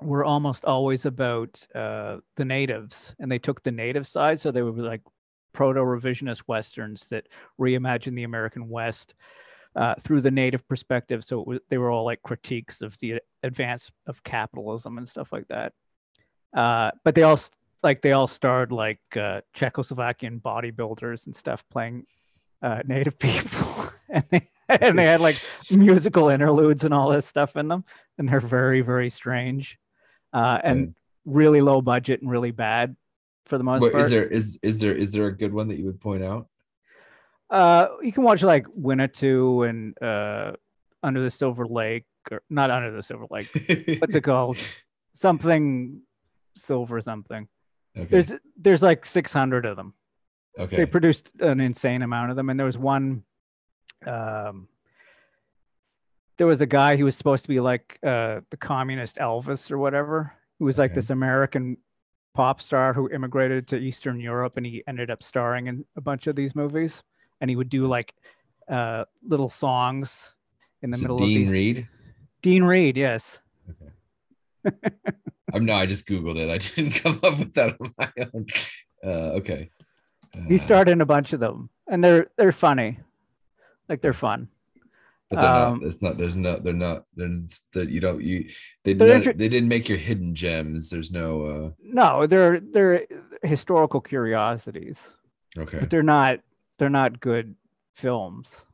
were 0.00 0.24
almost 0.24 0.64
always 0.64 1.06
about 1.06 1.66
uh, 1.74 2.18
the 2.36 2.44
natives, 2.44 3.14
and 3.18 3.30
they 3.30 3.38
took 3.38 3.62
the 3.62 3.72
native 3.72 4.06
side, 4.06 4.40
so 4.40 4.50
they 4.50 4.62
were 4.62 4.72
like 4.72 5.02
proto-revisionist 5.52 6.42
westerns 6.46 7.08
that 7.08 7.26
reimagined 7.58 8.14
the 8.14 8.24
American 8.24 8.68
West 8.68 9.14
uh, 9.74 9.94
through 10.00 10.20
the 10.20 10.30
native 10.30 10.66
perspective. 10.68 11.24
So 11.24 11.40
it 11.40 11.46
was, 11.46 11.58
they 11.70 11.78
were 11.78 11.90
all 11.90 12.04
like 12.04 12.22
critiques 12.22 12.82
of 12.82 12.98
the 13.00 13.20
advance 13.42 13.90
of 14.06 14.22
capitalism 14.22 14.98
and 14.98 15.08
stuff 15.08 15.32
like 15.32 15.48
that. 15.48 15.72
Uh, 16.56 16.90
but 17.04 17.14
they 17.14 17.22
all 17.22 17.38
like 17.82 18.02
they 18.02 18.12
all 18.12 18.26
starred 18.26 18.72
like 18.72 19.00
uh, 19.14 19.42
Czechoslovakian 19.54 20.40
bodybuilders 20.40 21.26
and 21.26 21.36
stuff 21.36 21.62
playing 21.70 22.06
uh, 22.62 22.80
native 22.86 23.18
people, 23.28 23.90
and 24.08 24.24
they 24.30 24.48
and 24.68 24.98
they 24.98 25.04
had 25.04 25.20
like 25.20 25.36
musical 25.70 26.30
interludes 26.30 26.84
and 26.84 26.92
all 26.94 27.10
this 27.10 27.26
stuff 27.26 27.56
in 27.56 27.68
them, 27.68 27.84
and 28.18 28.28
they're 28.28 28.40
very 28.40 28.80
very 28.80 29.10
strange, 29.10 29.78
uh, 30.32 30.58
and 30.64 30.94
really 31.26 31.60
low 31.60 31.82
budget 31.82 32.22
and 32.22 32.30
really 32.30 32.52
bad 32.52 32.96
for 33.44 33.58
the 33.58 33.64
most 33.64 33.80
But 33.80 33.92
part. 33.92 34.04
is 34.04 34.10
there 34.10 34.24
is 34.24 34.58
is 34.62 34.80
there 34.80 34.96
is 34.96 35.12
there 35.12 35.26
a 35.26 35.36
good 35.36 35.52
one 35.52 35.68
that 35.68 35.78
you 35.78 35.84
would 35.84 36.00
point 36.00 36.22
out? 36.22 36.48
Uh, 37.50 37.88
you 38.02 38.12
can 38.12 38.24
watch 38.24 38.42
like 38.42 38.66
Winnetou 38.66 39.68
and 39.68 40.02
uh, 40.02 40.56
Under 41.02 41.22
the 41.22 41.30
Silver 41.30 41.66
Lake, 41.66 42.06
or 42.30 42.42
not 42.50 42.70
Under 42.70 42.90
the 42.90 43.02
Silver 43.02 43.26
Lake. 43.30 43.48
What's 44.00 44.16
it 44.16 44.22
called? 44.22 44.58
Something 45.12 46.02
silver 46.56 47.00
something. 47.00 47.48
Okay. 47.96 48.06
There's 48.10 48.32
there's 48.56 48.82
like 48.82 49.06
600 49.06 49.64
of 49.66 49.76
them. 49.76 49.94
okay. 50.58 50.76
They 50.76 50.86
produced 50.86 51.30
an 51.40 51.60
insane 51.60 52.02
amount 52.02 52.30
of 52.30 52.36
them, 52.36 52.50
and 52.50 52.58
there 52.58 52.66
was 52.66 52.78
one. 52.78 53.22
Um, 54.06 54.68
there 56.36 56.46
was 56.46 56.60
a 56.60 56.66
guy 56.66 56.96
who 56.96 57.04
was 57.06 57.16
supposed 57.16 57.42
to 57.44 57.48
be 57.48 57.60
like 57.60 57.98
uh, 58.04 58.40
the 58.50 58.56
communist 58.58 59.16
Elvis 59.16 59.70
or 59.70 59.78
whatever. 59.78 60.32
Who 60.58 60.66
was 60.66 60.78
like 60.78 60.90
Okay. 60.90 60.96
this 60.96 61.10
American 61.10 61.76
pop 62.34 62.60
star 62.60 62.92
who 62.92 63.08
immigrated 63.10 63.66
to 63.68 63.76
Eastern 63.78 64.20
Europe, 64.20 64.56
and 64.58 64.66
he 64.66 64.82
ended 64.86 65.10
up 65.10 65.22
starring 65.22 65.66
in 65.68 65.84
a 65.96 66.00
bunch 66.02 66.26
of 66.26 66.36
these 66.36 66.54
movies. 66.54 67.02
And 67.40 67.48
he 67.50 67.56
would 67.56 67.68
do 67.70 67.86
like 67.86 68.14
uh, 68.68 69.04
little 69.26 69.48
songs 69.48 70.34
in 70.82 70.90
the 70.90 70.98
middle 70.98 71.16
Dean 71.18 71.26
of 71.26 71.28
these. 71.28 71.48
Dean 71.48 71.52
Reed. 71.52 71.88
Dean 72.42 72.64
Reed, 72.64 72.96
yes. 72.96 73.38
I'm 75.54 75.64
no, 75.64 75.74
I 75.76 75.86
just 75.86 76.06
googled 76.06 76.36
it. 76.38 76.50
I 76.50 76.58
didn't 76.74 77.00
come 77.00 77.20
up 77.22 77.38
with 77.38 77.54
that 77.54 77.76
on 77.80 77.92
my 77.98 78.10
own. 78.34 78.46
Uh, 79.04 79.32
okay. 79.38 79.70
He 80.48 80.56
Uh, 80.56 80.58
starred 80.58 80.88
in 80.88 81.00
a 81.00 81.06
bunch 81.06 81.32
of 81.32 81.40
them, 81.40 81.70
and 81.88 82.02
they're 82.02 82.28
they're 82.36 82.52
funny, 82.52 82.98
like 83.88 84.00
they're 84.02 84.12
fun. 84.12 84.48
but 85.30 85.40
they're 85.40 85.48
um, 85.50 85.78
not. 85.80 85.86
It's 85.86 86.02
not. 86.02 86.16
There's 86.18 86.36
no. 86.36 86.58
They're 86.58 86.72
not. 86.74 87.04
They're 87.14 87.40
that 87.72 87.88
you 87.88 88.00
don't. 88.00 88.20
You. 88.22 88.48
They. 88.84 88.94
None- 88.94 89.10
inter- 89.10 89.32
they 89.32 89.48
didn't 89.48 89.68
make 89.68 89.88
your 89.88 89.98
hidden 89.98 90.34
gems. 90.34 90.90
There's 90.90 91.10
no. 91.12 91.74
No, 91.82 92.26
they're 92.26 92.60
they're 92.60 93.06
historical 93.42 94.00
curiosities, 94.00 95.14
uh 95.56 95.62
Okay. 95.62 95.78
but 95.80 95.90
they're 95.90 96.02
not 96.02 96.40
they're 96.78 96.90
not 96.90 97.20
good 97.20 97.54
films. 97.94 98.64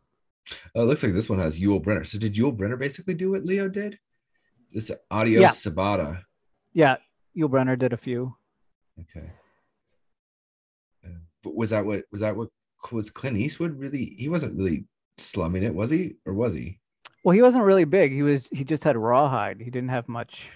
Oh, 0.74 0.82
it 0.82 0.86
looks 0.86 1.02
like 1.02 1.12
this 1.12 1.28
one 1.28 1.38
has 1.38 1.60
Yul 1.60 1.82
Brynner. 1.84 2.06
So 2.06 2.18
did 2.18 2.34
Yul 2.34 2.56
Brynner 2.56 2.78
basically 2.78 3.14
do 3.14 3.30
what 3.30 3.44
Leo 3.44 3.68
did? 3.68 3.98
This 4.72 4.90
Adios 5.10 5.40
Yeah. 5.42 5.48
Sabata. 5.50 6.22
Yeah, 6.72 6.96
Yul 7.36 7.48
Brynner 7.50 7.78
did 7.78 7.92
a 7.92 7.96
few. 7.96 8.34
Okay. 9.00 9.30
Uh, 11.04 11.10
but 11.42 11.54
was 11.54 11.70
that 11.70 11.84
what 11.84 12.04
was 12.10 12.20
that 12.20 12.36
what 12.36 12.48
was 12.90 13.10
Clint 13.10 13.36
Eastwood 13.36 13.78
really? 13.78 14.14
He 14.18 14.28
wasn't 14.28 14.56
really 14.56 14.84
slumming 15.18 15.62
it, 15.62 15.74
was 15.74 15.90
he? 15.90 16.16
Or 16.26 16.32
was 16.34 16.54
he? 16.54 16.78
Well, 17.24 17.34
he 17.34 17.42
wasn't 17.42 17.64
really 17.64 17.84
big. 17.84 18.12
He 18.12 18.22
was 18.22 18.48
he 18.52 18.64
just 18.64 18.84
had 18.84 18.96
rawhide. 18.96 19.60
He 19.60 19.70
didn't 19.70 19.90
have 19.90 20.08
much 20.08 20.50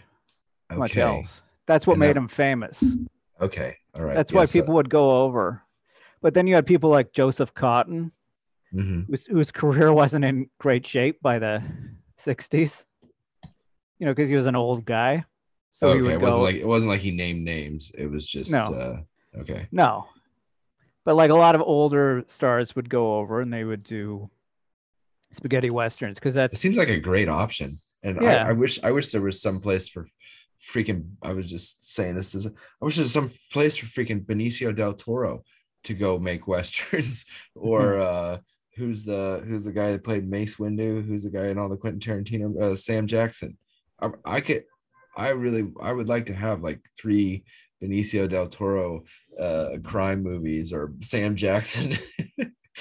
much 0.74 0.97
else. 0.97 1.43
That's 1.66 1.86
what 1.86 1.94
And 1.94 2.01
made 2.01 2.09
that- 2.09 2.16
him 2.18 2.28
famous. 2.28 2.82
Okay. 3.40 3.76
All 3.94 4.02
right. 4.05 4.14
That's 4.14 4.32
why 4.32 4.47
people 4.47 4.74
would 4.74 4.90
go 4.90 5.22
over. 5.22 5.62
But 6.22 6.34
then 6.34 6.47
you 6.47 6.55
had 6.55 6.66
people 6.66 6.90
like 6.90 7.12
Joseph 7.12 7.52
Cotten, 7.55 8.10
mhm. 8.74 9.06
whose, 9.06 9.26
whose 9.26 9.51
career 9.52 9.93
wasn't 10.02 10.24
in 10.24 10.48
great 10.59 10.86
shape 10.86 11.20
by 11.20 11.38
the 11.38 11.62
60s. 12.18 12.84
You 13.98 14.06
know, 14.06 14.12
because 14.12 14.28
he 14.28 14.36
was 14.36 14.47
an 14.47 14.56
old 14.56 14.84
guy. 14.84 15.24
So 15.76 15.88
he 15.88 15.94
okay. 15.94 16.02
would 16.02 16.12
It 16.12 16.20
wasn't 16.20 16.42
like 16.42 16.56
it 16.56 16.66
wasn't 16.66 16.90
like 16.90 17.00
he 17.00 17.10
named 17.10 17.44
names. 17.44 17.92
It 17.96 18.06
was 18.06 18.26
just 18.26 18.50
No. 18.50 18.64
uh 18.64 19.40
okay. 19.40 19.68
No. 19.70 20.06
But 21.04 21.16
like 21.16 21.30
a 21.30 21.36
lot 21.36 21.54
of 21.54 21.60
older 21.60 22.24
stars 22.26 22.74
would 22.74 22.90
go 22.90 23.16
over 23.16 23.40
and 23.40 23.52
they 23.52 23.64
would 23.64 23.82
do 23.82 24.30
spaghetti 25.32 25.70
westerns 25.70 26.18
because 26.18 26.34
that 26.34 26.56
seems 26.56 26.76
like 26.76 26.88
a 26.88 26.98
great 26.98 27.28
option. 27.28 27.76
And 28.02 28.20
Yeah. 28.20 28.44
I, 28.44 28.48
I 28.48 28.52
wish 28.52 28.82
I 28.82 28.90
wish 28.90 29.10
there 29.10 29.20
was 29.20 29.40
some 29.40 29.60
place 29.60 29.86
for 29.86 30.08
freaking 30.72 31.10
I 31.22 31.32
was 31.32 31.46
just 31.46 31.92
saying 31.92 32.16
this 32.16 32.34
is 32.34 32.46
I 32.46 32.50
wish 32.84 32.96
there's 32.96 33.12
some 33.12 33.30
place 33.52 33.76
for 33.76 33.86
freaking 33.86 34.24
Benicio 34.24 34.74
del 34.74 34.94
Toro 34.94 35.44
to 35.84 35.94
go 35.94 36.18
make 36.18 36.48
westerns 36.54 37.26
or 37.54 37.98
uh 37.98 38.38
who's 38.76 39.04
the 39.04 39.44
who's 39.46 39.64
the 39.64 39.72
guy 39.72 39.92
that 39.92 40.04
played 40.04 40.28
Mace 40.28 40.56
Windu 40.56 41.06
who's 41.06 41.22
the 41.22 41.30
guy 41.30 41.48
in 41.48 41.58
all 41.58 41.68
the 41.68 41.76
Quentin 41.76 42.00
Tarantino 42.00 42.60
uh, 42.60 42.74
Sam 42.74 43.06
Jackson 43.06 43.58
I, 44.00 44.10
I 44.24 44.40
could 44.40 44.64
I 45.16 45.28
really 45.30 45.66
I 45.80 45.93
would 45.93 46.09
like 46.09 46.26
to 46.26 46.34
have 46.34 46.62
like 46.62 46.80
three 46.98 47.44
Benicio 47.82 48.28
del 48.28 48.48
Toro 48.48 49.05
uh 49.40 49.76
crime 49.82 50.22
movies 50.22 50.72
or 50.72 50.93
Sam 51.02 51.36
Jackson 51.36 51.97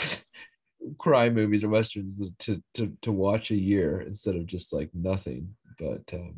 crime 0.99 1.33
movies 1.33 1.63
or 1.63 1.69
westerns 1.69 2.21
to 2.39 2.61
to 2.75 2.91
to 3.01 3.11
watch 3.11 3.51
a 3.51 3.55
year 3.55 4.01
instead 4.01 4.35
of 4.35 4.45
just 4.45 4.73
like 4.73 4.89
nothing. 4.93 5.55
But 5.79 6.03
um 6.13 6.35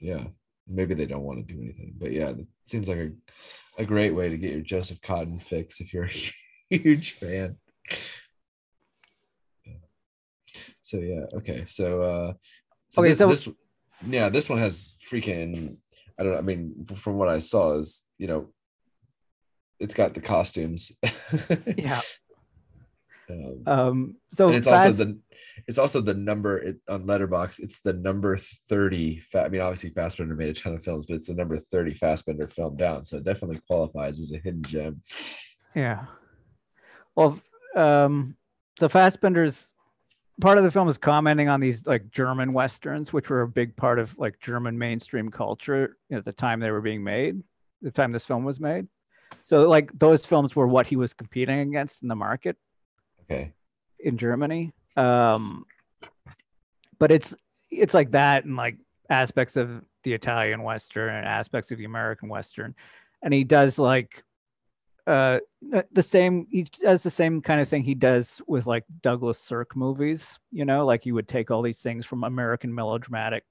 yeah 0.00 0.24
maybe 0.66 0.94
they 0.94 1.06
don't 1.06 1.22
want 1.22 1.46
to 1.46 1.54
do 1.54 1.60
anything. 1.60 1.94
But 1.98 2.12
yeah 2.12 2.28
it 2.30 2.46
seems 2.64 2.88
like 2.88 2.98
a, 2.98 3.10
a 3.82 3.84
great 3.84 4.14
way 4.14 4.28
to 4.28 4.38
get 4.38 4.52
your 4.52 4.60
joseph 4.60 5.00
cotten 5.02 5.38
fix 5.40 5.80
if 5.80 5.92
you're 5.92 6.04
a 6.06 6.32
huge 6.70 7.12
fan. 7.12 7.56
So 10.82 10.98
yeah 10.98 11.24
okay 11.34 11.64
so 11.66 12.02
uh 12.02 12.32
Okay, 12.96 13.08
this, 13.08 13.18
so- 13.18 13.28
this 13.28 13.48
yeah 14.06 14.28
this 14.28 14.48
one 14.48 14.58
has 14.58 14.96
freaking 15.10 15.76
i 16.18 16.22
don't 16.22 16.32
know 16.32 16.38
i 16.38 16.42
mean 16.42 16.86
from 16.96 17.16
what 17.16 17.28
i 17.28 17.38
saw 17.38 17.74
is 17.78 18.04
you 18.18 18.26
know 18.26 18.48
it's 19.80 19.94
got 19.94 20.14
the 20.14 20.20
costumes 20.20 20.92
yeah. 21.76 22.00
um, 23.28 23.62
Um 23.66 24.16
so 24.34 24.48
it's 24.50 24.66
also 24.66 24.92
the 24.92 25.18
it's 25.66 25.78
also 25.78 26.00
the 26.00 26.14
number 26.14 26.58
it, 26.58 26.76
on 26.88 27.04
letterboxd 27.04 27.60
it's 27.60 27.80
the 27.80 27.92
number 27.92 28.36
30 28.36 29.20
fa- 29.20 29.44
i 29.44 29.48
mean 29.48 29.60
obviously 29.60 29.90
fassbinder 29.90 30.36
made 30.36 30.48
a 30.48 30.54
ton 30.54 30.74
of 30.74 30.84
films 30.84 31.06
but 31.06 31.14
it's 31.14 31.26
the 31.26 31.34
number 31.34 31.56
30 31.56 31.94
fassbinder 31.94 32.50
film 32.50 32.76
down 32.76 33.04
so 33.04 33.16
it 33.16 33.24
definitely 33.24 33.60
qualifies 33.66 34.20
as 34.20 34.32
a 34.32 34.38
hidden 34.38 34.62
gem 34.62 35.02
Yeah. 35.74 36.06
Well, 37.16 37.40
um, 37.76 38.36
the 38.78 38.88
Fassbinders 38.88 39.72
part 40.40 40.58
of 40.58 40.64
the 40.64 40.70
film 40.70 40.88
is 40.88 40.98
commenting 40.98 41.48
on 41.48 41.60
these 41.60 41.86
like 41.86 42.10
German 42.10 42.52
westerns, 42.52 43.12
which 43.12 43.30
were 43.30 43.42
a 43.42 43.48
big 43.48 43.76
part 43.76 43.98
of 43.98 44.16
like 44.18 44.40
German 44.40 44.78
mainstream 44.78 45.30
culture 45.30 45.96
at 46.10 46.24
the 46.24 46.32
time 46.32 46.60
they 46.60 46.70
were 46.70 46.80
being 46.80 47.04
made, 47.04 47.42
the 47.82 47.90
time 47.90 48.12
this 48.12 48.26
film 48.26 48.44
was 48.44 48.60
made. 48.60 48.86
So 49.44 49.68
like 49.68 49.90
those 49.98 50.24
films 50.24 50.54
were 50.54 50.66
what 50.66 50.86
he 50.86 50.96
was 50.96 51.14
competing 51.14 51.60
against 51.60 52.02
in 52.02 52.08
the 52.08 52.14
market 52.14 52.56
okay 53.22 53.52
in 53.98 54.18
Germany. 54.18 54.72
Um, 54.96 55.64
but 56.98 57.10
it's 57.10 57.34
it's 57.70 57.94
like 57.94 58.12
that 58.12 58.44
and 58.44 58.56
like 58.56 58.76
aspects 59.10 59.56
of 59.56 59.82
the 60.02 60.12
Italian 60.12 60.62
Western 60.62 61.14
and 61.14 61.26
aspects 61.26 61.70
of 61.70 61.78
the 61.78 61.84
American 61.84 62.28
Western, 62.28 62.74
and 63.22 63.34
he 63.34 63.44
does 63.44 63.78
like 63.78 64.22
uh 65.06 65.38
the, 65.92 66.02
same 66.02 66.46
he 66.50 66.62
does 66.62 67.02
the 67.02 67.10
same 67.10 67.42
kind 67.42 67.60
of 67.60 67.68
thing 67.68 67.82
he 67.82 67.94
does 67.94 68.40
with 68.46 68.66
like 68.66 68.84
Douglas 69.02 69.38
Sirk 69.38 69.76
movies 69.76 70.38
you 70.50 70.64
know? 70.64 70.86
Like 70.86 71.04
you 71.04 71.14
would 71.14 71.28
take 71.28 71.50
all 71.50 71.62
these 71.62 71.80
things 71.80 72.06
from 72.06 72.24
American 72.24 72.74
melodramatic 72.74 73.44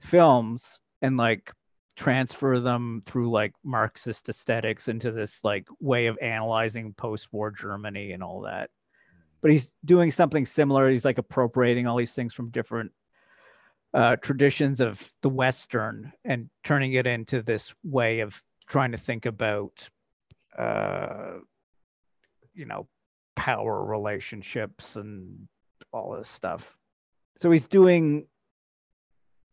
films 0.00 0.78
and 1.02 1.16
like 1.16 1.52
transfer 1.96 2.60
them 2.60 3.02
through 3.06 3.30
like 3.30 3.52
Marxist 3.64 4.28
aesthetics 4.28 4.86
into 4.86 5.10
this 5.10 5.42
like 5.42 5.66
way 5.80 6.06
of 6.06 6.16
analyzing 6.22 6.94
post-war 6.94 7.50
Germany 7.50 8.12
and 8.12 8.22
all 8.22 8.42
that. 8.42 8.70
But 9.40 9.50
he's 9.50 9.72
doing 9.84 10.12
something 10.12 10.46
similar. 10.46 10.88
He's 10.88 11.04
like 11.04 11.18
appropriating 11.18 11.86
all 11.86 11.96
these 11.96 12.12
things 12.12 12.32
from 12.32 12.50
different 12.50 12.92
uh, 13.92 14.16
traditions 14.16 14.80
of 14.80 15.10
the 15.22 15.28
western 15.28 16.12
and 16.24 16.50
turning 16.62 16.92
it 16.92 17.06
into 17.06 17.42
this 17.42 17.74
way 17.82 18.20
of 18.20 18.40
trying 18.68 18.92
to 18.92 18.98
think 18.98 19.26
about 19.26 19.88
uh, 20.56 21.38
you 22.54 22.66
know 22.66 22.86
power 23.36 23.84
relationships 23.84 24.96
and 24.96 25.48
all 25.92 26.14
this 26.16 26.28
stuff. 26.28 26.76
So 27.36 27.50
he's 27.50 27.66
doing 27.66 28.26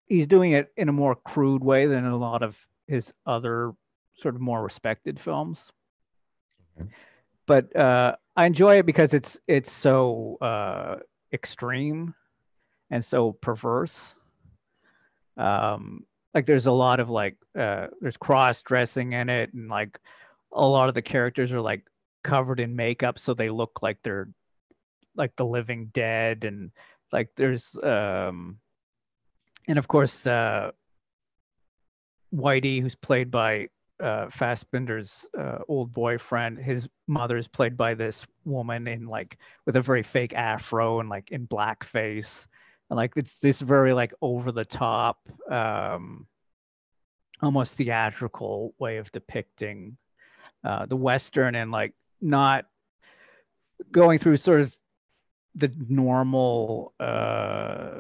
he's 0.08 0.28
doing 0.28 0.52
it 0.52 0.72
in 0.78 0.90
a 0.90 0.94
more 0.94 1.16
crude 1.16 1.64
way 1.64 1.86
than 1.88 2.06
a 2.06 2.16
lot 2.16 2.44
of 2.44 2.58
his 2.88 3.14
other 3.26 3.74
sort 4.16 4.36
of 4.36 4.42
more 4.42 4.62
respected 4.62 5.20
films. 5.20 5.72
Okay. 6.80 6.90
but 7.46 7.74
uh 7.76 8.16
i 8.36 8.46
enjoy 8.46 8.80
it 8.80 8.86
because 8.86 9.14
it's 9.14 9.40
it's 9.48 9.72
so 9.72 10.38
uh 10.42 10.98
extreme 11.32 12.14
and 12.90 13.04
so 13.04 13.32
perverse. 13.32 14.16
Um 15.38 16.06
like 16.34 16.46
there's 16.46 16.66
a 16.66 16.72
lot 16.72 17.00
of 17.00 17.10
like 17.10 17.38
uh 17.58 17.88
there's 18.02 18.18
cross 18.18 18.62
dressing 18.62 19.14
in 19.14 19.30
it 19.30 19.54
and 19.54 19.70
like 19.70 20.00
a 20.56 20.68
lot 20.68 20.90
of 20.90 20.96
the 20.96 21.02
characters 21.02 21.52
are 21.52 21.62
like 21.62 21.86
covered 22.24 22.60
in 22.60 22.76
makeup 22.76 23.20
so 23.20 23.34
they 23.34 23.50
look 23.50 23.84
like 23.84 24.00
they're 24.02 24.28
like 25.16 25.36
the 25.36 25.46
living 25.46 25.92
dead 25.94 26.44
and 26.44 26.72
like 27.12 27.30
there's 27.36 27.78
um 27.84 28.58
and 29.68 29.78
of 29.78 29.88
course 29.88 30.26
uh 30.26 30.72
Whity, 32.36 32.82
who's 32.82 32.96
played 32.96 33.32
by 33.32 33.70
uh, 34.00 34.26
Fassbinder's 34.28 35.26
uh, 35.38 35.60
old 35.68 35.94
boyfriend. 35.94 36.60
His 36.60 36.88
mother 37.08 37.38
is 37.38 37.48
played 37.48 37.78
by 37.78 37.94
this 37.94 38.26
woman 38.44 38.88
in 38.88 39.08
like 39.08 39.38
with 39.66 39.76
a 39.76 39.82
very 39.82 40.04
fake 40.04 40.34
afro 40.34 41.00
and 41.00 41.10
like 41.10 41.32
in 41.32 41.48
blackface, 41.48 42.48
and 42.90 42.98
like 42.98 43.14
it's 43.16 43.38
this 43.40 43.62
very 43.62 43.94
like 43.94 44.14
over 44.22 44.52
the 44.52 44.66
top, 44.66 45.20
um, 45.50 46.28
almost 47.42 47.76
theatrical 47.76 48.74
way 48.80 48.98
of 48.98 49.12
depicting 49.12 49.98
uh, 50.66 50.86
the 50.88 50.96
western 50.96 51.54
and 51.56 51.72
like 51.72 51.94
not 52.22 52.66
going 53.92 54.18
through 54.18 54.36
sort 54.38 54.62
of 54.62 54.74
the 55.54 55.72
normal 55.88 56.94
uh 57.00 58.00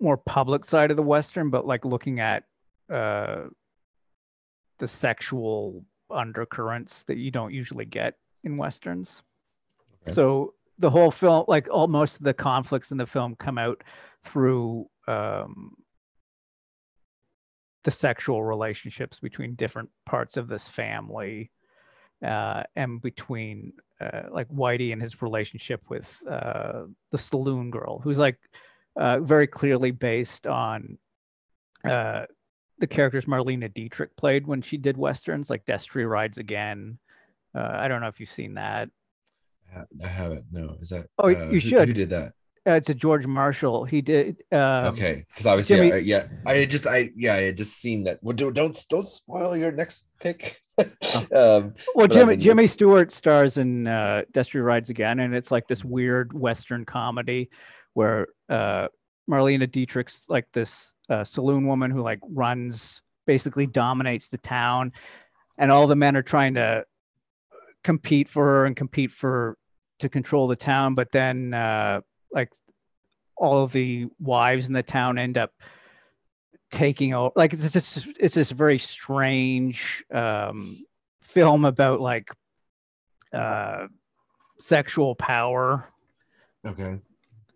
more 0.00 0.16
public 0.16 0.64
side 0.64 0.90
of 0.90 0.96
the 0.96 1.02
western 1.02 1.50
but 1.50 1.66
like 1.66 1.84
looking 1.84 2.18
at 2.18 2.44
uh 2.92 3.42
the 4.78 4.88
sexual 4.88 5.84
undercurrents 6.10 7.02
that 7.04 7.18
you 7.18 7.30
don't 7.30 7.52
usually 7.52 7.84
get 7.84 8.14
in 8.44 8.56
westerns 8.56 9.22
Okay. 10.02 10.12
so 10.14 10.54
the 10.78 10.88
whole 10.88 11.10
film 11.10 11.44
like 11.48 11.68
all 11.70 11.88
most 11.88 12.16
of 12.16 12.22
the 12.22 12.32
conflicts 12.32 12.90
in 12.92 12.96
the 12.98 13.06
film 13.06 13.34
come 13.36 13.58
out 13.58 13.82
through 14.24 14.88
um 15.08 15.74
the 17.84 17.90
sexual 17.90 18.42
relationships 18.42 19.20
between 19.20 19.54
different 19.54 19.90
parts 20.04 20.36
of 20.36 20.48
this 20.48 20.68
family 20.68 21.50
uh, 22.24 22.64
and 22.76 23.00
between 23.00 23.72
uh, 24.00 24.22
like 24.30 24.48
Whity 24.48 24.92
and 24.92 25.00
his 25.00 25.22
relationship 25.22 25.82
with 25.88 26.20
uh, 26.28 26.82
the 27.10 27.18
saloon 27.18 27.70
girl, 27.70 28.00
who's 28.00 28.18
like 28.18 28.38
uh, 28.96 29.20
very 29.20 29.46
clearly 29.46 29.90
based 29.90 30.46
on 30.46 30.98
uh, 31.84 32.24
the 32.78 32.86
characters 32.86 33.26
Marlene 33.26 33.72
Dietrich 33.72 34.16
played 34.16 34.46
when 34.46 34.62
she 34.62 34.76
did 34.76 34.96
westerns, 34.96 35.50
like 35.50 35.64
Destry 35.64 36.08
Rides 36.08 36.38
Again. 36.38 36.98
Uh, 37.54 37.70
I 37.72 37.88
don't 37.88 38.00
know 38.00 38.08
if 38.08 38.20
you've 38.20 38.28
seen 38.28 38.54
that. 38.54 38.88
I 40.02 40.06
haven't. 40.06 40.44
No, 40.50 40.76
is 40.80 40.90
that? 40.90 41.06
Oh, 41.18 41.28
you 41.28 41.36
who- 41.36 41.60
should. 41.60 41.88
Who 41.88 41.94
did 41.94 42.10
that? 42.10 42.32
Uh, 42.66 42.72
it's 42.72 42.90
a 42.90 42.94
George 42.94 43.26
Marshall. 43.26 43.84
He 43.84 44.00
did. 44.00 44.42
Um, 44.52 44.86
okay, 44.86 45.24
because 45.28 45.46
obviously, 45.46 45.76
Jimmy- 45.76 45.92
I, 45.92 45.96
yeah, 45.96 46.26
I 46.46 46.64
just, 46.64 46.86
I 46.86 47.10
yeah, 47.16 47.34
I 47.34 47.42
had 47.42 47.56
just 47.56 47.80
seen 47.80 48.04
that. 48.04 48.18
Well, 48.22 48.36
don't 48.36 48.52
don't 48.52 48.86
don't 48.88 49.08
spoil 49.08 49.56
your 49.56 49.72
next 49.72 50.08
pick. 50.20 50.60
um, 50.78 51.74
Well, 51.94 52.06
Jimmy 52.08 52.36
Jimmy 52.36 52.66
Stewart 52.66 53.12
stars 53.12 53.58
in 53.58 53.86
uh, 53.86 54.22
Destry 54.32 54.64
Rides 54.64 54.90
Again, 54.90 55.20
and 55.20 55.34
it's 55.34 55.50
like 55.50 55.66
this 55.66 55.84
weird 55.84 56.32
Western 56.32 56.84
comedy 56.84 57.50
where 57.94 58.28
uh, 58.48 58.88
Marlene 59.28 59.68
Dietrich's 59.70 60.22
like 60.28 60.46
this 60.52 60.92
uh, 61.08 61.24
saloon 61.24 61.66
woman 61.66 61.90
who 61.90 62.02
like 62.02 62.20
runs, 62.22 63.02
basically 63.26 63.66
dominates 63.66 64.28
the 64.28 64.38
town, 64.38 64.92
and 65.58 65.72
all 65.72 65.86
the 65.86 65.96
men 65.96 66.16
are 66.16 66.22
trying 66.22 66.54
to 66.54 66.84
compete 67.82 68.28
for 68.28 68.44
her 68.44 68.66
and 68.66 68.76
compete 68.76 69.10
for 69.10 69.56
to 69.98 70.08
control 70.08 70.46
the 70.46 70.56
town, 70.56 70.94
but 70.94 71.10
then 71.10 71.52
uh, 71.52 72.00
like 72.32 72.52
all 73.36 73.62
of 73.62 73.72
the 73.72 74.06
wives 74.20 74.66
in 74.66 74.72
the 74.72 74.82
town 74.82 75.18
end 75.18 75.38
up 75.38 75.52
taking 76.70 77.14
over 77.14 77.32
like 77.34 77.52
it's 77.52 77.70
just 77.70 78.06
it's 78.20 78.34
this 78.34 78.50
very 78.50 78.78
strange 78.78 80.04
um 80.12 80.84
film 81.22 81.64
about 81.64 82.00
like 82.00 82.30
uh 83.32 83.86
sexual 84.60 85.14
power 85.14 85.88
okay, 86.66 86.98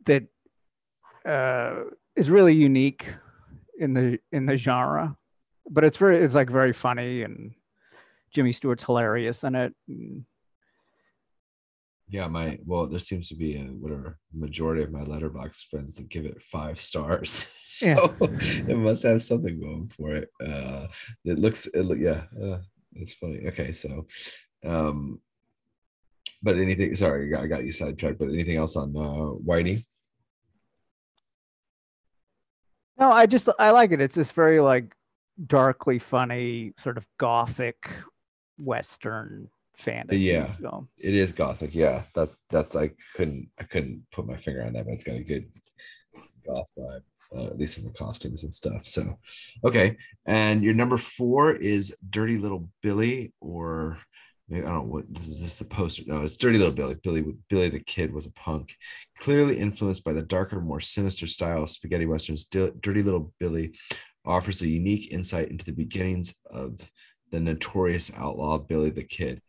that 0.06 0.22
uh 1.26 1.84
is 2.16 2.30
really 2.30 2.54
unique 2.54 3.12
in 3.78 3.92
the 3.92 4.18
in 4.30 4.46
the 4.46 4.56
genre. 4.56 5.16
But 5.68 5.84
it's 5.84 5.96
very 5.96 6.18
it's 6.18 6.34
like 6.34 6.50
very 6.50 6.72
funny 6.72 7.22
and 7.22 7.54
jimmy 8.32 8.52
stewart's 8.52 8.84
hilarious 8.84 9.44
in 9.44 9.54
it 9.54 9.74
and- 9.88 10.24
yeah, 12.12 12.28
my 12.28 12.58
well, 12.66 12.86
there 12.86 13.00
seems 13.00 13.30
to 13.30 13.34
be 13.34 13.56
a 13.56 13.62
whatever 13.62 14.18
majority 14.34 14.82
of 14.82 14.92
my 14.92 15.02
letterboxd 15.02 15.64
friends 15.70 15.94
that 15.96 16.10
give 16.10 16.26
it 16.26 16.42
five 16.42 16.78
stars, 16.78 17.30
so 17.58 17.86
Yeah. 18.20 18.28
it 18.68 18.76
must 18.76 19.02
have 19.04 19.22
something 19.22 19.58
going 19.58 19.88
for 19.88 20.14
it. 20.16 20.28
Uh, 20.38 20.88
it 21.24 21.38
looks, 21.38 21.66
it 21.66 21.80
look, 21.86 21.98
yeah, 21.98 22.24
uh, 22.40 22.58
it's 22.94 23.14
funny. 23.14 23.46
Okay, 23.48 23.72
so, 23.72 24.06
um, 24.62 25.20
but 26.42 26.58
anything? 26.58 26.94
Sorry, 26.94 27.34
I 27.34 27.46
got, 27.46 27.64
you 27.64 27.72
sidetracked. 27.72 28.18
But 28.18 28.28
anything 28.28 28.58
else 28.58 28.76
on 28.76 28.94
uh, 28.94 29.30
Whity? 29.48 29.86
no 32.98 33.10
i 33.10 33.24
just 33.24 33.48
i 33.58 33.70
like 33.70 33.90
it 33.90 34.02
it's 34.02 34.14
this 34.14 34.32
very 34.32 34.60
like 34.60 34.94
darkly 35.46 35.98
funny 35.98 36.74
sort 36.78 36.98
of 36.98 37.06
gothic 37.18 37.90
western 38.58 39.48
fantasy 39.82 40.22
Yeah. 40.22 40.52
film 40.54 40.88
It 40.98 41.14
is 41.14 41.32
gothic. 41.32 41.74
Yeah, 41.74 42.02
that's 42.14 42.38
that's 42.48 42.74
I 42.76 42.90
couldn't 43.16 43.48
I 43.58 43.64
couldn't 43.64 44.04
put 44.12 44.26
my 44.26 44.36
finger 44.36 44.64
on 44.64 44.72
that, 44.74 44.84
but 44.86 44.94
it's 44.94 45.04
got 45.04 45.16
a 45.16 45.24
good 45.24 45.46
goth 46.46 46.70
vibe, 46.78 47.02
uh, 47.36 47.46
at 47.46 47.58
least 47.58 47.78
in 47.78 47.84
the 47.84 47.90
costumes 47.90 48.44
and 48.44 48.54
stuff. 48.54 48.86
So, 48.86 49.18
okay. 49.64 49.96
And 50.26 50.62
your 50.62 50.74
number 50.74 50.98
four 50.98 51.52
is 51.52 51.96
Dirty 52.10 52.38
Little 52.38 52.68
Billy, 52.82 53.32
or 53.40 53.98
maybe 54.48 54.66
I 54.66 54.70
don't 54.70 54.86
know 54.86 54.92
what 54.92 55.12
this 55.12 55.28
is. 55.28 55.40
This 55.40 55.58
the 55.58 55.64
poster? 55.64 56.02
No, 56.06 56.22
it's 56.22 56.36
Dirty 56.36 56.58
Little 56.58 56.74
Billy. 56.74 56.96
Billy 57.02 57.24
Billy 57.48 57.68
the 57.68 57.80
Kid 57.80 58.12
was 58.12 58.26
a 58.26 58.32
punk, 58.32 58.76
clearly 59.18 59.58
influenced 59.58 60.04
by 60.04 60.12
the 60.12 60.22
darker, 60.22 60.60
more 60.60 60.80
sinister 60.80 61.26
style 61.26 61.62
of 61.62 61.70
spaghetti 61.70 62.06
westerns. 62.06 62.44
Dirty 62.44 63.02
Little 63.02 63.32
Billy 63.38 63.72
offers 64.24 64.62
a 64.62 64.68
unique 64.68 65.10
insight 65.10 65.48
into 65.50 65.64
the 65.64 65.72
beginnings 65.72 66.34
of 66.50 66.78
the 67.30 67.40
notorious 67.40 68.12
outlaw 68.16 68.58
Billy 68.58 68.90
the 68.90 69.02
Kid. 69.02 69.40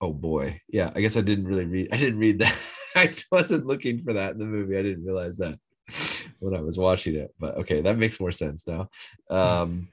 Oh 0.00 0.12
boy. 0.12 0.60
Yeah, 0.68 0.90
I 0.94 1.00
guess 1.00 1.16
I 1.16 1.20
didn't 1.22 1.46
really 1.46 1.64
read 1.64 1.88
I 1.92 1.96
didn't 1.96 2.18
read 2.18 2.38
that. 2.40 2.56
I 2.96 3.14
wasn't 3.30 3.66
looking 3.66 4.02
for 4.04 4.12
that 4.12 4.32
in 4.32 4.38
the 4.38 4.44
movie. 4.44 4.78
I 4.78 4.82
didn't 4.82 5.04
realize 5.04 5.38
that 5.38 5.58
when 6.38 6.54
I 6.54 6.60
was 6.60 6.78
watching 6.78 7.16
it. 7.16 7.34
But 7.38 7.56
okay, 7.58 7.80
that 7.80 7.98
makes 7.98 8.20
more 8.20 8.32
sense 8.32 8.66
now. 8.66 8.88
Um 9.30 9.88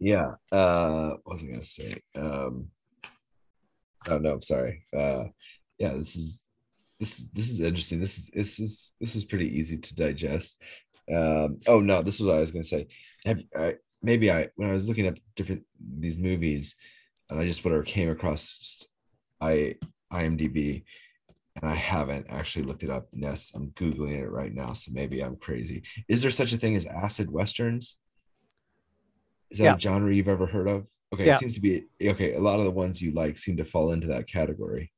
yeah, 0.00 0.34
uh 0.52 1.14
what 1.24 1.34
was 1.34 1.42
I 1.42 1.46
gonna 1.46 1.62
say? 1.62 2.02
Um 2.14 2.68
oh 4.08 4.18
no, 4.18 4.32
I'm 4.32 4.42
sorry. 4.42 4.84
Uh 4.96 5.24
yeah, 5.78 5.94
this 5.94 6.16
is 6.16 6.44
this 6.98 7.26
this 7.32 7.50
is 7.50 7.60
interesting. 7.60 8.00
This 8.00 8.18
is 8.18 8.30
this 8.32 8.60
is 8.60 8.92
this 9.00 9.14
is 9.14 9.24
pretty 9.24 9.56
easy 9.56 9.78
to 9.78 9.94
digest. 9.94 10.62
Um 11.12 11.58
oh 11.66 11.80
no, 11.80 12.02
this 12.02 12.20
is 12.20 12.26
what 12.26 12.36
I 12.36 12.40
was 12.40 12.50
gonna 12.50 12.64
say. 12.64 12.86
Have 13.24 13.42
I 13.56 13.76
maybe 14.02 14.30
I 14.30 14.48
when 14.56 14.70
I 14.70 14.74
was 14.74 14.88
looking 14.88 15.06
at 15.06 15.18
different 15.34 15.64
these 15.78 16.18
movies 16.18 16.76
and 17.30 17.38
I 17.38 17.44
just 17.44 17.64
whatever 17.64 17.82
came 17.82 18.08
across 18.08 18.86
I 19.40 19.76
IMDb 20.12 20.84
and 21.60 21.70
I 21.70 21.74
haven't 21.74 22.26
actually 22.28 22.64
looked 22.64 22.84
it 22.84 22.90
up. 22.90 23.08
Yes, 23.12 23.52
I'm 23.54 23.70
googling 23.72 24.18
it 24.18 24.28
right 24.30 24.54
now, 24.54 24.72
so 24.72 24.92
maybe 24.92 25.20
I'm 25.20 25.36
crazy. 25.36 25.82
Is 26.08 26.22
there 26.22 26.30
such 26.30 26.52
a 26.52 26.56
thing 26.56 26.76
as 26.76 26.86
acid 26.86 27.30
westerns? 27.30 27.98
Is 29.50 29.58
that 29.58 29.64
Yeah. 29.64 29.74
a 29.76 29.80
genre 29.80 30.14
you've 30.14 30.28
ever 30.28 30.46
heard 30.46 30.68
of? 30.68 30.86
Okay, 31.12 31.26
Yeah. 31.26 31.36
it 31.36 31.40
seems 31.40 31.54
to 31.54 31.60
be 31.60 31.84
okay. 32.02 32.34
A 32.34 32.40
lot 32.40 32.58
of 32.58 32.64
the 32.64 32.70
ones 32.70 33.00
you 33.02 33.12
like 33.12 33.38
seem 33.38 33.56
to 33.56 33.64
fall 33.64 33.92
into 33.92 34.06
that 34.08 34.28
category. 34.28 34.92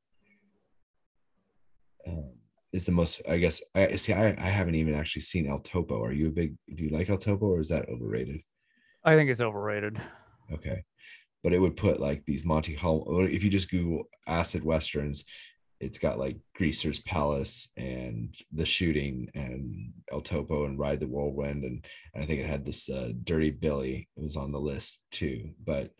Um, 2.06 2.32
is 2.72 2.84
the 2.86 2.92
most 2.92 3.20
I 3.28 3.36
guess 3.38 3.62
I 3.74 3.96
see 3.96 4.12
I, 4.12 4.28
I 4.38 4.48
haven't 4.48 4.74
even 4.76 4.94
actually 4.94 5.22
seen 5.22 5.48
El 5.48 5.58
Topo. 5.60 6.02
Are 6.02 6.12
you 6.12 6.28
a 6.28 6.32
big 6.32 6.54
do 6.74 6.84
you 6.84 6.90
like 6.90 7.10
El 7.10 7.18
Topo 7.18 7.46
or 7.46 7.60
is 7.60 7.68
that 7.68 7.88
overrated? 7.88 8.40
i 9.04 9.14
think 9.14 9.30
it's 9.30 9.40
overrated 9.40 9.98
Okay. 10.52 10.82
But 11.42 11.52
it 11.52 11.58
would 11.58 11.76
put 11.76 12.00
like 12.00 12.24
these 12.24 12.44
Monty 12.44 12.74
Hall. 12.74 13.26
If 13.30 13.42
you 13.42 13.50
just 13.50 13.70
Google 13.70 14.04
acid 14.26 14.64
westerns, 14.64 15.24
it's 15.80 15.98
got 15.98 16.18
like 16.18 16.36
Greaser's 16.54 17.00
Palace 17.00 17.70
and 17.78 18.34
The 18.52 18.66
Shooting 18.66 19.30
and 19.34 19.92
El 20.12 20.20
Topo 20.20 20.66
and 20.66 20.78
Ride 20.78 21.00
the 21.00 21.06
Whirlwind. 21.06 21.64
And, 21.64 21.84
and 22.14 22.22
I 22.22 22.26
think 22.26 22.40
it 22.40 22.46
had 22.46 22.66
this 22.66 22.90
uh, 22.90 23.12
Dirty 23.24 23.50
Billy. 23.50 24.08
It 24.16 24.22
was 24.22 24.36
on 24.36 24.52
the 24.52 24.60
list 24.60 25.04
too. 25.10 25.50
But 25.64 25.90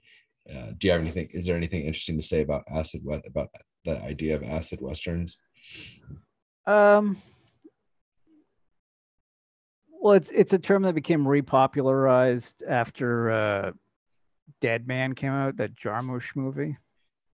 uh, 0.54 0.72
do 0.76 0.86
you 0.86 0.92
have 0.92 1.00
anything? 1.00 1.28
Is 1.32 1.46
there 1.46 1.56
anything 1.56 1.84
interesting 1.84 2.18
to 2.18 2.24
say 2.24 2.42
about 2.42 2.64
acid? 2.70 3.02
About 3.26 3.48
the 3.84 4.02
idea 4.02 4.34
of 4.34 4.42
acid 4.42 4.80
westerns? 4.82 5.38
Um, 6.66 7.16
well, 10.00 10.14
it's 10.14 10.30
it's 10.30 10.52
a 10.52 10.58
term 10.58 10.82
that 10.82 10.94
became 10.94 11.24
repopularized 11.24 12.62
after 12.68 13.30
uh, 13.30 13.72
Dead 14.60 14.86
Man 14.86 15.14
came 15.14 15.32
out, 15.32 15.56
that 15.56 15.74
Jarmusch 15.74 16.36
movie. 16.36 16.76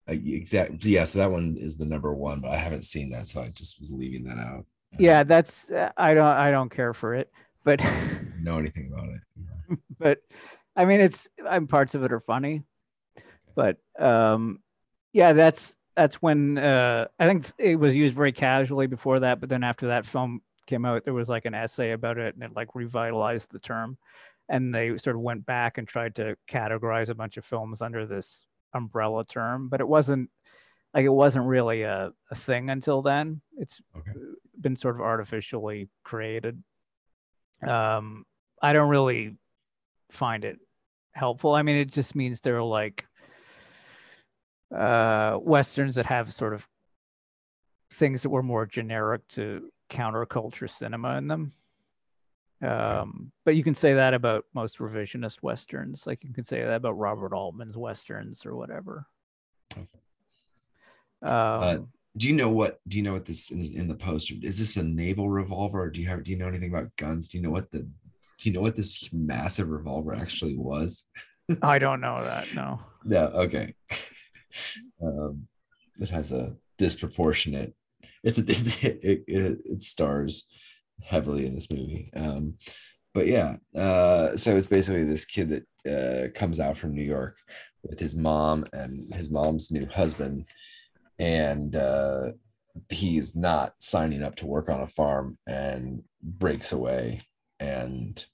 Uh, 0.08 0.14
exactly. 0.14 0.92
Yeah. 0.92 1.06
So 1.06 1.20
that 1.20 1.32
one 1.32 1.56
is 1.58 1.78
the 1.78 1.86
number 1.86 2.14
one, 2.14 2.42
but 2.42 2.52
I 2.52 2.58
haven't 2.58 2.84
seen 2.84 3.10
that, 3.12 3.28
so 3.28 3.42
I 3.42 3.50
just 3.50 3.80
was 3.80 3.92
leaving 3.92 4.24
that 4.26 4.38
out. 4.38 4.66
Yeah, 5.00 5.24
that's 5.24 5.72
uh, 5.72 5.92
I 5.98 6.14
don't 6.14 6.26
I 6.26 6.52
don't 6.52 6.70
care 6.70 6.94
for 6.94 7.16
it, 7.16 7.32
but 7.64 7.84
Know 8.42 8.60
anything 8.60 8.92
about 8.92 9.10
it? 9.10 9.80
but 9.98 10.20
I 10.76 10.86
mean 10.86 11.00
it's 11.00 11.28
I'm 11.48 11.68
parts 11.68 11.96
of 11.96 12.04
it 12.04 12.12
are 12.12 12.20
funny, 12.20 12.64
but 13.56 13.78
um, 13.98 14.60
yeah, 15.14 15.34
that's 15.34 15.78
that's 15.96 16.22
when 16.22 16.58
uh 16.58 17.08
I 17.18 17.28
think 17.28 17.50
it 17.58 17.78
was 17.78 17.96
used 17.96 18.14
very 18.14 18.34
casually 18.34 18.88
before 18.88 19.22
that, 19.22 19.40
but 19.40 19.50
then 19.50 19.64
after 19.64 19.88
that 19.88 20.06
film 20.06 20.42
came 20.68 20.86
out, 20.86 21.06
there 21.06 21.14
was 21.14 21.30
like 21.30 21.46
an 21.46 21.54
essay 21.54 21.92
about 21.92 22.18
it, 22.18 22.36
and 22.36 22.44
it 22.44 22.56
like 22.56 22.76
revitalized 22.76 23.52
the 23.52 23.60
term. 23.60 23.98
And 24.50 24.74
they 24.74 24.98
sort 24.98 25.16
of 25.16 25.22
went 25.22 25.46
back 25.46 25.78
and 25.78 25.88
tried 25.88 26.16
to 26.16 26.36
categorize 26.50 27.10
a 27.10 27.16
bunch 27.16 27.38
of 27.38 27.46
films 27.46 27.82
under 27.82 28.06
this 28.06 28.46
umbrella 28.74 29.26
term, 29.26 29.70
but 29.70 29.80
it 29.80 29.88
wasn't 29.88 30.30
like 30.94 31.06
it 31.06 31.10
wasn't 31.10 31.46
really 31.46 31.84
a, 31.84 32.12
a 32.30 32.36
thing 32.36 32.70
until 32.70 33.02
then. 33.02 33.42
It's 33.58 33.82
Okay. 33.96 34.12
been 34.60 34.76
sort 34.76 34.96
of 34.96 35.02
artificially 35.02 35.90
created. 36.04 36.62
Um, 37.66 38.26
I 38.62 38.74
don't 38.74 38.90
really 38.90 39.38
find 40.12 40.44
it 40.44 40.60
helpful. 41.14 41.54
I 41.56 41.64
mean, 41.64 41.78
it 41.78 41.92
just 41.92 42.16
means 42.16 42.40
they're 42.40 42.62
like 42.62 43.06
uh, 44.76 45.38
westerns 45.42 45.96
that 45.96 46.06
have 46.08 46.34
sort 46.34 46.54
of 46.54 46.68
things 47.92 48.24
that 48.24 48.30
were 48.30 48.44
more 48.44 48.66
generic 48.66 49.28
to 49.30 49.70
counterculture 49.90 50.70
cinema 50.70 51.18
in 51.18 51.28
them. 51.28 51.54
Um, 52.64 53.32
but 53.46 53.56
you 53.56 53.64
can 53.64 53.76
say 53.76 53.94
that 53.94 54.14
about 54.14 54.46
most 54.54 54.78
revisionist 54.78 55.40
westerns. 55.42 56.08
Like 56.08 56.24
you 56.24 56.34
can 56.34 56.46
say 56.46 56.62
that 56.62 56.76
about 56.76 56.98
Robert 56.98 57.34
Altman's 57.34 57.78
westerns 57.78 58.46
or 58.46 58.56
whatever. 58.56 59.06
Um, 61.28 61.90
Do 62.16 62.28
you 62.28 62.34
know 62.34 62.50
what? 62.50 62.80
Do 62.88 62.98
you 62.98 63.04
know 63.04 63.14
what 63.14 63.26
this 63.26 63.52
is 63.52 63.70
in 63.70 63.88
the 63.88 63.96
poster? 63.96 64.36
Is 64.42 64.60
this 64.60 64.78
a 64.78 64.84
naval 64.84 65.30
revolver? 65.30 65.84
Or 65.84 65.90
do 65.90 66.02
you 66.02 66.08
have? 66.08 66.24
Do 66.24 66.32
you 66.32 66.38
know 66.38 66.48
anything 66.48 66.70
about 66.70 66.96
guns? 66.96 67.28
Do 67.28 67.38
you 67.38 67.44
know 67.44 67.52
what 67.52 67.72
the? 67.72 67.80
Do 67.80 68.50
you 68.50 68.54
know 68.54 68.62
what 68.62 68.76
this 68.76 69.10
massive 69.12 69.70
revolver 69.70 70.14
actually 70.14 70.56
was? 70.56 71.04
I 71.62 71.80
don't 71.80 72.02
know 72.02 72.24
that. 72.24 72.54
No. 72.54 72.80
Yeah. 73.06 73.26
Okay. 73.26 73.74
Um, 75.02 75.48
it 76.00 76.10
has 76.12 76.32
a 76.32 76.56
disproportionate. 76.78 77.74
It's 78.24 78.38
a 78.38 78.42
it, 78.42 78.84
it, 79.04 79.24
it, 79.28 79.58
it 79.66 79.82
stars 79.82 80.48
heavily 81.04 81.46
in 81.46 81.56
this 81.56 81.72
movie. 81.72 82.10
Um, 82.16 82.58
but 83.14 83.28
yeah, 83.28 83.58
uh, 83.76 84.36
so 84.36 84.56
it's 84.56 84.66
basically 84.66 85.04
this 85.04 85.26
kid 85.26 85.50
that 85.50 85.66
uh, 85.86 86.40
comes 86.40 86.60
out 86.60 86.78
from 86.78 86.96
New 86.96 87.04
York 87.04 87.38
with 87.84 88.00
his 88.00 88.16
mom 88.16 88.66
and 88.74 89.14
his 89.14 89.30
mom's 89.30 89.72
new 89.72 89.86
husband, 89.86 90.46
and 91.20 91.76
uh, 91.76 92.32
he's 92.90 93.36
not 93.36 93.74
signing 93.80 94.24
up 94.24 94.36
to 94.38 94.48
work 94.48 94.70
on 94.70 94.82
a 94.82 94.88
farm 94.88 95.38
and 95.48 96.04
breaks 96.22 96.72
away, 96.72 97.20
and 97.60 98.26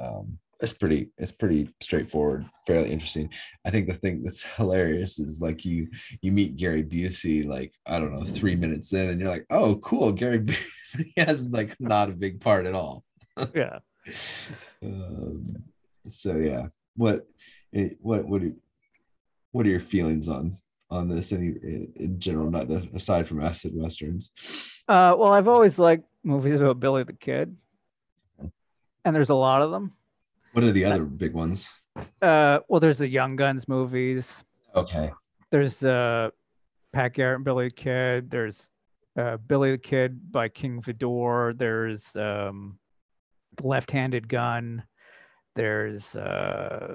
um, 0.00 0.38
it's 0.62 0.72
pretty 0.72 1.10
it's 1.18 1.32
pretty 1.32 1.68
straightforward, 1.80 2.46
fairly 2.66 2.90
interesting. 2.90 3.28
I 3.64 3.70
think 3.70 3.88
the 3.88 3.94
thing 3.94 4.22
that's 4.22 4.42
hilarious 4.56 5.18
is 5.18 5.42
like 5.42 5.64
you 5.64 5.88
you 6.20 6.30
meet 6.30 6.56
Gary 6.56 6.84
Busey 6.84 7.44
like 7.46 7.74
I 7.84 7.98
don't 7.98 8.12
know 8.12 8.24
three 8.24 8.54
minutes 8.54 8.92
in, 8.92 9.10
and 9.10 9.20
you're 9.20 9.28
like, 9.28 9.46
oh 9.50 9.76
cool, 9.76 10.12
Gary 10.12 10.40
Busey 10.40 11.12
has 11.16 11.50
like 11.50 11.78
not 11.80 12.10
a 12.10 12.14
big 12.14 12.40
part 12.40 12.66
at 12.66 12.74
all. 12.74 13.04
Yeah. 13.54 13.78
Um, 14.82 15.46
so 16.06 16.36
yeah, 16.36 16.66
what 16.96 17.26
eh, 17.74 17.90
what 18.00 18.24
what 18.26 18.42
do 18.42 18.54
what 19.52 19.64
are 19.64 19.70
your 19.70 19.80
feelings 19.80 20.28
on 20.28 20.58
on 20.90 21.08
this 21.08 21.32
any 21.32 21.46
in, 21.46 21.92
in 21.96 22.20
general, 22.20 22.50
not 22.50 22.68
the, 22.68 22.88
aside 22.94 23.26
from 23.26 23.42
acid 23.42 23.72
westerns? 23.74 24.30
Uh, 24.86 25.14
well, 25.16 25.32
I've 25.32 25.48
always 25.48 25.78
liked 25.78 26.04
movies 26.22 26.60
about 26.60 26.80
Billy 26.80 27.04
the 27.04 27.14
Kid, 27.14 27.56
and 29.04 29.16
there's 29.16 29.30
a 29.30 29.34
lot 29.34 29.62
of 29.62 29.70
them. 29.70 29.92
What 30.52 30.64
are 30.64 30.72
the 30.72 30.84
other 30.84 31.04
big 31.04 31.32
ones? 31.32 31.70
Uh, 32.20 32.60
well, 32.68 32.80
there's 32.80 32.98
the 32.98 33.08
Young 33.08 33.36
Guns 33.36 33.68
movies. 33.68 34.44
Okay, 34.74 35.10
There's 35.50 35.84
uh, 35.84 36.30
Pat 36.92 37.14
Garrett 37.14 37.36
and 37.36 37.44
Billy 37.44 37.68
the 37.68 37.74
Kid. 37.74 38.30
There's 38.30 38.70
uh, 39.18 39.36
Billy 39.36 39.72
the 39.72 39.78
Kid 39.78 40.32
by 40.32 40.48
King 40.48 40.80
Vidor. 40.80 41.56
There's 41.56 42.16
um, 42.16 42.78
The 43.56 43.66
Left-Handed 43.66 44.28
Gun. 44.28 44.84
There's 45.54 46.16
uh, 46.16 46.94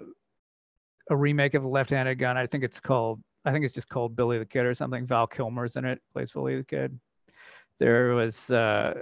a 1.10 1.16
remake 1.16 1.54
of 1.54 1.62
The 1.64 1.70
Left-Handed 1.70 2.18
Gun. 2.18 2.38
I 2.38 2.48
think 2.48 2.64
it's 2.64 2.80
called. 2.80 3.22
I 3.46 3.52
think 3.52 3.64
it's 3.64 3.74
just 3.76 3.90
called 3.90 4.16
Billy 4.16 4.40
the 4.40 4.46
Kid 4.46 4.66
or 4.66 4.74
something. 4.74 5.06
Val 5.06 5.28
Kilmer's 5.28 5.76
in 5.76 5.86
it. 5.86 6.02
Plays 6.14 6.32
Billy 6.32 6.58
the 6.58 6.64
Kid. 6.64 7.00
There 7.80 8.16
was, 8.16 8.50
uh, 8.50 8.96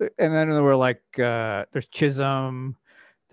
and 0.00 0.32
then 0.32 0.48
there 0.48 0.62
were 0.62 0.76
like 0.76 1.02
uh, 1.18 1.64
there's 1.72 1.88
Chisum. 1.88 2.76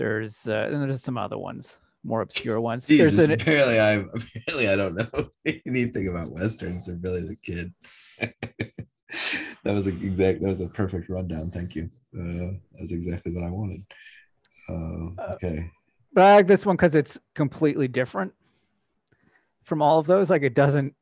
There's 0.02 0.48
uh, 0.48 0.68
and 0.72 0.82
there's 0.82 1.04
some 1.04 1.20
other 1.20 1.38
ones, 1.38 1.78
more 2.04 2.22
obscure 2.22 2.60
ones. 2.60 2.88
Jesus, 2.88 3.16
There's 3.16 3.30
an, 3.30 3.40
apparently 3.40 3.80
I 3.80 3.92
apparently 3.92 4.68
I 4.68 4.76
don't 4.76 4.96
know 4.96 5.30
anything 5.68 6.08
about 6.08 6.32
westerns 6.32 6.90
or 6.90 6.96
Billy 6.96 7.22
the 7.22 7.36
Kid. 7.36 7.72
that 8.20 9.76
was 9.76 9.86
a 9.86 9.92
exact 9.92 10.42
that 10.42 10.50
was 10.50 10.60
a 10.60 10.70
perfect 10.70 11.08
rundown. 11.08 11.52
Thank 11.52 11.76
you. 11.76 11.88
Uh, 12.18 12.58
that 12.72 12.82
was 12.82 12.92
exactly 12.92 13.32
what 13.32 13.44
I 13.44 13.52
wanted. 13.52 13.84
Uh, 14.68 15.34
okay. 15.34 15.70
but 16.14 16.24
I 16.24 16.36
like 16.38 16.48
this 16.48 16.66
one 16.66 16.78
because 16.78 16.96
it's 16.96 17.20
completely 17.36 17.88
different 17.88 18.34
from 19.66 19.84
all 19.84 20.00
of 20.00 20.08
those. 20.08 20.32
Like 20.32 20.42
it 20.42 20.56
doesn't 20.56 20.96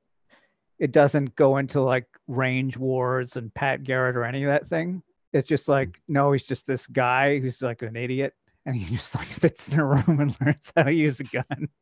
it 0.77 0.91
doesn't 0.91 1.37
go 1.37 1.55
into 1.55 1.79
like 1.79 2.07
range 2.27 2.75
wars 2.75 3.37
and 3.37 3.53
Pat 3.53 3.83
Garrett 3.85 4.17
or 4.17 4.25
any 4.25 4.43
of 4.43 4.49
that 4.51 4.67
thing. 4.67 5.03
It's 5.31 5.47
just 5.47 5.69
like 5.69 6.01
no, 6.09 6.33
he's 6.33 6.43
just 6.43 6.67
this 6.67 6.85
guy 6.85 7.39
who's 7.39 7.61
like 7.61 7.81
an 7.81 7.95
idiot, 7.95 8.33
and 8.69 8.77
he 8.77 8.95
just 8.95 9.15
like 9.15 9.27
sits 9.31 9.67
in 9.67 9.79
a 9.79 9.85
room 9.85 10.19
and 10.19 10.35
learns 10.39 10.71
how 10.75 10.83
to 10.83 10.93
use 10.93 11.19
a 11.19 11.23
gun. 11.23 11.67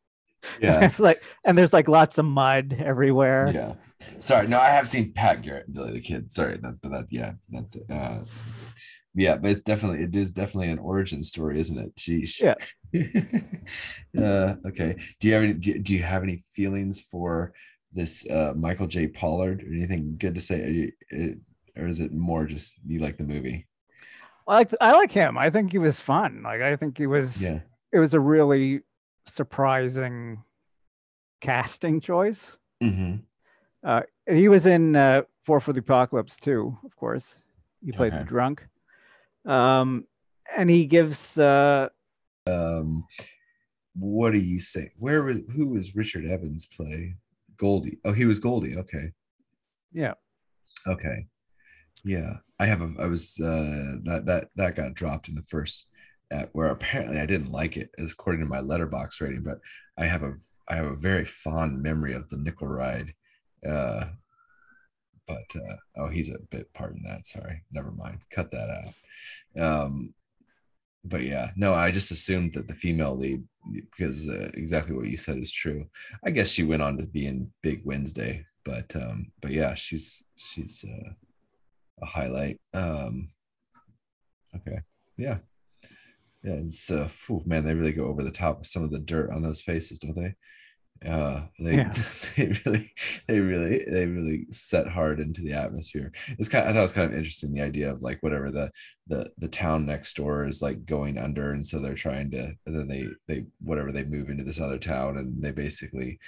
Yeah. 0.60 0.84
it's 0.84 1.00
like 1.00 1.20
and 1.44 1.58
there's 1.58 1.72
like 1.72 1.88
lots 1.88 2.16
of 2.16 2.24
mud 2.24 2.76
everywhere. 2.78 3.50
Yeah. 3.52 3.74
Sorry. 4.20 4.46
No, 4.46 4.60
I 4.60 4.68
have 4.68 4.86
seen 4.86 5.12
Pat 5.12 5.42
Garrett 5.42 5.66
and 5.66 5.74
Billy 5.74 5.94
the 5.94 6.00
Kid. 6.00 6.30
Sorry. 6.30 6.56
That, 6.58 6.80
that 6.80 7.06
yeah, 7.10 7.32
that's 7.50 7.74
it. 7.74 7.82
Uh, 7.90 8.20
yeah, 9.16 9.34
but 9.34 9.50
it's 9.50 9.62
definitely 9.62 10.04
it 10.04 10.14
is 10.14 10.30
definitely 10.30 10.70
an 10.70 10.78
origin 10.78 11.24
story, 11.24 11.58
isn't 11.58 11.76
it? 11.76 11.96
Sheesh. 11.96 12.40
Yeah. 12.40 12.54
uh, 14.24 14.54
okay. 14.68 14.96
Do 15.18 15.26
you 15.26 15.34
have 15.34 15.42
any 15.42 15.54
do, 15.54 15.76
do 15.80 15.92
you 15.92 16.04
have 16.04 16.22
any 16.22 16.40
feelings 16.52 17.00
for 17.00 17.52
this 17.92 18.24
uh, 18.30 18.52
Michael 18.56 18.86
J. 18.86 19.08
Pollard 19.08 19.64
or 19.64 19.74
anything 19.74 20.14
good 20.18 20.36
to 20.36 20.40
say? 20.40 20.62
Are 20.62 20.70
you, 20.70 20.92
it, 21.10 21.38
or 21.76 21.88
is 21.88 21.98
it 21.98 22.12
more 22.12 22.44
just 22.46 22.78
you 22.86 23.00
like 23.00 23.18
the 23.18 23.24
movie? 23.24 23.67
I 24.48 24.54
like 24.54 24.72
I 24.80 24.92
like 24.92 25.12
him. 25.12 25.36
I 25.38 25.50
think 25.50 25.70
he 25.72 25.78
was 25.78 26.00
fun. 26.00 26.42
Like 26.42 26.60
I 26.62 26.74
think 26.76 26.96
he 26.98 27.06
was 27.06 27.40
Yeah. 27.42 27.60
it 27.92 27.98
was 27.98 28.14
a 28.14 28.20
really 28.20 28.80
surprising 29.26 30.42
casting 31.40 32.00
choice. 32.00 32.56
Mm-hmm. 32.82 33.16
Uh, 33.84 34.02
he 34.26 34.48
was 34.48 34.66
in 34.66 34.96
uh, 34.96 35.22
Four 35.44 35.60
for 35.60 35.72
the 35.72 35.80
Apocalypse 35.80 36.36
too, 36.38 36.76
of 36.84 36.96
course. 36.96 37.34
He 37.84 37.92
played 37.92 38.12
the 38.12 38.24
drunk. 38.24 38.66
Um, 39.46 40.04
and 40.56 40.68
he 40.68 40.86
gives 40.86 41.38
uh, 41.38 41.88
Um, 42.46 43.04
what 43.94 44.32
do 44.32 44.38
you 44.38 44.60
say? 44.60 44.90
Where 44.98 45.22
was 45.22 45.38
who 45.54 45.68
was 45.68 45.94
Richard 45.94 46.24
Evans 46.26 46.66
play? 46.66 47.14
Goldie. 47.56 47.98
Oh, 48.04 48.12
he 48.12 48.24
was 48.24 48.38
Goldie. 48.38 48.76
Okay. 48.76 49.12
yeah, 49.92 50.14
Okay. 50.86 51.26
Yeah. 52.04 52.36
I 52.58 52.66
have 52.66 52.82
a 52.82 52.92
I 52.98 53.06
was 53.06 53.38
uh 53.40 53.96
that 54.04 54.22
that 54.26 54.48
that 54.56 54.76
got 54.76 54.94
dropped 54.94 55.28
in 55.28 55.34
the 55.34 55.44
first 55.48 55.86
at 56.30 56.50
where 56.52 56.68
apparently 56.68 57.18
I 57.20 57.26
didn't 57.26 57.52
like 57.52 57.76
it 57.76 57.90
as 57.98 58.12
according 58.12 58.40
to 58.40 58.46
my 58.46 58.58
letterboxd 58.58 59.20
rating, 59.20 59.42
but 59.42 59.58
I 59.98 60.04
have 60.04 60.22
a 60.22 60.34
I 60.68 60.76
have 60.76 60.86
a 60.86 60.96
very 60.96 61.24
fond 61.24 61.82
memory 61.82 62.14
of 62.14 62.28
the 62.28 62.36
nickel 62.36 62.68
ride. 62.68 63.14
Uh 63.66 64.06
but 65.26 65.44
uh 65.54 65.76
oh 65.96 66.08
he's 66.08 66.30
a 66.30 66.38
bit 66.50 66.72
part 66.74 66.94
in 66.94 67.02
that. 67.04 67.26
Sorry. 67.26 67.62
Never 67.72 67.90
mind. 67.90 68.20
Cut 68.30 68.50
that 68.50 68.70
out. 69.56 69.62
Um 69.62 70.14
but 71.04 71.22
yeah, 71.22 71.50
no, 71.56 71.74
I 71.74 71.90
just 71.90 72.10
assumed 72.10 72.54
that 72.54 72.68
the 72.68 72.74
female 72.74 73.16
lead, 73.16 73.44
because 73.72 74.28
uh, 74.28 74.50
exactly 74.54 74.94
what 74.94 75.06
you 75.06 75.16
said 75.16 75.38
is 75.38 75.50
true. 75.50 75.86
I 76.24 76.30
guess 76.30 76.48
she 76.48 76.64
went 76.64 76.82
on 76.82 76.98
to 76.98 77.04
be 77.04 77.26
in 77.26 77.50
Big 77.62 77.82
Wednesday, 77.84 78.44
but 78.64 78.94
um, 78.96 79.30
but 79.40 79.52
yeah, 79.52 79.74
she's 79.74 80.22
she's 80.36 80.84
uh, 80.84 81.10
a 82.02 82.06
highlight. 82.06 82.60
Um, 82.74 83.30
okay, 84.56 84.80
yeah, 85.16 85.38
yeah. 86.42 86.52
It's 86.52 86.90
uh, 86.90 87.08
phew, 87.08 87.42
man, 87.46 87.64
they 87.64 87.74
really 87.74 87.92
go 87.92 88.06
over 88.06 88.22
the 88.22 88.30
top 88.30 88.58
with 88.58 88.68
some 88.68 88.82
of 88.84 88.90
the 88.90 88.98
dirt 88.98 89.30
on 89.30 89.42
those 89.42 89.60
faces, 89.60 89.98
don't 89.98 90.16
they? 90.16 90.34
Uh, 91.06 91.42
they 91.60 91.76
Yeah. 91.76 91.92
they 92.36 92.52
really 92.64 92.92
they 93.28 93.38
really 93.38 93.84
they 93.84 94.06
really 94.06 94.46
set 94.50 94.88
hard 94.88 95.20
into 95.20 95.42
the 95.42 95.52
atmosphere. 95.52 96.12
It's 96.38 96.48
kind 96.48 96.64
of, 96.64 96.70
I 96.70 96.72
thought 96.72 96.78
it 96.80 96.82
was 96.82 96.92
kind 96.92 97.10
of 97.10 97.16
interesting 97.16 97.54
the 97.54 97.62
idea 97.62 97.90
of 97.90 98.02
like 98.02 98.18
whatever 98.20 98.50
the 98.50 98.70
the 99.06 99.30
the 99.38 99.48
town 99.48 99.86
next 99.86 100.16
door 100.16 100.46
is 100.46 100.60
like 100.60 100.84
going 100.86 101.16
under 101.18 101.52
and 101.52 101.64
so 101.64 101.78
they're 101.78 101.94
trying 101.94 102.30
to 102.32 102.52
and 102.66 102.78
then 102.78 102.88
they 102.88 103.06
they 103.28 103.44
whatever 103.60 103.92
they 103.92 104.04
move 104.04 104.28
into 104.28 104.44
this 104.44 104.60
other 104.60 104.78
town 104.78 105.18
and 105.18 105.40
they 105.40 105.52
basically 105.52 106.18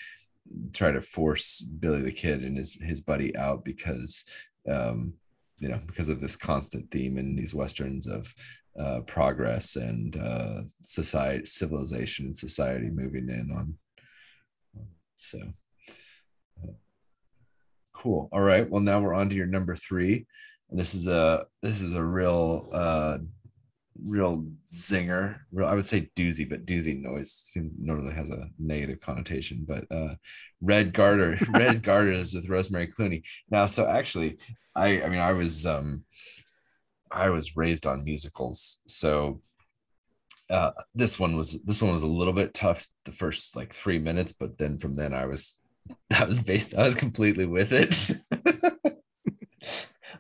try 0.73 0.91
to 0.93 1.01
force 1.01 1.61
billy 1.61 2.03
the 2.03 2.13
kid 2.13 2.43
and 2.43 2.57
his 2.57 2.75
his 2.81 3.01
buddy 3.01 3.37
out 3.37 3.65
because 3.65 4.25
um 4.71 5.15
you 5.61 5.69
know 5.69 5.81
because 5.87 6.09
of 6.09 6.21
this 6.21 6.37
constant 6.37 6.91
theme 6.91 7.19
in 7.19 7.37
these 7.37 7.55
westerns 7.55 8.07
of 8.07 8.33
uh 8.79 9.01
progress 9.07 9.77
and 9.77 10.17
uh 10.17 10.63
society 10.83 11.45
civilization 11.47 12.27
and 12.27 12.37
society 12.37 12.89
moving 12.91 13.29
in 13.29 13.51
on 13.53 13.75
so 15.21 15.39
uh, 16.65 16.73
cool. 17.93 18.29
All 18.33 18.41
right 18.41 18.69
well 18.69 18.81
now 18.81 19.01
we're 19.01 19.15
on 19.15 19.29
to 19.29 19.37
your 19.37 19.47
number 19.47 19.77
three. 19.77 20.27
And 20.71 20.81
this 20.81 20.95
is 20.95 21.07
a 21.07 21.45
this 21.63 21.83
is 21.83 21.95
a 21.95 22.03
real 22.03 22.71
uh 22.73 23.19
real 24.05 24.45
zinger 24.67 25.39
real 25.53 25.69
i 25.69 25.75
would 25.75 25.85
say 25.85 26.11
doozy 26.17 26.49
but 26.49 26.67
doozy 26.67 27.01
noise 27.01 27.57
normally 27.79 28.15
has 28.15 28.31
a 28.31 28.49
negative 28.59 29.01
connotation 29.01 29.65
but 29.67 29.85
uh 29.91 30.15
red 30.61 30.93
garter 30.93 31.39
red 31.51 31.83
garters 31.83 32.35
with 32.35 32.49
rosemary 32.49 32.89
clooney. 32.89 33.23
Now 33.51 33.67
so 33.67 33.87
actually 33.87 34.39
i 34.75 35.03
i 35.03 35.09
mean 35.09 35.21
i 35.21 35.33
was 35.33 35.67
um 35.67 36.05
i 37.11 37.29
was 37.29 37.57
raised 37.57 37.87
on 37.87 38.05
musicals 38.05 38.81
so 38.87 39.41
uh 40.49 40.71
this 40.95 41.19
one 41.19 41.37
was 41.37 41.63
this 41.65 41.83
one 41.83 41.93
was 41.93 42.03
a 42.03 42.09
little 42.09 42.33
bit 42.33 42.55
tough 42.55 42.87
the 43.05 43.13
first 43.13 43.57
like 43.57 43.73
three 43.73 43.99
minutes 43.99 44.33
but 44.33 44.59
then 44.59 44.79
from 44.79 44.95
then 44.95 45.13
i 45.15 45.27
was 45.27 45.59
i 46.11 46.25
was 46.25 46.41
based 46.43 46.75
i 46.75 46.83
was 46.83 46.95
completely 46.95 47.47
with 47.47 47.73
it. 47.73 48.11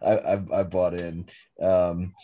I, 0.03 0.13
I 0.17 0.61
i 0.61 0.63
bought 0.63 0.95
in. 0.95 1.27
Um 1.61 2.15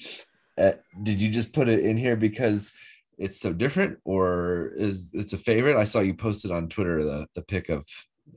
uh, 0.58 0.72
did 1.02 1.20
you 1.20 1.28
just 1.30 1.52
put 1.52 1.68
it 1.68 1.80
in 1.80 1.96
here 1.96 2.16
because 2.16 2.72
it's 3.18 3.40
so 3.40 3.52
different 3.52 3.98
or 4.04 4.72
is 4.76 5.10
it's 5.14 5.32
a 5.32 5.38
favorite 5.38 5.76
i 5.76 5.84
saw 5.84 6.00
you 6.00 6.14
posted 6.14 6.50
on 6.50 6.68
twitter 6.68 7.02
the 7.04 7.26
the 7.34 7.42
pic 7.42 7.68
of 7.68 7.86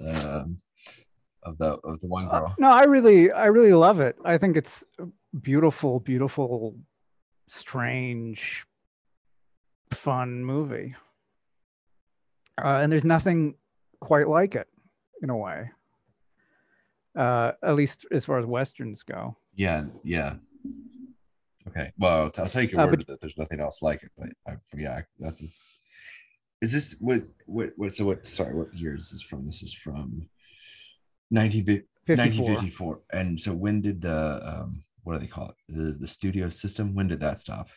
um 0.02 0.62
of 1.44 1.58
the 1.58 1.78
of 1.84 2.00
the 2.02 2.08
one 2.08 2.28
Uh, 2.28 2.40
girl 2.40 2.56
no, 2.60 2.70
I 2.70 2.84
really, 2.84 3.32
I 3.32 3.46
really 3.46 3.74
love 3.74 4.02
it. 4.02 4.18
I 4.26 4.38
think 4.38 4.58
it's 4.58 4.84
beautiful, 5.42 6.02
beautiful, 6.02 6.76
strange, 7.48 8.66
fun 9.92 10.44
movie. 10.44 10.96
Uh, 12.62 12.80
and 12.82 12.92
there's 12.92 13.06
nothing 13.06 13.56
quite 14.02 14.28
like 14.28 14.54
it 14.56 14.68
in 15.24 15.30
a 15.30 15.38
way. 15.38 15.72
Uh, 17.18 17.54
at 17.64 17.76
least 17.76 18.06
as 18.12 18.26
far 18.26 18.38
as 18.38 18.46
westerns 18.46 19.02
go. 19.04 19.36
yeah 19.56 19.86
yeah 20.04 20.36
okay. 21.70 21.92
Well 21.98 22.32
i'll 22.38 22.48
take 22.48 22.72
your 22.72 22.82
Uh, 22.82 22.86
word 22.88 22.98
but- 22.98 23.08
that 23.08 23.22
there's 23.22 23.38
nothing 23.38 23.60
else 23.60 23.82
like 23.82 24.04
it 24.04 24.12
but 24.18 24.30
I, 24.48 24.58
yeah 24.76 25.02
that's 25.20 25.42
is 26.62 26.72
this 26.74 26.98
what 27.00 27.24
what 27.46 27.70
what 27.78 27.94
so 27.94 28.06
what 28.06 28.28
sorry 28.28 28.54
what 28.54 28.74
year 28.74 28.94
is 28.96 29.12
this 29.12 29.22
from? 29.22 29.46
This 29.46 29.64
is 29.64 29.74
from 29.74 30.28
19, 31.32 31.66
54. 31.66 31.86
1954 32.08 33.00
and 33.14 33.40
so 33.40 33.54
when 33.54 33.82
did 33.82 34.02
the 34.02 34.42
um 34.46 34.84
what 35.04 35.14
do 35.14 35.20
they 35.20 35.28
call 35.28 35.50
it? 35.50 35.56
The 35.70 35.92
the 35.94 36.08
studio 36.08 36.50
system 36.50 36.94
when 36.96 37.08
did 37.08 37.22
that 37.22 37.40
stop 37.40 37.70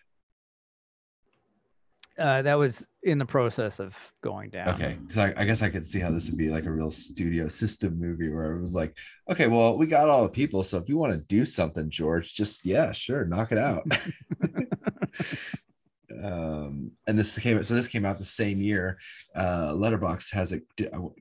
Uh, 2.19 2.43
that 2.43 2.59
was 2.59 2.87
in 3.03 3.19
the 3.19 3.25
process 3.25 3.81
of 3.81 3.97
going 4.23 4.51
down. 4.51 4.69
Okay, 4.69 4.99
because 5.01 5.19
I, 5.19 5.33
I 5.37 5.45
guess 5.45 5.63
I 5.63 5.71
could 5.71 5.85
see 5.85 5.99
how 5.99 6.11
this 6.11 6.29
would 6.29 6.39
be 6.39 6.51
like 6.51 6.67
a 6.67 6.71
real 6.71 6.91
studio 6.91 7.49
system 7.49 7.99
movie 7.99 8.29
where 8.29 8.53
it 8.53 8.61
was 8.61 8.75
like, 8.75 8.95
okay, 9.31 9.47
well, 9.47 9.79
we 9.79 9.87
got 9.87 10.09
all 10.09 10.23
the 10.23 10.29
people, 10.29 10.63
so 10.63 10.77
if 10.77 10.89
you 10.89 10.99
want 10.99 11.13
to 11.13 11.19
do 11.19 11.45
something, 11.45 11.89
George, 11.89 12.35
just 12.35 12.67
yeah, 12.67 12.93
sure, 12.93 13.25
knock 13.25 13.51
it 13.51 13.59
out. 13.59 13.85
um, 16.23 16.93
and 17.07 17.19
this 17.19 17.39
came 17.39 17.63
so 17.63 17.75
this 17.75 17.89
came 17.89 18.05
out 18.05 18.19
the 18.19 18.25
same 18.25 18.59
year. 18.59 18.99
Uh, 19.35 19.73
Letterboxd 19.73 20.33
has 20.33 20.53
it 20.53 20.65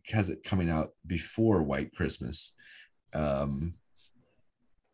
has 0.10 0.30
it 0.30 0.44
coming 0.44 0.70
out 0.70 0.90
before 1.08 1.64
White 1.64 1.96
Christmas. 1.96 2.54
Um, 3.14 3.76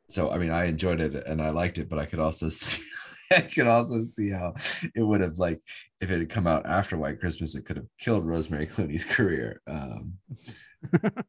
so 0.10 0.32
I 0.32 0.38
mean, 0.38 0.52
I 0.52 0.65
enjoyed 0.65 1.02
it 1.02 1.26
and 1.26 1.41
I 1.41 1.49
liked 1.49 1.80
it, 1.80 1.90
but 1.90 1.99
I 1.99 2.06
could 2.06 2.19
also 2.19 2.49
see. 2.49 2.84
I 3.36 3.41
could 3.41 3.68
also 3.68 4.02
see 4.04 4.30
how 4.30 4.54
it 4.95 5.02
would 5.02 5.22
have 5.22 5.38
like 5.38 5.60
if 5.99 6.12
it 6.12 6.20
had 6.20 6.30
come 6.30 6.48
out 6.48 6.66
after 6.66 6.98
White 6.98 7.20
Christmas, 7.20 7.56
it 7.56 7.66
could 7.66 7.78
have 7.78 7.88
killed 7.99 8.26
Rosemary 8.26 8.68
Clooney's 8.68 9.06
career. 9.16 9.62
Um, 9.68 10.14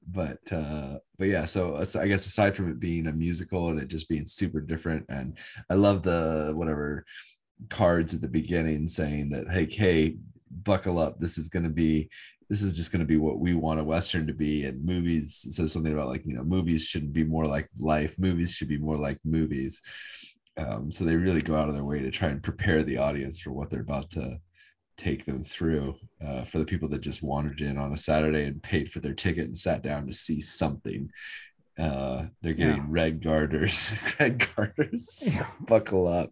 but 0.06 0.52
uh, 0.52 0.98
but 1.18 1.28
yeah, 1.28 1.44
so 1.44 1.76
as- 1.76 1.96
I 1.96 2.08
guess 2.08 2.26
aside 2.26 2.54
from 2.56 2.70
it 2.70 2.80
being 2.80 3.06
a 3.06 3.12
musical 3.12 3.68
and 3.68 3.80
it 3.80 3.88
just 3.88 4.08
being 4.08 4.26
super 4.26 4.60
different, 4.60 5.06
and 5.08 5.36
I 5.70 5.74
love 5.74 6.02
the 6.02 6.52
whatever 6.54 7.04
cards 7.70 8.14
at 8.14 8.20
the 8.20 8.28
beginning 8.28 8.88
saying 8.88 9.30
that 9.30 9.48
hey, 9.50 9.66
hey, 9.66 10.16
buckle 10.50 10.98
up, 10.98 11.18
this 11.18 11.38
is 11.38 11.48
gonna 11.48 11.70
be 11.70 12.10
this 12.50 12.62
is 12.62 12.74
just 12.74 12.90
going 12.90 13.00
to 13.00 13.06
be 13.06 13.18
what 13.18 13.38
we 13.40 13.52
want 13.52 13.78
a 13.78 13.84
western 13.84 14.26
to 14.26 14.32
be 14.32 14.64
and 14.64 14.82
movies 14.82 15.44
says 15.50 15.70
something 15.70 15.92
about 15.92 16.08
like 16.08 16.22
you 16.24 16.34
know 16.34 16.42
movies 16.42 16.82
shouldn't 16.82 17.12
be 17.12 17.22
more 17.22 17.46
like 17.46 17.68
life 17.78 18.18
movies 18.18 18.50
should 18.52 18.68
be 18.68 18.78
more 18.78 18.96
like 18.96 19.18
movies 19.22 19.82
um, 20.58 20.90
so 20.92 21.04
they 21.04 21.16
really 21.16 21.40
go 21.42 21.54
out 21.56 21.68
of 21.68 21.74
their 21.74 21.84
way 21.84 22.00
to 22.00 22.10
try 22.10 22.28
and 22.28 22.42
prepare 22.42 22.82
the 22.82 22.98
audience 22.98 23.40
for 23.40 23.52
what 23.52 23.70
they're 23.70 23.80
about 23.80 24.10
to 24.10 24.38
take 24.96 25.24
them 25.24 25.44
through 25.44 25.94
uh, 26.26 26.42
for 26.44 26.58
the 26.58 26.64
people 26.64 26.88
that 26.88 27.00
just 27.00 27.22
wandered 27.22 27.60
in 27.60 27.78
on 27.78 27.92
a 27.92 27.96
saturday 27.96 28.44
and 28.44 28.62
paid 28.62 28.90
for 28.90 28.98
their 29.00 29.14
ticket 29.14 29.44
and 29.46 29.56
sat 29.56 29.82
down 29.82 30.04
to 30.06 30.12
see 30.12 30.40
something 30.40 31.08
uh, 31.78 32.24
they're 32.42 32.52
getting 32.54 32.76
Yeah. 32.78 32.86
red 32.88 33.22
garters 33.22 33.92
red 34.20 34.44
garters 34.56 35.30
Yeah. 35.32 35.46
buckle 35.60 36.08
up 36.08 36.30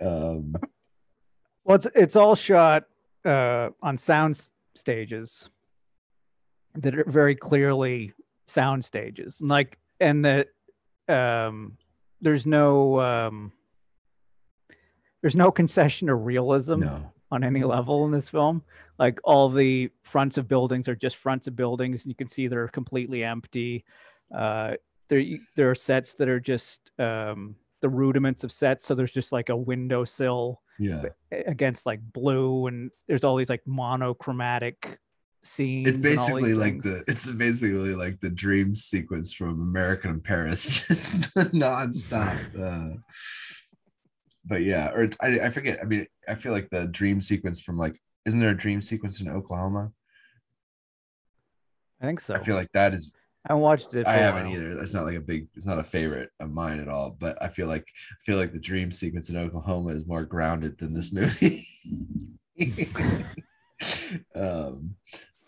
um, 0.00 0.54
Well, 1.64 1.76
it's 1.76 1.86
it's 1.94 2.16
all 2.16 2.34
shot 2.36 2.84
uh, 3.24 3.70
on 3.82 3.96
sound 3.96 4.40
stages 4.74 5.48
that 6.74 6.96
are 6.98 7.04
very 7.08 7.34
clearly 7.34 8.12
sound 8.46 8.84
stages, 8.84 9.40
and 9.40 9.48
like 9.48 9.78
and 10.00 10.24
that 10.24 10.48
um, 11.08 11.76
there's 12.20 12.46
no 12.46 13.00
um, 13.00 13.52
there's 15.20 15.36
no 15.36 15.50
concession 15.50 16.08
to 16.08 16.14
realism 16.14 16.80
no 16.80 17.12
on 17.30 17.44
any 17.44 17.64
level 17.64 18.04
in 18.04 18.12
this 18.12 18.28
film. 18.28 18.62
Like 18.98 19.18
all 19.24 19.48
the 19.48 19.90
fronts 20.02 20.38
of 20.38 20.48
buildings 20.48 20.88
are 20.88 20.96
just 20.96 21.16
fronts 21.16 21.46
of 21.46 21.56
buildings, 21.56 22.04
and 22.04 22.10
you 22.10 22.16
can 22.16 22.28
see 22.28 22.46
they're 22.46 22.68
completely 22.68 23.24
empty. 23.24 23.84
Uh, 24.34 24.74
there 25.08 25.22
there 25.54 25.70
are 25.70 25.74
sets 25.74 26.14
that 26.14 26.28
are 26.28 26.40
just 26.40 26.90
um, 26.98 27.56
the 27.80 27.88
rudiments 27.88 28.44
of 28.44 28.52
sets, 28.52 28.86
so 28.86 28.94
there's 28.94 29.12
just 29.12 29.32
like 29.32 29.48
a 29.48 29.56
windowsill 29.56 30.60
yeah 30.78 31.02
against 31.30 31.86
like 31.86 32.00
blue 32.12 32.66
and 32.66 32.90
there's 33.08 33.24
all 33.24 33.36
these 33.36 33.48
like 33.48 33.62
monochromatic 33.66 34.98
scenes 35.46 35.88
it's 35.88 35.96
and 35.98 36.18
all 36.18 36.26
these 36.26 36.26
basically 36.26 36.54
like 36.54 36.82
things. 36.82 36.84
the 36.84 37.04
it's 37.06 37.30
basically 37.32 37.94
like 37.94 38.20
the 38.20 38.30
dream 38.30 38.74
sequence 38.74 39.32
from 39.32 39.60
american 39.60 40.10
in 40.10 40.20
paris 40.20 40.64
just 40.88 41.34
nonstop 41.54 42.38
uh, 42.60 42.96
but 44.44 44.62
yeah 44.62 44.90
or 44.90 45.02
it's 45.02 45.16
I, 45.20 45.40
I 45.40 45.50
forget 45.50 45.78
i 45.80 45.84
mean 45.84 46.06
i 46.28 46.34
feel 46.34 46.52
like 46.52 46.68
the 46.70 46.86
dream 46.86 47.20
sequence 47.20 47.60
from 47.60 47.78
like 47.78 47.98
isn't 48.24 48.40
there 48.40 48.50
a 48.50 48.56
dream 48.56 48.82
sequence 48.82 49.20
in 49.20 49.28
oklahoma? 49.28 49.92
I 52.00 52.06
think 52.06 52.20
so. 52.20 52.34
i 52.34 52.40
feel 52.40 52.56
like 52.56 52.72
that 52.72 52.92
is 52.92 53.16
i 53.48 53.52
haven't 53.52 53.62
watched 53.62 53.94
it 53.94 54.06
i 54.06 54.16
haven't 54.16 54.48
either. 54.48 54.74
That's 54.74 54.92
not 54.92 55.04
like 55.04 55.16
a 55.16 55.20
big 55.20 55.48
it's 55.54 55.66
not 55.66 55.78
a 55.78 55.84
favorite 55.84 56.30
of 56.40 56.50
mine 56.50 56.80
at 56.80 56.88
all 56.88 57.16
but 57.18 57.40
i 57.42 57.48
feel 57.48 57.68
like 57.68 57.86
i 58.10 58.24
feel 58.24 58.36
like 58.36 58.52
the 58.52 58.58
dream 58.58 58.90
sequence 58.90 59.30
in 59.30 59.36
oklahoma 59.36 59.90
is 59.90 60.06
more 60.06 60.24
grounded 60.24 60.78
than 60.78 60.92
this 60.92 61.12
movie. 61.12 61.66
Um 64.34 64.96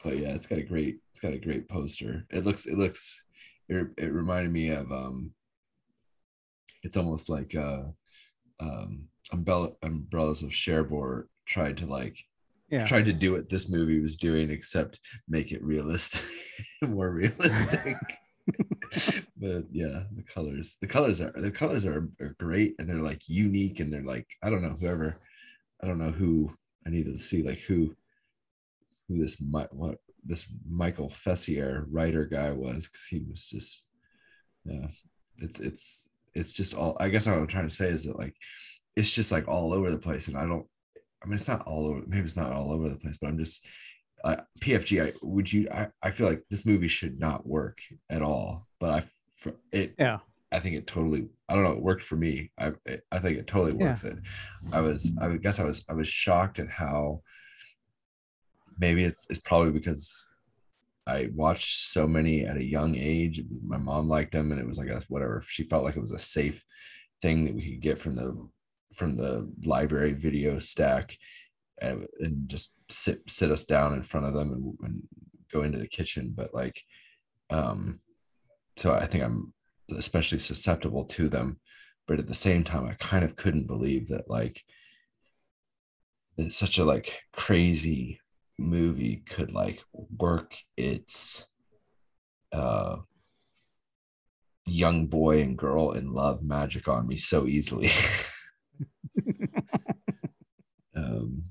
but 0.02 0.16
yeah 0.18 0.34
it's 0.34 0.46
got 0.46 0.58
a 0.58 0.62
great 0.62 0.98
it's 1.10 1.20
got 1.20 1.32
a 1.32 1.38
great 1.38 1.68
poster. 1.68 2.26
It 2.30 2.44
looks 2.44 2.66
it 2.66 2.78
looks 2.78 3.24
it, 3.68 3.86
it 3.96 4.12
reminded 4.12 4.52
me 4.52 4.70
of 4.70 4.90
um 4.92 5.32
it's 6.82 6.96
almost 6.96 7.28
like 7.28 7.54
uh 7.54 7.84
um 8.60 9.08
umbrella 9.32 9.70
umbrellas 9.82 10.42
of 10.42 10.52
cherbourg 10.52 11.26
tried 11.46 11.76
to 11.78 11.86
like 11.86 12.18
yeah. 12.70 12.84
tried 12.84 13.06
to 13.06 13.12
do 13.12 13.32
what 13.32 13.48
this 13.48 13.68
movie 13.68 14.00
was 14.00 14.16
doing 14.16 14.50
except 14.50 15.00
make 15.28 15.52
it 15.52 15.62
realistic 15.62 16.24
more 16.82 17.10
realistic. 17.10 17.96
But 19.36 19.64
yeah 19.70 20.04
the 20.16 20.22
colors 20.26 20.78
the 20.80 20.86
colors 20.86 21.20
are 21.20 21.32
the 21.36 21.50
colors 21.50 21.84
are, 21.84 22.08
are 22.18 22.34
great 22.40 22.74
and 22.78 22.88
they're 22.88 22.96
like 22.96 23.28
unique 23.28 23.78
and 23.78 23.92
they're 23.92 24.02
like 24.02 24.26
i 24.42 24.48
don't 24.48 24.62
know 24.62 24.74
whoever 24.80 25.20
i 25.82 25.86
don't 25.86 25.98
know 25.98 26.10
who 26.10 26.50
i 26.86 26.90
needed 26.90 27.12
to 27.12 27.22
see 27.22 27.42
like 27.42 27.58
who 27.58 27.94
who 29.08 29.18
this 29.18 29.36
what 29.40 29.98
this 30.24 30.46
michael 30.68 31.08
fessier 31.08 31.84
writer 31.90 32.24
guy 32.24 32.50
was 32.52 32.88
because 32.88 33.06
he 33.06 33.24
was 33.28 33.48
just 33.48 33.86
yeah 34.64 34.86
it's 35.38 35.60
it's 35.60 36.08
it's 36.34 36.52
just 36.52 36.74
all 36.74 36.96
i 37.00 37.08
guess 37.08 37.26
what 37.26 37.36
i'm 37.38 37.46
trying 37.46 37.68
to 37.68 37.74
say 37.74 37.88
is 37.88 38.04
that 38.04 38.18
like 38.18 38.34
it's 38.96 39.14
just 39.14 39.32
like 39.32 39.48
all 39.48 39.72
over 39.72 39.90
the 39.90 39.98
place 39.98 40.28
and 40.28 40.36
i 40.36 40.44
don't 40.46 40.66
I 41.20 41.26
mean, 41.26 41.34
it's 41.34 41.48
not 41.48 41.66
all 41.66 41.88
over. 41.88 42.02
Maybe 42.06 42.22
it's 42.22 42.36
not 42.36 42.52
all 42.52 42.70
over 42.70 42.88
the 42.88 42.94
place, 42.96 43.16
but 43.20 43.26
I'm 43.26 43.38
just 43.38 43.66
uh, 44.22 44.36
PFG. 44.60 45.04
I, 45.04 45.12
would 45.20 45.52
you? 45.52 45.66
I, 45.68 45.88
I 46.00 46.12
feel 46.12 46.28
like 46.28 46.44
this 46.48 46.64
movie 46.64 46.86
should 46.86 47.18
not 47.18 47.44
work 47.44 47.80
at 48.08 48.22
all. 48.22 48.68
But 48.78 48.90
I, 48.90 49.02
for 49.34 49.54
it, 49.72 49.96
yeah 49.98 50.18
I 50.52 50.60
think 50.60 50.76
it 50.76 50.86
totally. 50.86 51.26
I 51.48 51.56
don't 51.56 51.64
know. 51.64 51.72
It 51.72 51.82
worked 51.82 52.04
for 52.04 52.14
me. 52.14 52.52
I, 52.56 52.70
it, 52.86 53.02
I 53.10 53.18
think 53.18 53.36
it 53.36 53.48
totally 53.48 53.76
Yeah. 53.76 53.88
works. 53.88 54.04
It. 54.04 54.16
I 54.70 54.80
was. 54.80 55.10
I 55.20 55.28
guess 55.38 55.58
I 55.58 55.64
was. 55.64 55.84
I 55.90 55.94
was 55.94 56.06
shocked 56.06 56.60
at 56.60 56.70
how. 56.70 57.22
Maybe 58.78 59.04
it's. 59.04 59.26
It's 59.30 59.40
probably 59.40 59.72
because. 59.72 60.28
I 61.06 61.30
watched 61.34 61.78
so 61.78 62.06
many 62.06 62.44
at 62.44 62.58
a 62.58 62.62
young 62.64 62.94
age. 62.94 63.42
Was- 63.48 63.62
My 63.62 63.78
mom 63.78 64.08
liked 64.08 64.32
them, 64.32 64.52
and 64.52 64.60
it 64.60 64.66
was 64.66 64.78
like 64.78 64.88
a 64.88 65.02
whatever. 65.08 65.42
She 65.46 65.62
felt 65.64 65.84
like 65.84 65.96
it 65.96 66.00
was 66.02 66.12
a 66.12 66.18
safe 66.18 66.62
thing 67.22 67.44
that 67.44 67.54
we 67.54 67.62
could 67.70 67.80
get 67.80 67.98
from 67.98 68.14
the 68.14 68.48
from 68.94 69.16
the 69.16 69.50
library 69.64 70.12
video 70.12 70.58
stack 70.58 71.16
and, 71.80 72.06
and 72.20 72.48
just 72.48 72.74
sit 72.90 73.20
sit 73.28 73.50
us 73.50 73.64
down 73.64 73.94
in 73.94 74.02
front 74.02 74.26
of 74.26 74.34
them 74.34 74.52
and, 74.52 74.88
and 74.88 75.02
go 75.52 75.62
into 75.62 75.78
the 75.78 75.86
kitchen 75.86 76.34
but 76.36 76.52
like 76.54 76.82
um 77.50 78.00
so 78.76 78.92
i 78.94 79.06
think 79.06 79.22
i'm 79.22 79.52
especially 79.96 80.38
susceptible 80.38 81.04
to 81.04 81.28
them 81.28 81.58
but 82.08 82.18
at 82.18 82.26
the 82.26 82.34
same 82.34 82.64
time, 82.64 82.86
I 82.86 82.94
kind 82.94 83.22
of 83.22 83.36
couldn't 83.36 83.66
believe 83.66 84.08
that 84.08 84.30
like 84.30 84.64
it's 86.38 86.56
such 86.56 86.78
a 86.78 86.84
like 86.84 87.20
crazy 87.32 88.18
movie 88.58 89.22
could 89.26 89.52
like 89.52 89.82
work 90.16 90.56
its 90.76 91.46
uh 92.52 92.96
young 94.66 95.06
boy 95.06 95.40
and 95.40 95.56
girl 95.56 95.92
in 95.92 96.12
love 96.12 96.42
magic 96.42 96.88
on 96.88 97.06
me 97.06 97.16
so 97.16 97.46
easily. 97.46 97.90
um 100.96 101.44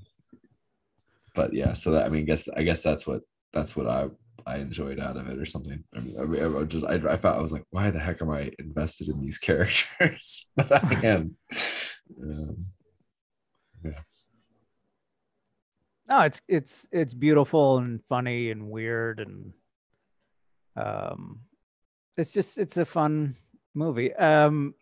but 1.38 1.54
yeah, 1.54 1.72
so 1.72 1.92
that 1.92 2.04
I 2.04 2.08
mean, 2.08 2.24
guess 2.24 2.48
I 2.56 2.64
guess 2.64 2.82
that's 2.82 3.06
what 3.06 3.20
that's 3.52 3.76
what 3.76 3.86
I 3.86 4.08
I 4.44 4.56
enjoyed 4.56 4.98
out 4.98 5.16
of 5.16 5.28
it 5.28 5.38
or 5.38 5.46
something. 5.46 5.84
I 5.94 6.00
mean, 6.00 6.42
I, 6.42 6.58
I 6.58 6.64
just 6.64 6.84
I, 6.84 6.94
I 6.94 7.16
felt 7.16 7.36
I 7.36 7.40
was 7.40 7.52
like, 7.52 7.62
why 7.70 7.92
the 7.92 8.00
heck 8.00 8.20
am 8.20 8.30
I 8.30 8.50
invested 8.58 9.08
in 9.08 9.20
these 9.20 9.38
characters? 9.48 10.50
but 10.56 10.84
I 10.84 11.06
am. 11.06 11.36
Um, 12.20 12.56
yeah. 13.84 14.00
No, 16.08 16.20
it's 16.20 16.40
it's 16.48 16.86
it's 16.92 17.14
beautiful 17.14 17.78
and 17.78 18.02
funny 18.08 18.50
and 18.50 18.70
weird 18.70 19.20
and 19.20 19.52
um 20.76 21.40
it's 22.16 22.30
just 22.30 22.56
it's 22.58 22.76
a 22.78 22.84
fun 22.84 23.36
movie. 23.74 24.12
Um 24.14 24.74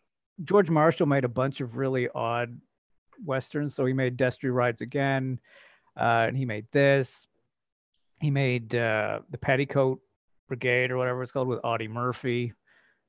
George 0.44 0.70
Marshall 0.70 1.06
made 1.06 1.24
a 1.24 1.28
bunch 1.28 1.60
of 1.60 1.76
really 1.76 2.08
odd 2.14 2.60
westerns. 3.24 3.74
So 3.74 3.86
he 3.86 3.92
made 3.92 4.16
Destry 4.16 4.52
Rides 4.52 4.80
Again, 4.80 5.38
uh, 5.98 6.26
and 6.28 6.36
he 6.36 6.44
made 6.44 6.66
this. 6.72 7.26
He 8.20 8.30
made 8.30 8.74
uh, 8.74 9.20
the 9.30 9.38
Petticoat 9.38 10.00
Brigade 10.48 10.90
or 10.90 10.96
whatever 10.96 11.22
it's 11.22 11.32
called 11.32 11.48
with 11.48 11.60
Audie 11.64 11.88
Murphy, 11.88 12.52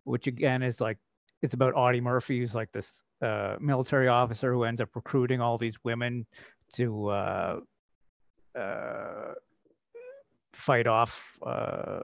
which 0.04 0.28
again 0.28 0.64
is 0.64 0.82
like 0.82 0.98
it's 1.42 1.54
about 1.54 1.76
Audie 1.76 2.02
Murphy, 2.02 2.40
who's 2.40 2.56
like 2.56 2.72
this 2.72 3.04
uh, 3.22 3.56
military 3.60 4.08
officer 4.08 4.52
who 4.54 4.64
ends 4.64 4.82
up 4.82 4.90
recruiting 4.96 5.40
all 5.40 5.58
these 5.58 5.78
women 5.84 6.26
to 6.74 7.08
uh, 7.08 7.60
fight 10.54 10.88
off 10.88 11.38
uh, 11.46 12.00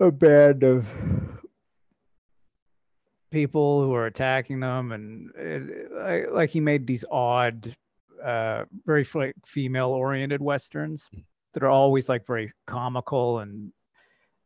a 0.00 0.10
band 0.10 0.62
of 0.62 0.86
people 3.30 3.82
who 3.82 3.94
are 3.94 4.06
attacking 4.06 4.60
them, 4.60 4.92
and 4.92 5.30
it, 5.36 6.32
like 6.32 6.50
he 6.50 6.60
made 6.60 6.86
these 6.86 7.04
odd 7.10 7.76
uh, 8.24 8.64
very 8.84 9.06
like 9.14 9.34
female 9.46 9.90
oriented 9.90 10.42
westerns 10.42 11.08
hmm. 11.12 11.20
that 11.54 11.62
are 11.62 11.68
always 11.68 12.08
like 12.08 12.26
very 12.26 12.52
comical 12.66 13.40
and 13.40 13.72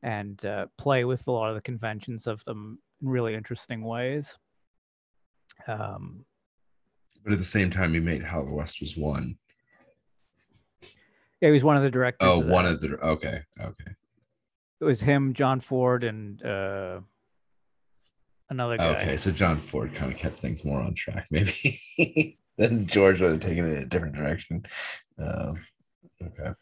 and 0.03 0.45
uh, 0.45 0.67
play 0.77 1.05
with 1.05 1.27
a 1.29 1.33
lot 1.33 1.49
of 1.49 1.55
the 1.55 1.63
conventions 1.63 2.27
of 2.27 2.45
them 2.45 2.79
in 3.01 3.09
really 3.09 3.35
interesting 3.35 3.83
ways. 3.83 4.37
Um, 5.67 6.27
but 7.23 7.33
at 7.33 7.39
the 7.39 7.45
same 7.45 7.71
time, 7.71 7.95
he 7.95 8.01
made 8.01 8.23
How 8.23 8.43
the 8.43 8.53
West 8.53 8.81
Was 8.83 8.99
Won. 8.99 9.39
Yeah, 11.45 11.49
he 11.49 11.53
was 11.53 11.63
one 11.63 11.77
of 11.77 11.83
the 11.83 11.91
directors. 11.91 12.27
Oh, 12.27 12.41
of 12.41 12.47
one 12.47 12.65
of 12.65 12.81
the 12.81 12.97
okay, 13.03 13.43
okay. 13.61 13.91
It 14.81 14.85
was 14.87 15.03
him, 15.03 15.35
John 15.35 15.61
Ford, 15.61 16.03
and 16.03 16.43
uh, 16.43 17.01
another 18.49 18.79
guy. 18.79 19.03
Okay, 19.03 19.17
so 19.19 19.31
John 19.31 19.61
Ford 19.61 19.95
kind 19.95 20.11
of 20.11 20.19
kept 20.19 20.37
things 20.37 20.65
more 20.65 20.81
on 20.81 20.95
track, 20.95 21.27
maybe. 21.31 22.39
then 22.57 22.87
George 22.87 23.21
would 23.21 23.33
have 23.33 23.41
taken 23.41 23.67
it 23.67 23.77
in 23.77 23.83
a 23.83 23.87
different 23.87 24.15
direction. 24.15 24.65
Um, 25.19 25.63
okay. 26.23 26.53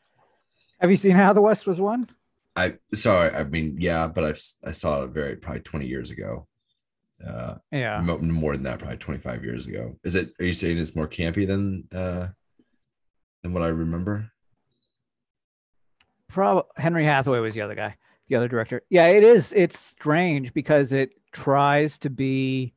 Have 0.80 0.90
you 0.90 0.96
seen 0.96 1.12
How 1.12 1.32
the 1.32 1.40
West 1.40 1.64
Was 1.64 1.78
Won? 1.78 2.08
I 2.56 2.74
sorry, 2.92 3.32
I 3.32 3.44
mean, 3.44 3.76
yeah, 3.78 4.08
but 4.08 4.24
I've 4.24 4.42
I 4.64 4.72
saw 4.72 5.04
it 5.04 5.10
very 5.10 5.36
probably 5.36 5.60
20 5.60 5.86
years 5.86 6.10
ago. 6.10 6.48
Uh, 7.24 7.54
yeah, 7.70 8.00
more 8.00 8.54
than 8.54 8.64
that, 8.64 8.80
probably 8.80 8.96
25 8.96 9.44
years 9.44 9.68
ago. 9.68 9.94
Is 10.02 10.16
it? 10.16 10.32
Are 10.40 10.44
you 10.44 10.52
saying 10.52 10.78
it's 10.78 10.96
more 10.96 11.06
campy 11.06 11.46
than 11.46 11.84
uh 11.94 12.26
than 13.44 13.52
what 13.52 13.62
I 13.62 13.68
remember? 13.68 14.32
Probably 16.32 16.62
Henry 16.76 17.04
Hathaway 17.04 17.40
was 17.40 17.54
the 17.54 17.60
other 17.60 17.74
guy, 17.74 17.96
the 18.28 18.36
other 18.36 18.48
director. 18.48 18.82
Yeah, 18.88 19.06
it 19.08 19.22
is. 19.22 19.52
It's 19.54 19.78
strange 19.78 20.54
because 20.54 20.92
it 20.92 21.10
tries 21.32 21.98
to 21.98 22.10
be 22.10 22.74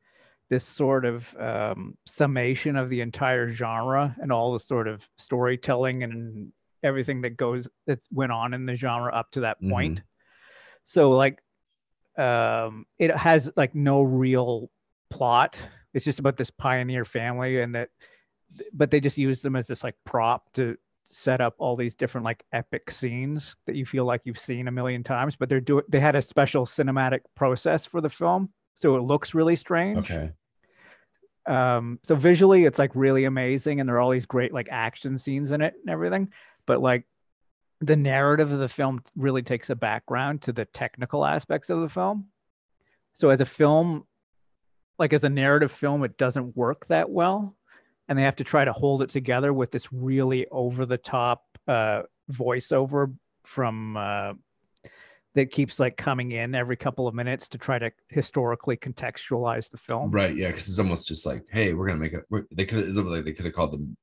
this 0.48 0.64
sort 0.64 1.04
of 1.04 1.34
um, 1.38 1.96
summation 2.06 2.76
of 2.76 2.90
the 2.90 3.00
entire 3.00 3.50
genre 3.50 4.14
and 4.20 4.30
all 4.30 4.52
the 4.52 4.60
sort 4.60 4.86
of 4.86 5.08
storytelling 5.16 6.02
and 6.02 6.52
everything 6.82 7.22
that 7.22 7.36
goes 7.36 7.66
that 7.86 7.98
went 8.12 8.30
on 8.30 8.54
in 8.54 8.66
the 8.66 8.74
genre 8.74 9.12
up 9.12 9.30
to 9.32 9.40
that 9.40 9.60
point. 9.60 9.96
Mm-hmm. 9.96 10.06
So 10.84 11.10
like 11.10 11.42
um 12.16 12.86
it 12.98 13.14
has 13.14 13.50
like 13.56 13.74
no 13.74 14.02
real 14.02 14.70
plot. 15.10 15.58
It's 15.92 16.04
just 16.04 16.20
about 16.20 16.36
this 16.36 16.50
pioneer 16.50 17.04
family 17.04 17.60
and 17.60 17.74
that 17.74 17.88
but 18.72 18.90
they 18.90 19.00
just 19.00 19.18
use 19.18 19.42
them 19.42 19.56
as 19.56 19.66
this 19.66 19.82
like 19.82 19.96
prop 20.04 20.52
to 20.54 20.76
set 21.08 21.40
up 21.40 21.54
all 21.58 21.76
these 21.76 21.94
different 21.94 22.24
like 22.24 22.44
epic 22.52 22.90
scenes 22.90 23.56
that 23.66 23.76
you 23.76 23.86
feel 23.86 24.04
like 24.04 24.22
you've 24.24 24.38
seen 24.38 24.66
a 24.66 24.72
million 24.72 25.02
times 25.04 25.36
but 25.36 25.48
they're 25.48 25.60
doing 25.60 25.84
they 25.88 26.00
had 26.00 26.16
a 26.16 26.22
special 26.22 26.66
cinematic 26.66 27.20
process 27.36 27.86
for 27.86 28.00
the 28.00 28.10
film 28.10 28.48
so 28.76 28.96
it 28.96 29.00
looks 29.00 29.34
really 29.34 29.56
strange. 29.56 30.10
Okay. 30.10 30.32
Um, 31.46 31.98
so 32.02 32.14
visually, 32.14 32.64
it's 32.64 32.78
like 32.78 32.94
really 32.94 33.24
amazing, 33.24 33.80
and 33.80 33.88
there 33.88 33.96
are 33.96 34.00
all 34.00 34.10
these 34.10 34.26
great 34.26 34.52
like 34.52 34.68
action 34.70 35.18
scenes 35.18 35.50
in 35.50 35.60
it 35.62 35.74
and 35.80 35.90
everything. 35.90 36.30
But 36.66 36.80
like 36.80 37.04
the 37.80 37.96
narrative 37.96 38.52
of 38.52 38.58
the 38.58 38.68
film 38.68 39.02
really 39.16 39.42
takes 39.42 39.70
a 39.70 39.74
background 39.74 40.42
to 40.42 40.52
the 40.52 40.64
technical 40.66 41.24
aspects 41.24 41.70
of 41.70 41.80
the 41.80 41.88
film. 41.88 42.26
So 43.14 43.30
as 43.30 43.40
a 43.40 43.46
film, 43.46 44.04
like 44.98 45.12
as 45.12 45.24
a 45.24 45.30
narrative 45.30 45.72
film, 45.72 46.04
it 46.04 46.18
doesn't 46.18 46.56
work 46.56 46.86
that 46.86 47.08
well, 47.08 47.56
and 48.08 48.18
they 48.18 48.22
have 48.22 48.36
to 48.36 48.44
try 48.44 48.64
to 48.64 48.72
hold 48.72 49.02
it 49.02 49.10
together 49.10 49.52
with 49.52 49.70
this 49.70 49.92
really 49.92 50.46
over 50.50 50.86
the 50.86 50.98
top 50.98 51.44
uh, 51.66 52.02
voiceover 52.32 53.14
from 53.44 53.96
uh, 53.96 54.32
that 55.36 55.50
keeps 55.50 55.78
like 55.78 55.96
coming 55.96 56.32
in 56.32 56.54
every 56.54 56.76
couple 56.76 57.06
of 57.06 57.14
minutes 57.14 57.46
to 57.46 57.58
try 57.58 57.78
to 57.78 57.90
historically 58.08 58.76
contextualize 58.76 59.70
the 59.70 59.76
film. 59.76 60.10
Right. 60.10 60.34
Yeah. 60.34 60.48
Because 60.48 60.68
it's 60.68 60.78
almost 60.78 61.06
just 61.06 61.26
like, 61.26 61.44
hey, 61.50 61.74
we're 61.74 61.86
gonna 61.86 62.00
make 62.00 62.14
it. 62.14 62.24
They 62.50 62.64
could. 62.64 62.86
It's 62.86 62.96
like 62.96 63.24
they 63.24 63.32
could 63.32 63.44
have 63.44 63.54
called 63.54 63.72
them 63.72 63.96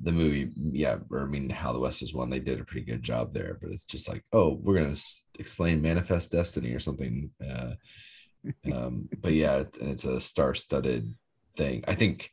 the 0.00 0.12
movie. 0.12 0.50
Yeah. 0.56 0.98
Or 1.10 1.22
I 1.22 1.26
mean, 1.26 1.50
How 1.50 1.72
the 1.72 1.80
West 1.80 2.02
is 2.02 2.14
Won. 2.14 2.30
They 2.30 2.38
did 2.38 2.60
a 2.60 2.64
pretty 2.64 2.86
good 2.86 3.02
job 3.02 3.34
there. 3.34 3.58
But 3.60 3.70
it's 3.70 3.84
just 3.84 4.08
like, 4.08 4.22
oh, 4.32 4.58
we're 4.62 4.78
gonna 4.78 4.96
explain 5.38 5.82
Manifest 5.82 6.30
Destiny 6.30 6.72
or 6.72 6.80
something. 6.80 7.30
Uh, 7.44 7.72
um, 8.72 9.08
but 9.20 9.32
yeah, 9.32 9.64
and 9.80 9.90
it's 9.90 10.04
a 10.04 10.20
star-studded 10.20 11.12
thing. 11.56 11.84
I 11.88 11.94
think. 11.94 12.32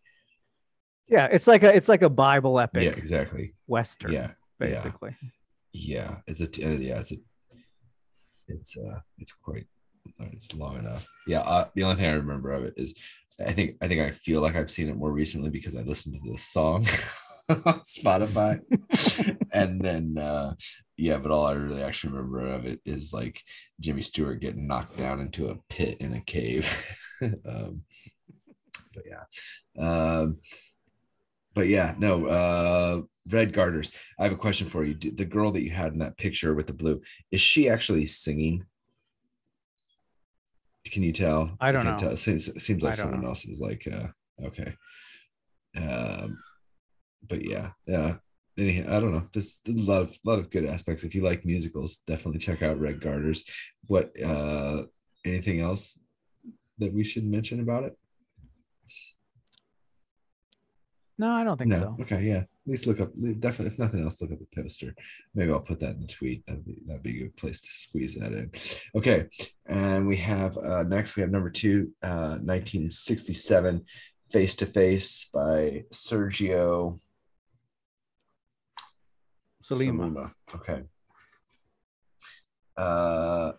Yeah, 1.07 1.27
it's 1.32 1.48
like 1.48 1.64
a 1.64 1.76
it's 1.76 1.90
like 1.90 2.02
a 2.02 2.10
Bible 2.10 2.60
epic. 2.60 2.84
Yeah, 2.84 2.91
exactly. 2.91 3.53
Western. 3.68 4.11
Yeah, 4.11 4.32
basically. 4.60 5.15
Yeah, 5.72 5.95
yeah. 5.95 6.15
it's 6.27 6.41
a 6.41 6.48
yeah, 6.80 6.99
it's 6.99 7.11
a 7.11 7.18
it's 8.48 8.77
uh 8.77 8.99
it's 9.19 9.34
quite 9.34 9.68
it's 10.19 10.53
long 10.53 10.77
enough. 10.77 11.07
Yeah, 11.27 11.41
uh, 11.41 11.68
the 11.76 11.84
only 11.84 11.95
thing 11.98 12.06
I 12.06 12.14
remember 12.14 12.52
of 12.52 12.64
it 12.64 12.73
is 12.77 12.95
I 13.45 13.52
think 13.52 13.77
I 13.82 13.88
think 13.88 14.02
I 14.02 14.11
feel 14.11 14.41
like 14.41 14.56
I've 14.56 14.72
seen 14.72 14.90
it 14.90 14.98
more 14.98 15.11
recently 15.11 15.49
because 15.49 15.76
I 15.76 15.82
listened 15.82 16.15
to 16.15 16.32
this 16.32 16.44
song 16.44 16.88
on 17.49 17.82
Spotify. 17.82 18.61
and 19.52 19.82
then 19.82 20.18
uh 20.18 20.53
yeah, 20.98 21.18
but 21.18 21.32
all 21.32 21.45
I 21.45 21.53
really 21.53 21.84
actually 21.84 22.14
remember 22.14 22.45
of 22.45 22.65
it 22.65 22.80
is 22.86 23.14
like 23.14 23.41
Jimmy 23.80 24.02
Stewart 24.02 24.40
getting 24.40 24.68
knocked 24.68 24.98
down 24.98 25.19
into 25.19 25.49
a 25.49 25.57
pit 25.69 25.98
in 25.99 26.14
a 26.14 26.22
cave. 26.22 26.68
um 27.22 27.84
but 28.94 29.03
yeah. 29.06 29.23
Um 29.77 30.38
but 31.56 31.68
yeah, 31.68 31.95
no, 31.98 32.27
uh 32.27 33.02
red 33.32 33.53
garters. 33.53 33.91
I 34.19 34.23
have 34.23 34.34
a 34.34 34.38
question 34.38 34.68
for 34.69 34.84
you. 34.84 34.94
The 34.94 35.26
girl 35.26 35.52
that 35.52 35.64
you 35.64 35.72
had 35.72 35.94
in 35.94 35.99
that 35.99 36.18
picture 36.18 36.53
with 36.53 36.68
the 36.68 36.73
blue, 36.73 37.02
is 37.32 37.41
she 37.41 37.69
actually 37.69 38.06
singing? 38.06 38.65
Can 40.86 41.02
you 41.02 41.11
tell? 41.11 41.57
I 41.60 41.72
don't 41.72 41.86
know. 41.86 41.98
Tell. 41.98 42.11
It 42.11 42.18
seems, 42.18 42.48
it 42.48 42.61
seems 42.61 42.84
like 42.84 42.95
someone 42.95 43.23
know. 43.23 43.30
else 43.30 43.45
is 43.45 43.60
like, 43.60 43.88
uh, 43.91 44.10
okay. 44.45 44.76
Um, 45.76 46.38
but 47.27 47.44
yeah, 47.44 47.72
yeah. 47.88 48.18
Anyhow, 48.57 48.95
I 48.95 48.99
don't 48.99 49.11
know. 49.11 49.27
There's, 49.34 49.60
there's 49.65 49.88
a 49.88 49.91
lot 49.91 50.03
of 50.03 50.18
lot 50.23 50.40
of 50.40 50.52
good 50.52 50.65
aspects. 50.65 51.03
If 51.03 51.15
you 51.15 51.23
like 51.23 51.44
musicals, 51.44 51.98
definitely 52.06 52.40
check 52.40 52.61
out 52.61 52.80
Red 52.80 53.02
Garters. 53.02 53.44
What? 53.88 54.11
uh 54.22 54.84
Anything 55.26 55.60
else 55.60 55.98
that 56.77 56.94
we 56.94 57.03
should 57.03 57.26
mention 57.26 57.60
about 57.60 57.84
it? 57.84 57.98
No, 61.17 61.31
I 61.31 61.43
don't 61.45 61.57
think 61.57 61.69
no. 61.69 61.79
so. 61.79 61.97
Okay, 62.01 62.23
yeah. 62.23 62.39
At 62.39 62.47
least 62.65 62.87
look 62.87 62.99
up. 62.99 63.11
Definitely, 63.39 63.67
if 63.67 63.79
nothing 63.79 64.03
else, 64.03 64.21
look 64.21 64.31
up 64.31 64.39
the 64.39 64.61
poster. 64.61 64.93
Maybe 65.33 65.51
I'll 65.51 65.61
put 65.61 65.79
that 65.79 65.95
in 65.95 66.01
the 66.01 66.07
tweet. 66.07 66.45
That'd 66.45 66.65
be 66.65 66.81
that'd 66.85 67.03
be 67.03 67.17
a 67.17 67.23
good 67.23 67.37
place 67.37 67.61
to 67.61 67.69
squeeze 67.69 68.15
that 68.15 68.33
in. 68.33 68.51
Okay, 68.95 69.27
and 69.65 70.07
we 70.07 70.17
have 70.17 70.57
uh, 70.57 70.83
next. 70.83 71.15
We 71.15 71.21
have 71.21 71.31
number 71.31 71.49
two, 71.49 71.91
uh, 72.03 72.39
1967, 72.43 73.85
Face 74.31 74.55
to 74.57 74.65
Face 74.65 75.29
by 75.33 75.85
Sergio 75.93 76.99
Sollima. 79.63 80.31
Okay. 80.53 80.81
Uh, 82.75 83.53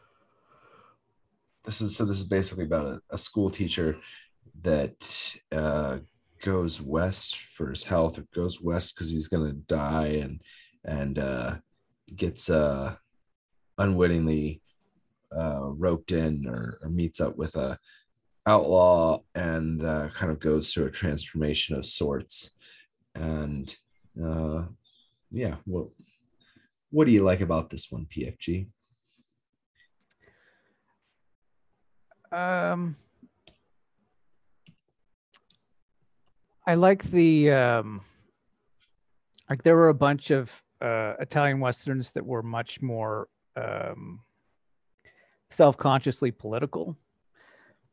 this 1.64 1.80
is 1.80 1.96
so. 1.96 2.04
This 2.04 2.20
is 2.20 2.28
basically 2.28 2.64
about 2.64 2.86
a, 2.86 3.00
a 3.10 3.18
school 3.18 3.50
teacher 3.50 3.96
that 4.62 5.36
uh, 5.52 5.98
goes 6.46 6.80
west 6.80 7.36
for 7.56 7.70
his 7.70 7.82
health, 7.82 8.18
or 8.20 8.24
goes 8.32 8.60
west 8.62 8.94
because 8.94 9.10
he's 9.10 9.26
gonna 9.26 9.52
die, 9.52 10.20
and 10.22 10.40
and 10.84 11.18
uh, 11.18 11.56
gets 12.14 12.48
uh, 12.48 12.94
unwittingly 13.78 14.62
uh, 15.36 15.60
roped 15.64 16.12
in 16.12 16.46
or, 16.46 16.78
or 16.82 16.88
meets 16.88 17.20
up 17.20 17.36
with 17.36 17.56
a 17.56 17.76
outlaw 18.46 19.18
and 19.34 19.82
uh, 19.82 20.08
kind 20.10 20.30
of 20.30 20.38
goes 20.38 20.72
through 20.72 20.86
a 20.86 20.90
transformation 20.90 21.74
of 21.74 21.84
sorts. 21.84 22.56
And 23.16 23.74
uh, 24.22 24.66
yeah, 25.30 25.56
what 25.64 25.88
what 26.90 27.06
do 27.06 27.10
you 27.10 27.24
like 27.24 27.40
about 27.40 27.70
this 27.70 27.90
one, 27.90 28.06
PFG? 28.06 28.68
Um, 32.30 32.96
I 36.66 36.74
like 36.74 37.04
the 37.04 37.52
um, 37.52 38.00
like 39.48 39.62
there 39.62 39.76
were 39.76 39.88
a 39.88 39.94
bunch 39.94 40.30
of 40.30 40.62
uh, 40.80 41.14
Italian 41.20 41.60
westerns 41.60 42.10
that 42.12 42.26
were 42.26 42.42
much 42.42 42.82
more 42.82 43.28
um, 43.56 44.20
self-consciously 45.50 46.32
political 46.32 46.96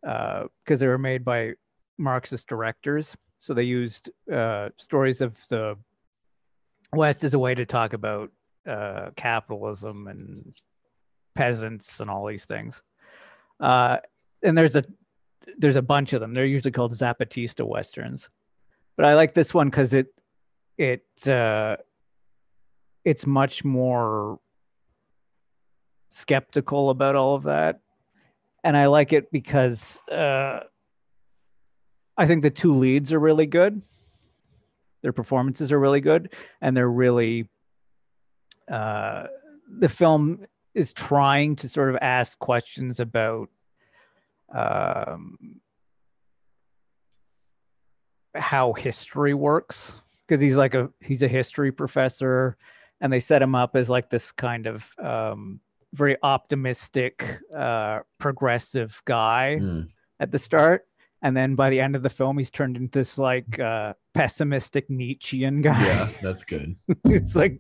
because 0.02 0.48
uh, 0.72 0.76
they 0.76 0.88
were 0.88 0.98
made 0.98 1.24
by 1.24 1.54
Marxist 1.98 2.48
directors. 2.48 3.16
So 3.38 3.54
they 3.54 3.64
used 3.64 4.10
uh, 4.32 4.70
stories 4.78 5.22
of 5.22 5.38
the 5.50 5.78
West 6.94 7.24
as 7.24 7.34
a 7.34 7.40
way 7.40 7.56
to 7.56 7.66
talk 7.66 7.94
about 7.94 8.32
uh, 8.68 9.10
capitalism 9.16 10.08
and 10.08 10.54
peasants 11.36 12.00
and 12.00 12.10
all 12.10 12.26
these 12.26 12.46
things. 12.46 12.82
Uh, 13.60 13.98
and 14.42 14.58
there's 14.58 14.76
a 14.76 14.84
there's 15.58 15.76
a 15.76 15.82
bunch 15.82 16.14
of 16.14 16.22
them. 16.22 16.34
They're 16.34 16.46
usually 16.46 16.72
called 16.72 16.94
Zapatista 16.94 17.66
westerns, 17.68 18.30
but 18.96 19.06
I 19.06 19.16
like 19.16 19.34
this 19.34 19.54
one 19.54 19.70
because 19.70 19.94
it 19.94 20.08
it 20.78 21.06
uh, 21.28 21.78
it's 23.04 23.26
much 23.26 23.64
more 23.64 24.40
skeptical 26.10 26.90
about 26.90 27.16
all 27.16 27.36
of 27.36 27.44
that, 27.44 27.80
and 28.64 28.78
I 28.78 28.88
like 28.88 29.14
it 29.14 29.32
because 29.32 30.02
uh, 30.12 30.62
I 32.18 32.28
think 32.28 32.44
the 32.44 32.52
two 32.52 32.76
leads 32.76 33.12
are 33.14 33.20
really 33.20 33.48
good. 33.48 33.82
Their 35.02 35.14
performances 35.14 35.72
are 35.72 35.80
really 35.80 36.02
good, 36.02 36.34
and 36.62 36.78
they're 36.78 36.90
really 36.90 37.50
uh, 38.72 39.28
the 39.80 39.90
film 39.90 40.46
is 40.74 40.94
trying 40.94 41.56
to 41.58 41.70
sort 41.70 41.90
of 41.90 41.98
ask 42.02 42.38
questions 42.40 43.00
about 43.00 43.50
um, 44.54 45.38
how 48.36 48.74
history 48.74 49.34
works 49.34 50.02
because 50.28 50.42
he's 50.42 50.58
like 50.58 50.74
a 50.74 50.90
he's 51.02 51.22
a 51.22 51.28
history 51.28 51.72
professor 51.72 52.58
and 53.02 53.12
they 53.12 53.20
set 53.20 53.42
him 53.42 53.54
up 53.54 53.76
as 53.76 53.90
like 53.90 54.10
this 54.10 54.32
kind 54.32 54.66
of 54.66 54.90
um, 54.98 55.60
very 55.94 56.18
optimistic 56.24 57.40
uh, 57.56 58.00
progressive 58.18 59.02
guy 59.06 59.58
mm. 59.62 59.88
at 60.20 60.32
the 60.32 60.40
start. 60.40 60.88
And 61.22 61.38
then 61.38 61.56
by 61.56 61.70
the 61.70 61.80
end 61.80 61.96
of 61.96 62.04
the 62.04 62.10
film 62.10 62.38
he's 62.38 62.52
turned 62.52 62.78
into 62.78 63.00
this 63.00 63.18
like 63.18 63.60
uh, 63.60 63.94
pessimistic 64.14 64.90
nietzschean 64.90 65.62
guy. 65.62 65.86
Yeah 65.86 66.10
that's 66.22 66.44
good. 66.44 66.76
It's 67.06 67.36
like 67.36 67.60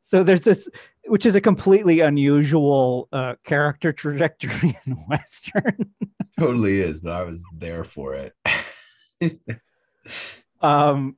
so 0.00 0.22
there's 0.22 0.42
this 0.42 0.68
which 1.06 1.26
is 1.26 1.36
a 1.36 1.40
completely 1.40 2.00
unusual 2.00 3.08
uh, 3.12 3.34
character 3.44 3.92
trajectory 3.92 4.78
in 4.86 4.92
western. 5.08 5.92
Totally 6.38 6.80
is 6.80 7.00
but 7.00 7.12
i 7.12 7.22
was 7.22 7.44
there 7.56 7.84
for 7.84 8.14
it 8.14 8.32
um 10.60 11.16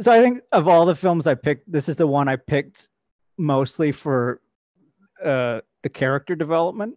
so 0.00 0.12
i 0.12 0.20
think 0.22 0.42
of 0.52 0.68
all 0.68 0.86
the 0.86 0.94
films 0.94 1.26
i 1.26 1.34
picked 1.34 1.70
this 1.70 1.88
is 1.88 1.96
the 1.96 2.06
one 2.06 2.28
i 2.28 2.36
picked 2.36 2.88
mostly 3.36 3.92
for 3.92 4.40
uh 5.24 5.60
the 5.82 5.88
character 5.88 6.34
development 6.34 6.96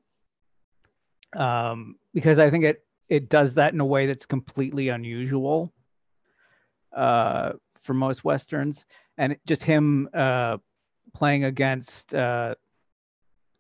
um 1.35 1.95
because 2.13 2.39
i 2.39 2.49
think 2.49 2.63
it 2.63 2.83
it 3.09 3.29
does 3.29 3.55
that 3.55 3.73
in 3.73 3.79
a 3.79 3.85
way 3.85 4.05
that's 4.05 4.25
completely 4.25 4.89
unusual 4.89 5.71
uh 6.95 7.53
for 7.81 7.93
most 7.93 8.23
westerns 8.23 8.85
and 9.17 9.35
just 9.45 9.63
him 9.63 10.09
uh 10.13 10.57
playing 11.13 11.43
against 11.43 12.13
uh, 12.13 12.55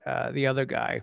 uh, 0.05 0.31
the 0.31 0.47
other 0.47 0.65
guy. 0.65 1.01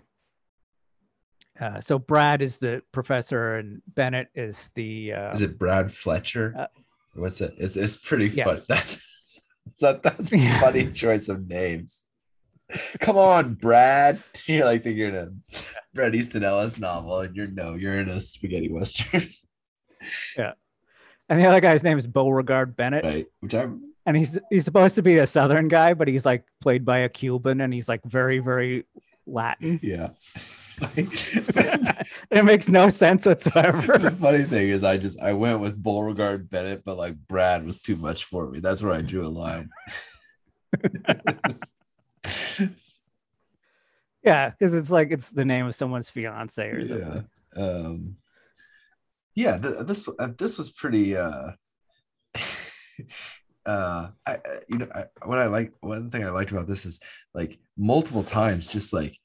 Uh, 1.59 1.79
so 1.81 1.99
Brad 1.99 2.41
is 2.41 2.57
the 2.57 2.81
professor, 2.91 3.55
and 3.55 3.81
Bennett 3.87 4.29
is 4.35 4.69
the. 4.75 5.13
Uh, 5.13 5.31
is 5.31 5.41
it 5.41 5.59
Brad 5.59 5.91
Fletcher? 5.91 6.55
Uh, 6.57 6.67
What's 7.15 7.41
it? 7.41 7.53
It's 7.57 7.75
it's 7.75 7.97
pretty 7.97 8.29
yeah. 8.29 8.45
fun. 8.45 8.61
that, 9.81 10.03
that's 10.03 10.31
a 10.31 10.37
yeah. 10.37 10.59
funny 10.59 10.91
choice 10.91 11.27
of 11.27 11.47
names. 11.47 12.05
Come 12.99 13.17
on, 13.17 13.55
Brad. 13.55 14.21
You're 14.45 14.65
like 14.65 14.83
thinking 14.83 14.99
you're 14.99 15.09
in 15.09 15.15
a 15.15 15.31
Bret 15.93 16.15
Easton 16.15 16.43
Ellis 16.43 16.77
novel, 16.77 17.19
and 17.19 17.35
you're 17.35 17.47
no, 17.47 17.73
you're 17.73 17.99
in 17.99 18.09
a 18.09 18.21
spaghetti 18.21 18.71
western. 18.71 19.27
yeah, 20.37 20.53
and 21.27 21.39
the 21.39 21.45
other 21.45 21.59
guy's 21.59 21.83
name 21.83 21.97
is 21.97 22.07
Beauregard 22.07 22.75
Bennett, 22.75 23.03
right? 23.03 23.27
Which 23.41 23.55
I'm 23.55 23.89
and 24.05 24.15
he's 24.17 24.39
he's 24.49 24.65
supposed 24.65 24.95
to 24.95 25.01
be 25.01 25.19
a 25.19 25.27
southern 25.27 25.67
guy 25.67 25.93
but 25.93 26.07
he's 26.07 26.25
like 26.25 26.43
played 26.61 26.83
by 26.83 26.99
a 26.99 27.09
cuban 27.09 27.61
and 27.61 27.71
he's 27.71 27.87
like 27.87 28.03
very 28.05 28.39
very 28.39 28.85
latin 29.27 29.79
yeah 29.83 30.09
it 32.31 32.45
makes 32.45 32.69
no 32.69 32.89
sense 32.89 33.25
whatsoever. 33.25 33.97
The 33.97 34.11
funny 34.11 34.43
thing 34.43 34.69
is 34.69 34.83
i 34.83 34.97
just 34.97 35.19
i 35.19 35.33
went 35.33 35.59
with 35.59 35.81
beauregard 35.81 36.49
bennett 36.49 36.83
but 36.85 36.97
like 36.97 37.15
brad 37.27 37.65
was 37.65 37.81
too 37.81 37.95
much 37.95 38.25
for 38.25 38.49
me. 38.49 38.59
That's 38.59 38.81
where 38.83 38.93
i 38.93 39.01
drew 39.01 39.25
a 39.25 39.29
line. 39.29 39.69
Yeah 44.21 44.49
because 44.49 44.73
it's 44.73 44.89
like 44.89 45.11
it's 45.11 45.29
the 45.29 45.45
name 45.45 45.65
of 45.65 45.75
someone's 45.75 46.09
fiance 46.09 46.67
or 46.67 46.85
something. 46.85 47.25
yeah 47.55 47.63
um 47.63 48.15
yeah 49.33 49.57
th- 49.57 49.85
this 49.85 50.07
uh, 50.19 50.29
this 50.37 50.57
was 50.57 50.71
pretty 50.71 51.15
uh 51.15 51.51
uh 53.65 54.09
I 54.25 54.37
you 54.67 54.77
know 54.77 54.89
I, 54.93 55.05
what 55.25 55.39
I 55.39 55.47
like 55.47 55.73
one 55.79 56.11
thing 56.11 56.25
I 56.25 56.31
liked 56.31 56.51
about 56.51 56.67
this 56.67 56.85
is 56.85 56.99
like 57.33 57.59
multiple 57.77 58.23
times 58.23 58.67
just 58.67 58.91
like 58.91 59.17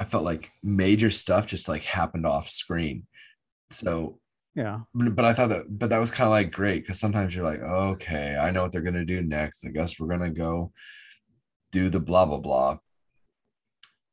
I 0.00 0.04
felt 0.04 0.24
like 0.24 0.50
major 0.62 1.10
stuff 1.10 1.46
just 1.46 1.68
like 1.68 1.84
happened 1.84 2.26
off 2.26 2.50
screen. 2.50 3.06
So 3.70 4.18
yeah, 4.54 4.80
but 4.94 5.24
I 5.24 5.34
thought 5.34 5.50
that 5.50 5.66
but 5.68 5.90
that 5.90 5.98
was 5.98 6.10
kind 6.10 6.26
of 6.26 6.32
like 6.32 6.52
great 6.52 6.82
because 6.82 7.00
sometimes 7.00 7.34
you're 7.34 7.44
like, 7.44 7.60
okay, 7.60 8.36
I 8.36 8.50
know 8.50 8.62
what 8.62 8.72
they're 8.72 8.82
gonna 8.82 9.04
do 9.04 9.22
next. 9.22 9.64
I 9.64 9.70
guess 9.70 9.98
we're 9.98 10.08
gonna 10.08 10.30
go 10.30 10.72
do 11.72 11.88
the 11.90 12.00
blah 12.00 12.26
blah 12.26 12.38
blah. 12.38 12.78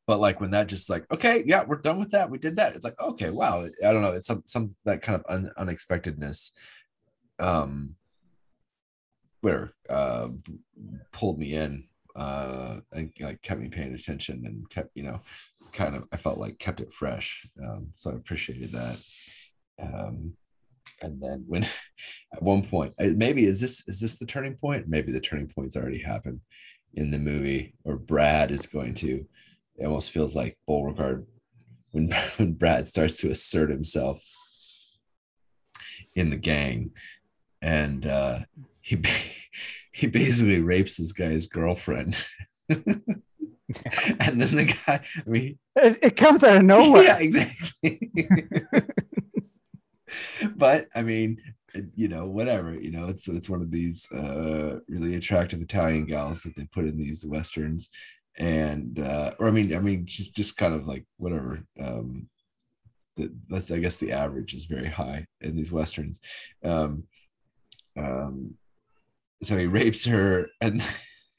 But 0.08 0.20
like 0.20 0.40
when 0.40 0.52
that 0.52 0.68
just 0.68 0.90
like, 0.90 1.06
okay, 1.12 1.44
yeah, 1.48 1.64
we're 1.64 1.78
done 1.78 2.00
with 2.00 2.12
that. 2.12 2.30
We 2.30 2.38
did 2.38 2.58
that. 2.58 2.76
It's 2.76 2.86
like, 2.86 3.00
okay, 3.00 3.32
wow. 3.32 3.66
I 3.84 3.92
don't 3.92 4.02
know. 4.02 4.12
It's 4.12 4.28
some 4.28 4.44
some 4.46 4.76
that 4.86 5.02
kind 5.02 5.20
of 5.20 5.26
un, 5.30 5.52
unexpectedness. 5.58 6.52
Um 7.40 7.96
Twitter 9.46 9.76
uh, 9.92 10.30
pulled 11.12 11.38
me 11.38 11.54
in 11.54 11.84
uh, 12.16 12.78
and 12.94 13.14
like 13.20 13.40
kept 13.44 13.62
me 13.62 13.70
paying 13.70 13.94
attention 13.94 14.42
and 14.44 14.68
kept 14.72 14.90
you 14.96 15.04
know 15.04 15.22
kind 15.76 15.96
of 15.96 16.06
I 16.12 16.18
felt 16.18 16.38
like 16.38 16.58
kept 16.58 16.82
it 16.82 16.94
fresh. 16.94 17.48
Um, 17.64 17.90
so 17.94 18.12
I 18.12 18.16
appreciated 18.16 18.72
that. 18.72 19.00
Um, 19.82 20.34
and 21.02 21.22
then 21.22 21.44
when 21.48 21.64
at 22.34 22.42
one 22.42 22.64
point 22.64 22.94
maybe 22.98 23.46
is 23.46 23.62
this 23.62 23.88
is 23.88 24.00
this 24.00 24.18
the 24.18 24.26
turning 24.26 24.56
point? 24.56 24.88
Maybe 24.88 25.12
the 25.12 25.20
turning 25.20 25.48
point's 25.48 25.76
already 25.76 26.02
happened 26.02 26.42
in 26.94 27.12
the 27.12 27.20
movie, 27.20 27.76
or 27.84 27.98
Brad 27.98 28.52
is 28.52 28.66
going 28.66 28.94
to. 28.96 29.26
It 29.78 29.86
almost 29.86 30.12
feels 30.12 30.36
like 30.36 30.58
Beauregard 30.66 31.28
when 31.92 32.12
when 32.38 32.54
Brad 32.54 32.88
starts 32.88 33.18
to 33.18 33.30
assert 33.30 33.70
himself 33.70 34.22
in 36.16 36.30
the 36.30 36.38
gang, 36.38 36.92
and 37.62 38.08
uh, 38.08 38.40
he 38.82 39.02
he 39.92 40.08
basically 40.08 40.60
rapes 40.60 40.98
this 40.98 41.12
guy's 41.12 41.48
girlfriend. 41.48 42.26
Yeah. 43.68 44.16
And 44.20 44.42
then 44.42 44.56
the 44.56 44.66
guy, 44.66 45.02
I 45.16 45.30
mean, 45.30 45.58
it, 45.76 46.00
it 46.02 46.18
comes 46.18 46.44
out 46.44 46.58
of 46.58 46.64
nowhere. 46.64 47.04
Yeah, 47.04 47.20
exactly. 47.20 48.12
but 50.56 50.88
I 50.96 51.02
mean, 51.02 51.42
you 51.96 52.08
know, 52.08 52.28
whatever, 52.28 52.74
you 52.74 52.92
know, 52.92 53.08
it's 53.08 53.28
it's 53.28 53.50
one 53.50 53.62
of 53.62 53.72
these 53.72 54.10
uh 54.12 54.80
really 54.88 55.16
attractive 55.16 55.62
Italian 55.62 56.06
gals 56.06 56.44
that 56.44 56.56
they 56.56 56.66
put 56.66 56.86
in 56.86 56.98
these 56.98 57.26
westerns, 57.26 57.90
and 58.38 59.00
uh, 59.00 59.34
or 59.40 59.48
I 59.48 59.52
mean, 59.52 59.76
I 59.76 59.80
mean, 59.80 60.06
she's 60.06 60.30
just 60.30 60.58
kind 60.58 60.74
of 60.74 60.88
like 60.88 61.06
whatever. 61.18 61.64
Um, 61.82 62.30
that's 63.50 63.72
I 63.72 63.80
guess 63.80 63.98
the 63.98 64.12
average 64.12 64.54
is 64.54 64.66
very 64.66 64.90
high 64.90 65.26
in 65.42 65.56
these 65.56 65.72
westerns. 65.72 66.20
Um, 66.64 67.04
um, 67.98 68.56
so 69.42 69.58
he 69.58 69.68
rapes 69.68 70.06
her 70.06 70.48
and, 70.62 70.82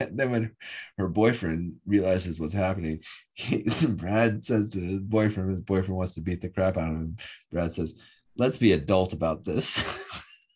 and 0.00 0.18
then 0.18 0.30
when 0.30 0.56
her 0.98 1.08
boyfriend 1.08 1.76
realizes 1.86 2.38
what's 2.38 2.54
happening 2.54 3.00
he, 3.34 3.64
brad 3.88 4.44
says 4.44 4.68
to 4.68 4.80
his 4.80 5.00
boyfriend 5.00 5.50
his 5.50 5.60
boyfriend 5.60 5.96
wants 5.96 6.14
to 6.14 6.20
beat 6.20 6.40
the 6.40 6.48
crap 6.48 6.76
out 6.76 6.90
of 6.90 6.96
him 6.96 7.16
brad 7.50 7.74
says 7.74 7.98
let's 8.36 8.58
be 8.58 8.72
adult 8.72 9.12
about 9.12 9.44
this. 9.44 9.84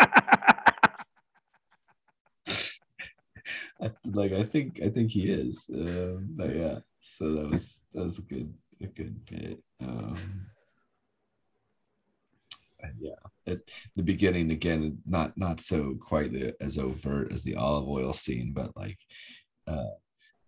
Like 4.06 4.32
I 4.34 4.44
think 4.44 4.82
I 4.84 4.90
think 4.90 5.12
he 5.12 5.30
is. 5.30 5.70
Um, 5.72 6.30
but 6.32 6.56
yeah, 6.56 6.80
so 7.00 7.32
that 7.34 7.52
was 7.52 7.80
that 7.94 8.04
was 8.04 8.18
a 8.18 8.24
good 8.24 8.54
a 8.82 8.88
good 8.88 9.26
bit. 9.26 9.60
Um, 9.82 10.48
yeah, 13.00 13.52
at 13.52 13.60
the 13.96 14.04
beginning 14.04 14.52
again, 14.52 15.00
not 15.06 15.38
not 15.38 15.62
so 15.62 15.96
quite 16.00 16.32
the, 16.32 16.56
as 16.62 16.78
overt 16.78 17.32
as 17.32 17.44
the 17.44 17.56
olive 17.56 17.88
oil 17.88 18.14
scene, 18.14 18.54
but 18.54 18.76
like 18.76 18.98
uh, 19.68 19.96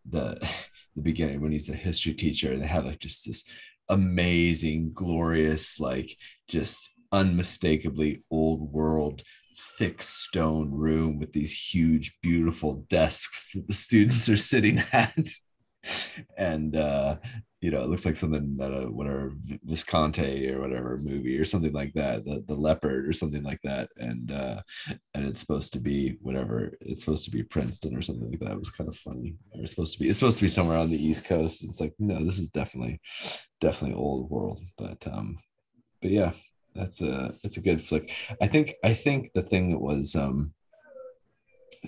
the 0.10 0.40
the 0.96 1.02
beginning 1.02 1.42
when 1.42 1.52
he's 1.52 1.70
a 1.70 1.76
history 1.76 2.14
teacher 2.14 2.52
and 2.52 2.62
they 2.62 2.68
have 2.68 2.86
like 2.86 3.00
just 3.00 3.26
this 3.26 3.44
amazing, 3.90 4.92
glorious, 4.94 5.80
like 5.80 6.16
just 6.48 6.90
unmistakably 7.12 8.24
old 8.30 8.72
world 8.72 9.24
thick 9.78 10.02
stone 10.02 10.74
room 10.74 11.20
with 11.20 11.34
these 11.34 11.54
huge 11.54 12.18
beautiful 12.22 12.86
desks 12.90 13.50
that 13.54 13.68
the 13.68 13.74
students 13.74 14.30
are 14.30 14.38
sitting 14.38 14.82
at 14.94 15.30
and 16.38 16.76
uh 16.76 17.16
you 17.62 17.72
know 17.72 17.82
it 17.82 17.90
looks 17.90 18.06
like 18.06 18.16
something 18.16 18.56
that 18.58 18.74
uh, 18.74 18.86
whatever 18.86 19.34
visconti 19.64 20.50
or 20.50 20.62
whatever 20.62 20.98
movie 21.04 21.38
or 21.38 21.44
something 21.44 21.74
like 21.74 21.94
that 21.94 22.24
the, 22.24 22.44
the 22.48 22.54
leopard 22.54 23.08
or 23.08 23.14
something 23.14 23.44
like 23.44 23.60
that. 23.64 23.90
And 23.98 24.32
uh 24.32 24.62
and 25.14 25.26
it's 25.28 25.42
supposed 25.42 25.74
to 25.74 25.80
be 25.80 26.18
whatever 26.22 26.72
it's 26.82 27.04
supposed 27.04 27.26
to 27.26 27.32
be 27.32 27.44
princeton 27.44 27.96
or 27.96 28.02
something 28.02 28.30
like 28.30 28.40
that. 28.40 28.52
It 28.52 28.60
was 28.60 28.72
kind 28.72 28.88
of 28.88 28.96
funny. 28.96 29.36
Or 29.52 29.62
it's 29.62 29.72
supposed 29.72 29.94
to 29.94 30.00
be 30.00 30.10
it's 30.10 30.20
supposed 30.20 30.38
to 30.38 30.46
be 30.46 30.50
somewhere 30.50 30.78
on 30.78 30.90
the 30.90 31.04
east 31.04 31.26
coast. 31.26 31.64
It's 31.64 31.82
like 31.82 31.94
no 32.00 32.24
this 32.24 32.40
is 32.40 32.50
definitely 32.50 33.02
definitely 33.60 33.98
old 33.98 34.30
world. 34.30 34.62
But 34.78 35.06
um 35.08 35.38
but 36.02 36.12
yeah 36.12 36.32
that's 36.76 37.02
a 37.02 37.34
it's 37.44 37.58
a 37.58 37.62
good 37.62 37.84
flick. 37.84 38.14
I 38.42 38.48
think 38.48 38.76
i 38.84 38.94
think 38.94 39.32
the 39.34 39.44
thing 39.44 39.72
that 39.72 39.82
was 39.82 40.16
um 40.16 40.54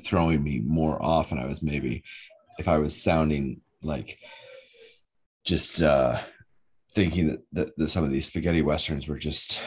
throwing 0.04 0.44
me 0.44 0.60
more 0.60 1.02
off 1.04 1.32
and 1.32 1.40
i 1.40 1.46
was 1.46 1.62
maybe 1.62 2.02
if 2.58 2.70
i 2.70 2.78
was 2.78 2.96
sounding 2.96 3.60
like 3.84 4.20
just 5.44 5.82
uh 5.82 6.20
thinking 6.94 7.28
that, 7.28 7.40
that, 7.54 7.78
that 7.78 7.90
some 7.90 8.04
of 8.04 8.12
these 8.12 8.26
spaghetti 8.26 8.62
westerns 8.62 9.08
were 9.08 9.18
just 9.18 9.62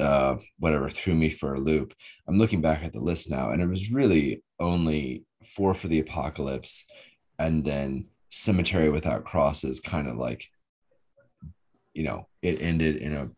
uh 0.00 0.36
whatever 0.58 0.88
threw 0.90 1.14
me 1.14 1.30
for 1.30 1.54
a 1.54 1.60
loop. 1.60 1.94
I'm 2.28 2.38
looking 2.38 2.60
back 2.60 2.82
at 2.82 2.92
the 2.92 3.00
list 3.00 3.30
now 3.30 3.50
and 3.50 3.62
it 3.62 3.68
was 3.68 3.90
really 3.90 4.42
only 4.58 5.24
four 5.44 5.74
for 5.74 5.88
the 5.88 6.00
apocalypse 6.00 6.84
and 7.38 7.64
then 7.64 8.06
cemetery 8.30 8.90
without 8.90 9.24
crosses 9.24 9.80
kind 9.80 10.08
of 10.08 10.16
like 10.16 10.46
you 11.94 12.04
know 12.04 12.28
it 12.42 12.60
ended 12.62 12.96
in 12.96 13.16
a 13.16 13.28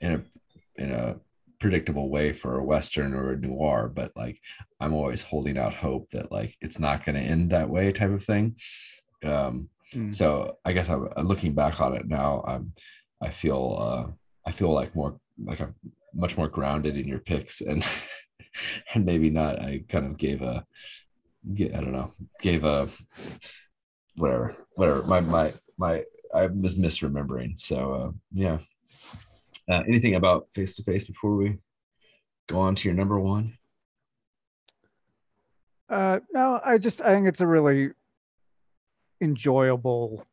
in 0.00 0.12
a 0.12 0.82
in 0.82 0.90
a 0.90 1.16
predictable 1.58 2.10
way 2.10 2.32
for 2.32 2.58
a 2.58 2.64
western 2.64 3.14
or 3.14 3.32
a 3.32 3.38
noir 3.38 3.90
but 3.92 4.10
like 4.16 4.38
i'm 4.80 4.92
always 4.92 5.22
holding 5.22 5.56
out 5.56 5.72
hope 5.72 6.10
that 6.10 6.30
like 6.32 6.56
it's 6.60 6.78
not 6.78 7.04
going 7.04 7.14
to 7.14 7.20
end 7.20 7.50
that 7.50 7.70
way 7.70 7.92
type 7.92 8.10
of 8.10 8.24
thing 8.24 8.54
um 9.24 9.68
Mm. 9.94 10.14
so 10.14 10.56
i 10.64 10.72
guess 10.72 10.88
i'm 10.88 11.06
looking 11.28 11.52
back 11.52 11.78
on 11.78 11.94
it 11.94 12.08
now 12.08 12.42
i'm 12.46 12.72
i 13.20 13.28
feel 13.28 13.76
uh 13.78 14.10
i 14.46 14.50
feel 14.50 14.72
like 14.72 14.96
more 14.96 15.20
like 15.44 15.60
i'm 15.60 15.74
much 16.14 16.38
more 16.38 16.48
grounded 16.48 16.96
in 16.96 17.06
your 17.06 17.18
picks 17.18 17.60
and 17.60 17.84
and 18.94 19.04
maybe 19.04 19.28
not 19.28 19.58
i 19.60 19.84
kind 19.90 20.06
of 20.06 20.16
gave 20.16 20.40
a 20.40 20.64
i 21.60 21.66
don't 21.82 21.92
know 21.92 22.10
gave 22.40 22.64
a 22.64 22.88
whatever 24.16 24.56
whatever 24.76 25.02
my 25.02 25.20
my 25.20 25.52
my 25.76 26.02
i 26.34 26.46
was 26.46 26.78
misremembering 26.78 27.58
so 27.58 27.92
uh 27.92 28.10
yeah 28.32 28.56
uh, 29.68 29.82
anything 29.86 30.14
about 30.14 30.48
face 30.54 30.74
to 30.76 30.82
face 30.82 31.04
before 31.04 31.36
we 31.36 31.58
go 32.48 32.58
on 32.60 32.74
to 32.74 32.88
your 32.88 32.96
number 32.96 33.18
one? 33.20 33.56
Uh, 35.88 36.20
no, 36.32 36.60
I 36.64 36.78
just 36.78 37.00
I 37.00 37.10
think 37.14 37.28
it's 37.28 37.40
a 37.40 37.46
really 37.46 37.90
enjoyable, 39.22 40.26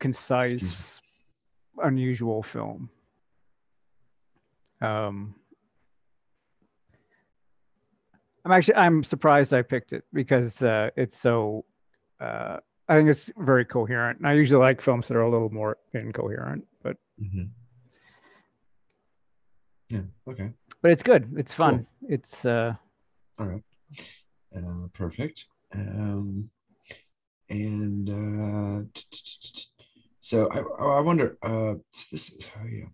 concise, 0.00 1.00
unusual 1.82 2.42
film. 2.42 2.88
Um, 4.80 5.34
I'm 8.44 8.52
actually 8.52 8.76
I'm 8.76 9.02
surprised 9.02 9.52
I 9.52 9.62
picked 9.62 9.92
it 9.92 10.04
because 10.12 10.62
uh, 10.62 10.90
it's 10.96 11.18
so. 11.18 11.64
Uh, 12.20 12.58
I 12.88 12.96
think 12.96 13.08
it's 13.08 13.30
very 13.36 13.64
coherent. 13.64 14.18
And 14.20 14.28
I 14.28 14.34
usually 14.34 14.60
like 14.60 14.80
films 14.80 15.08
that 15.08 15.16
are 15.16 15.22
a 15.22 15.30
little 15.30 15.50
more 15.50 15.76
incoherent, 15.92 16.64
but 16.82 16.96
Mm-hmm. 17.20 17.44
Yeah. 19.88 20.02
Okay. 20.28 20.50
but 20.82 20.90
it's 20.90 21.02
good. 21.02 21.32
It's 21.36 21.54
fun. 21.54 21.86
It's 22.08 22.44
uh, 22.44 22.74
All 23.38 23.46
right. 23.46 23.62
Uh, 24.54 24.88
perfect. 24.92 25.46
Um, 25.74 26.50
and 27.48 28.10
uh, 28.10 29.00
so 30.20 30.50
I, 30.50 30.58
I 30.84 31.00
wonder. 31.00 31.38
Uh, 31.42 31.74
so 31.92 32.04
this. 32.12 32.36
Oh 32.56 32.66
yeah. 32.66 32.86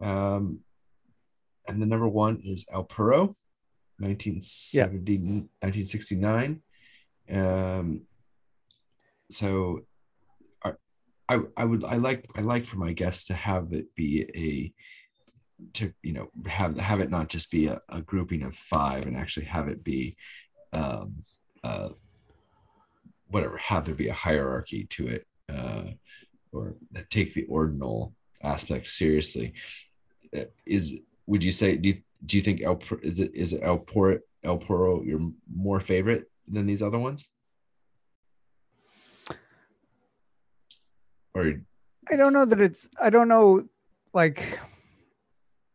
Um, 0.00 0.60
and 1.68 1.82
the 1.82 1.86
number 1.86 2.08
one 2.08 2.40
is 2.44 2.64
El 2.72 2.84
Puro, 2.84 3.34
1970, 3.98 5.18
1969. 5.18 6.62
Um, 7.30 8.02
so 9.30 9.80
I, 10.64 10.72
I, 11.28 11.40
I 11.56 11.64
would 11.64 11.84
I 11.84 11.96
like 11.96 12.26
I 12.36 12.42
like 12.42 12.64
for 12.64 12.76
my 12.76 12.92
guests 12.92 13.24
to 13.26 13.34
have 13.34 13.72
it 13.72 13.94
be 13.96 14.22
a 14.34 14.72
to 15.72 15.92
you 16.02 16.12
know 16.12 16.30
have 16.46 16.78
have 16.78 17.00
it 17.00 17.10
not 17.10 17.28
just 17.28 17.50
be 17.50 17.66
a, 17.66 17.80
a 17.88 18.00
grouping 18.02 18.42
of 18.42 18.54
five 18.54 19.06
and 19.06 19.16
actually 19.16 19.46
have 19.46 19.68
it 19.68 19.82
be 19.82 20.16
um 20.72 21.22
uh 21.64 21.88
whatever 23.28 23.56
have 23.56 23.84
there 23.84 23.94
be 23.94 24.08
a 24.08 24.14
hierarchy 24.14 24.84
to 24.84 25.08
it 25.08 25.26
uh 25.48 25.84
or 26.52 26.76
take 27.10 27.34
the 27.34 27.44
ordinal 27.44 28.14
aspect 28.42 28.88
seriously. 28.88 29.52
Uh, 30.36 30.44
is 30.64 31.00
would 31.26 31.44
you 31.44 31.52
say 31.52 31.76
do 31.76 31.90
you, 31.90 32.02
do 32.24 32.36
you 32.36 32.42
think 32.42 32.62
el 32.62 32.80
is 33.02 33.20
it 33.20 33.32
is 33.34 33.52
it 33.52 33.62
el 33.62 33.78
Puro 33.78 34.18
el 34.44 34.58
Puro 34.58 35.02
your 35.02 35.20
more 35.54 35.80
favorite 35.80 36.30
than 36.48 36.66
these 36.66 36.82
other 36.82 36.98
ones? 36.98 37.28
Or 41.34 41.60
I 42.10 42.16
don't 42.16 42.32
know 42.32 42.44
that 42.44 42.60
it's 42.60 42.88
I 43.00 43.10
don't 43.10 43.28
know 43.28 43.64
like 44.14 44.58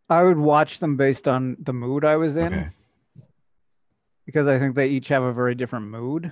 I 0.09 0.23
would 0.23 0.37
watch 0.37 0.79
them 0.79 0.97
based 0.97 1.27
on 1.27 1.57
the 1.59 1.73
mood 1.73 2.03
I 2.03 2.17
was 2.17 2.35
in. 2.35 2.53
Okay. 2.53 2.69
Because 4.25 4.47
I 4.47 4.59
think 4.59 4.75
they 4.75 4.87
each 4.87 5.09
have 5.09 5.23
a 5.23 5.33
very 5.33 5.55
different 5.55 5.87
mood. 5.87 6.31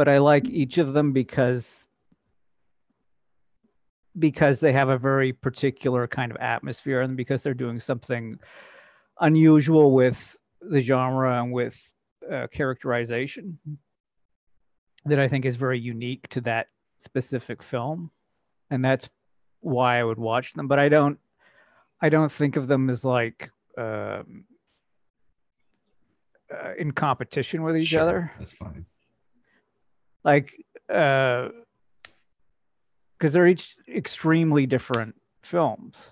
But 0.00 0.08
I 0.08 0.16
like 0.16 0.48
each 0.48 0.78
of 0.78 0.94
them 0.94 1.12
because 1.12 1.86
because 4.18 4.58
they 4.58 4.72
have 4.72 4.88
a 4.88 4.96
very 4.96 5.34
particular 5.34 6.08
kind 6.08 6.32
of 6.32 6.38
atmosphere 6.38 7.02
and 7.02 7.18
because 7.18 7.42
they're 7.42 7.52
doing 7.52 7.78
something 7.78 8.38
unusual 9.20 9.92
with 9.92 10.34
the 10.62 10.80
genre 10.80 11.42
and 11.42 11.52
with 11.52 11.92
uh, 12.32 12.46
characterization 12.46 13.58
that 15.04 15.18
I 15.18 15.28
think 15.28 15.44
is 15.44 15.56
very 15.56 15.78
unique 15.78 16.26
to 16.30 16.40
that 16.40 16.68
specific 16.96 17.62
film, 17.62 18.10
and 18.70 18.82
that's 18.82 19.06
why 19.60 20.00
I 20.00 20.04
would 20.04 20.18
watch 20.18 20.54
them. 20.54 20.66
But 20.66 20.78
I 20.78 20.88
don't, 20.88 21.18
I 22.00 22.08
don't 22.08 22.32
think 22.32 22.56
of 22.56 22.68
them 22.68 22.88
as 22.88 23.04
like 23.04 23.50
um, 23.76 24.44
uh, 26.50 26.72
in 26.78 26.90
competition 26.92 27.62
with 27.62 27.76
each 27.76 27.88
Sure, 27.88 28.00
other. 28.00 28.32
that's 28.38 28.52
fine 28.52 28.86
Like, 30.24 30.54
because 30.86 31.52
they're 33.20 33.46
each 33.46 33.76
extremely 33.88 34.66
different 34.66 35.14
films, 35.42 36.10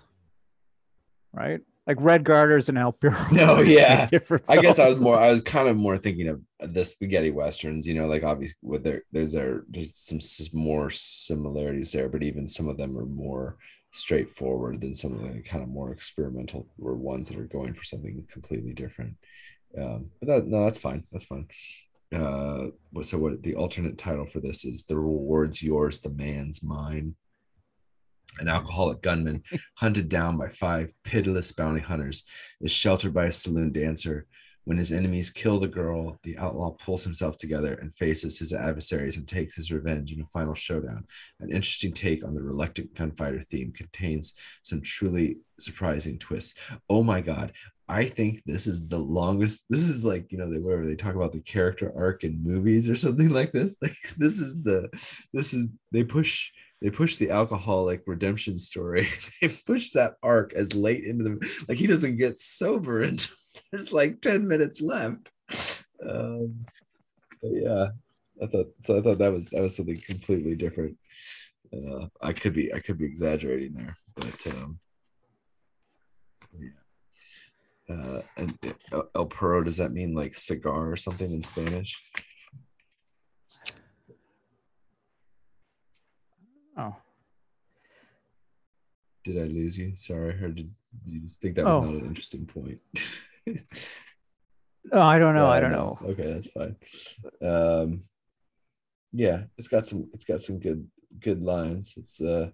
right? 1.33 1.61
Like 1.87 1.97
Red 1.99 2.23
Garters 2.23 2.69
and 2.69 2.77
El 2.77 2.91
Puro. 2.91 3.15
No, 3.31 3.61
yeah. 3.61 4.07
I 4.47 4.57
guess 4.57 4.77
I 4.77 4.89
was 4.89 4.99
more. 4.99 5.19
I 5.19 5.31
was 5.31 5.41
kind 5.41 5.67
of 5.67 5.75
more 5.75 5.97
thinking 5.97 6.27
of 6.27 6.39
the 6.73 6.85
spaghetti 6.85 7.31
westerns. 7.31 7.87
You 7.87 7.95
know, 7.95 8.07
like 8.07 8.23
obviously 8.23 8.57
with 8.61 8.83
there, 8.83 9.01
there's 9.11 9.33
there, 9.33 9.63
there's 9.67 9.95
some 9.95 10.19
more 10.53 10.91
similarities 10.91 11.91
there, 11.91 12.07
but 12.07 12.21
even 12.21 12.47
some 12.47 12.69
of 12.69 12.77
them 12.77 12.95
are 12.95 13.07
more 13.07 13.57
straightforward 13.91 14.81
than 14.81 14.93
some 14.93 15.13
of 15.13 15.21
the 15.21 15.41
kind 15.41 15.63
of 15.63 15.69
more 15.69 15.91
experimental 15.91 16.67
or 16.79 16.93
ones 16.93 17.27
that 17.27 17.39
are 17.39 17.45
going 17.45 17.73
for 17.73 17.83
something 17.83 18.23
completely 18.29 18.73
different. 18.73 19.15
Um, 19.75 20.11
but 20.19 20.27
that 20.27 20.47
no, 20.47 20.65
that's 20.65 20.77
fine. 20.77 21.05
That's 21.11 21.25
fine. 21.25 21.47
Uh, 22.13 22.67
so 23.01 23.17
what 23.17 23.43
the 23.43 23.55
alternate 23.55 23.97
title 23.97 24.25
for 24.25 24.39
this 24.39 24.65
is? 24.65 24.85
The 24.85 24.97
reward's 24.97 25.61
yours, 25.61 25.99
the 25.99 26.09
man's 26.09 26.63
mine. 26.63 27.15
An 28.39 28.47
alcoholic 28.47 29.01
gunman 29.01 29.43
hunted 29.75 30.09
down 30.09 30.37
by 30.37 30.49
five 30.49 30.93
pitiless 31.03 31.51
bounty 31.51 31.81
hunters 31.81 32.23
is 32.61 32.71
sheltered 32.71 33.13
by 33.13 33.25
a 33.25 33.31
saloon 33.31 33.71
dancer 33.71 34.27
When 34.65 34.77
his 34.77 34.91
enemies 34.91 35.31
kill 35.31 35.59
the 35.59 35.67
girl, 35.67 36.19
the 36.23 36.37
outlaw 36.37 36.71
pulls 36.71 37.03
himself 37.03 37.37
together 37.37 37.73
and 37.75 37.95
faces 37.95 38.37
his 38.37 38.53
adversaries 38.53 39.17
and 39.17 39.27
takes 39.27 39.55
his 39.55 39.71
revenge 39.71 40.11
in 40.11 40.21
a 40.21 40.25
final 40.27 40.53
showdown. 40.53 41.05
An 41.39 41.49
interesting 41.49 41.91
take 41.91 42.23
on 42.23 42.35
the 42.35 42.43
reluctant 42.43 42.93
gunfighter 42.93 43.41
theme 43.41 43.71
contains 43.71 44.35
some 44.63 44.81
truly 44.81 45.37
surprising 45.59 46.19
twists. 46.19 46.53
Oh 46.87 47.01
my 47.03 47.21
god, 47.21 47.53
I 47.89 48.05
think 48.05 48.43
this 48.45 48.67
is 48.67 48.87
the 48.87 48.99
longest. 48.99 49.65
This 49.67 49.81
is 49.81 50.05
like 50.05 50.31
you 50.31 50.37
know 50.37 50.49
they 50.49 50.59
wherever 50.59 50.85
they 50.85 50.95
talk 50.95 51.15
about 51.15 51.31
the 51.31 51.41
character 51.41 51.91
arc 51.97 52.23
in 52.23 52.43
movies 52.43 52.87
or 52.87 52.95
something 52.95 53.29
like 53.39 53.51
this. 53.51 53.75
Like 53.81 53.97
this 54.15 54.39
is 54.39 54.63
the 54.63 54.89
this 55.33 55.53
is 55.55 55.73
they 55.91 56.03
push 56.03 56.51
they 56.81 56.91
push 56.91 57.17
the 57.17 57.31
alcoholic 57.31 58.03
redemption 58.05 58.59
story. 58.59 59.09
they 59.41 59.47
push 59.47 59.89
that 59.91 60.15
arc 60.21 60.53
as 60.53 60.75
late 60.75 61.03
into 61.03 61.23
the 61.23 61.63
like 61.67 61.79
he 61.79 61.87
doesn't 61.87 62.17
get 62.17 62.39
sober 62.39 63.01
until 63.03 63.35
there's 63.71 63.91
like 63.91 64.21
ten 64.21 64.47
minutes 64.47 64.81
left. 64.81 65.31
Um, 66.07 66.63
but 67.41 67.51
yeah, 67.51 67.87
I 68.41 68.45
thought 68.45 68.67
so. 68.85 68.99
I 68.99 69.01
thought 69.01 69.17
that 69.17 69.33
was 69.33 69.49
that 69.49 69.63
was 69.63 69.75
something 69.75 69.99
completely 70.05 70.55
different. 70.55 70.95
Uh, 71.73 72.05
I 72.21 72.33
could 72.33 72.53
be 72.53 72.71
I 72.71 72.79
could 72.79 72.99
be 72.99 73.05
exaggerating 73.05 73.73
there, 73.73 73.97
but 74.15 74.47
um, 74.47 74.79
yeah. 76.53 76.78
Uh, 77.89 78.21
uh, 78.91 79.01
El 79.15 79.25
Puro, 79.25 79.63
does 79.63 79.77
that 79.77 79.91
mean 79.91 80.13
like 80.13 80.33
cigar 80.35 80.91
or 80.91 80.97
something 80.97 81.31
in 81.31 81.41
Spanish? 81.41 81.99
Oh, 86.77 86.95
Did 89.25 89.37
I 89.37 89.45
lose 89.45 89.77
you? 89.77 89.93
Sorry, 89.95 90.29
or 90.41 90.49
did 90.49 90.71
you 91.05 91.21
think 91.41 91.55
that 91.55 91.65
was 91.65 91.75
Oh. 91.75 91.81
not 91.81 91.93
an 91.95 92.05
interesting 92.05 92.45
point? 92.45 92.79
oh 94.93 95.01
I 95.01 95.19
don't 95.19 95.35
know. 95.35 95.47
Yeah, 95.47 95.51
I 95.51 95.59
don't 95.59 95.71
no. 95.71 95.97
know. 96.01 96.09
Okay, 96.11 96.33
that's 96.33 96.47
fine. 96.47 96.75
Um, 97.41 98.03
yeah, 99.11 99.43
it's 99.57 99.67
got 99.67 99.87
some. 99.87 100.07
It's 100.13 100.23
got 100.25 100.41
some 100.41 100.59
good 100.59 100.87
good 101.19 101.41
lines. 101.41 101.93
It's 101.97 102.21
uh, 102.21 102.51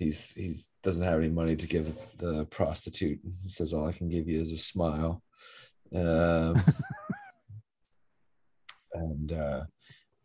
he's 0.00 0.32
he's 0.32 0.68
doesn't 0.82 1.04
have 1.04 1.20
any 1.20 1.28
money 1.28 1.54
to 1.54 1.66
give 1.68 1.96
the 2.18 2.44
prostitute. 2.46 3.20
He 3.42 3.48
says 3.48 3.72
all 3.72 3.86
I 3.86 3.92
can 3.92 4.08
give 4.08 4.26
you 4.26 4.40
is 4.40 4.50
a 4.50 4.58
smile. 4.58 5.22
Um, 5.94 6.56
and 8.94 9.32
uh, 9.32 9.60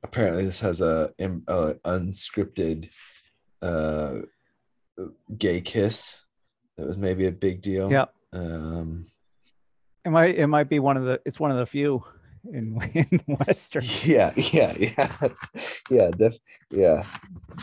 apparently 0.01 0.45
this 0.45 0.61
has 0.61 0.81
a, 0.81 1.11
a 1.19 1.73
unscripted 1.85 2.89
uh, 3.61 4.21
gay 5.37 5.61
kiss 5.61 6.15
that 6.77 6.87
was 6.87 6.97
maybe 6.97 7.27
a 7.27 7.31
big 7.31 7.61
deal. 7.61 7.91
Yep. 7.91 8.13
Um, 8.33 9.07
It 10.05 10.09
might 10.09 10.35
it 10.37 10.47
might 10.47 10.69
be 10.69 10.79
one 10.79 10.97
of 10.97 11.03
the 11.03 11.19
it's 11.25 11.39
one 11.39 11.51
of 11.51 11.57
the 11.57 11.65
few 11.65 12.03
in 12.53 12.79
in 13.11 13.19
Western. 13.27 13.83
yeah 14.03 14.31
yeah 14.35 14.73
yeah 14.77 15.27
yeah 15.89 16.11
def- 16.11 16.37
yeah 16.69 17.03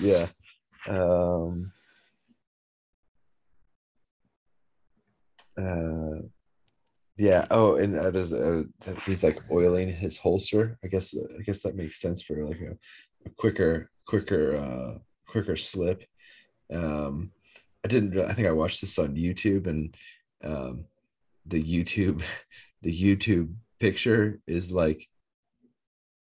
yeah 0.01 0.27
um 0.89 1.71
uh 5.59 6.23
yeah 7.19 7.45
oh 7.51 7.77
and 7.77 7.97
uh, 7.99 8.11
there's 8.11 8.33
a 8.33 8.65
he's 9.05 9.23
like 9.23 9.39
oiling 9.51 9.89
his 9.93 10.19
holster 10.19 10.79
i 10.83 10.87
guess 10.87 11.15
i 11.39 11.43
guess 11.43 11.63
that 11.63 11.77
makes 11.77 12.01
sense 12.01 12.23
for 12.23 12.45
like 12.47 12.61
a, 12.61 12.77
a 13.27 13.31
quicker 13.37 13.91
quicker 14.07 14.57
uh 14.57 14.99
quicker 15.27 15.57
slip 15.57 16.05
um 16.73 17.31
i 17.85 17.89
didn't 17.89 18.19
i 18.19 18.33
think 18.33 18.49
i 18.49 18.53
watched 18.53 18.81
this 18.81 18.99
on 18.99 19.15
youtube 19.15 19.67
and 19.67 19.97
um 20.43 20.85
the 21.47 21.63
youtube 21.63 22.23
the 22.83 23.17
youtube 23.17 23.53
picture 23.79 24.41
is 24.47 24.73
like 24.73 25.09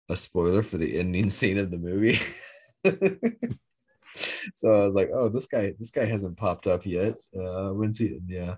a 0.09 0.15
spoiler 0.15 0.63
for 0.63 0.77
the 0.77 0.99
ending 0.99 1.29
scene 1.29 1.57
of 1.57 1.71
the 1.71 1.77
movie. 1.77 2.19
so 4.55 4.83
I 4.83 4.85
was 4.85 4.95
like, 4.95 5.09
oh, 5.13 5.29
this 5.29 5.45
guy, 5.45 5.73
this 5.77 5.91
guy 5.91 6.05
hasn't 6.05 6.37
popped 6.37 6.67
up 6.67 6.85
yet. 6.85 7.15
Uh, 7.35 7.69
when's 7.69 7.97
he? 7.97 8.19
Yeah, 8.27 8.55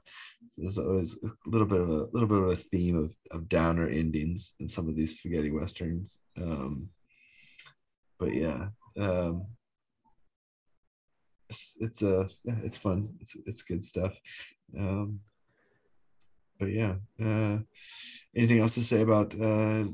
there's 0.57 0.77
always 0.77 1.17
a 1.23 1.29
little 1.45 1.67
bit 1.67 1.81
of 1.81 1.89
a 1.89 2.07
little 2.11 2.27
bit 2.27 2.37
of 2.37 2.49
a 2.49 2.55
theme 2.55 2.97
of, 2.97 3.13
of 3.31 3.49
downer 3.49 3.87
endings 3.87 4.53
in 4.59 4.67
some 4.67 4.87
of 4.87 4.95
these 4.95 5.17
spaghetti 5.17 5.51
westerns. 5.51 6.19
Um, 6.37 6.89
but 8.19 8.33
yeah, 8.33 8.67
um, 8.99 9.47
it's 11.49 11.75
it's 11.79 12.03
uh, 12.03 12.27
yeah, 12.43 12.55
it's 12.63 12.77
fun. 12.77 13.09
It's 13.19 13.35
it's 13.45 13.61
good 13.61 13.83
stuff. 13.83 14.13
Um, 14.77 15.19
but 16.59 16.71
yeah, 16.71 16.95
uh, 17.21 17.59
anything 18.35 18.59
else 18.59 18.75
to 18.75 18.83
say 18.83 19.01
about 19.01 19.33
uh, 19.33 19.85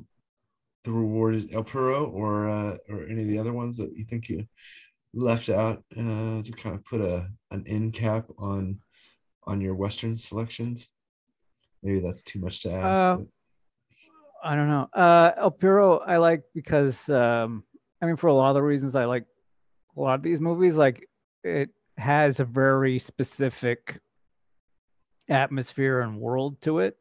the 0.84 0.92
reward 0.92 1.36
is 1.36 1.48
El 1.52 1.64
Puro 1.64 2.06
or 2.06 2.50
uh, 2.50 2.78
or 2.90 3.06
any 3.10 3.24
of 3.24 3.28
the 3.28 3.40
other 3.40 3.54
ones 3.54 3.78
that 3.78 3.96
you 3.96 4.04
think 4.04 4.30
you 4.30 4.46
left 5.14 5.50
out 5.50 5.84
uh, 5.98 6.42
to 6.42 6.54
kind 6.56 6.76
of 6.76 6.86
put 6.86 7.02
a 7.02 7.28
an 7.52 7.64
end 7.68 7.94
cap 7.94 8.28
on 8.38 8.80
on 9.46 9.62
your 9.62 9.76
Western 9.76 10.16
selections? 10.16 10.90
Maybe 11.84 12.00
that's 12.00 12.22
too 12.22 12.40
much 12.40 12.62
to 12.62 12.72
ask. 12.72 13.04
Uh, 13.04 13.18
I 14.44 14.56
don't 14.56 14.70
know. 14.70 14.90
Uh, 14.94 15.32
El 15.38 15.52
Puro, 15.52 16.00
I 16.00 16.18
like 16.18 16.44
because 16.54 17.10
um, 17.10 17.64
I 18.02 18.06
mean, 18.06 18.16
for 18.16 18.28
a 18.28 18.34
lot 18.34 18.50
of 18.50 18.56
the 18.56 18.64
reasons 18.64 18.96
I 18.96 19.06
like 19.06 19.26
a 19.98 20.02
lot 20.02 20.16
of 20.16 20.24
these 20.24 20.40
movies, 20.40 20.76
like 20.76 21.08
it 21.44 21.70
has 21.98 22.40
a 22.40 22.46
very 22.46 22.98
specific 23.00 24.00
atmosphere 25.30 26.02
and 26.02 26.20
world 26.20 26.62
to 26.62 26.80
it. 26.80 26.98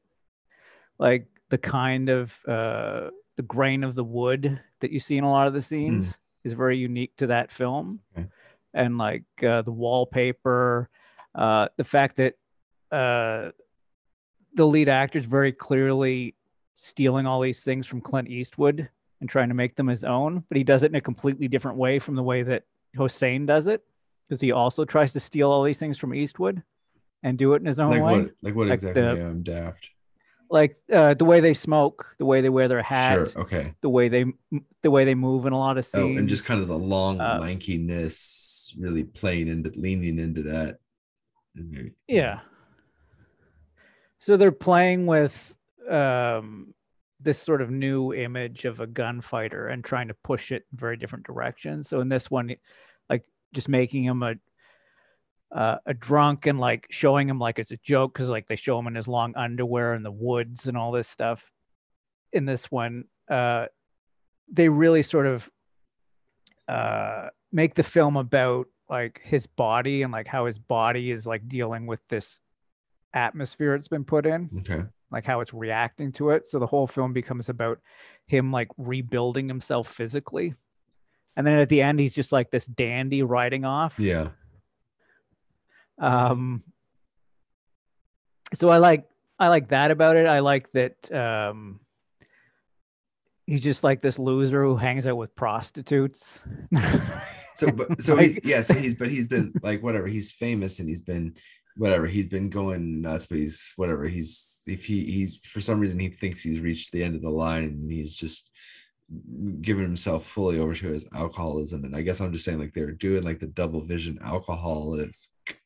Like 0.99 1.29
the 1.49 1.59
kind 1.59 2.09
of 2.09 2.39
uh, 2.47 3.11
the 3.37 3.43
grain 3.43 3.85
of 3.85 3.95
the 3.95 4.05
wood 4.05 4.61
that 4.81 4.91
you 4.91 5.01
see 5.01 5.17
in 5.17 5.25
a 5.25 5.31
lot 5.31 5.47
of 5.47 5.55
the 5.55 5.63
scenes 5.63 6.19
is 6.45 6.53
very 6.53 6.77
unique 6.79 7.17
to 7.17 7.27
that 7.29 7.51
film, 7.51 8.01
Okay. 8.17 8.27
and 8.75 8.99
like 8.99 9.25
uh, 9.43 9.63
the 9.63 9.73
wallpaper, 9.73 10.89
uh, 11.35 11.69
the 11.77 11.85
fact 11.85 12.17
that 12.17 12.35
uh, 12.91 13.51
the 14.55 14.67
lead 14.67 14.89
actor 14.89 15.19
is 15.19 15.25
very 15.27 15.53
clearly 15.53 16.35
stealing 16.75 17.27
all 17.27 17.41
these 17.41 17.61
things 17.61 17.87
from 17.87 18.01
Clint 18.01 18.29
Eastwood 18.29 18.89
and 19.21 19.29
trying 19.29 19.49
to 19.49 19.55
make 19.55 19.77
them 19.77 19.87
his 19.87 20.03
own, 20.03 20.43
but 20.49 20.57
he 20.57 20.65
does 20.65 20.83
it 20.83 20.91
in 20.91 20.95
a 20.97 21.01
completely 21.01 21.47
different 21.47 21.77
way 21.77 21.99
from 21.99 22.15
the 22.15 22.23
way 22.23 22.43
that 22.43 22.65
Hossein 22.97 23.45
does 23.47 23.67
it, 23.67 23.85
because 24.27 24.41
he 24.41 24.51
also 24.53 24.85
tries 24.85 25.13
to 25.13 25.21
steal 25.21 25.51
all 25.51 25.63
these 25.63 25.79
things 25.79 25.99
from 25.99 26.15
Eastwood 26.15 26.63
and 27.23 27.37
do 27.37 27.53
it 27.53 27.61
in 27.61 27.67
his 27.67 27.79
own 27.79 27.91
like 27.91 28.03
way. 28.03 28.23
what? 28.23 28.31
Like 28.43 28.55
what 28.55 28.69
Like 28.69 28.75
exactly? 28.75 29.03
the- 29.03 29.17
Yeah, 29.17 29.27
I'm 29.27 29.43
daft. 29.43 29.91
Like 30.51 30.77
uh, 30.93 31.15
the 31.15 31.25
way 31.25 31.39
they 31.39 31.55
smoke, 31.55 32.17
the 32.19 32.25
way 32.25 32.41
they 32.41 32.49
wear 32.49 32.67
their 32.67 32.83
hat, 32.83 33.15
Sure. 33.31 33.43
Okay. 33.43 33.73
the 33.83 33.89
way 33.89 34.09
they 34.09 34.25
the 34.83 34.91
way 34.91 35.05
they 35.05 35.15
move 35.15 35.47
in 35.47 35.53
a 35.53 35.59
lot 35.59 35.79
of 35.79 35.89
Oh, 35.95 36.07
and 36.09 36.29
just 36.29 36.45
kind 36.45 36.61
of 36.61 36.67
the 36.67 36.77
long 36.77 37.21
uh, 37.21 37.39
lankiness, 37.41 38.75
really 38.77 39.05
playing 39.05 39.47
into 39.47 39.71
leaning 39.77 40.19
into 40.19 40.43
that. 40.43 40.79
Yeah. 42.09 42.41
So 44.19 44.37
they're 44.37 44.53
playing 44.53 45.07
with 45.07 45.57
um, 45.89 46.75
this 47.21 47.39
sort 47.39 47.63
of 47.63 47.71
new 47.71 48.13
image 48.13 48.65
of 48.65 48.81
a 48.81 48.87
gunfighter 48.87 49.69
and 49.69 49.85
trying 49.85 50.09
to 50.09 50.15
push 50.15 50.53
it 50.53 50.65
in 50.73 50.79
very 50.79 50.97
different 50.97 51.27
directions. 51.27 51.89
So 51.89 52.01
in 52.01 52.09
this 52.09 52.31
one, 52.31 52.55
like 53.09 53.25
just 53.53 53.69
making 53.69 54.05
him 54.05 54.23
a 54.23 54.35
uh, 55.53 55.77
a 55.87 55.95
drunk 55.95 56.47
and 56.47 56.59
like 56.61 56.87
showing 56.91 57.29
him 57.29 57.39
like 57.39 57.59
it's 57.59 57.71
a 57.73 57.77
joke 57.79 58.13
because 58.15 58.29
like 58.29 58.47
they 58.47 58.57
show 58.57 58.79
him 58.79 58.87
in 58.87 58.95
his 58.95 59.09
long 59.09 59.35
underwear 59.37 59.95
in 59.95 60.03
the 60.03 60.11
woods 60.13 60.69
and 60.69 60.77
all 60.77 60.93
this 60.93 61.09
stuff. 61.09 61.51
In 62.33 62.45
this 62.45 62.71
one, 62.71 63.05
uh, 63.31 63.67
they 64.53 64.69
really 64.69 65.03
sort 65.03 65.27
of 65.27 65.51
uh, 66.69 67.29
make 67.53 67.75
the 67.75 67.83
film 67.83 68.17
about 68.17 68.67
like 68.89 69.21
his 69.25 69.47
body 69.47 70.03
and 70.03 70.13
like 70.13 70.27
how 70.27 70.47
his 70.47 70.59
body 70.59 71.11
is 71.11 71.27
like 71.27 71.49
dealing 71.49 71.87
with 71.87 72.01
this 72.09 72.41
atmosphere 73.13 73.75
it's 73.75 73.89
been 73.89 74.05
put 74.05 74.25
in 74.27 74.49
Okay. 74.61 74.85
like 75.11 75.25
how 75.25 75.41
it's 75.41 75.53
reacting 75.53 76.13
to 76.13 76.31
it 76.31 76.47
so 76.47 76.61
the 76.61 76.67
whole 76.67 76.87
film 76.87 77.13
becomes 77.13 77.49
about 77.49 77.81
him 78.27 78.53
like 78.53 78.69
rebuilding 78.79 79.49
himself 79.49 79.89
physically 79.89 80.55
and 81.37 81.45
then 81.45 81.59
at 81.59 81.69
the 81.69 81.83
end 81.83 81.99
he's 81.99 82.15
just 82.15 82.31
like 82.31 82.53
this 82.53 82.67
dandy 82.67 83.23
riding 83.25 83.65
off 83.65 83.99
Yeah. 83.99 84.29
Um 86.01 86.63
so 88.55 88.69
i 88.69 88.79
like 88.79 89.09
i 89.39 89.49
like 89.49 89.69
that 89.69 89.91
about 89.91 90.17
it 90.17 90.27
i 90.27 90.41
like 90.41 90.71
that 90.73 91.13
um 91.13 91.79
he's 93.47 93.63
just 93.63 93.85
like 93.85 94.03
this 94.03 94.19
loser 94.19 94.65
who 94.65 94.77
hangs 94.77 95.07
out 95.07 95.17
with 95.17 95.35
prostitutes 95.37 96.43
So, 97.61 97.71
but 97.71 98.01
so 98.01 98.17
he, 98.17 98.39
yeah, 98.43 98.63
so 98.63 98.75
he's, 98.75 98.95
but 98.95 99.11
he's 99.11 99.29
been 99.29 99.53
like 99.63 99.83
whatever. 99.83 100.07
He's 100.07 100.31
famous 100.31 100.79
and 100.79 100.89
he's 100.89 101.03
been 101.03 101.35
whatever. 101.77 102.07
He's 102.07 102.27
been 102.27 102.49
going 102.49 103.03
nuts, 103.03 103.27
but 103.27 103.39
he's 103.39 103.75
whatever. 103.77 104.05
He's 104.05 104.63
if 104.67 104.85
he 104.85 105.05
he 105.05 105.41
for 105.45 105.61
some 105.61 105.79
reason 105.79 105.99
he 105.99 106.09
thinks 106.09 106.41
he's 106.43 106.61
reached 106.61 106.91
the 106.93 107.05
end 107.05 107.17
of 107.17 107.23
the 107.23 107.31
line 107.31 107.65
and 107.65 107.91
he's 107.91 108.15
just 108.15 108.51
giving 109.61 109.83
himself 109.83 110.27
fully 110.27 110.59
over 110.59 110.75
to 110.75 110.89
his 110.89 111.09
alcoholism. 111.15 111.85
And 111.85 111.97
I 111.97 112.03
guess 112.03 112.21
I'm 112.21 112.33
just 112.33 112.45
saying 112.45 112.59
like 112.59 112.75
they're 112.75 112.93
doing 112.93 113.23
like 113.23 113.41
the 113.41 113.47
double 113.47 113.83
vision 113.83 114.19
alcoholic 114.25 115.11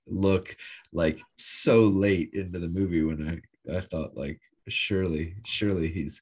look 0.07 0.57
like 0.93 1.21
so 1.37 1.83
late 1.83 2.31
into 2.35 2.59
the 2.59 2.69
movie 2.69 3.03
when 3.03 3.29
I 3.29 3.77
I 3.77 3.81
thought 3.81 4.17
like 4.17 4.41
surely, 4.69 5.37
surely 5.45 5.89
he's 5.89 6.21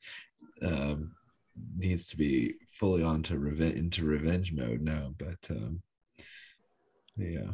um, 0.63 1.13
needs 1.77 2.07
to 2.07 2.17
be 2.17 2.55
fully 2.73 3.03
on 3.03 3.23
to 3.25 3.39
revenge 3.39 3.77
into 3.77 4.05
revenge 4.05 4.53
mode 4.53 4.81
now. 4.81 5.15
But 5.19 5.39
um, 5.51 5.83
yeah, 7.17 7.53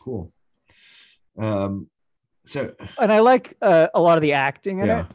cool. 0.00 0.32
Um, 1.38 1.88
so 2.44 2.74
And 2.98 3.12
I 3.12 3.20
like 3.20 3.56
uh, 3.62 3.88
a 3.94 4.00
lot 4.00 4.18
of 4.18 4.22
the 4.22 4.32
acting 4.32 4.80
in 4.80 4.86
yeah, 4.86 5.00
it, 5.02 5.06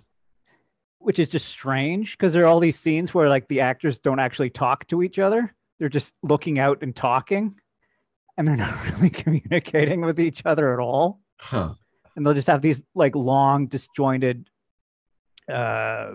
which 0.99 1.19
is 1.19 1.29
just 1.29 1.47
strange 1.47 2.17
because 2.17 2.33
there 2.33 2.43
are 2.43 2.47
all 2.47 2.59
these 2.59 2.77
scenes 2.79 3.13
where 3.13 3.29
like 3.29 3.47
the 3.47 3.61
actors 3.61 3.97
don't 3.99 4.19
actually 4.19 4.49
talk 4.49 4.85
to 4.87 5.03
each 5.03 5.19
other. 5.19 5.53
They're 5.79 5.89
just 5.89 6.13
looking 6.23 6.57
out 6.59 6.79
and 6.81 6.95
talking, 6.95 7.55
and 8.37 8.47
they're 8.47 8.55
not 8.67 8.91
really 8.91 9.09
communicating 9.09 10.01
with 10.01 10.19
each 10.19 10.41
other 10.45 10.73
at 10.73 10.79
all. 10.79 11.21
huh? 11.39 11.73
and 12.15 12.25
they'll 12.25 12.33
just 12.33 12.47
have 12.47 12.61
these 12.63 12.81
like 12.95 13.15
long 13.15 13.67
disjointed 13.67 14.49
uh 15.51 16.13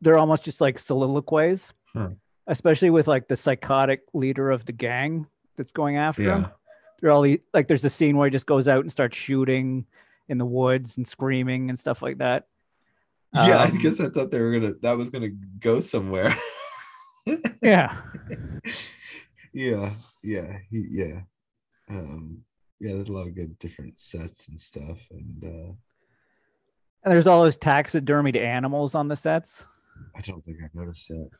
they're 0.00 0.18
almost 0.18 0.42
just 0.44 0.60
like 0.60 0.78
soliloquies 0.78 1.72
Huh. 1.94 2.08
especially 2.48 2.90
with 2.90 3.06
like 3.06 3.28
the 3.28 3.36
psychotic 3.36 4.00
leader 4.14 4.50
of 4.50 4.64
the 4.64 4.72
gang 4.72 5.26
that's 5.56 5.70
going 5.70 5.96
after 5.96 6.22
him 6.22 6.42
Yeah, 6.42 6.48
they're 7.00 7.10
all 7.12 7.26
like 7.52 7.68
there's 7.68 7.84
a 7.84 7.90
scene 7.90 8.16
where 8.16 8.26
he 8.26 8.32
just 8.32 8.46
goes 8.46 8.66
out 8.68 8.80
and 8.80 8.90
starts 8.90 9.16
shooting 9.16 9.86
in 10.28 10.38
the 10.38 10.44
woods 10.46 10.96
and 10.96 11.06
screaming 11.06 11.68
and 11.70 11.78
stuff 11.78 12.02
like 12.02 12.18
that 12.18 12.46
yeah. 13.34 13.58
I 13.58 13.64
Um, 13.68 13.78
guess 13.78 14.00
I 14.00 14.08
thought 14.08 14.30
they 14.30 14.40
were 14.40 14.52
gonna 14.58 14.74
that 14.82 14.96
was 14.96 15.10
gonna 15.10 15.30
go 15.58 15.80
somewhere. 15.80 16.34
yeah 17.62 18.00
yeah, 19.52 19.94
yeah, 20.22 20.58
he, 20.70 20.86
yeah. 20.90 21.20
Um, 21.88 22.42
yeah, 22.80 22.94
there's 22.94 23.08
a 23.08 23.12
lot 23.12 23.28
of 23.28 23.34
good 23.36 23.56
different 23.58 23.98
sets 23.98 24.48
and 24.48 24.58
stuff, 24.58 25.06
and 25.10 25.44
uh, 25.44 25.72
and 27.04 27.12
there's 27.12 27.26
all 27.28 27.42
those 27.42 27.56
taxidermied 27.56 28.36
animals 28.36 28.94
on 28.94 29.06
the 29.08 29.16
sets 29.16 29.64
I 30.16 30.20
don't 30.22 30.44
think 30.44 30.58
I've 30.62 30.74
noticed 30.74 31.08
that. 31.08 31.30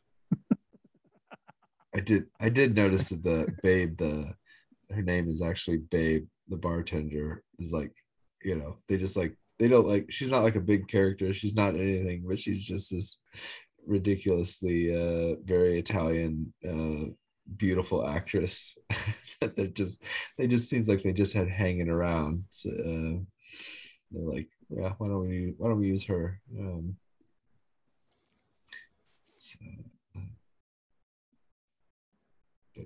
I 1.94 2.00
did. 2.00 2.26
I 2.40 2.48
did 2.48 2.74
notice 2.76 3.08
that 3.08 3.22
the 3.24 3.52
babe, 3.62 3.98
the 3.98 4.32
her 4.92 5.02
name 5.02 5.28
is 5.28 5.42
actually 5.42 5.78
Babe, 5.78 6.26
the 6.48 6.56
bartender, 6.56 7.42
is 7.58 7.72
like, 7.72 7.92
you 8.42 8.56
know, 8.56 8.76
they 8.88 8.96
just 8.96 9.16
like 9.16 9.36
they 9.58 9.68
don't 9.68 9.86
like. 9.86 10.06
She's 10.10 10.30
not 10.30 10.42
like 10.42 10.56
a 10.56 10.60
big 10.60 10.88
character. 10.88 11.32
She's 11.32 11.54
not 11.54 11.74
anything, 11.76 12.24
but 12.26 12.38
she's 12.40 12.62
just 12.64 12.90
this 12.90 13.20
ridiculously 13.86 14.94
uh 14.94 15.36
very 15.44 15.78
Italian 15.78 16.52
uh 16.66 17.10
beautiful 17.58 18.06
actress 18.06 18.78
that 19.40 19.74
just 19.74 20.02
they 20.38 20.46
just 20.46 20.68
seems 20.68 20.88
like 20.88 21.02
they 21.02 21.12
just 21.12 21.34
had 21.34 21.48
hanging 21.48 21.88
around. 21.88 22.44
So, 22.50 22.70
uh, 22.70 23.20
they're 24.10 24.34
like, 24.34 24.48
yeah, 24.70 24.92
why 24.98 25.08
don't 25.08 25.28
we 25.28 25.54
why 25.58 25.68
don't 25.68 25.80
we 25.80 25.88
use 25.88 26.04
her? 26.06 26.40
Um, 26.58 26.96
so, 29.36 29.58
uh, 30.16 30.20
but 32.74 32.84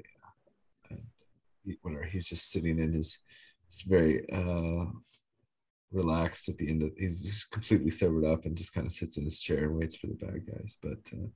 yeah, 1.64 1.74
whatever. 1.82 2.04
He's 2.04 2.26
just 2.26 2.50
sitting 2.50 2.78
in 2.78 2.92
his. 2.92 3.18
It's 3.68 3.82
very 3.82 4.28
uh, 4.32 4.86
relaxed 5.92 6.48
at 6.48 6.58
the 6.58 6.68
end 6.68 6.82
of. 6.82 6.90
He's 6.96 7.22
just 7.22 7.50
completely 7.50 7.90
sobered 7.90 8.24
up 8.24 8.44
and 8.44 8.56
just 8.56 8.74
kind 8.74 8.86
of 8.86 8.92
sits 8.92 9.16
in 9.16 9.24
his 9.24 9.40
chair 9.40 9.64
and 9.64 9.76
waits 9.76 9.96
for 9.96 10.06
the 10.06 10.14
bad 10.14 10.46
guys. 10.46 10.76
But 10.82 10.98
uh, 11.12 11.28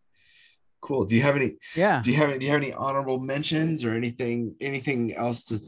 cool. 0.81 1.05
Do 1.05 1.17
you 1.17 1.23
have 1.23 1.37
any? 1.37 1.57
yeah 1.75 2.03
Do 2.03 2.11
you 2.11 2.17
have 2.17 2.31
any, 2.31 2.39
do 2.39 2.47
you 2.47 2.53
have 2.53 2.63
any 2.63 2.73
honorable 2.73 3.19
mentions 3.19 3.85
or 3.85 3.95
anything 3.95 4.55
anything 4.61 5.15
else 5.15 5.45
to 5.45 5.61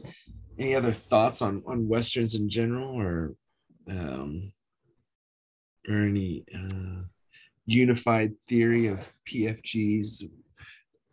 any 0.59 0.75
other 0.75 0.91
thoughts 0.91 1.41
on 1.41 1.63
on 1.65 1.87
westerns 1.87 2.35
in 2.35 2.49
general 2.49 2.95
or 2.99 3.35
um 3.89 4.51
or 5.87 5.95
any 6.03 6.45
uh 6.53 7.01
unified 7.65 8.33
theory 8.47 8.87
of 8.87 8.99
PFG's 9.27 10.25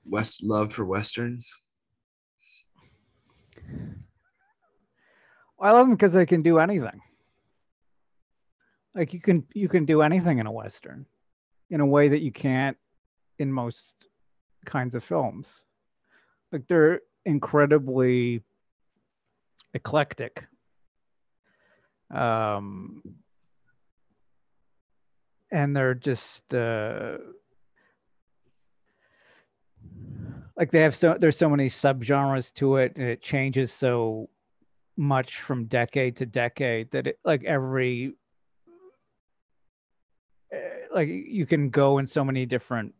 west 0.04 0.42
love 0.42 0.72
for 0.72 0.84
westerns? 0.84 1.52
I 5.60 5.70
love 5.70 5.86
them 5.86 5.94
because 5.94 6.12
they 6.12 6.26
can 6.26 6.42
do 6.42 6.58
anything. 6.58 7.00
Like 8.94 9.14
you 9.14 9.20
can 9.20 9.44
you 9.54 9.68
can 9.68 9.84
do 9.84 10.02
anything 10.02 10.38
in 10.38 10.46
a 10.46 10.52
western, 10.52 11.06
in 11.70 11.80
a 11.80 11.86
way 11.86 12.08
that 12.08 12.20
you 12.20 12.32
can't 12.32 12.76
in 13.38 13.50
most 13.52 14.08
kinds 14.66 14.94
of 14.94 15.02
films. 15.02 15.62
Like 16.50 16.66
they're 16.66 17.00
incredibly 17.24 18.42
eclectic. 19.74 20.44
Um, 22.10 23.02
and 25.50 25.74
they're 25.74 25.94
just 25.94 26.54
uh, 26.54 27.16
like 30.56 30.70
they 30.70 30.80
have 30.80 30.94
so 30.94 31.16
there's 31.18 31.38
so 31.38 31.48
many 31.48 31.68
subgenres 31.68 32.52
to 32.54 32.76
it, 32.76 32.92
and 32.96 33.06
it 33.08 33.22
changes 33.22 33.72
so 33.72 34.28
much 34.98 35.40
from 35.40 35.64
decade 35.64 36.16
to 36.16 36.26
decade 36.26 36.90
that 36.90 37.06
it 37.06 37.18
like 37.24 37.44
every 37.44 38.14
like 40.92 41.08
you 41.08 41.46
can 41.46 41.70
go 41.70 41.98
in 41.98 42.06
so 42.06 42.24
many 42.24 42.46
different 42.46 42.94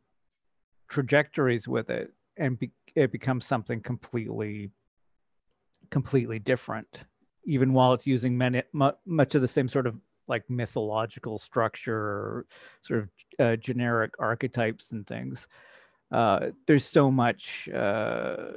trajectories 0.89 1.69
with 1.69 1.91
it 1.91 2.13
and 2.37 2.59
be, 2.59 2.71
it 2.95 3.13
becomes 3.13 3.47
something 3.47 3.81
completely 3.81 4.71
completely 5.91 6.39
different 6.39 7.05
even 7.45 7.73
while 7.73 7.93
it's 7.93 8.07
using 8.07 8.39
many, 8.39 8.63
mu- 8.73 8.93
much 9.05 9.35
of 9.35 9.43
the 9.43 9.49
same 9.49 9.69
sort 9.69 9.87
of 9.87 9.97
like 10.29 10.49
mythological 10.49 11.39
structure 11.39 12.47
sort 12.83 13.01
of 13.01 13.09
uh, 13.45 13.57
generic 13.57 14.13
archetypes 14.19 14.93
and 14.93 15.07
things. 15.07 15.49
Uh, 16.13 16.51
there's 16.67 16.85
so 16.85 17.11
much 17.11 17.69
uh, 17.71 18.53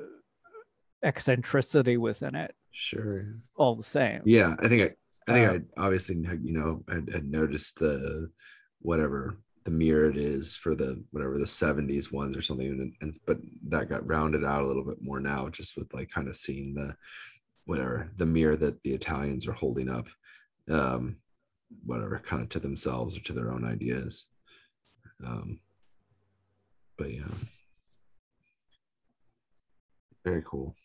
eccentricity 1.03 1.97
within 1.97 2.35
it. 2.35 2.53
Sure. 2.71 3.35
all 3.55 3.73
the 3.75 3.83
same. 3.83 4.21
Yeah, 4.25 4.55
I 4.59 4.67
think 4.67 4.81
I, 4.83 5.31
I 5.31 5.33
think 5.33 5.49
Uh, 5.49 5.81
I 5.81 5.85
obviously 5.85 6.17
you 6.43 6.53
know 6.53 6.83
had, 6.89 7.09
had 7.11 7.25
noticed 7.31 7.79
the 7.79 8.29
whatever 8.85 9.37
the 9.63 9.71
mirror 9.71 10.09
it 10.09 10.17
is 10.17 10.55
for 10.55 10.75
the 10.75 11.03
whatever 11.11 11.39
the 11.39 11.45
70s 11.45 12.11
ones 12.11 12.37
or 12.37 12.41
something. 12.41 12.67
And, 12.67 12.93
and 13.01 13.13
but 13.25 13.37
that 13.69 13.89
got 13.89 14.07
rounded 14.07 14.45
out 14.45 14.63
a 14.63 14.67
little 14.67 14.85
bit 14.85 15.01
more 15.01 15.19
now 15.19 15.49
just 15.49 15.75
with 15.75 15.93
like 15.93 16.09
kind 16.09 16.27
of 16.27 16.35
seeing 16.35 16.75
the 16.75 16.95
whatever 17.65 18.11
the 18.17 18.27
mirror 18.27 18.55
that 18.57 18.81
the 18.83 18.93
Italians 18.93 19.47
are 19.47 19.53
holding 19.53 19.89
up 19.89 20.07
um 20.69 21.17
whatever 21.83 22.19
kind 22.19 22.43
of 22.43 22.49
to 22.49 22.59
themselves 22.59 23.17
or 23.17 23.21
to 23.21 23.33
their 23.33 23.51
own 23.51 23.65
ideas. 23.65 24.27
Um 25.25 25.59
but 26.97 27.11
yeah. 27.11 27.23
Very 30.23 30.43
cool. 30.45 30.75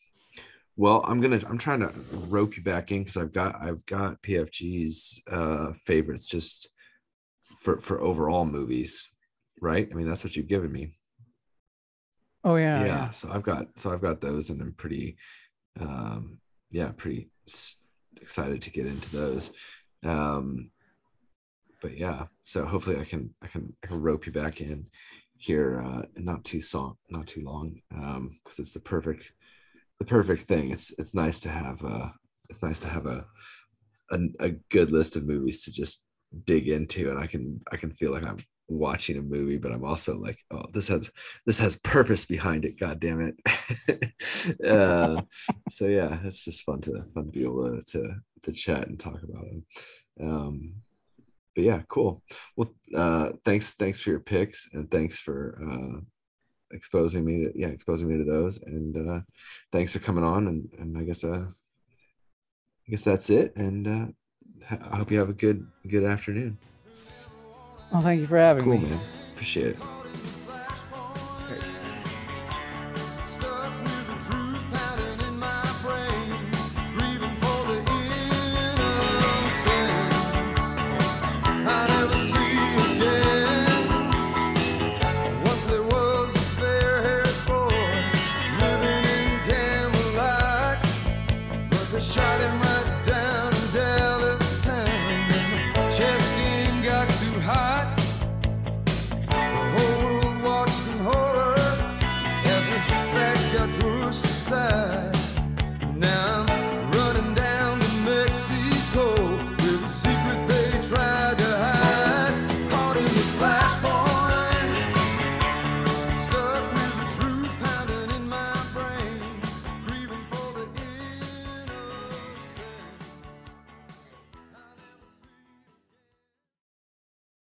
Well, 0.76 1.04
I'm 1.06 1.20
gonna 1.20 1.40
I'm 1.46 1.58
trying 1.58 1.80
to 1.80 1.92
rope 2.28 2.56
you 2.56 2.62
back 2.62 2.92
in 2.92 3.00
because 3.02 3.18
I've 3.18 3.32
got 3.32 3.60
I've 3.60 3.84
got 3.84 4.22
PFG's 4.22 5.22
uh 5.30 5.72
favorites. 5.74 6.24
Just 6.24 6.70
for 7.60 7.80
for 7.80 8.00
overall 8.00 8.44
movies, 8.44 9.08
right? 9.60 9.88
I 9.90 9.94
mean 9.94 10.06
that's 10.06 10.24
what 10.24 10.36
you've 10.36 10.48
given 10.48 10.72
me. 10.72 10.92
oh 12.44 12.56
yeah, 12.56 12.80
Yeah. 12.80 12.86
yeah. 12.86 13.10
So 13.10 13.30
I've 13.30 13.42
got 13.42 13.66
so 13.76 13.92
I've 13.92 14.02
got 14.02 14.20
those 14.20 14.50
and 14.50 14.60
I'm 14.60 14.72
pretty 14.74 15.16
um 15.80 16.38
yeah, 16.70 16.92
pretty 16.96 17.30
s- 17.48 17.78
excited 18.20 18.62
to 18.62 18.70
get 18.70 18.86
into 18.86 19.10
those. 19.16 19.52
Um 20.04 20.70
but 21.82 21.96
yeah, 21.96 22.26
so 22.44 22.64
hopefully 22.66 22.98
I 23.00 23.04
can 23.04 23.34
I 23.42 23.46
can 23.46 23.74
I 23.82 23.86
can 23.86 24.00
rope 24.00 24.26
you 24.26 24.32
back 24.32 24.60
in 24.60 24.86
here 25.38 25.82
uh 25.84 26.02
not 26.18 26.44
too 26.44 26.60
song 26.60 26.96
not 27.08 27.26
too 27.26 27.42
long 27.42 27.80
um 27.94 28.38
because 28.44 28.58
it's 28.58 28.74
the 28.74 28.80
perfect 28.80 29.32
the 29.98 30.04
perfect 30.06 30.42
thing. 30.42 30.70
It's 30.70 30.92
it's 30.98 31.14
nice 31.14 31.40
to 31.40 31.50
have 31.50 31.84
uh 31.84 32.08
it's 32.48 32.62
nice 32.62 32.80
to 32.80 32.88
have 32.88 33.06
a, 33.06 33.26
a 34.12 34.18
a 34.40 34.50
good 34.70 34.90
list 34.90 35.16
of 35.16 35.26
movies 35.26 35.64
to 35.64 35.72
just 35.72 36.06
dig 36.44 36.68
into 36.68 37.10
and 37.10 37.18
I 37.18 37.26
can 37.26 37.60
I 37.72 37.76
can 37.76 37.90
feel 37.90 38.12
like 38.12 38.24
I'm 38.24 38.38
watching 38.68 39.18
a 39.18 39.22
movie 39.22 39.58
but 39.58 39.72
I'm 39.72 39.84
also 39.84 40.16
like 40.16 40.38
oh 40.52 40.64
this 40.72 40.88
has 40.88 41.10
this 41.44 41.58
has 41.58 41.76
purpose 41.80 42.24
behind 42.24 42.64
it 42.64 42.78
god 42.78 43.00
damn 43.00 43.20
it 43.20 44.12
uh, 44.64 45.22
so 45.68 45.86
yeah 45.86 46.18
it's 46.24 46.44
just 46.44 46.62
fun 46.62 46.80
to 46.82 47.04
fun 47.14 47.26
to 47.26 47.32
be 47.32 47.44
able 47.44 47.80
to 47.80 47.82
to, 47.92 48.14
to 48.44 48.52
chat 48.52 48.86
and 48.88 48.98
talk 48.98 49.22
about 49.22 49.44
them. 49.44 49.66
Um 50.22 50.74
but 51.54 51.64
yeah 51.64 51.82
cool. 51.88 52.22
Well 52.56 52.72
uh 52.94 53.30
thanks 53.44 53.74
thanks 53.74 54.00
for 54.00 54.10
your 54.10 54.20
picks 54.20 54.68
and 54.72 54.90
thanks 54.90 55.18
for 55.18 55.60
uh 55.62 56.00
exposing 56.72 57.24
me 57.24 57.44
to 57.44 57.52
yeah 57.56 57.68
exposing 57.68 58.08
me 58.08 58.16
to 58.16 58.24
those 58.24 58.62
and 58.62 58.96
uh 58.96 59.20
thanks 59.72 59.92
for 59.92 59.98
coming 59.98 60.24
on 60.24 60.46
and 60.46 60.68
and 60.78 60.96
i 60.96 61.02
guess 61.02 61.24
uh 61.24 61.46
i 62.86 62.90
guess 62.90 63.02
that's 63.02 63.28
it 63.28 63.54
and 63.56 63.88
uh 63.88 64.06
i 64.70 64.96
hope 64.96 65.10
you 65.10 65.18
have 65.18 65.30
a 65.30 65.34
good 65.34 65.66
good 65.88 66.04
afternoon. 66.04 66.58
Well, 67.92 68.02
thank 68.02 68.20
you 68.20 68.26
for 68.26 68.38
having 68.38 68.64
cool 68.64 68.78
me. 68.78 68.88
man. 68.88 69.00
Appreciate 69.34 69.68
it 69.68 69.99